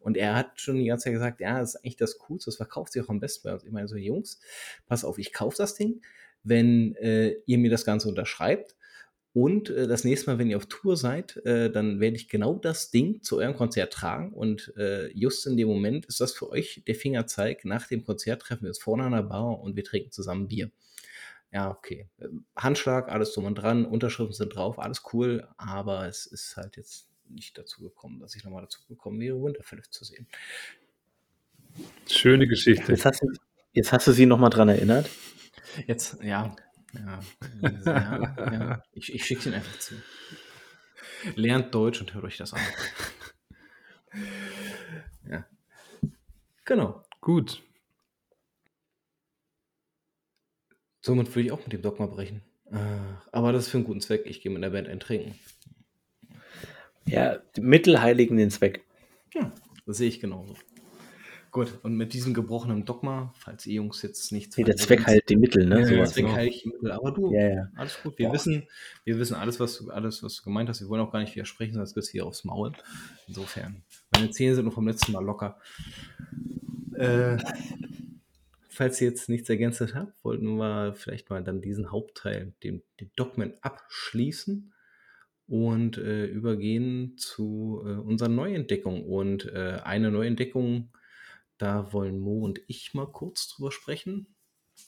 Und 0.00 0.16
er 0.16 0.34
hat 0.34 0.60
schon 0.60 0.76
die 0.76 0.86
ganze 0.86 1.04
Zeit 1.04 1.12
gesagt, 1.12 1.40
ja, 1.40 1.58
das 1.58 1.74
ist 1.74 1.84
eigentlich 1.84 1.96
das 1.96 2.18
Coolste, 2.18 2.48
das 2.48 2.56
verkauft 2.56 2.92
sich 2.92 3.02
auch 3.02 3.08
am 3.08 3.20
besten 3.20 3.48
bei 3.48 3.54
uns. 3.54 3.64
Ich 3.64 3.72
meine 3.72 3.88
so, 3.88 3.96
Jungs, 3.96 4.40
pass 4.86 5.04
auf, 5.04 5.18
ich 5.18 5.32
kaufe 5.32 5.56
das 5.56 5.74
Ding, 5.74 6.00
wenn 6.42 6.94
äh, 6.96 7.36
ihr 7.46 7.58
mir 7.58 7.70
das 7.70 7.84
Ganze 7.84 8.08
unterschreibt. 8.08 8.76
Und 9.32 9.70
äh, 9.70 9.86
das 9.86 10.04
nächste 10.04 10.30
Mal, 10.30 10.38
wenn 10.38 10.50
ihr 10.50 10.56
auf 10.56 10.66
Tour 10.66 10.96
seid, 10.96 11.36
äh, 11.44 11.70
dann 11.70 12.00
werde 12.00 12.16
ich 12.16 12.28
genau 12.28 12.58
das 12.58 12.90
Ding 12.90 13.22
zu 13.22 13.38
eurem 13.38 13.54
Konzert 13.54 13.92
tragen. 13.92 14.32
Und 14.32 14.72
äh, 14.76 15.08
just 15.12 15.46
in 15.46 15.56
dem 15.56 15.68
Moment 15.68 16.06
ist 16.06 16.20
das 16.20 16.32
für 16.32 16.50
euch 16.50 16.82
der 16.86 16.96
Fingerzeig. 16.96 17.64
Nach 17.64 17.86
dem 17.86 18.04
Konzert 18.04 18.42
treffen 18.42 18.62
wir 18.62 18.70
uns 18.70 18.80
vorne 18.80 19.04
an 19.04 19.12
der 19.12 19.22
Bar 19.22 19.60
und 19.60 19.76
wir 19.76 19.84
trinken 19.84 20.10
zusammen 20.10 20.48
Bier. 20.48 20.70
Ja, 21.52 21.70
okay. 21.70 22.08
Ähm, 22.20 22.44
Handschlag, 22.56 23.08
alles 23.08 23.32
drum 23.32 23.44
und 23.44 23.54
dran, 23.56 23.84
Unterschriften 23.84 24.34
sind 24.34 24.54
drauf, 24.54 24.78
alles 24.78 25.02
cool. 25.12 25.46
Aber 25.56 26.06
es 26.06 26.26
ist 26.26 26.56
halt 26.56 26.76
jetzt 26.76 27.08
nicht 27.28 27.56
dazu 27.56 27.82
gekommen, 27.82 28.18
dass 28.18 28.34
ich 28.34 28.44
nochmal 28.44 28.62
dazu 28.62 28.80
gekommen 28.88 29.20
wäre, 29.20 29.40
Winterfell 29.40 29.80
zu 29.90 30.04
sehen. 30.04 30.26
Schöne 32.08 32.48
Geschichte. 32.48 32.92
Jetzt 32.92 33.04
hast 33.04 33.22
du, 33.22 33.28
jetzt 33.72 33.92
hast 33.92 34.08
du 34.08 34.12
sie 34.12 34.26
nochmal 34.26 34.50
dran 34.50 34.68
erinnert. 34.68 35.08
Jetzt, 35.86 36.20
ja. 36.22 36.56
Ja, 36.92 37.20
ja, 37.84 38.52
ja. 38.52 38.82
Ich, 38.92 39.14
ich 39.14 39.24
schicke 39.24 39.48
ihn 39.48 39.54
einfach 39.54 39.78
zu. 39.78 39.94
Lernt 41.36 41.74
Deutsch 41.74 42.00
und 42.00 42.14
hört 42.14 42.24
euch 42.24 42.36
das 42.36 42.52
an. 42.52 42.60
Ja. 45.28 45.46
Genau. 46.64 47.04
Gut. 47.20 47.62
Somit 51.02 51.28
würde 51.34 51.46
ich 51.46 51.52
auch 51.52 51.60
mit 51.60 51.72
dem 51.72 51.82
Dogma 51.82 52.06
brechen. 52.06 52.42
Äh, 52.70 52.76
Aber 53.32 53.52
das 53.52 53.64
ist 53.66 53.70
für 53.70 53.78
einen 53.78 53.86
guten 53.86 54.00
Zweck. 54.00 54.22
Ich 54.26 54.40
gehe 54.40 54.52
mit 54.52 54.62
der 54.62 54.70
Band 54.70 54.88
ein 54.88 55.00
Trinken. 55.00 55.38
Ja, 57.06 57.36
die 57.56 57.60
Mittel 57.60 58.00
heiligen 58.00 58.36
den 58.36 58.50
Zweck. 58.50 58.84
Ja, 59.34 59.52
das 59.86 59.98
sehe 59.98 60.08
ich 60.08 60.20
genauso. 60.20 60.56
Gut, 61.50 61.80
und 61.82 61.96
mit 61.96 62.12
diesem 62.12 62.32
gebrochenen 62.32 62.84
Dogma, 62.84 63.32
falls 63.36 63.66
ihr 63.66 63.74
Jungs 63.74 64.02
jetzt 64.02 64.30
nichts 64.30 64.56
Nee, 64.56 64.62
der 64.62 64.76
Zweck 64.76 65.04
heilt 65.06 65.28
die 65.28 65.36
Mittel, 65.36 65.66
ne? 65.66 65.80
Ja, 65.80 65.88
der. 65.88 66.04
Zweck 66.04 66.24
genau. 66.24 66.36
heiligt 66.36 66.64
die 66.64 66.68
Mittel. 66.68 66.92
Aber 66.92 67.10
du, 67.10 67.32
Ja, 67.32 67.48
ja. 67.48 67.68
alles 67.74 68.00
gut. 68.02 68.18
Wir 68.18 68.28
Boah. 68.28 68.34
wissen, 68.34 68.68
wir 69.04 69.18
wissen 69.18 69.34
alles, 69.34 69.58
was 69.58 69.78
du, 69.78 69.90
alles, 69.90 70.22
was 70.22 70.36
du 70.36 70.44
gemeint 70.44 70.68
hast. 70.68 70.80
Wir 70.80 70.88
wollen 70.88 71.00
auch 71.00 71.10
gar 71.10 71.18
nicht 71.20 71.34
widersprechen, 71.34 71.74
sonst 71.74 71.94
bist 71.94 72.08
du 72.08 72.12
hier 72.12 72.26
aufs 72.26 72.44
Maul. 72.44 72.72
Insofern. 73.26 73.82
Meine 74.14 74.30
Zähne 74.30 74.54
sind 74.54 74.64
nur 74.64 74.72
vom 74.72 74.86
letzten 74.86 75.10
Mal 75.12 75.24
locker. 75.24 75.58
Äh, 76.94 77.38
falls 78.68 79.00
ihr 79.00 79.08
jetzt 79.08 79.28
nichts 79.28 79.50
ergänzt 79.50 79.80
habt, 79.94 80.24
wollten 80.24 80.56
wir 80.56 80.94
vielleicht 80.94 81.30
mal 81.30 81.42
dann 81.42 81.60
diesen 81.60 81.90
Hauptteil, 81.90 82.52
den, 82.62 82.82
den 83.00 83.10
Dogmen 83.16 83.54
abschließen 83.60 84.72
und 85.48 85.98
äh, 85.98 86.26
übergehen 86.26 87.16
zu 87.16 87.82
äh, 87.84 87.90
unserer 87.94 88.28
Neuentdeckung. 88.28 89.04
Und 89.04 89.46
äh, 89.46 89.80
eine 89.82 90.12
Neuentdeckung, 90.12 90.90
da 91.60 91.92
wollen 91.92 92.18
Mo 92.18 92.40
und 92.40 92.60
ich 92.68 92.94
mal 92.94 93.06
kurz 93.06 93.48
drüber 93.48 93.70
sprechen, 93.70 94.34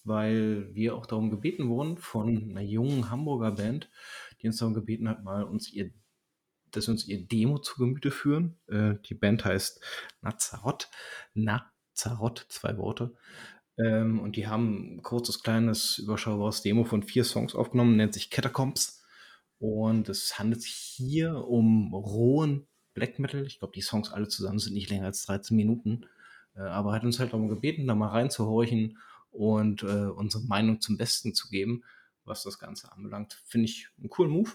weil 0.05 0.74
wir 0.74 0.97
auch 0.97 1.05
darum 1.05 1.31
gebeten 1.31 1.69
wurden 1.69 1.99
von 1.99 2.51
einer 2.51 2.62
jungen 2.62 3.11
Hamburger 3.11 3.53
Band, 3.53 3.90
die 4.40 4.47
uns 4.47 4.57
darum 4.57 4.73
gebeten 4.73 5.09
hat, 5.09 5.23
mal 5.23 5.44
uns 5.44 5.70
ihr, 5.70 5.90
dass 6.70 6.89
wir 6.89 6.93
uns 6.93 7.07
ihr 7.07 7.27
Demo 7.27 7.59
zu 7.59 7.77
Gemüte 7.77 8.11
führen. 8.11 8.59
Äh, 8.69 8.94
die 9.07 9.15
Band 9.15 9.44
heißt 9.44 9.85
Nazarot. 10.23 10.89
Nazarot, 11.35 12.47
zwei 12.49 12.78
Worte. 12.78 13.15
Ähm, 13.77 14.19
und 14.20 14.36
die 14.36 14.47
haben 14.47 14.97
ein 14.97 15.03
kurzes, 15.03 15.43
kleines, 15.43 15.99
überschaubares 15.99 16.62
Demo 16.62 16.85
von 16.85 17.03
vier 17.03 17.24
Songs 17.24 17.55
aufgenommen, 17.55 17.97
nennt 17.97 18.15
sich 18.15 18.31
Catacombs. 18.31 19.05
Und 19.59 20.09
es 20.09 20.39
handelt 20.39 20.62
sich 20.62 20.73
hier 20.73 21.47
um 21.47 21.93
rohen 21.93 22.66
Black 22.94 23.19
Metal. 23.19 23.47
Ich 23.47 23.59
glaube, 23.59 23.74
die 23.74 23.82
Songs 23.82 24.11
alle 24.11 24.28
zusammen 24.28 24.59
sind 24.59 24.73
nicht 24.73 24.90
länger 24.90 25.05
als 25.05 25.27
13 25.27 25.55
Minuten. 25.57 26.07
Äh, 26.56 26.60
aber 26.60 26.92
hat 26.92 27.04
uns 27.04 27.18
halt 27.18 27.32
darum 27.32 27.48
gebeten, 27.48 27.86
da 27.86 27.94
mal 27.94 28.08
reinzuhorchen 28.08 28.98
und 29.30 29.82
äh, 29.82 29.86
unsere 29.86 30.44
Meinung 30.44 30.80
zum 30.80 30.96
Besten 30.96 31.34
zu 31.34 31.48
geben, 31.48 31.82
was 32.24 32.42
das 32.42 32.58
Ganze 32.58 32.92
anbelangt. 32.92 33.42
Finde 33.46 33.66
ich 33.66 33.88
einen 33.98 34.10
coolen 34.10 34.30
Move. 34.30 34.50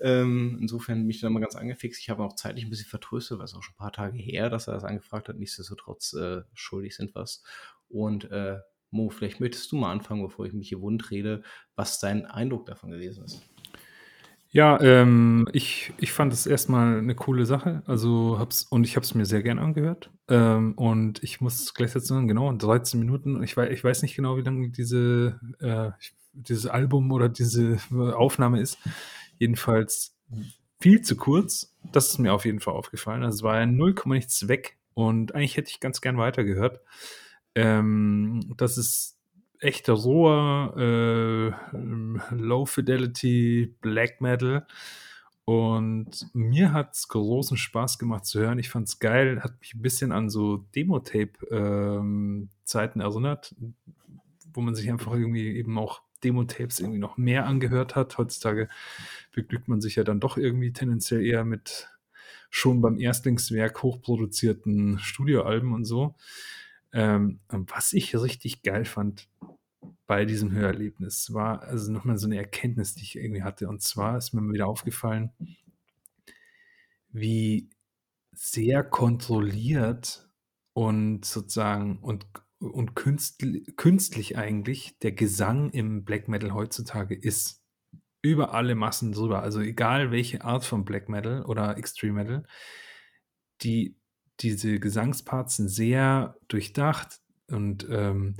Ähm, 0.00 0.58
insofern 0.60 0.98
bin 0.98 1.10
ich 1.10 1.20
da 1.20 1.30
mal 1.30 1.40
ganz 1.40 1.54
angefixt. 1.54 2.00
Ich 2.00 2.10
habe 2.10 2.24
auch 2.24 2.34
zeitlich 2.34 2.64
ein 2.64 2.70
bisschen 2.70 2.88
vertröstet, 2.88 3.38
weil 3.38 3.44
es 3.44 3.54
auch 3.54 3.62
schon 3.62 3.74
ein 3.74 3.78
paar 3.78 3.92
Tage 3.92 4.18
her, 4.18 4.50
dass 4.50 4.66
er 4.66 4.74
das 4.74 4.84
angefragt 4.84 5.28
hat. 5.28 5.38
Nichtsdestotrotz 5.38 6.12
äh, 6.14 6.42
schuldig 6.54 6.96
sind 6.96 7.14
was. 7.14 7.42
Und 7.88 8.30
äh, 8.30 8.58
Mo, 8.90 9.10
vielleicht 9.10 9.40
möchtest 9.40 9.70
du 9.72 9.76
mal 9.76 9.92
anfangen, 9.92 10.22
bevor 10.22 10.44
ich 10.44 10.52
mich 10.52 10.68
hier 10.68 10.80
wund 10.80 11.10
rede, 11.10 11.42
was 11.76 11.98
dein 11.98 12.26
Eindruck 12.26 12.66
davon 12.66 12.90
gewesen 12.90 13.24
ist. 13.24 13.42
Ja, 14.54 14.78
ähm, 14.82 15.48
ich, 15.54 15.94
ich 15.96 16.12
fand 16.12 16.30
es 16.34 16.46
erstmal 16.46 16.98
eine 16.98 17.14
coole 17.14 17.46
Sache. 17.46 17.82
Also 17.86 18.38
hab's, 18.38 18.64
und 18.64 18.84
ich 18.84 18.96
habe 18.96 19.04
es 19.04 19.14
mir 19.14 19.24
sehr 19.24 19.42
gern 19.42 19.58
angehört. 19.58 20.10
Ähm, 20.28 20.74
und 20.74 21.22
ich 21.22 21.40
muss 21.40 21.72
gleich 21.72 21.92
dazu 21.92 22.08
sagen, 22.08 22.28
genau, 22.28 22.52
13 22.52 23.00
Minuten. 23.00 23.42
Ich 23.42 23.56
weiß, 23.56 23.70
ich 23.72 23.82
weiß 23.82 24.02
nicht 24.02 24.14
genau, 24.14 24.36
wie 24.36 24.42
lange 24.42 24.68
diese, 24.68 25.40
äh, 25.60 25.90
dieses 26.34 26.66
Album 26.66 27.10
oder 27.12 27.30
diese 27.30 27.78
Aufnahme 28.14 28.60
ist. 28.60 28.78
Jedenfalls 29.38 30.14
viel 30.80 31.00
zu 31.00 31.16
kurz. 31.16 31.74
Das 31.90 32.08
ist 32.10 32.18
mir 32.18 32.34
auf 32.34 32.44
jeden 32.44 32.60
Fall 32.60 32.74
aufgefallen. 32.74 33.22
Also 33.22 33.36
es 33.36 33.42
war 33.42 33.58
ja 33.58 33.64
0, 33.66 33.94
nichts 34.04 34.48
weg. 34.48 34.76
Und 34.92 35.34
eigentlich 35.34 35.56
hätte 35.56 35.70
ich 35.70 35.80
ganz 35.80 36.02
gern 36.02 36.18
weitergehört. 36.18 36.80
Ähm, 37.54 38.52
das 38.58 38.76
ist 38.76 39.16
echter 39.62 39.94
roher 39.94 40.74
äh, 40.76 41.52
Low 42.34 42.66
Fidelity 42.66 43.74
Black 43.80 44.20
Metal. 44.20 44.66
Und 45.44 46.28
mir 46.34 46.72
hat 46.72 46.94
es 46.94 47.08
großen 47.08 47.56
Spaß 47.56 47.98
gemacht 47.98 48.26
zu 48.26 48.38
hören. 48.40 48.58
Ich 48.58 48.70
fand 48.70 48.88
es 48.88 48.98
geil, 49.00 49.42
hat 49.42 49.58
mich 49.60 49.74
ein 49.74 49.82
bisschen 49.82 50.12
an 50.12 50.30
so 50.30 50.58
Demo-Tape-Zeiten 50.74 53.00
ähm, 53.00 53.04
erinnert, 53.04 53.54
wo 54.54 54.60
man 54.60 54.76
sich 54.76 54.90
einfach 54.90 55.14
irgendwie 55.14 55.56
eben 55.56 55.78
auch 55.78 56.02
Demo-Tapes 56.22 56.78
irgendwie 56.78 57.00
noch 57.00 57.16
mehr 57.16 57.46
angehört 57.46 57.96
hat. 57.96 58.18
Heutzutage 58.18 58.68
beglückt 59.32 59.66
man 59.66 59.80
sich 59.80 59.96
ja 59.96 60.04
dann 60.04 60.20
doch 60.20 60.36
irgendwie 60.36 60.72
tendenziell 60.72 61.24
eher 61.24 61.44
mit 61.44 61.88
schon 62.48 62.80
beim 62.80 63.00
Erstlingswerk 63.00 63.82
hochproduzierten 63.82 65.00
Studioalben 65.00 65.72
und 65.72 65.84
so. 65.84 66.14
Ähm, 66.92 67.40
was 67.48 67.92
ich 67.92 68.14
richtig 68.16 68.62
geil 68.62 68.84
fand 68.84 69.28
bei 70.06 70.24
diesem 70.24 70.52
Hörerlebnis, 70.52 71.32
war 71.32 71.62
also 71.62 71.90
nochmal 71.90 72.18
so 72.18 72.26
eine 72.26 72.36
Erkenntnis, 72.36 72.94
die 72.94 73.02
ich 73.02 73.16
irgendwie 73.16 73.42
hatte. 73.42 73.68
Und 73.68 73.82
zwar 73.82 74.18
ist 74.18 74.34
mir 74.34 74.52
wieder 74.52 74.66
aufgefallen, 74.66 75.30
wie 77.08 77.70
sehr 78.32 78.84
kontrolliert 78.84 80.28
und 80.74 81.24
sozusagen 81.24 81.98
und, 81.98 82.26
und 82.58 82.94
künstlich, 82.94 83.76
künstlich 83.76 84.36
eigentlich 84.36 84.98
der 85.00 85.12
Gesang 85.12 85.70
im 85.70 86.04
Black 86.04 86.28
Metal 86.28 86.52
heutzutage 86.52 87.14
ist. 87.14 87.60
Über 88.24 88.54
alle 88.54 88.76
Massen 88.76 89.12
drüber. 89.12 89.42
Also 89.42 89.60
egal 89.60 90.12
welche 90.12 90.44
Art 90.44 90.64
von 90.64 90.84
Black 90.84 91.08
Metal 91.08 91.42
oder 91.44 91.76
Extreme 91.76 92.22
Metal, 92.22 92.46
die 93.62 93.96
diese 94.42 94.78
Gesangsparts 94.80 95.56
sind 95.56 95.68
sehr 95.68 96.36
durchdacht 96.48 97.20
und, 97.48 97.86
ähm, 97.90 98.34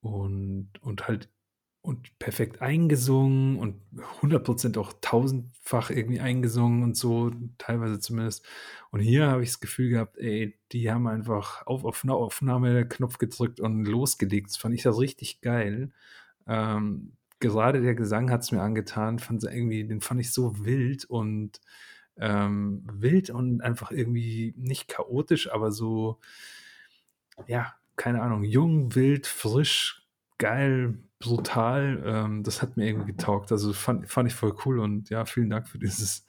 und, 0.00 0.70
und 0.80 1.08
halt 1.08 1.30
und 1.86 2.18
perfekt 2.18 2.62
eingesungen 2.62 3.58
und 3.58 3.80
100% 4.20 4.76
auch 4.76 4.92
tausendfach 5.00 5.90
irgendwie 5.90 6.18
eingesungen 6.18 6.82
und 6.82 6.96
so, 6.96 7.30
teilweise 7.58 8.00
zumindest. 8.00 8.44
Und 8.90 8.98
hier 8.98 9.28
habe 9.28 9.44
ich 9.44 9.50
das 9.50 9.60
Gefühl 9.60 9.90
gehabt, 9.90 10.18
ey, 10.18 10.58
die 10.72 10.90
haben 10.90 11.06
einfach 11.06 11.64
auf 11.64 11.84
Aufnahme 11.84 12.88
Knopf 12.88 13.18
gedrückt 13.18 13.60
und 13.60 13.84
losgelegt. 13.84 14.48
Das 14.48 14.56
fand 14.56 14.74
ich 14.74 14.82
das 14.82 14.98
richtig 14.98 15.40
geil. 15.42 15.92
Ähm, 16.48 17.12
gerade 17.38 17.80
der 17.80 17.94
Gesang 17.94 18.32
hat 18.32 18.42
es 18.42 18.50
mir 18.50 18.62
angetan, 18.62 19.20
fand 19.20 19.44
irgendwie, 19.44 19.86
den 19.86 20.00
fand 20.00 20.20
ich 20.20 20.32
so 20.32 20.64
wild 20.64 21.04
und 21.04 21.60
ähm, 22.18 22.82
wild 22.90 23.30
und 23.30 23.60
einfach 23.60 23.90
irgendwie 23.90 24.54
nicht 24.56 24.88
chaotisch, 24.88 25.50
aber 25.52 25.70
so, 25.70 26.18
ja, 27.46 27.74
keine 27.96 28.22
Ahnung, 28.22 28.44
jung, 28.44 28.94
wild, 28.94 29.26
frisch, 29.26 30.06
geil, 30.38 30.98
brutal. 31.18 32.02
Ähm, 32.04 32.42
das 32.42 32.62
hat 32.62 32.76
mir 32.76 32.86
irgendwie 32.86 33.12
getaugt. 33.12 33.52
Also 33.52 33.72
fand, 33.72 34.08
fand 34.08 34.28
ich 34.28 34.34
voll 34.34 34.54
cool 34.64 34.78
und 34.78 35.10
ja, 35.10 35.24
vielen 35.24 35.50
Dank 35.50 35.68
für 35.68 35.78
dieses 35.78 36.26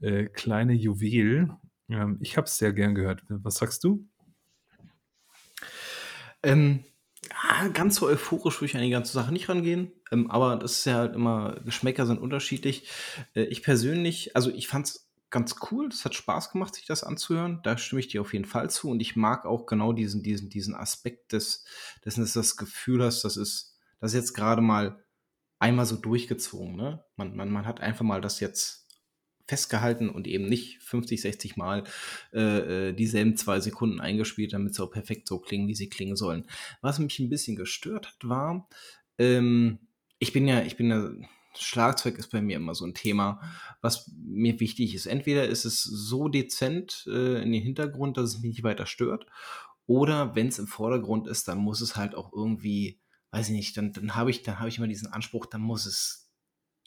äh, 0.00 0.24
kleine 0.26 0.72
Juwel. 0.72 1.50
Ähm, 1.88 2.18
ich 2.20 2.36
habe 2.36 2.46
es 2.46 2.56
sehr 2.56 2.72
gern 2.72 2.94
gehört. 2.94 3.24
Was 3.28 3.56
sagst 3.56 3.84
du? 3.84 4.06
Ähm, 6.42 6.84
ja, 7.30 7.68
ganz 7.68 7.96
so 7.96 8.06
euphorisch 8.06 8.56
würde 8.56 8.66
ich 8.66 8.76
an 8.76 8.82
die 8.82 8.90
ganze 8.90 9.12
Sache 9.12 9.32
nicht 9.32 9.48
rangehen. 9.48 9.92
Ähm, 10.10 10.30
aber 10.30 10.56
das 10.56 10.78
ist 10.78 10.84
ja 10.86 10.94
halt 10.96 11.14
immer, 11.14 11.60
Geschmäcker 11.64 12.06
sind 12.06 12.18
unterschiedlich. 12.18 12.88
Äh, 13.34 13.44
ich 13.44 13.62
persönlich, 13.62 14.34
also 14.36 14.50
ich 14.50 14.68
fand 14.68 14.86
es 14.86 15.08
ganz 15.30 15.56
cool. 15.70 15.88
Es 15.88 16.04
hat 16.04 16.14
Spaß 16.14 16.50
gemacht, 16.50 16.74
sich 16.74 16.86
das 16.86 17.04
anzuhören. 17.04 17.60
Da 17.62 17.76
stimme 17.76 18.00
ich 18.00 18.08
dir 18.08 18.20
auf 18.20 18.32
jeden 18.32 18.44
Fall 18.44 18.70
zu. 18.70 18.90
Und 18.90 19.00
ich 19.00 19.16
mag 19.16 19.46
auch 19.46 19.66
genau 19.66 19.92
diesen, 19.92 20.22
diesen, 20.22 20.48
diesen 20.48 20.74
Aspekt 20.74 21.32
des, 21.32 21.64
dessen, 22.04 22.20
dass 22.22 22.32
du 22.32 22.40
das 22.40 22.56
Gefühl 22.56 23.02
hast, 23.04 23.22
das 23.22 23.36
ist, 23.36 23.76
das 24.00 24.12
ist 24.12 24.16
jetzt 24.16 24.34
gerade 24.34 24.62
mal 24.62 25.04
einmal 25.58 25.86
so 25.86 25.96
durchgezogen. 25.96 26.76
Ne? 26.76 27.04
Man, 27.16 27.36
man, 27.36 27.50
man 27.50 27.66
hat 27.66 27.80
einfach 27.80 28.04
mal 28.04 28.20
das 28.20 28.40
jetzt 28.40 28.87
festgehalten 29.48 30.08
und 30.08 30.28
eben 30.28 30.46
nicht 30.46 30.80
50, 30.82 31.20
60 31.20 31.56
Mal 31.56 31.84
äh, 32.32 32.88
äh, 32.88 32.92
dieselben 32.92 33.36
zwei 33.36 33.58
Sekunden 33.60 34.00
eingespielt, 34.00 34.52
damit 34.52 34.74
sie 34.74 34.82
auch 34.84 34.90
perfekt 34.90 35.26
so 35.26 35.38
klingen, 35.38 35.66
wie 35.66 35.74
sie 35.74 35.88
klingen 35.88 36.16
sollen. 36.16 36.44
Was 36.82 36.98
mich 36.98 37.18
ein 37.18 37.30
bisschen 37.30 37.56
gestört 37.56 38.06
hat, 38.06 38.28
war, 38.28 38.68
ähm, 39.18 39.78
ich 40.20 40.32
bin 40.32 40.46
ja, 40.46 40.62
ich 40.62 40.76
bin 40.76 40.90
ja 40.90 41.10
Schlagzeug 41.60 42.18
ist 42.18 42.30
bei 42.30 42.40
mir 42.40 42.56
immer 42.56 42.74
so 42.74 42.84
ein 42.84 42.94
Thema, 42.94 43.40
was 43.80 44.12
mir 44.16 44.60
wichtig 44.60 44.94
ist. 44.94 45.06
Entweder 45.06 45.48
ist 45.48 45.64
es 45.64 45.82
so 45.82 46.28
dezent 46.28 47.04
äh, 47.08 47.42
in 47.42 47.50
den 47.50 47.62
Hintergrund, 47.62 48.16
dass 48.16 48.30
es 48.30 48.38
mich 48.38 48.50
nicht 48.50 48.62
weiter 48.62 48.86
stört, 48.86 49.26
oder 49.88 50.36
wenn 50.36 50.48
es 50.48 50.58
im 50.58 50.66
Vordergrund 50.66 51.26
ist, 51.26 51.48
dann 51.48 51.58
muss 51.58 51.80
es 51.80 51.96
halt 51.96 52.14
auch 52.14 52.32
irgendwie, 52.34 53.00
weiß 53.30 53.48
ich 53.48 53.54
nicht, 53.54 53.76
dann, 53.76 53.92
dann 53.94 54.14
habe 54.14 54.30
ich, 54.30 54.42
dann 54.42 54.58
habe 54.58 54.68
ich 54.68 54.76
immer 54.76 54.86
diesen 54.86 55.10
Anspruch, 55.10 55.46
dann 55.46 55.62
muss 55.62 55.86
es, 55.86 56.27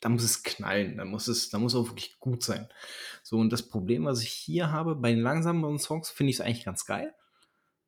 dann 0.01 0.13
muss 0.13 0.23
es 0.23 0.43
knallen, 0.43 0.97
dann 0.97 1.07
muss 1.07 1.27
es, 1.27 1.49
dann 1.49 1.61
muss 1.61 1.75
auch 1.75 1.87
wirklich 1.87 2.19
gut 2.19 2.43
sein. 2.43 2.67
So, 3.23 3.37
und 3.37 3.51
das 3.53 3.67
Problem, 3.67 4.05
was 4.05 4.21
ich 4.21 4.29
hier 4.29 4.71
habe, 4.71 4.95
bei 4.95 5.11
den 5.11 5.21
langsameren 5.21 5.79
Songs 5.79 6.09
finde 6.09 6.31
ich 6.31 6.37
es 6.37 6.41
eigentlich 6.41 6.65
ganz 6.65 6.85
geil. 6.85 7.13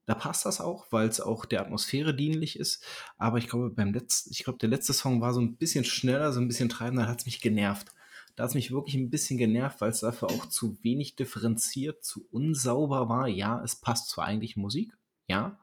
Da 0.06 0.16
passt 0.16 0.46
das 0.46 0.62
auch, 0.62 0.86
weil 0.92 1.08
es 1.08 1.22
auch 1.22 1.46
der 1.46 1.62
Atmosphäre 1.62 2.14
dienlich 2.14 2.60
ist. 2.60 2.86
Aber 3.18 3.38
ich 3.38 3.48
glaube, 3.48 3.70
beim 3.70 3.94
letzten, 3.94 4.32
ich 4.32 4.44
glaube, 4.44 4.60
der 4.60 4.70
letzte 4.70 4.94
Song 4.94 5.22
war 5.22 5.34
so 5.34 5.42
ein 5.42 5.56
bisschen 5.58 5.86
schneller, 5.86 6.32
so 6.32 6.40
ein 6.40 6.48
bisschen 6.48 6.70
treibender, 6.70 7.04
da 7.04 7.10
hat 7.10 7.20
es 7.20 7.26
mich 7.26 7.42
genervt. 7.42 7.88
Da 8.36 8.44
hat 8.44 8.50
es 8.50 8.56
mich 8.56 8.72
wirklich 8.72 8.96
ein 8.96 9.10
bisschen 9.10 9.38
genervt, 9.38 9.80
weil 9.82 9.92
es 9.92 10.02
dafür 10.02 10.30
auch 10.30 10.48
zu 10.48 10.78
wenig 10.84 11.16
differenziert, 11.16 12.04
zu 12.04 12.28
unsauber 12.32 13.08
war. 13.10 13.28
Ja, 13.28 13.62
es 13.64 13.76
passt 13.76 14.10
zur 14.10 14.24
eigentlichen 14.24 14.62
Musik, 14.62 14.94
ja. 15.28 15.60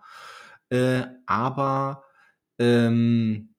Äh, 0.71 1.07
aber 1.27 2.05
ähm, 2.59 3.55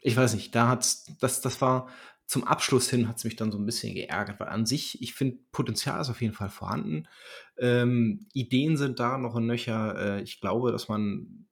ich 0.00 0.16
weiß 0.16 0.34
nicht, 0.34 0.54
da 0.54 0.68
hat's, 0.68 1.06
das, 1.20 1.40
das 1.40 1.60
war, 1.60 1.88
zum 2.26 2.44
Abschluss 2.44 2.90
hin 2.90 3.08
hat 3.08 3.16
es 3.16 3.24
mich 3.24 3.36
dann 3.36 3.50
so 3.50 3.58
ein 3.58 3.64
bisschen 3.64 3.94
geärgert, 3.94 4.38
weil 4.38 4.48
an 4.48 4.66
sich, 4.66 5.00
ich 5.02 5.14
finde, 5.14 5.38
Potenzial 5.50 6.00
ist 6.00 6.10
auf 6.10 6.20
jeden 6.20 6.34
Fall 6.34 6.50
vorhanden. 6.50 7.08
Ähm, 7.56 8.26
Ideen 8.34 8.76
sind 8.76 9.00
da 9.00 9.16
noch 9.16 9.34
ein 9.34 9.46
Nöcher. 9.46 10.18
Äh, 10.18 10.22
ich 10.22 10.40
glaube, 10.40 10.70
dass 10.70 10.88
man 10.88 11.46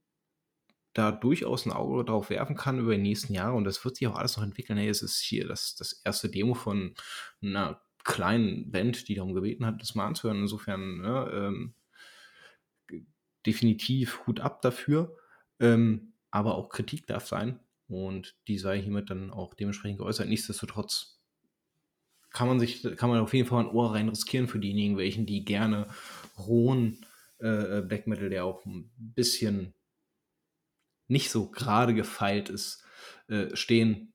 da 0.93 1.13
durchaus 1.13 1.67
ein 1.67 1.73
Auge 1.73 2.05
drauf 2.05 2.31
werfen 2.31 2.57
kann 2.57 2.79
über 2.79 2.95
die 2.95 3.03
nächsten 3.03 3.33
Jahre 3.35 3.57
und 3.57 3.65
das 3.65 3.85
wird 3.85 3.97
sich 3.97 4.07
auch 4.07 4.17
alles 4.17 4.37
noch 4.37 4.45
entwickeln. 4.45 4.79
Hey, 4.79 4.89
es 4.89 5.03
ist 5.03 5.19
hier 5.21 5.47
das, 5.47 5.77
das 5.77 6.01
erste 6.05 6.29
Demo 6.29 6.55
von 6.55 6.95
einer 7.43 7.81
kleinen 8.05 8.71
Band, 8.71 9.09
die 9.09 9.15
darum 9.15 9.35
gebeten 9.35 9.67
hat, 9.67 9.81
das 9.81 9.95
mal 9.95 10.07
anzuhören. 10.07 10.43
Insofern 10.43 10.99
ne, 10.99 11.31
ähm, 11.33 11.75
definitiv 13.47 14.27
Hut 14.27 14.41
ab 14.41 14.63
dafür. 14.63 15.17
Ähm, 15.59 16.13
aber 16.31 16.55
auch 16.55 16.69
Kritik 16.69 17.07
darf 17.07 17.27
sein. 17.27 17.61
Und 17.89 18.37
die 18.49 18.59
sei 18.59 18.81
hiermit 18.81 19.11
dann 19.11 19.31
auch 19.31 19.55
dementsprechend 19.55 19.99
geäußert. 19.99 20.29
Nichtsdestotrotz 20.29 21.21
kann 22.31 22.49
man 22.49 22.61
sich, 22.61 22.83
kann 22.97 23.11
man 23.11 23.21
auf 23.21 23.33
jeden 23.33 23.49
Fall 23.49 23.65
ein 23.65 23.71
Ohr 23.71 23.95
rein 23.95 24.09
riskieren 24.09 24.49
für 24.49 24.59
diejenigen, 24.59 24.97
welchen, 24.97 25.27
die 25.27 25.45
gerne 25.45 25.89
rohen 26.39 27.07
äh, 27.39 27.81
Black 27.83 28.07
Metal, 28.07 28.29
der 28.29 28.45
auch 28.45 28.65
ein 28.67 28.91
bisschen 28.99 29.75
nicht 31.09 31.31
so 31.31 31.51
gerade 31.51 31.95
gefeilt 31.95 32.49
ist, 32.49 32.85
äh, 33.29 33.55
stehen, 33.55 34.13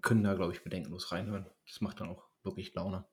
können 0.00 0.24
da, 0.24 0.34
glaube 0.34 0.52
ich, 0.52 0.62
bedenkenlos 0.62 1.12
reinhören. 1.12 1.46
Das 1.66 1.80
macht 1.80 2.00
dann 2.00 2.08
auch 2.08 2.28
wirklich 2.42 2.74
Laune. 2.74 3.04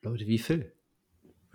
Leute 0.00 0.26
wie 0.26 0.38
Phil. 0.38 0.72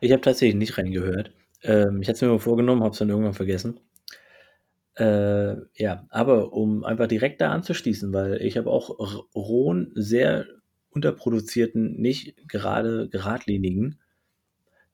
ich 0.00 0.12
habe 0.12 0.20
tatsächlich 0.20 0.56
nicht 0.56 0.78
reingehört. 0.78 1.32
Ähm, 1.62 2.00
ich 2.02 2.08
hatte 2.08 2.16
es 2.16 2.22
mir 2.22 2.28
mal 2.28 2.38
vorgenommen, 2.38 2.82
habe 2.82 2.92
es 2.92 2.98
dann 2.98 3.08
irgendwann 3.08 3.34
vergessen. 3.34 3.80
Äh, 4.96 5.56
ja, 5.74 6.06
aber 6.08 6.52
um 6.52 6.82
einfach 6.84 7.06
direkt 7.06 7.40
da 7.40 7.50
anzuschließen, 7.50 8.12
weil 8.14 8.40
ich 8.40 8.56
habe 8.56 8.70
auch 8.70 9.26
rohen, 9.34 9.92
sehr 9.94 10.46
unterproduzierten, 10.90 12.00
nicht 12.00 12.48
gerade 12.48 13.08
geradlinigen 13.10 13.98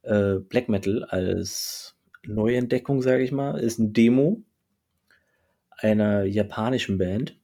äh, 0.03 0.39
Black 0.39 0.69
Metal 0.69 1.05
als 1.05 1.97
Neuentdeckung, 2.27 3.03
sage 3.03 3.23
ich 3.23 3.31
mal, 3.31 3.59
ist 3.59 3.79
ein 3.79 3.93
Demo 3.93 4.43
einer 5.79 6.25
japanischen 6.25 6.99
Band. 6.99 7.39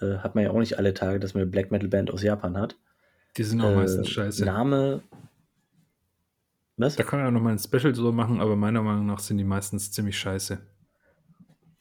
Äh, 0.00 0.18
hat 0.18 0.34
man 0.34 0.44
ja 0.44 0.50
auch 0.50 0.58
nicht 0.58 0.78
alle 0.78 0.94
Tage, 0.94 1.20
dass 1.20 1.34
man 1.34 1.42
eine 1.42 1.50
Black 1.50 1.70
Metal 1.70 1.88
Band 1.88 2.10
aus 2.10 2.22
Japan 2.22 2.56
hat. 2.56 2.76
Die 3.36 3.44
sind 3.44 3.60
auch 3.60 3.74
meistens 3.74 4.08
äh, 4.08 4.10
scheiße. 4.10 4.44
Name. 4.44 5.02
Was? 6.76 6.96
Da 6.96 7.02
kann 7.02 7.18
man 7.18 7.28
ja 7.28 7.30
nochmal 7.30 7.52
ein 7.52 7.58
Special 7.58 7.92
drüber 7.92 8.12
machen, 8.12 8.40
aber 8.40 8.56
meiner 8.56 8.82
Meinung 8.82 9.06
nach 9.06 9.20
sind 9.20 9.38
die 9.38 9.44
meistens 9.44 9.92
ziemlich 9.92 10.18
scheiße. 10.18 10.60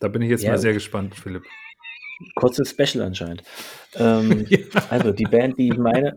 Da 0.02 0.08
bin 0.08 0.22
ich 0.24 0.30
jetzt 0.30 0.44
Ja. 0.44 0.52
mal 0.52 0.58
sehr 0.58 0.74
gespannt, 0.74 1.16
Philipp. 1.16 1.44
Kurzes 2.36 2.72
Special 2.72 3.06
anscheinend. 3.06 3.44
Ähm, 3.96 4.46
Ja. 4.48 4.58
Also 4.90 5.12
die 5.12 5.26
Band, 5.26 5.58
die 5.58 5.68
ich 5.68 5.78
meine, 5.78 6.16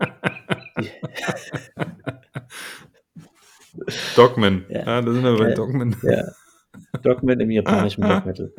die, 0.80 0.88
Dogman. 4.16 4.64
Ja. 4.68 4.78
Ja, 4.86 5.02
da 5.02 5.12
sind 5.12 5.24
wir 5.24 5.36
bei 5.36 5.48
Ja. 5.48 5.54
Dogman. 5.54 5.96
ja, 6.02 6.24
Dogman 7.02 7.40
im 7.40 7.50
japanischen 7.50 8.04
Ah, 8.04 8.18
ah. 8.18 8.20
Black 8.20 8.26
Metal. 8.26 8.52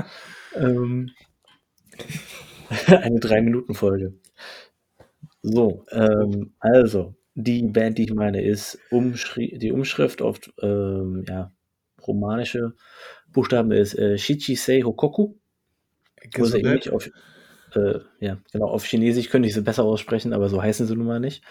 Ähm, 0.55 1.11
eine 2.87 3.19
Drei-Minuten-Folge. 3.19 4.13
So, 5.43 5.85
ähm, 5.91 6.53
also, 6.59 7.15
die 7.35 7.63
Band, 7.63 7.97
die 7.97 8.03
ich 8.03 8.13
meine, 8.13 8.43
ist 8.43 8.79
Umschri 8.91 9.57
die 9.59 9.71
Umschrift 9.71 10.21
auf 10.21 10.39
ähm, 10.61 11.23
ja, 11.27 11.51
romanische 12.05 12.73
Buchstaben 13.35 13.71
ist 13.71 13.93
äh, 13.99 14.17
Shichisei 14.17 14.81
Hokoku. 14.81 15.35
Sie 16.33 16.61
ähnlich 16.61 16.89
auf, 16.89 17.11
äh, 17.75 17.99
ja, 18.19 18.37
genau, 18.51 18.67
auf 18.67 18.85
Chinesisch 18.85 19.29
könnte 19.29 19.47
ich 19.47 19.53
sie 19.53 19.61
besser 19.61 19.83
aussprechen, 19.83 20.33
aber 20.33 20.49
so 20.49 20.61
heißen 20.61 20.87
sie 20.87 20.95
nun 20.95 21.05
mal 21.05 21.19
nicht. 21.19 21.43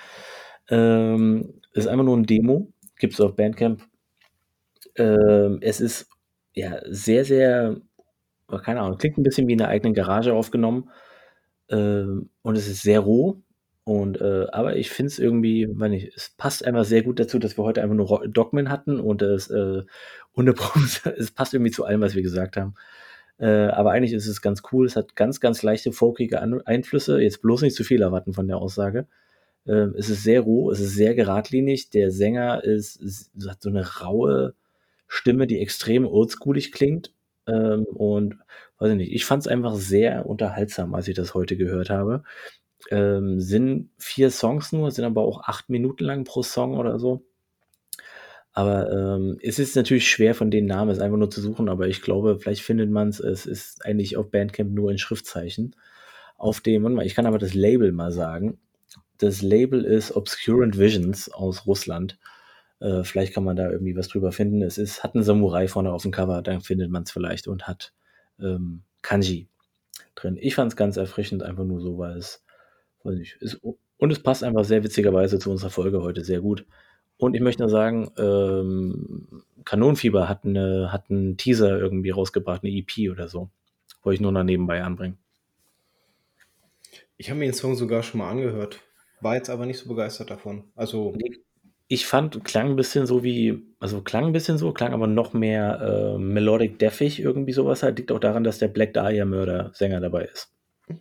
Ähm, 0.69 1.61
ist 1.73 1.87
einfach 1.87 2.05
nur 2.05 2.17
ein 2.17 2.27
Demo, 2.27 2.73
gibt 2.99 3.15
es 3.15 3.21
auf 3.21 3.37
Bandcamp. 3.37 3.83
Ähm, 4.97 5.59
es 5.61 5.81
ist 5.81 6.09
ja 6.55 6.81
sehr, 6.87 7.25
sehr, 7.25 7.77
keine 8.63 8.81
Ahnung, 8.81 8.99
klingt 8.99 9.19
ein 9.19 9.23
bisschen 9.23 9.47
wie 9.47 9.53
in 9.53 9.59
der 9.59 9.69
eigenen 9.69 9.95
Garage 9.95 10.33
aufgenommen. 10.33 10.91
Ähm, 11.69 12.31
und 12.43 12.57
es 12.57 12.67
ist 12.67 12.83
sehr 12.83 13.01
roh. 13.01 13.43
Und, 13.85 14.21
äh, 14.21 14.47
aber 14.53 14.77
ich 14.77 14.91
finde 14.91 15.09
es 15.09 15.19
irgendwie, 15.19 15.69
weiß 15.71 15.91
nicht, 15.91 16.13
es 16.17 16.31
passt 16.39 16.65
einfach 16.65 16.85
sehr 16.87 17.03
gut 17.03 17.21
dazu, 17.21 17.39
dass 17.39 17.59
wir 17.59 17.65
heute 17.65 17.83
einfach 17.83 17.95
nur 17.97 18.27
Dogman 18.29 18.71
hatten 18.71 18.99
und 18.99 19.21
es, 19.23 19.51
äh, 19.51 19.83
Pause- 20.35 21.15
es 21.19 21.31
passt 21.33 21.53
irgendwie 21.55 21.71
zu 21.71 21.85
allem, 21.85 22.01
was 22.01 22.15
wir 22.15 22.23
gesagt 22.23 22.57
haben. 22.57 22.75
Äh, 23.39 23.47
aber 23.69 23.93
eigentlich 23.93 24.13
ist 24.13 24.27
es 24.29 24.43
ganz 24.43 24.63
cool. 24.73 24.87
Es 24.87 24.97
hat 24.97 25.17
ganz, 25.17 25.41
ganz 25.41 25.63
leichte, 25.63 25.93
folkige 25.93 26.41
An 26.41 26.61
Einflüsse. 26.63 27.21
Jetzt 27.21 27.43
bloß 27.43 27.63
nicht 27.63 27.77
zu 27.77 27.85
viel 27.85 28.03
erwarten 28.03 28.33
von 28.33 28.47
der 28.49 28.59
Aussage. 28.59 29.07
Ähm, 29.67 29.95
es 29.99 30.11
ist 30.11 30.23
sehr 30.25 30.41
roh, 30.43 30.71
es 30.71 30.81
ist 30.81 30.95
sehr 30.95 31.15
geradlinig. 31.15 31.91
Der 31.91 32.11
Sänger 32.11 32.65
ist, 32.65 32.97
ist, 32.97 33.33
hat 33.49 33.63
so 33.63 33.71
eine 33.71 33.99
raue 34.01 34.55
Stimme, 35.09 35.47
die 35.47 35.61
extrem 35.61 36.07
oldschoolig 36.07 36.73
klingt. 36.73 37.13
Ähm, 37.47 37.85
und 37.85 38.37
weiß 38.79 38.93
ich 38.93 38.97
nicht, 38.97 39.13
ich 39.13 39.25
fand 39.27 39.43
es 39.43 39.49
einfach 39.49 39.75
sehr 39.77 40.27
unterhaltsam, 40.27 40.95
als 40.95 41.09
ich 41.09 41.15
das 41.17 41.35
heute 41.35 41.57
gehört 41.57 41.91
habe. 41.91 42.23
Ähm, 42.91 43.41
sind 43.41 43.91
vier 43.99 44.31
Songs 44.31 44.73
nur, 44.73 44.91
sind 44.91 45.05
aber 45.05 45.23
auch 45.23 45.43
acht 45.45 45.71
Minuten 45.71 46.05
lang 46.05 46.25
pro 46.25 46.43
Song 46.43 46.77
oder 46.77 46.99
so. 46.99 47.25
Aber 48.53 48.91
ähm, 48.93 49.39
es 49.43 49.59
ist 49.59 49.75
natürlich 49.75 50.09
schwer 50.09 50.35
von 50.35 50.51
den 50.51 50.67
Namen, 50.67 50.91
es 50.91 51.01
einfach 51.01 51.19
nur 51.19 51.31
zu 51.31 51.41
suchen, 51.41 51.69
aber 51.69 51.89
ich 51.89 52.03
glaube, 52.03 52.39
vielleicht 52.39 52.63
findet 52.63 52.89
man 52.89 53.09
es. 53.09 53.19
Es 53.19 53.47
ist 53.47 53.85
eigentlich 53.85 54.17
auf 54.17 54.31
Bandcamp 54.31 54.71
nur 54.71 54.93
in 54.93 54.99
Schriftzeichen. 54.99 55.75
Auf 56.37 56.61
dem, 56.61 57.01
ich 57.01 57.17
kann 57.17 57.27
aber 57.27 57.39
das 57.39 57.55
Label 57.55 57.91
mal 57.91 58.13
sagen. 58.13 58.59
Das 59.19 59.43
Label 59.43 59.85
ist 59.85 60.15
Obscurant 60.15 60.79
Visions 60.79 61.33
aus 61.33 61.67
Russland. 61.67 62.17
Äh, 62.81 63.03
vielleicht 63.03 63.35
kann 63.35 63.45
man 63.45 63.57
da 63.57 63.71
irgendwie 63.71 63.97
was 63.97 64.09
drüber 64.09 64.31
finden. 64.31 64.63
Es 64.63 64.79
ist, 64.79 65.03
hat 65.03 65.17
einen 65.17 65.25
Samurai 65.25 65.67
vorne 65.67 65.93
auf 65.93 66.03
dem 66.03 66.13
Cover, 66.13 66.41
dann 66.43 66.61
findet 66.61 66.91
man 66.91 67.03
es 67.05 67.11
vielleicht 67.11 67.49
und 67.49 67.67
hat 67.67 67.93
ähm, 68.39 68.83
Kanji 69.03 69.49
drin. 70.15 70.37
Ich 70.41 70.55
fand 70.55 70.71
es 70.71 70.77
ganz 70.77 70.97
erfrischend, 70.97 71.43
einfach 71.43 71.65
nur 71.65 71.81
so, 71.81 71.99
weil 71.99 72.17
es, 72.19 72.44
weiß 73.05 73.17
nicht, 73.17 73.37
ist, 73.41 73.61
und 73.99 74.11
es 74.11 74.23
passt 74.23 74.43
einfach 74.43 74.65
sehr 74.65 74.85
witzigerweise 74.85 75.39
zu 75.39 75.51
unserer 75.51 75.71
Folge 75.71 76.03
heute 76.03 76.25
sehr 76.25 76.41
gut. 76.41 76.67
Und 77.17 77.35
ich 77.35 77.41
möchte 77.41 77.63
nur 77.63 77.71
sagen, 77.71 78.11
ähm, 78.19 79.43
Kanonenfieber 79.65 80.29
hat, 80.29 80.45
eine, 80.45 80.93
hat 80.93 81.11
einen 81.11 81.37
Teaser 81.37 81.79
irgendwie 81.79 82.11
rausgebracht, 82.11 82.63
eine 82.65 82.73
EP 82.73 83.11
oder 83.11 83.29
so. 83.29 83.51
Wollte 84.03 84.17
ich 84.17 84.21
nur 84.21 84.33
noch 84.33 84.43
nebenbei 84.43 84.83
anbringen. 84.83 85.19
Ich 87.17 87.31
habe 87.31 87.39
mir 87.39 87.47
den 87.47 87.55
Song 87.55 87.77
sogar 87.77 88.03
schon 88.03 88.19
mal 88.19 88.31
angehört, 88.31 88.81
war 89.21 89.37
jetzt 89.37 89.49
aber 89.49 89.67
nicht 89.67 89.79
so 89.79 89.89
begeistert 89.89 90.31
davon. 90.31 90.65
Also, 90.75 91.15
Ich 91.87 92.07
fand, 92.07 92.45
klang 92.45 92.71
ein 92.71 92.77
bisschen 92.77 93.07
so 93.07 93.23
wie, 93.23 93.63
also 93.79 94.03
klang 94.03 94.27
ein 94.27 94.33
bisschen 94.33 94.59
so, 94.59 94.73
klang 94.73 94.93
aber 94.93 95.07
noch 95.07 95.33
mehr 95.33 95.81
äh, 95.81 96.19
melodic 96.19 96.79
deafig, 96.79 97.21
irgendwie 97.21 97.53
sowas 97.53 97.83
halt. 97.83 97.99
Liegt 97.99 98.11
auch 98.11 98.19
daran, 98.19 98.43
dass 98.43 98.59
der 98.59 98.69
Black 98.69 98.93
Dahlia 98.95 99.25
Mörder 99.25 99.71
Sänger 99.75 100.01
dabei 100.01 100.25
ist. 100.25 100.53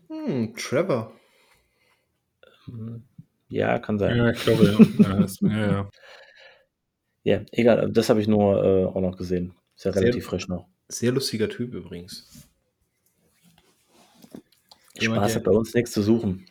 hm, 0.07 0.53
Trevor. 0.55 1.13
Ja, 3.49 3.80
kann 3.80 3.99
sein. 3.99 4.18
Ja, 4.18 4.31
ich 4.31 4.44
glaube, 4.44 4.65
ja. 4.99 5.26
ja, 5.41 5.68
ja, 5.68 5.90
ja. 7.23 7.45
Egal, 7.52 7.91
das 7.91 8.10
habe 8.10 8.22
ich 8.22 8.27
nur 8.27 8.64
äh, 8.64 8.85
auch 8.85 9.02
noch 9.02 9.18
gesehen. 9.18 9.53
Ist 9.76 9.85
ja 9.85 9.91
Sehr- 9.94 10.03
relativ 10.03 10.26
frisch 10.26 10.48
noch. 10.48 10.68
Sehr 10.88 11.11
lustiger 11.11 11.49
Typ 11.49 11.73
übrigens. 11.73 12.48
Jemand, 14.99 15.22
Spaß 15.22 15.35
hat 15.38 15.44
bei 15.44 15.52
uns 15.52 15.73
nichts 15.73 15.91
zu 15.91 16.03
suchen. 16.03 16.45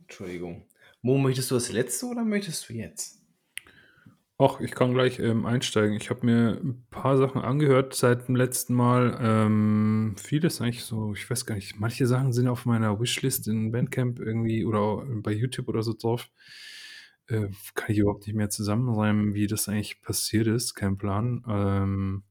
Entschuldigung. 0.00 0.66
Mo, 1.00 1.18
möchtest 1.18 1.50
du 1.50 1.54
das 1.54 1.70
letzte 1.72 2.06
oder 2.06 2.24
möchtest 2.24 2.68
du 2.68 2.74
jetzt? 2.74 3.21
Ach, 4.44 4.58
ich 4.58 4.72
kann 4.72 4.92
gleich 4.92 5.20
ähm, 5.20 5.46
einsteigen. 5.46 5.96
Ich 5.96 6.10
habe 6.10 6.26
mir 6.26 6.58
ein 6.60 6.84
paar 6.90 7.16
Sachen 7.16 7.42
angehört 7.42 7.94
seit 7.94 8.26
dem 8.26 8.34
letzten 8.34 8.74
Mal. 8.74 9.16
Ähm, 9.22 10.16
vieles 10.18 10.60
eigentlich 10.60 10.82
so, 10.82 11.12
ich 11.12 11.30
weiß 11.30 11.46
gar 11.46 11.54
nicht, 11.54 11.78
manche 11.78 12.08
Sachen 12.08 12.32
sind 12.32 12.48
auf 12.48 12.66
meiner 12.66 12.98
Wishlist 12.98 13.46
in 13.46 13.70
Bandcamp 13.70 14.18
irgendwie 14.18 14.64
oder 14.64 15.04
bei 15.06 15.30
YouTube 15.30 15.68
oder 15.68 15.84
so 15.84 15.92
drauf. 15.92 16.28
Äh, 17.28 17.50
kann 17.76 17.92
ich 17.92 17.98
überhaupt 17.98 18.26
nicht 18.26 18.34
mehr 18.34 18.50
zusammenreimen, 18.50 19.32
wie 19.32 19.46
das 19.46 19.68
eigentlich 19.68 20.02
passiert 20.02 20.48
ist. 20.48 20.74
Kein 20.74 20.98
Plan. 20.98 21.44
Ähm, 21.48 22.24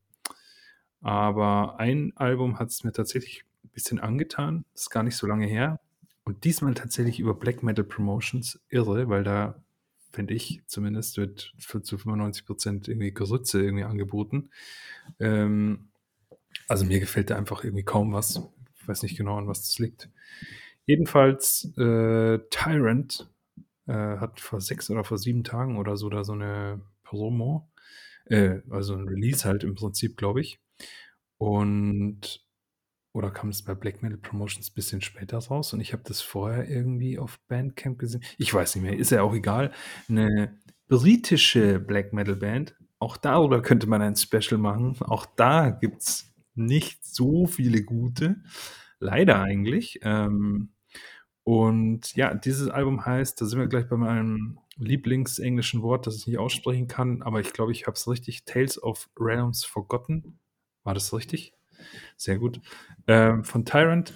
aber 1.00 1.80
ein 1.80 2.12
Album 2.18 2.60
hat 2.60 2.72
es 2.72 2.84
mir 2.84 2.92
tatsächlich 2.92 3.46
ein 3.64 3.70
bisschen 3.70 4.00
angetan. 4.02 4.66
Ist 4.74 4.90
gar 4.90 5.04
nicht 5.04 5.16
so 5.16 5.28
lange 5.28 5.48
her. 5.48 5.80
Und 6.26 6.44
diesmal 6.44 6.74
tatsächlich 6.74 7.22
über 7.22 7.36
Black 7.36 7.64
Metal 7.64 7.86
Promotions. 7.86 8.60
Irre, 8.68 9.08
weil 9.08 9.24
da 9.24 9.64
finde 10.12 10.34
ich 10.34 10.62
zumindest, 10.68 11.18
wird 11.18 11.54
für 11.58 11.82
zu 11.82 11.98
95 11.98 12.46
Prozent 12.46 12.88
irgendwie 12.88 13.14
Gerütze 13.14 13.62
irgendwie 13.62 13.84
angeboten. 13.84 14.50
Ähm, 15.20 15.90
also 16.68 16.86
mir 16.86 17.00
gefällt 17.00 17.30
da 17.30 17.38
einfach 17.38 17.64
irgendwie 17.64 17.84
kaum 17.84 18.14
was. 18.14 18.42
Ich 18.76 18.88
weiß 18.88 19.04
nicht 19.04 19.18
genau, 19.18 19.38
an 19.38 19.48
was 19.48 19.62
das 19.62 19.80
liegt. 19.80 20.10
Jedenfalls, 20.86 21.66
äh, 21.78 22.40
Tyrant 22.50 23.30
äh, 23.88 23.94
hat 23.94 24.40
vor 24.40 24.62
sechs 24.62 24.90
oder 24.90 25.04
vor 25.04 25.18
sieben 25.18 25.44
Tagen 25.44 25.78
oder 25.78 25.98
so 25.98 26.10
da 26.10 26.24
so 26.24 26.34
eine 26.34 26.82
Promo, 27.04 27.70
äh, 28.26 28.60
also 28.70 28.96
ein 28.96 29.08
Release 29.08 29.48
halt 29.48 29.64
im 29.64 29.76
Prinzip, 29.76 30.18
glaube 30.18 30.42
ich. 30.42 30.60
Und 31.38 32.46
oder 33.14 33.32
kam 33.32 33.50
es 33.50 33.62
bei 33.62 33.74
Black 33.74 34.02
Metal 34.02 34.18
Promotions 34.18 34.70
ein 34.70 34.74
bisschen 34.74 35.02
später 35.02 35.38
raus 35.38 35.74
und 35.74 35.82
ich 35.82 35.94
habe 35.94 36.04
das 36.06 36.22
vorher 36.22 36.70
irgendwie 36.70 37.20
auf 37.20 37.40
Bandcamp 37.48 38.00
gesehen. 38.00 38.24
Ich 38.38 38.54
weiß 38.54 38.76
nicht 38.76 38.84
mehr, 38.84 38.98
ist 38.98 39.12
ja 39.12 39.22
auch 39.22 39.34
egal. 39.34 39.72
Eine 40.10 40.58
britische 40.88 41.80
Black 41.80 42.14
Metal 42.14 42.36
Band, 42.36 42.76
auch 43.00 43.18
darüber 43.18 43.62
könnte 43.62 43.88
man 43.88 44.02
ein 44.02 44.16
Special 44.16 44.60
machen. 44.60 44.96
Auch 45.02 45.26
da 45.26 45.72
gibt 45.72 46.02
es 46.04 46.32
nicht 46.54 47.04
so 47.04 47.48
viele 47.48 47.84
gute, 47.84 48.38
leider 49.00 49.42
eigentlich. 49.42 50.00
Ähm, 50.04 50.70
und 51.44 52.16
ja, 52.16 52.34
dieses 52.34 52.70
Album 52.70 53.06
heißt, 53.06 53.42
da 53.42 53.46
sind 53.46 53.60
wir 53.60 53.68
gleich 53.68 53.90
bei 53.90 53.98
meinem 53.98 54.60
Lieblingsenglischen 54.78 55.82
Wort, 55.82 56.08
das 56.08 56.18
ich 56.18 56.28
nicht 56.28 56.38
aussprechen 56.38 56.88
kann, 56.88 57.22
aber 57.24 57.40
ich 57.40 57.54
glaube, 57.54 57.72
ich 57.72 57.88
habe 57.88 57.96
es 57.96 58.08
richtig, 58.08 58.46
Tales 58.46 58.82
of 58.82 59.10
Realms 59.20 59.64
Forgotten. 59.64 60.40
War 60.84 60.94
das 60.94 61.14
richtig? 61.14 61.54
Sehr 62.18 62.38
gut. 62.38 62.60
Ähm, 63.08 63.44
von 63.44 63.66
Tyrant. 63.66 64.14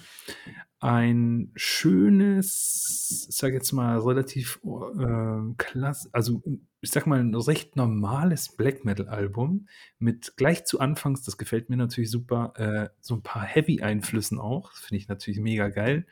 Ein 0.78 1.52
schönes, 1.56 3.26
ich 3.30 3.36
sage 3.36 3.54
jetzt 3.54 3.72
mal 3.72 3.98
relativ 3.98 4.60
äh, 4.64 5.54
klasse, 5.56 6.10
also 6.12 6.42
ich 6.82 6.90
sag 6.90 7.06
mal 7.06 7.18
ein 7.18 7.34
recht 7.34 7.76
normales 7.76 8.54
Black 8.54 8.84
Metal 8.84 9.08
Album 9.08 9.68
mit 9.98 10.36
gleich 10.36 10.66
zu 10.66 10.78
Anfangs, 10.78 11.22
das 11.22 11.38
gefällt 11.38 11.70
mir 11.70 11.76
natürlich 11.76 12.10
super, 12.10 12.52
äh, 12.56 12.90
so 13.00 13.14
ein 13.14 13.22
paar 13.22 13.42
Heavy-Einflüssen 13.42 14.38
auch. 14.38 14.70
Das 14.70 14.80
finde 14.80 15.00
ich 15.00 15.08
natürlich 15.08 15.40
mega 15.40 15.68
geil. 15.68 16.06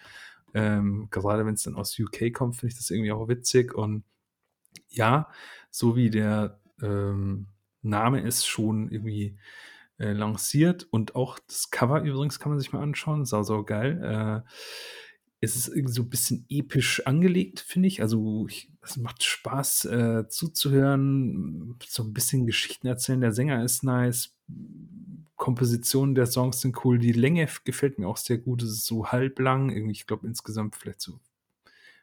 Ähm, 0.54 1.08
gerade 1.10 1.44
wenn 1.44 1.54
es 1.54 1.64
dann 1.64 1.76
aus 1.76 1.98
UK 1.98 2.32
kommt, 2.32 2.56
finde 2.56 2.72
ich 2.72 2.78
das 2.78 2.90
irgendwie 2.90 3.12
auch 3.12 3.28
witzig. 3.28 3.74
Und 3.74 4.04
ja, 4.88 5.28
so 5.70 5.94
wie 5.94 6.10
der 6.10 6.58
ähm, 6.82 7.48
Name 7.82 8.20
ist 8.20 8.46
schon 8.46 8.88
irgendwie 8.90 9.36
äh, 9.98 10.12
lanciert 10.12 10.86
und 10.90 11.14
auch 11.14 11.38
das 11.46 11.70
Cover 11.70 12.02
übrigens 12.02 12.38
kann 12.38 12.50
man 12.50 12.58
sich 12.58 12.72
mal 12.72 12.82
anschauen, 12.82 13.24
sau, 13.24 13.42
sau 13.42 13.62
geil. 13.62 14.42
Äh, 14.44 14.50
es 15.40 15.56
ist 15.56 15.68
irgendwie 15.68 15.92
so 15.92 16.02
ein 16.02 16.10
bisschen 16.10 16.46
episch 16.48 17.06
angelegt, 17.06 17.60
finde 17.60 17.88
ich. 17.88 18.00
Also 18.00 18.46
ich, 18.48 18.70
es 18.82 18.96
macht 18.96 19.22
Spaß 19.22 19.84
äh, 19.86 20.28
zuzuhören, 20.28 21.76
so 21.86 22.02
ein 22.02 22.14
bisschen 22.14 22.46
Geschichten 22.46 22.86
erzählen. 22.86 23.20
Der 23.20 23.32
Sänger 23.32 23.62
ist 23.62 23.84
nice, 23.84 24.34
Kompositionen 25.36 26.14
der 26.14 26.26
Songs 26.26 26.60
sind 26.60 26.84
cool, 26.84 26.98
die 26.98 27.12
Länge 27.12 27.46
gefällt 27.64 27.98
mir 27.98 28.08
auch 28.08 28.16
sehr 28.16 28.38
gut. 28.38 28.62
Es 28.62 28.70
ist 28.70 28.86
so 28.86 29.08
halblang, 29.08 29.70
irgendwie, 29.70 29.92
ich 29.92 30.06
glaube 30.06 30.26
insgesamt 30.26 30.76
vielleicht 30.76 31.00
so, 31.00 31.20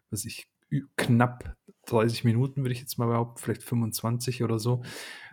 was 0.09 0.25
ich, 0.25 0.47
knapp 0.95 1.57
30 1.87 2.23
Minuten 2.23 2.61
würde 2.61 2.73
ich 2.73 2.79
jetzt 2.79 2.97
mal 2.97 3.07
behaupten, 3.07 3.41
vielleicht 3.41 3.63
25 3.63 4.43
oder 4.43 4.59
so. 4.59 4.83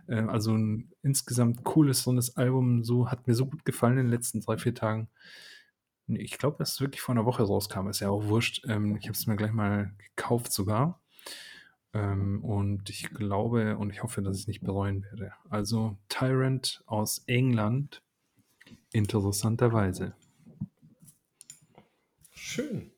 Äh, 0.08 0.22
also 0.22 0.56
ein 0.56 0.90
insgesamt 1.02 1.64
cooles, 1.64 2.02
so 2.02 2.18
Album, 2.34 2.84
so 2.84 3.10
hat 3.10 3.26
mir 3.26 3.34
so 3.34 3.46
gut 3.46 3.64
gefallen 3.64 3.98
in 3.98 4.06
den 4.06 4.12
letzten 4.12 4.40
drei, 4.40 4.58
vier 4.58 4.74
Tagen. 4.74 5.08
Ich 6.08 6.38
glaube, 6.38 6.56
dass 6.58 6.72
es 6.72 6.80
wirklich 6.80 7.02
vor 7.02 7.14
einer 7.14 7.26
Woche 7.26 7.42
rauskam, 7.42 7.88
ist 7.88 8.00
ja 8.00 8.08
auch 8.08 8.24
wurscht. 8.24 8.64
Ähm, 8.66 8.96
ich 8.96 9.04
habe 9.04 9.12
es 9.12 9.26
mir 9.26 9.36
gleich 9.36 9.52
mal 9.52 9.92
gekauft 9.98 10.52
sogar. 10.52 11.02
Ähm, 11.92 12.42
und 12.44 12.90
ich 12.90 13.10
glaube 13.10 13.76
und 13.76 13.90
ich 13.90 14.02
hoffe, 14.02 14.22
dass 14.22 14.36
ich 14.36 14.42
es 14.42 14.48
nicht 14.48 14.60
bereuen 14.60 15.04
werde. 15.04 15.32
Also 15.50 15.98
Tyrant 16.08 16.82
aus 16.86 17.22
England, 17.26 18.02
interessanterweise. 18.92 20.14
Schön. 22.32 22.92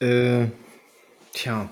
Äh, 0.00 0.48
tja. 1.32 1.70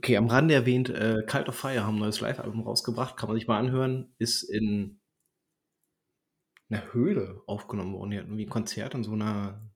Okay, 0.00 0.16
am 0.16 0.28
Rande 0.28 0.54
erwähnt, 0.54 0.88
äh, 0.88 1.22
Cult 1.26 1.50
of 1.50 1.56
Fire 1.56 1.84
haben 1.84 1.96
ein 1.96 2.00
neues 2.00 2.22
Live-Album 2.22 2.62
rausgebracht, 2.62 3.18
kann 3.18 3.28
man 3.28 3.36
sich 3.36 3.46
mal 3.46 3.58
anhören, 3.58 4.14
ist 4.16 4.44
in 4.44 4.98
einer 6.70 6.90
Höhle 6.94 7.42
aufgenommen 7.46 7.92
worden. 7.92 8.10
Die 8.10 8.16
hatten 8.16 8.28
irgendwie 8.28 8.46
ein 8.46 8.50
Konzert 8.50 8.94
in 8.94 9.04
so 9.04 9.12
einer 9.12 9.70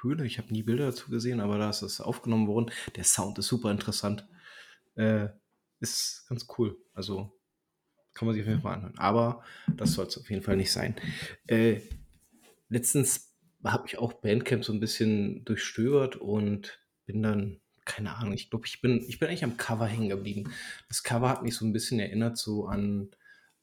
Höhle. 0.00 0.24
Ich 0.24 0.38
habe 0.38 0.50
nie 0.50 0.62
Bilder 0.62 0.86
dazu 0.86 1.10
gesehen, 1.10 1.40
aber 1.40 1.58
da 1.58 1.68
ist 1.68 1.82
es 1.82 2.00
aufgenommen 2.00 2.46
worden. 2.46 2.70
Der 2.96 3.04
Sound 3.04 3.38
ist 3.38 3.48
super 3.48 3.70
interessant. 3.70 4.26
Äh, 4.94 5.28
ist 5.80 6.24
ganz 6.30 6.46
cool. 6.56 6.78
Also 6.94 7.38
kann 8.14 8.24
man 8.24 8.34
sich 8.34 8.44
auf 8.44 8.48
jeden 8.48 8.62
Fall 8.62 8.76
anhören. 8.76 8.98
Aber 8.98 9.44
das 9.76 9.92
soll 9.92 10.06
es 10.06 10.16
auf 10.16 10.30
jeden 10.30 10.42
Fall 10.42 10.56
nicht 10.56 10.72
sein. 10.72 10.96
Äh, 11.48 11.82
letztens 12.70 13.36
habe 13.62 13.86
ich 13.88 13.98
auch 13.98 14.14
Bandcamp 14.14 14.64
so 14.64 14.72
ein 14.72 14.80
bisschen 14.80 15.44
durchstöbert 15.44 16.16
und 16.16 16.80
bin 17.04 17.22
dann, 17.22 17.60
keine 17.84 18.14
Ahnung, 18.16 18.32
ich 18.32 18.50
glaube, 18.50 18.66
ich 18.66 18.80
bin, 18.80 19.04
ich 19.08 19.18
bin 19.18 19.28
eigentlich 19.28 19.44
am 19.44 19.56
Cover 19.56 19.86
hängen 19.86 20.08
geblieben. 20.08 20.52
Das 20.88 21.02
Cover 21.02 21.28
hat 21.28 21.42
mich 21.42 21.56
so 21.56 21.64
ein 21.64 21.72
bisschen 21.72 22.00
erinnert 22.00 22.38
so 22.38 22.66
an, 22.66 23.10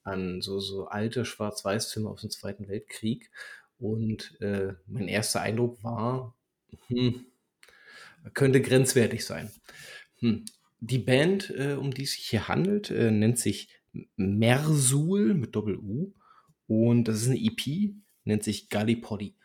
an 0.03 0.41
so, 0.41 0.59
so 0.59 0.87
alte 0.87 1.25
Schwarz-Weiß-Filme 1.25 2.09
aus 2.09 2.21
dem 2.21 2.29
Zweiten 2.29 2.67
Weltkrieg. 2.67 3.31
Und 3.77 4.39
äh, 4.41 4.73
mein 4.87 5.07
erster 5.07 5.41
Eindruck 5.41 5.83
war, 5.83 6.35
hm, 6.87 7.25
könnte 8.33 8.61
grenzwertig 8.61 9.25
sein. 9.25 9.51
Hm. 10.19 10.45
Die 10.81 10.99
Band, 10.99 11.49
äh, 11.57 11.73
um 11.73 11.93
die 11.93 12.03
es 12.03 12.13
sich 12.13 12.25
hier 12.27 12.47
handelt, 12.47 12.89
äh, 12.89 13.11
nennt 13.11 13.37
sich 13.37 13.69
Mersul 14.15 15.33
mit 15.33 15.55
Doppel-U. 15.55 16.13
Und 16.67 17.07
das 17.07 17.21
ist 17.21 17.27
eine 17.27 17.39
EP, 17.39 17.95
nennt 18.23 18.43
sich 18.43 18.69
Gallipoli. 18.69 19.35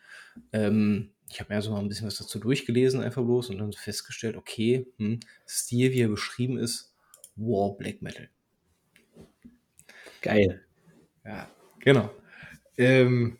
Ähm, 0.53 1.14
ich 1.29 1.39
habe 1.39 1.53
mir 1.53 1.61
so 1.61 1.71
mal 1.71 1.79
ein 1.79 1.89
bisschen 1.89 2.07
was 2.07 2.17
dazu 2.17 2.39
durchgelesen, 2.39 3.01
einfach 3.01 3.23
bloß, 3.23 3.49
und 3.49 3.57
dann 3.57 3.73
festgestellt, 3.73 4.35
okay, 4.35 4.87
hm, 4.97 5.19
Stil, 5.47 5.91
wie 5.91 6.01
er 6.01 6.09
beschrieben 6.09 6.57
ist, 6.57 6.95
War 7.35 7.75
Black 7.77 8.01
Metal. 8.01 8.29
Geil. 10.21 10.65
Ja, 11.23 11.49
genau. 11.79 12.11
Ähm, 12.77 13.39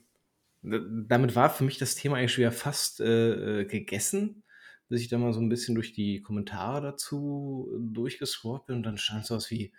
damit 0.62 1.36
war 1.36 1.50
für 1.50 1.64
mich 1.64 1.78
das 1.78 1.96
Thema 1.96 2.18
eigentlich 2.18 2.34
schon 2.34 2.42
wieder 2.42 2.52
fast 2.52 3.00
äh, 3.00 3.62
äh, 3.62 3.66
gegessen, 3.66 4.44
bis 4.90 5.02
ich 5.02 5.08
da 5.08 5.18
mal 5.18 5.34
so 5.34 5.40
ein 5.40 5.50
bisschen 5.50 5.76
durch 5.76 5.94
die 5.94 6.22
Kommentare 6.22 6.82
dazu 6.82 7.70
durchgescrollt 7.80 8.66
bin 8.66 8.78
und 8.78 8.84
dann 8.84 8.98
stand 8.98 9.26
so 9.26 9.36
was 9.36 9.52
wie, 9.52 9.74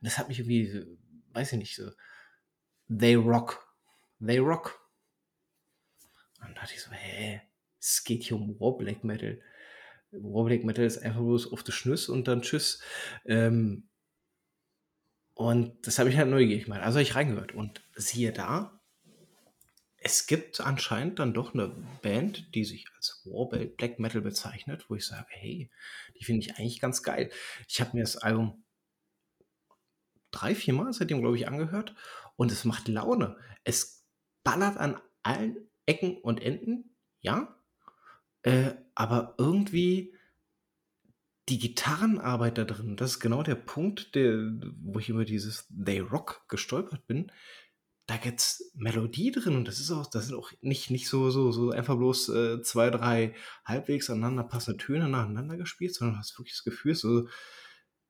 das 0.00 0.18
hat 0.18 0.28
mich 0.28 0.38
irgendwie, 0.40 0.86
weiß 1.32 1.52
ich 1.52 1.58
nicht, 1.58 1.76
so, 1.76 1.90
they 2.88 3.14
rock, 3.14 3.74
they 4.24 4.38
rock. 4.38 4.80
Und 6.42 6.56
dachte 6.56 6.72
ich 6.74 6.80
so, 6.80 6.90
hä, 6.90 7.42
es 7.80 8.04
geht 8.04 8.24
hier 8.24 8.36
um 8.36 8.60
War 8.60 8.76
Black 8.76 9.04
Metal. 9.04 9.40
War 10.12 10.44
Black 10.44 10.64
Metal 10.64 10.84
ist 10.84 10.98
einfach 10.98 11.20
bloß 11.20 11.52
auf 11.52 11.62
die 11.62 11.72
Schnüss 11.72 12.08
und 12.08 12.28
dann 12.28 12.42
tschüss. 12.42 12.82
Ähm, 13.24 13.88
und 15.34 15.86
das 15.86 15.98
habe 15.98 16.10
ich 16.10 16.16
halt 16.18 16.28
neugierig 16.28 16.64
gemacht. 16.64 16.82
Also 16.82 16.96
habe 16.96 17.02
ich 17.02 17.14
reingehört 17.14 17.52
und 17.52 17.82
siehe 17.94 18.32
da, 18.32 18.80
es 20.02 20.26
gibt 20.26 20.60
anscheinend 20.60 21.18
dann 21.18 21.34
doch 21.34 21.52
eine 21.54 21.68
Band, 22.02 22.54
die 22.54 22.64
sich 22.64 22.86
als 22.96 23.22
Warbelt 23.24 23.76
Black 23.76 23.98
Metal 23.98 24.22
bezeichnet, 24.22 24.86
wo 24.88 24.94
ich 24.94 25.06
sage, 25.06 25.26
hey, 25.28 25.70
die 26.18 26.24
finde 26.24 26.40
ich 26.40 26.56
eigentlich 26.56 26.80
ganz 26.80 27.02
geil. 27.02 27.30
Ich 27.68 27.80
habe 27.80 27.96
mir 27.96 28.02
das 28.02 28.16
Album 28.16 28.64
drei, 30.30 30.54
vier 30.54 30.74
Mal 30.74 30.92
seitdem, 30.92 31.20
glaube 31.20 31.36
ich, 31.36 31.48
angehört 31.48 31.94
und 32.36 32.50
es 32.50 32.64
macht 32.64 32.88
Laune. 32.88 33.36
Es 33.64 34.06
ballert 34.42 34.78
an 34.78 35.00
allen 35.22 35.68
Ecken 35.84 36.16
und 36.18 36.42
Enden, 36.42 36.96
ja, 37.20 37.59
äh, 38.42 38.72
aber 38.94 39.34
irgendwie 39.38 40.14
die 41.48 41.58
Gitarrenarbeit 41.58 42.58
da 42.58 42.64
drin, 42.64 42.96
das 42.96 43.12
ist 43.12 43.20
genau 43.20 43.42
der 43.42 43.56
Punkt, 43.56 44.14
der, 44.14 44.34
wo 44.82 44.98
ich 44.98 45.08
über 45.08 45.24
dieses 45.24 45.68
They 45.68 45.98
Rock 45.98 46.44
gestolpert 46.48 47.06
bin 47.06 47.32
da 48.10 48.16
gibt's 48.16 48.72
Melodie 48.74 49.30
drin 49.30 49.54
und 49.54 49.68
das 49.68 49.78
ist 49.78 49.92
auch, 49.92 50.04
das 50.04 50.26
sind 50.26 50.34
auch 50.34 50.50
nicht, 50.62 50.90
nicht 50.90 51.08
so, 51.08 51.30
so, 51.30 51.52
so 51.52 51.70
einfach 51.70 51.96
bloß 51.96 52.28
äh, 52.30 52.62
zwei, 52.62 52.90
drei 52.90 53.36
halbwegs 53.64 54.10
aneinander 54.10 54.42
passende 54.42 54.78
Töne 54.78 55.08
nacheinander 55.08 55.56
gespielt, 55.56 55.94
sondern 55.94 56.14
du 56.14 56.18
hast 56.18 56.36
wirklich 56.36 56.56
das 56.56 56.64
Gefühl, 56.64 56.96
so, 56.96 57.28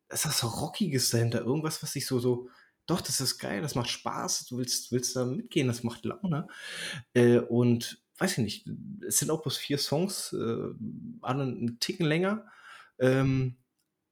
es 0.09 0.25
ist 0.25 0.39
so 0.39 0.47
Rockiges 0.47 1.11
dahinter, 1.11 1.43
irgendwas, 1.43 1.83
was 1.83 1.93
sich 1.93 2.07
so, 2.07 2.19
so, 2.19 2.49
doch, 2.87 3.03
das 3.03 3.21
ist 3.21 3.39
geil, 3.39 3.61
das 3.61 3.75
macht 3.75 3.91
Spaß, 3.91 4.47
du 4.47 4.57
willst, 4.57 4.91
willst 4.91 5.17
da 5.17 5.27
mitgehen, 5.27 5.69
das 5.69 5.83
macht 5.83 6.07
Laune. 6.07 6.49
Äh, 7.13 7.41
und 7.41 8.00
weiß 8.21 8.33
ich 8.33 8.45
nicht, 8.45 8.71
es 9.07 9.19
sind 9.19 9.31
auch 9.31 9.43
bloß 9.43 9.57
vier 9.57 9.79
Songs, 9.79 10.33
äh, 10.33 10.69
alle 11.23 11.43
einen 11.43 11.81
Ticken 11.81 12.07
länger. 12.07 12.47
Ähm, 12.99 13.57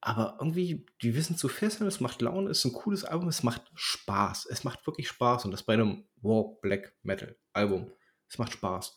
aber 0.01 0.37
irgendwie, 0.41 0.87
die 1.03 1.15
wissen 1.15 1.37
zu 1.37 1.49
fesseln, 1.49 1.89
es 1.89 2.01
macht 2.01 2.23
Laune, 2.23 2.51
es 2.51 2.59
ist 2.59 2.65
ein 2.67 2.73
cooles 2.73 3.05
Album, 3.05 3.29
es 3.29 3.43
macht 3.43 3.71
Spaß. 3.75 4.47
Es 4.47 4.65
macht 4.65 4.87
wirklich 4.87 5.09
Spaß 5.09 5.45
und 5.45 5.51
das 5.51 5.63
bei 5.63 5.75
einem 5.75 6.05
War 6.23 6.57
Black 6.63 6.95
Metal 7.03 7.37
Album. 7.53 7.91
Es 8.29 8.39
macht 8.39 8.53
Spaß. 8.53 8.97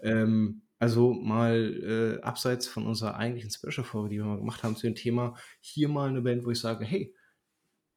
Ähm, 0.00 0.62
also 0.78 1.12
mal 1.14 2.18
äh, 2.18 2.22
abseits 2.22 2.66
von 2.66 2.86
unserer 2.86 3.14
eigentlichen 3.16 3.50
Special-Folge, 3.50 4.08
die 4.08 4.16
wir 4.16 4.24
mal 4.24 4.38
gemacht 4.38 4.64
haben 4.64 4.76
zu 4.76 4.86
dem 4.86 4.96
Thema, 4.96 5.36
hier 5.60 5.88
mal 5.88 6.08
eine 6.08 6.22
Band, 6.22 6.44
wo 6.44 6.50
ich 6.50 6.60
sage, 6.60 6.84
hey, 6.84 7.14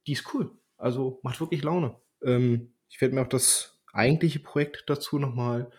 die 0.06 0.14
ist 0.14 0.34
cool. 0.34 0.52
Also 0.77 1.19
macht 1.23 1.40
wirklich 1.41 1.64
Laune. 1.64 1.99
Ähm, 2.23 2.76
ich 2.90 3.02
werde 3.02 3.15
mir 3.15 3.22
auch 3.22 3.27
das 3.27 3.82
eigentliche 3.91 4.40
Projekt 4.40 4.84
dazu 4.88 5.18
nochmal 5.18 5.72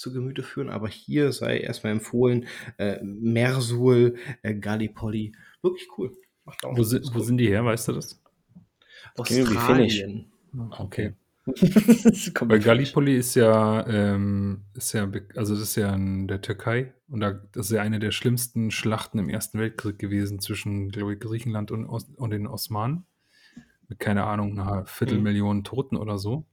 zu 0.00 0.12
Gemüte 0.12 0.42
führen, 0.42 0.70
aber 0.70 0.88
hier 0.88 1.32
sei 1.32 1.58
erstmal 1.58 1.92
empfohlen, 1.92 2.46
äh, 2.78 2.98
Mersul, 3.02 4.16
äh, 4.42 4.54
Gallipoli 4.54 5.32
Wirklich 5.62 5.88
cool. 5.98 6.16
Macht 6.44 6.64
auch 6.64 6.76
wo, 6.76 6.82
sind, 6.82 7.06
wo 7.12 7.18
cool. 7.18 7.24
sind 7.24 7.38
die 7.38 7.48
her, 7.48 7.64
weißt 7.64 7.88
du 7.88 7.92
das? 7.92 8.20
Australien. 9.16 10.32
Okay. 10.78 11.14
Weil 11.46 12.60
Gallipoli 12.60 13.16
ist 13.16 13.34
ja, 13.34 13.86
ähm, 13.86 14.62
ist 14.74 14.92
ja, 14.92 15.10
also 15.36 15.54
das 15.54 15.62
ist 15.62 15.76
ja 15.76 15.94
in 15.94 16.28
der 16.28 16.40
Türkei 16.40 16.92
und 17.08 17.20
da, 17.20 17.32
das 17.52 17.66
ist 17.66 17.72
ja 17.72 17.82
eine 17.82 17.98
der 17.98 18.10
schlimmsten 18.10 18.70
Schlachten 18.70 19.18
im 19.18 19.28
Ersten 19.28 19.58
Weltkrieg 19.58 19.98
gewesen 19.98 20.38
zwischen, 20.38 20.90
glaube 20.90 21.14
ich, 21.14 21.20
Griechenland 21.20 21.70
und, 21.70 21.86
und 21.86 22.30
den 22.30 22.46
Osmanen. 22.46 23.04
Mit, 23.88 23.98
keine 23.98 24.24
Ahnung, 24.24 24.58
einer 24.58 24.86
Viertelmillion 24.86 25.58
mhm. 25.58 25.64
Toten 25.64 25.96
oder 25.96 26.18
so. 26.18 26.46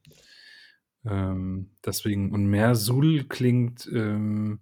Ähm, 1.10 1.70
deswegen, 1.86 2.32
und 2.32 2.48
Mersul 2.48 3.24
klingt 3.26 3.90
ähm, 3.94 4.60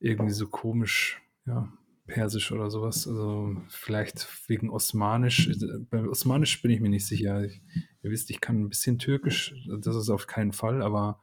irgendwie 0.00 0.32
so 0.32 0.48
komisch, 0.48 1.20
ja, 1.46 1.72
Persisch 2.06 2.52
oder 2.52 2.70
sowas. 2.70 3.08
Also 3.08 3.56
vielleicht 3.68 4.28
wegen 4.48 4.68
Osmanisch. 4.68 5.50
Bei 5.90 6.06
Osmanisch 6.06 6.60
bin 6.60 6.70
ich 6.70 6.80
mir 6.80 6.90
nicht 6.90 7.06
sicher. 7.06 7.44
Ich, 7.44 7.62
ihr 8.02 8.10
wisst, 8.10 8.28
ich 8.30 8.42
kann 8.42 8.60
ein 8.60 8.68
bisschen 8.68 8.98
Türkisch, 8.98 9.54
das 9.80 9.96
ist 9.96 10.10
auf 10.10 10.26
keinen 10.26 10.52
Fall, 10.52 10.82
aber 10.82 11.20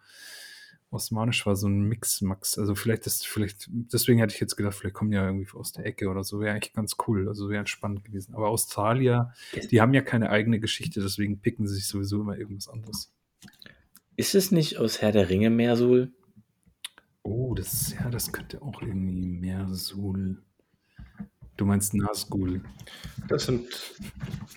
Osmanisch 0.89 1.45
war 1.45 1.55
so 1.55 1.67
ein 1.67 1.83
Mix-Max. 1.83 2.57
Also 2.57 2.73
vielleicht 2.73 3.05
ist, 3.05 3.27
vielleicht, 3.27 3.69
deswegen 3.69 4.19
hätte 4.19 4.33
ich 4.33 4.41
jetzt 4.41 4.57
gedacht, 4.57 4.73
vielleicht 4.73 4.95
kommen 4.95 5.13
ja 5.13 5.25
irgendwie 5.25 5.49
aus 5.53 5.71
der 5.71 5.85
Ecke 5.85 6.09
oder 6.09 6.23
so. 6.23 6.39
Wäre 6.39 6.55
eigentlich 6.55 6.73
ganz 6.73 6.97
cool. 7.07 7.27
Also 7.29 7.47
wäre 7.49 7.65
spannend 7.67 8.03
gewesen. 8.03 8.33
Aber 8.33 8.49
Australier, 8.49 9.33
die 9.69 9.79
haben 9.79 9.93
ja 9.93 10.01
keine 10.01 10.31
eigene 10.31 10.59
Geschichte, 10.59 10.99
deswegen 10.99 11.39
picken 11.39 11.67
sie 11.67 11.75
sich 11.75 11.87
sowieso 11.87 12.21
immer 12.21 12.37
irgendwas 12.37 12.67
anderes. 12.67 13.13
Ist 14.21 14.35
es 14.35 14.51
nicht 14.51 14.77
aus 14.77 15.01
Herr 15.01 15.11
der 15.11 15.29
Ringe 15.29 15.49
Mersul? 15.49 16.13
Oh, 17.23 17.55
das, 17.55 17.95
ja, 17.95 18.07
das 18.11 18.31
könnte 18.31 18.61
auch 18.61 18.79
irgendwie 18.83 19.15
Mersul. 19.15 20.43
Du 21.57 21.65
meinst 21.65 21.95
Nazgul. 21.95 22.61
Das 23.27 23.47
sind, 23.47 23.67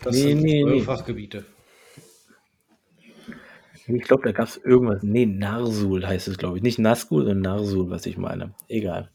das 0.03 0.17
nee, 0.17 0.21
sind 0.21 0.43
nee, 0.43 0.65
nee. 0.65 0.83
Fachgebiete. 0.83 1.47
Ich 3.87 4.03
glaube, 4.03 4.25
da 4.25 4.33
gab 4.33 4.49
es 4.49 4.59
irgendwas. 4.59 5.03
Nee, 5.03 5.25
Narsul 5.25 6.07
heißt 6.07 6.29
es, 6.29 6.37
glaube 6.37 6.59
ich. 6.59 6.63
Nicht 6.63 6.79
Nazgul, 6.79 7.25
sondern 7.25 7.57
Narsul, 7.57 7.89
was 7.89 8.05
ich 8.05 8.19
meine. 8.19 8.55
Egal. 8.69 9.13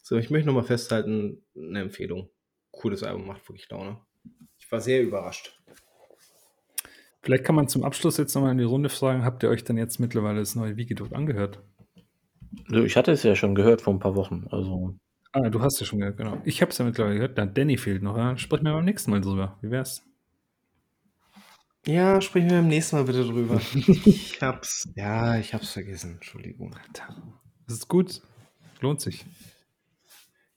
So, 0.00 0.16
ich 0.16 0.30
möchte 0.30 0.46
nochmal 0.46 0.64
festhalten, 0.64 1.44
eine 1.54 1.82
Empfehlung. 1.82 2.30
Cooles 2.70 3.02
Album, 3.02 3.26
macht 3.26 3.46
wirklich 3.46 3.68
Laune. 3.68 4.00
Ich 4.56 4.72
war 4.72 4.80
sehr 4.80 5.02
überrascht. 5.02 5.60
Vielleicht 7.24 7.44
kann 7.44 7.54
man 7.54 7.68
zum 7.68 7.84
Abschluss 7.84 8.18
jetzt 8.18 8.34
nochmal 8.34 8.52
in 8.52 8.58
die 8.58 8.64
Runde 8.64 8.90
fragen, 8.90 9.24
habt 9.24 9.42
ihr 9.42 9.48
euch 9.48 9.64
denn 9.64 9.78
jetzt 9.78 9.98
mittlerweile 9.98 10.40
das 10.40 10.54
neue 10.54 10.76
Wikidot 10.76 11.14
angehört? 11.14 11.62
Ich 12.70 12.96
hatte 12.96 13.12
es 13.12 13.22
ja 13.22 13.34
schon 13.34 13.54
gehört 13.54 13.80
vor 13.80 13.94
ein 13.94 13.98
paar 13.98 14.14
Wochen. 14.14 14.46
Also 14.50 14.94
Ah, 15.32 15.48
du 15.50 15.60
hast 15.62 15.80
ja 15.80 15.86
schon 15.86 15.98
gehört, 15.98 16.16
genau. 16.16 16.40
Ich 16.44 16.62
habe 16.62 16.70
es 16.70 16.78
ja 16.78 16.84
mittlerweile 16.84 17.16
gehört. 17.16 17.38
Dann 17.38 17.54
Danny 17.54 17.76
fehlt 17.76 18.04
noch. 18.04 18.16
Ja? 18.16 18.36
Sprechen 18.36 18.66
wir 18.66 18.72
beim 18.72 18.84
nächsten 18.84 19.10
Mal 19.10 19.20
drüber. 19.20 19.58
Wie 19.62 19.70
wär's? 19.70 20.04
Ja, 21.86 22.20
sprechen 22.20 22.50
wir 22.50 22.58
beim 22.58 22.68
nächsten 22.68 22.96
Mal 22.96 23.04
bitte 23.04 23.24
drüber. 23.24 23.60
ich 23.74 24.38
hab's. 24.40 24.88
Ja, 24.94 25.36
ich 25.36 25.52
hab's 25.52 25.72
vergessen. 25.72 26.12
Entschuldigung. 26.12 26.76
Das 27.66 27.78
ist 27.78 27.88
gut. 27.88 28.22
Lohnt 28.80 29.00
sich. 29.00 29.24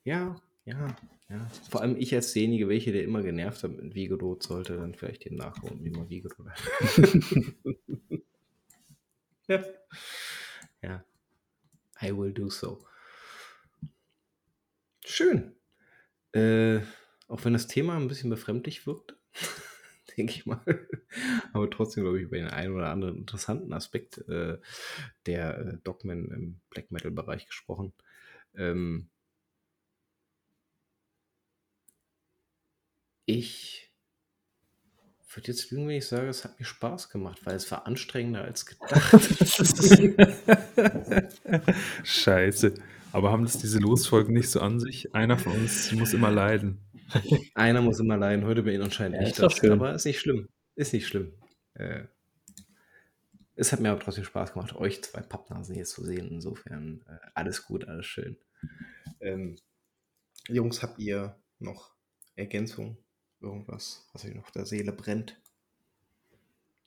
Ja, 0.03 0.35
ja, 0.65 0.95
ja. 1.30 1.49
Vor 1.70 1.82
allem 1.82 1.98
ich 1.98 2.14
als 2.16 2.34
derjenige, 2.34 2.70
welche 2.70 2.91
der 2.91 3.04
immer 3.04 3.22
genervt 3.22 3.64
hat 3.64 3.72
mit 3.72 3.95
Vigorot, 3.95 4.44
sollte 4.44 4.78
dann 4.78 4.95
vielleicht 4.95 5.26
den 5.26 5.36
nachholen, 5.36 5.84
wie 5.84 5.90
man 5.90 6.10
Vigorot 6.10 6.48
ja. 9.48 9.64
ja. 10.82 11.04
I 12.02 12.16
will 12.16 12.34
do 12.34 12.49
so. 12.49 12.86
Schön. 15.06 15.56
Äh, 16.34 16.80
auch 17.28 17.44
wenn 17.44 17.54
das 17.54 17.68
Thema 17.68 17.95
ein 17.95 18.08
bisschen 18.08 18.30
befremdlich 18.30 18.86
wirkt, 18.86 19.16
denke 20.18 20.34
ich 20.34 20.45
mal. 20.45 20.62
Aber 21.54 21.70
trotzdem, 21.70 22.04
glaube 22.04 22.20
ich, 22.20 22.26
über 22.26 22.38
den 22.38 22.48
einen 22.48 22.74
oder 22.76 22.90
anderen 22.90 23.18
interessanten 23.18 23.74
Aspekt 23.74 24.18
äh, 24.30 24.58
der 25.26 25.58
äh, 25.60 25.78
Dogmen 25.84 26.32
im 26.32 26.62
Black 26.70 26.91
Metal-Bereich 26.91 27.48
gesprochen. 27.48 27.94
Ähm, 28.56 29.10
ich 33.28 33.84
würde 35.34 35.49
jetzt 35.49 35.70
lügen, 35.70 35.88
wenn 35.88 35.98
ich 35.98 36.08
sage, 36.08 36.28
es 36.30 36.44
hat 36.44 36.60
mir 36.60 36.66
Spaß 36.66 37.10
gemacht, 37.10 37.45
weil 37.45 37.56
es 37.56 37.70
war 37.70 37.86
anstrengender 37.86 38.44
als 38.44 38.66
gedacht. 38.66 39.14
Scheiße. 42.04 42.74
Aber 43.12 43.32
haben 43.32 43.44
das 43.44 43.60
diese 43.60 43.80
Losfolgen 43.80 44.34
nicht 44.34 44.49
so 44.49 44.60
an 44.62 44.80
sich? 44.80 45.14
Einer 45.14 45.38
von 45.38 45.54
uns 45.54 45.91
muss 45.91 46.14
immer 46.14 46.32
leiden. 46.32 46.80
Einer 47.54 47.82
muss 47.82 47.99
immer 47.99 48.18
leiden. 48.18 48.45
Heute 48.45 48.64
bin 48.64 48.76
ich 48.76 48.82
anscheinend 48.82 49.18
Ja, 49.18 49.24
nicht 49.24 49.40
das. 49.40 49.54
schön. 49.54 49.72
Aber 49.74 49.94
ist 49.94 50.06
nicht 50.06 50.20
schlimm. 50.20 50.48
Ist 50.76 50.94
nicht 50.94 51.08
schlimm. 51.08 51.34
Äh, 51.76 52.04
es 53.56 53.72
hat 53.72 53.80
mir 53.80 53.91
aber 53.91 53.99
trotzdem 53.99 54.24
Spaß 54.24 54.54
gemacht, 54.54 54.76
euch 54.76 55.04
zwei 55.04 55.22
Pappnasen 55.22 55.76
hier 55.76 55.86
zu 55.86 56.04
sehen. 56.04 56.30
Insofern 56.32 57.04
äh, 57.08 57.18
alles 57.36 57.66
gut, 57.66 57.88
alles 57.88 58.06
schön. 58.06 58.38
Ähm, 59.20 59.58
Jungs, 60.48 60.82
habt 60.82 60.99
ihr 60.99 61.40
noch 61.60 61.91
Ergänzungen? 62.36 62.98
Irgendwas, 63.42 64.08
was 64.14 64.26
euch 64.26 64.34
noch 64.34 64.44
auf 64.44 64.52
der 64.52 64.66
Seele 64.66 64.92
brennt, 64.92 65.38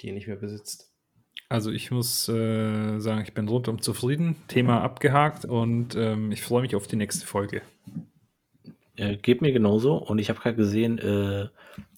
die 0.00 0.08
ihr 0.08 0.12
nicht 0.12 0.26
mehr 0.26 0.36
besitzt? 0.36 0.90
Also 1.48 1.70
ich 1.70 1.90
muss 1.90 2.28
äh, 2.28 2.98
sagen, 3.00 3.22
ich 3.22 3.34
bin 3.34 3.48
rundum 3.48 3.82
zufrieden. 3.82 4.36
Thema 4.46 4.82
abgehakt 4.82 5.44
und 5.44 5.96
ähm, 5.96 6.30
ich 6.30 6.42
freue 6.42 6.62
mich 6.62 6.76
auf 6.76 6.86
die 6.86 6.96
nächste 6.96 7.26
Folge. 7.26 7.62
Äh, 8.96 9.16
geht 9.16 9.42
mir 9.42 9.52
genauso. 9.52 9.96
Und 9.96 10.18
ich 10.18 10.28
habe 10.28 10.40
gerade 10.40 10.56
gesehen, 10.56 10.98
äh, 10.98 11.48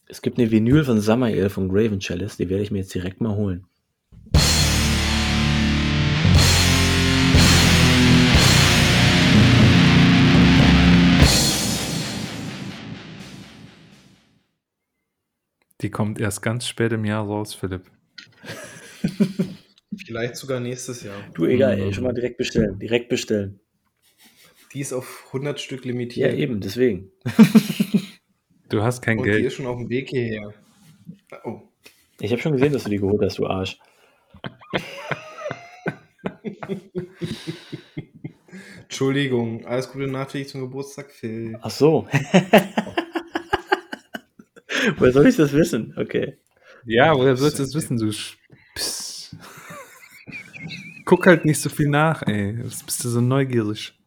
es 0.07 0.23
gibt 0.23 0.39
eine 0.39 0.51
Vinyl 0.51 0.85
von 0.85 1.01
Samael 1.01 1.51
von 1.51 1.69
Graven 1.69 2.01
Chalice. 2.01 2.37
Die 2.37 2.49
werde 2.49 2.62
ich 2.62 2.70
mir 2.70 2.79
jetzt 2.79 2.95
direkt 2.95 3.20
mal 3.20 3.35
holen. 3.35 3.66
Die 15.82 15.90
kommt 15.90 16.20
erst 16.20 16.42
ganz 16.42 16.66
spät 16.66 16.92
im 16.92 17.04
Jahr 17.04 17.24
raus, 17.24 17.54
Philipp. 17.54 17.90
Vielleicht 20.06 20.36
sogar 20.36 20.60
nächstes 20.60 21.02
Jahr. 21.02 21.16
Du, 21.34 21.44
egal, 21.44 21.76
Mhm. 21.76 21.82
ey, 21.82 21.92
schon 21.94 22.04
mal 22.04 22.14
direkt 22.14 22.38
bestellen. 22.38 22.78
Direkt 22.78 23.09
bestellen. 23.09 23.60
Die 24.72 24.80
ist 24.80 24.92
auf 24.92 25.26
100 25.32 25.60
Stück 25.60 25.84
Ja, 25.84 25.90
limitiert. 25.90 26.34
eben, 26.34 26.60
deswegen. 26.60 27.10
Du 28.68 28.82
hast 28.82 29.02
kein 29.02 29.18
Und 29.18 29.24
die 29.26 29.30
Geld. 29.32 29.44
ist 29.44 29.52
schon 29.54 29.66
auf 29.66 29.76
dem 29.76 29.90
Weg 29.90 30.09
hierher. 30.09 30.54
Oh, 31.44 31.60
Ich 32.20 32.30
habe 32.32 32.40
schon 32.40 32.52
gesehen, 32.52 32.72
dass 32.72 32.84
du 32.84 32.88
die 32.90 32.96
geholt 32.96 33.20
hast, 33.22 33.36
du 33.38 33.46
Arsch. 33.46 33.78
Entschuldigung, 38.82 39.66
alles 39.66 39.90
Gute 39.92 40.06
nachträglich 40.06 40.48
zum 40.50 40.62
Geburtstag, 40.62 41.10
Phil. 41.10 41.59
Ach 41.60 41.70
so. 41.70 42.06
Woher 44.96 45.12
soll 45.12 45.26
ich 45.26 45.36
das 45.36 45.52
wissen? 45.52 45.94
Okay. 45.96 46.38
Ja, 46.84 47.14
woher 47.14 47.36
sollst 47.36 47.59
du 47.59 47.62
das 47.62 47.74
wissen, 47.74 47.96
du 47.96 48.06
Sch- 48.06 48.34
Psst. 48.74 49.36
Guck 51.04 51.26
halt 51.26 51.44
nicht 51.44 51.60
so 51.60 51.68
viel 51.68 51.88
nach, 51.88 52.22
ey. 52.22 52.59
Das 52.62 52.82
bist 52.82 53.04
du 53.04 53.09
so 53.09 53.20
neugierig. 53.20 53.98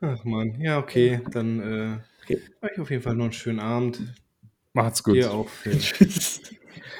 Ach 0.00 0.22
man, 0.24 0.60
ja, 0.60 0.78
okay, 0.78 1.20
dann 1.30 1.60
äh, 1.60 1.98
Okay. 2.24 2.40
euch 2.60 2.78
auf 2.80 2.90
jeden 2.90 3.02
Fall 3.02 3.14
noch 3.14 3.24
einen 3.24 3.32
schönen 3.32 3.60
Abend. 3.60 4.00
Macht's 4.72 5.02
gut. 5.02 5.14
Dir 5.16 5.32
auch, 5.32 5.48
Phil. 5.48 5.78
Tschüss. 5.78 6.42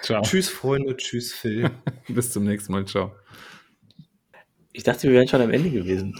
Ciao. 0.02 0.22
Tschüss, 0.22 0.48
Freunde, 0.48 0.97
tschüss, 0.97 1.32
Phil. 1.32 1.70
Bis 2.09 2.30
zum 2.30 2.44
nächsten 2.44 2.72
Mal. 2.72 2.86
Ciao. 2.86 3.12
Ich 4.72 4.82
dachte, 4.84 5.09
wir 5.09 5.14
wären 5.14 5.28
schon 5.28 5.40
am 5.43 5.51
Ende 5.51 5.70
gewesen. 5.70 6.14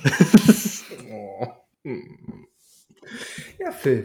oh. 1.11 1.47
hm. 1.85 2.47
Ja, 3.59 3.71
Phil, 3.71 4.05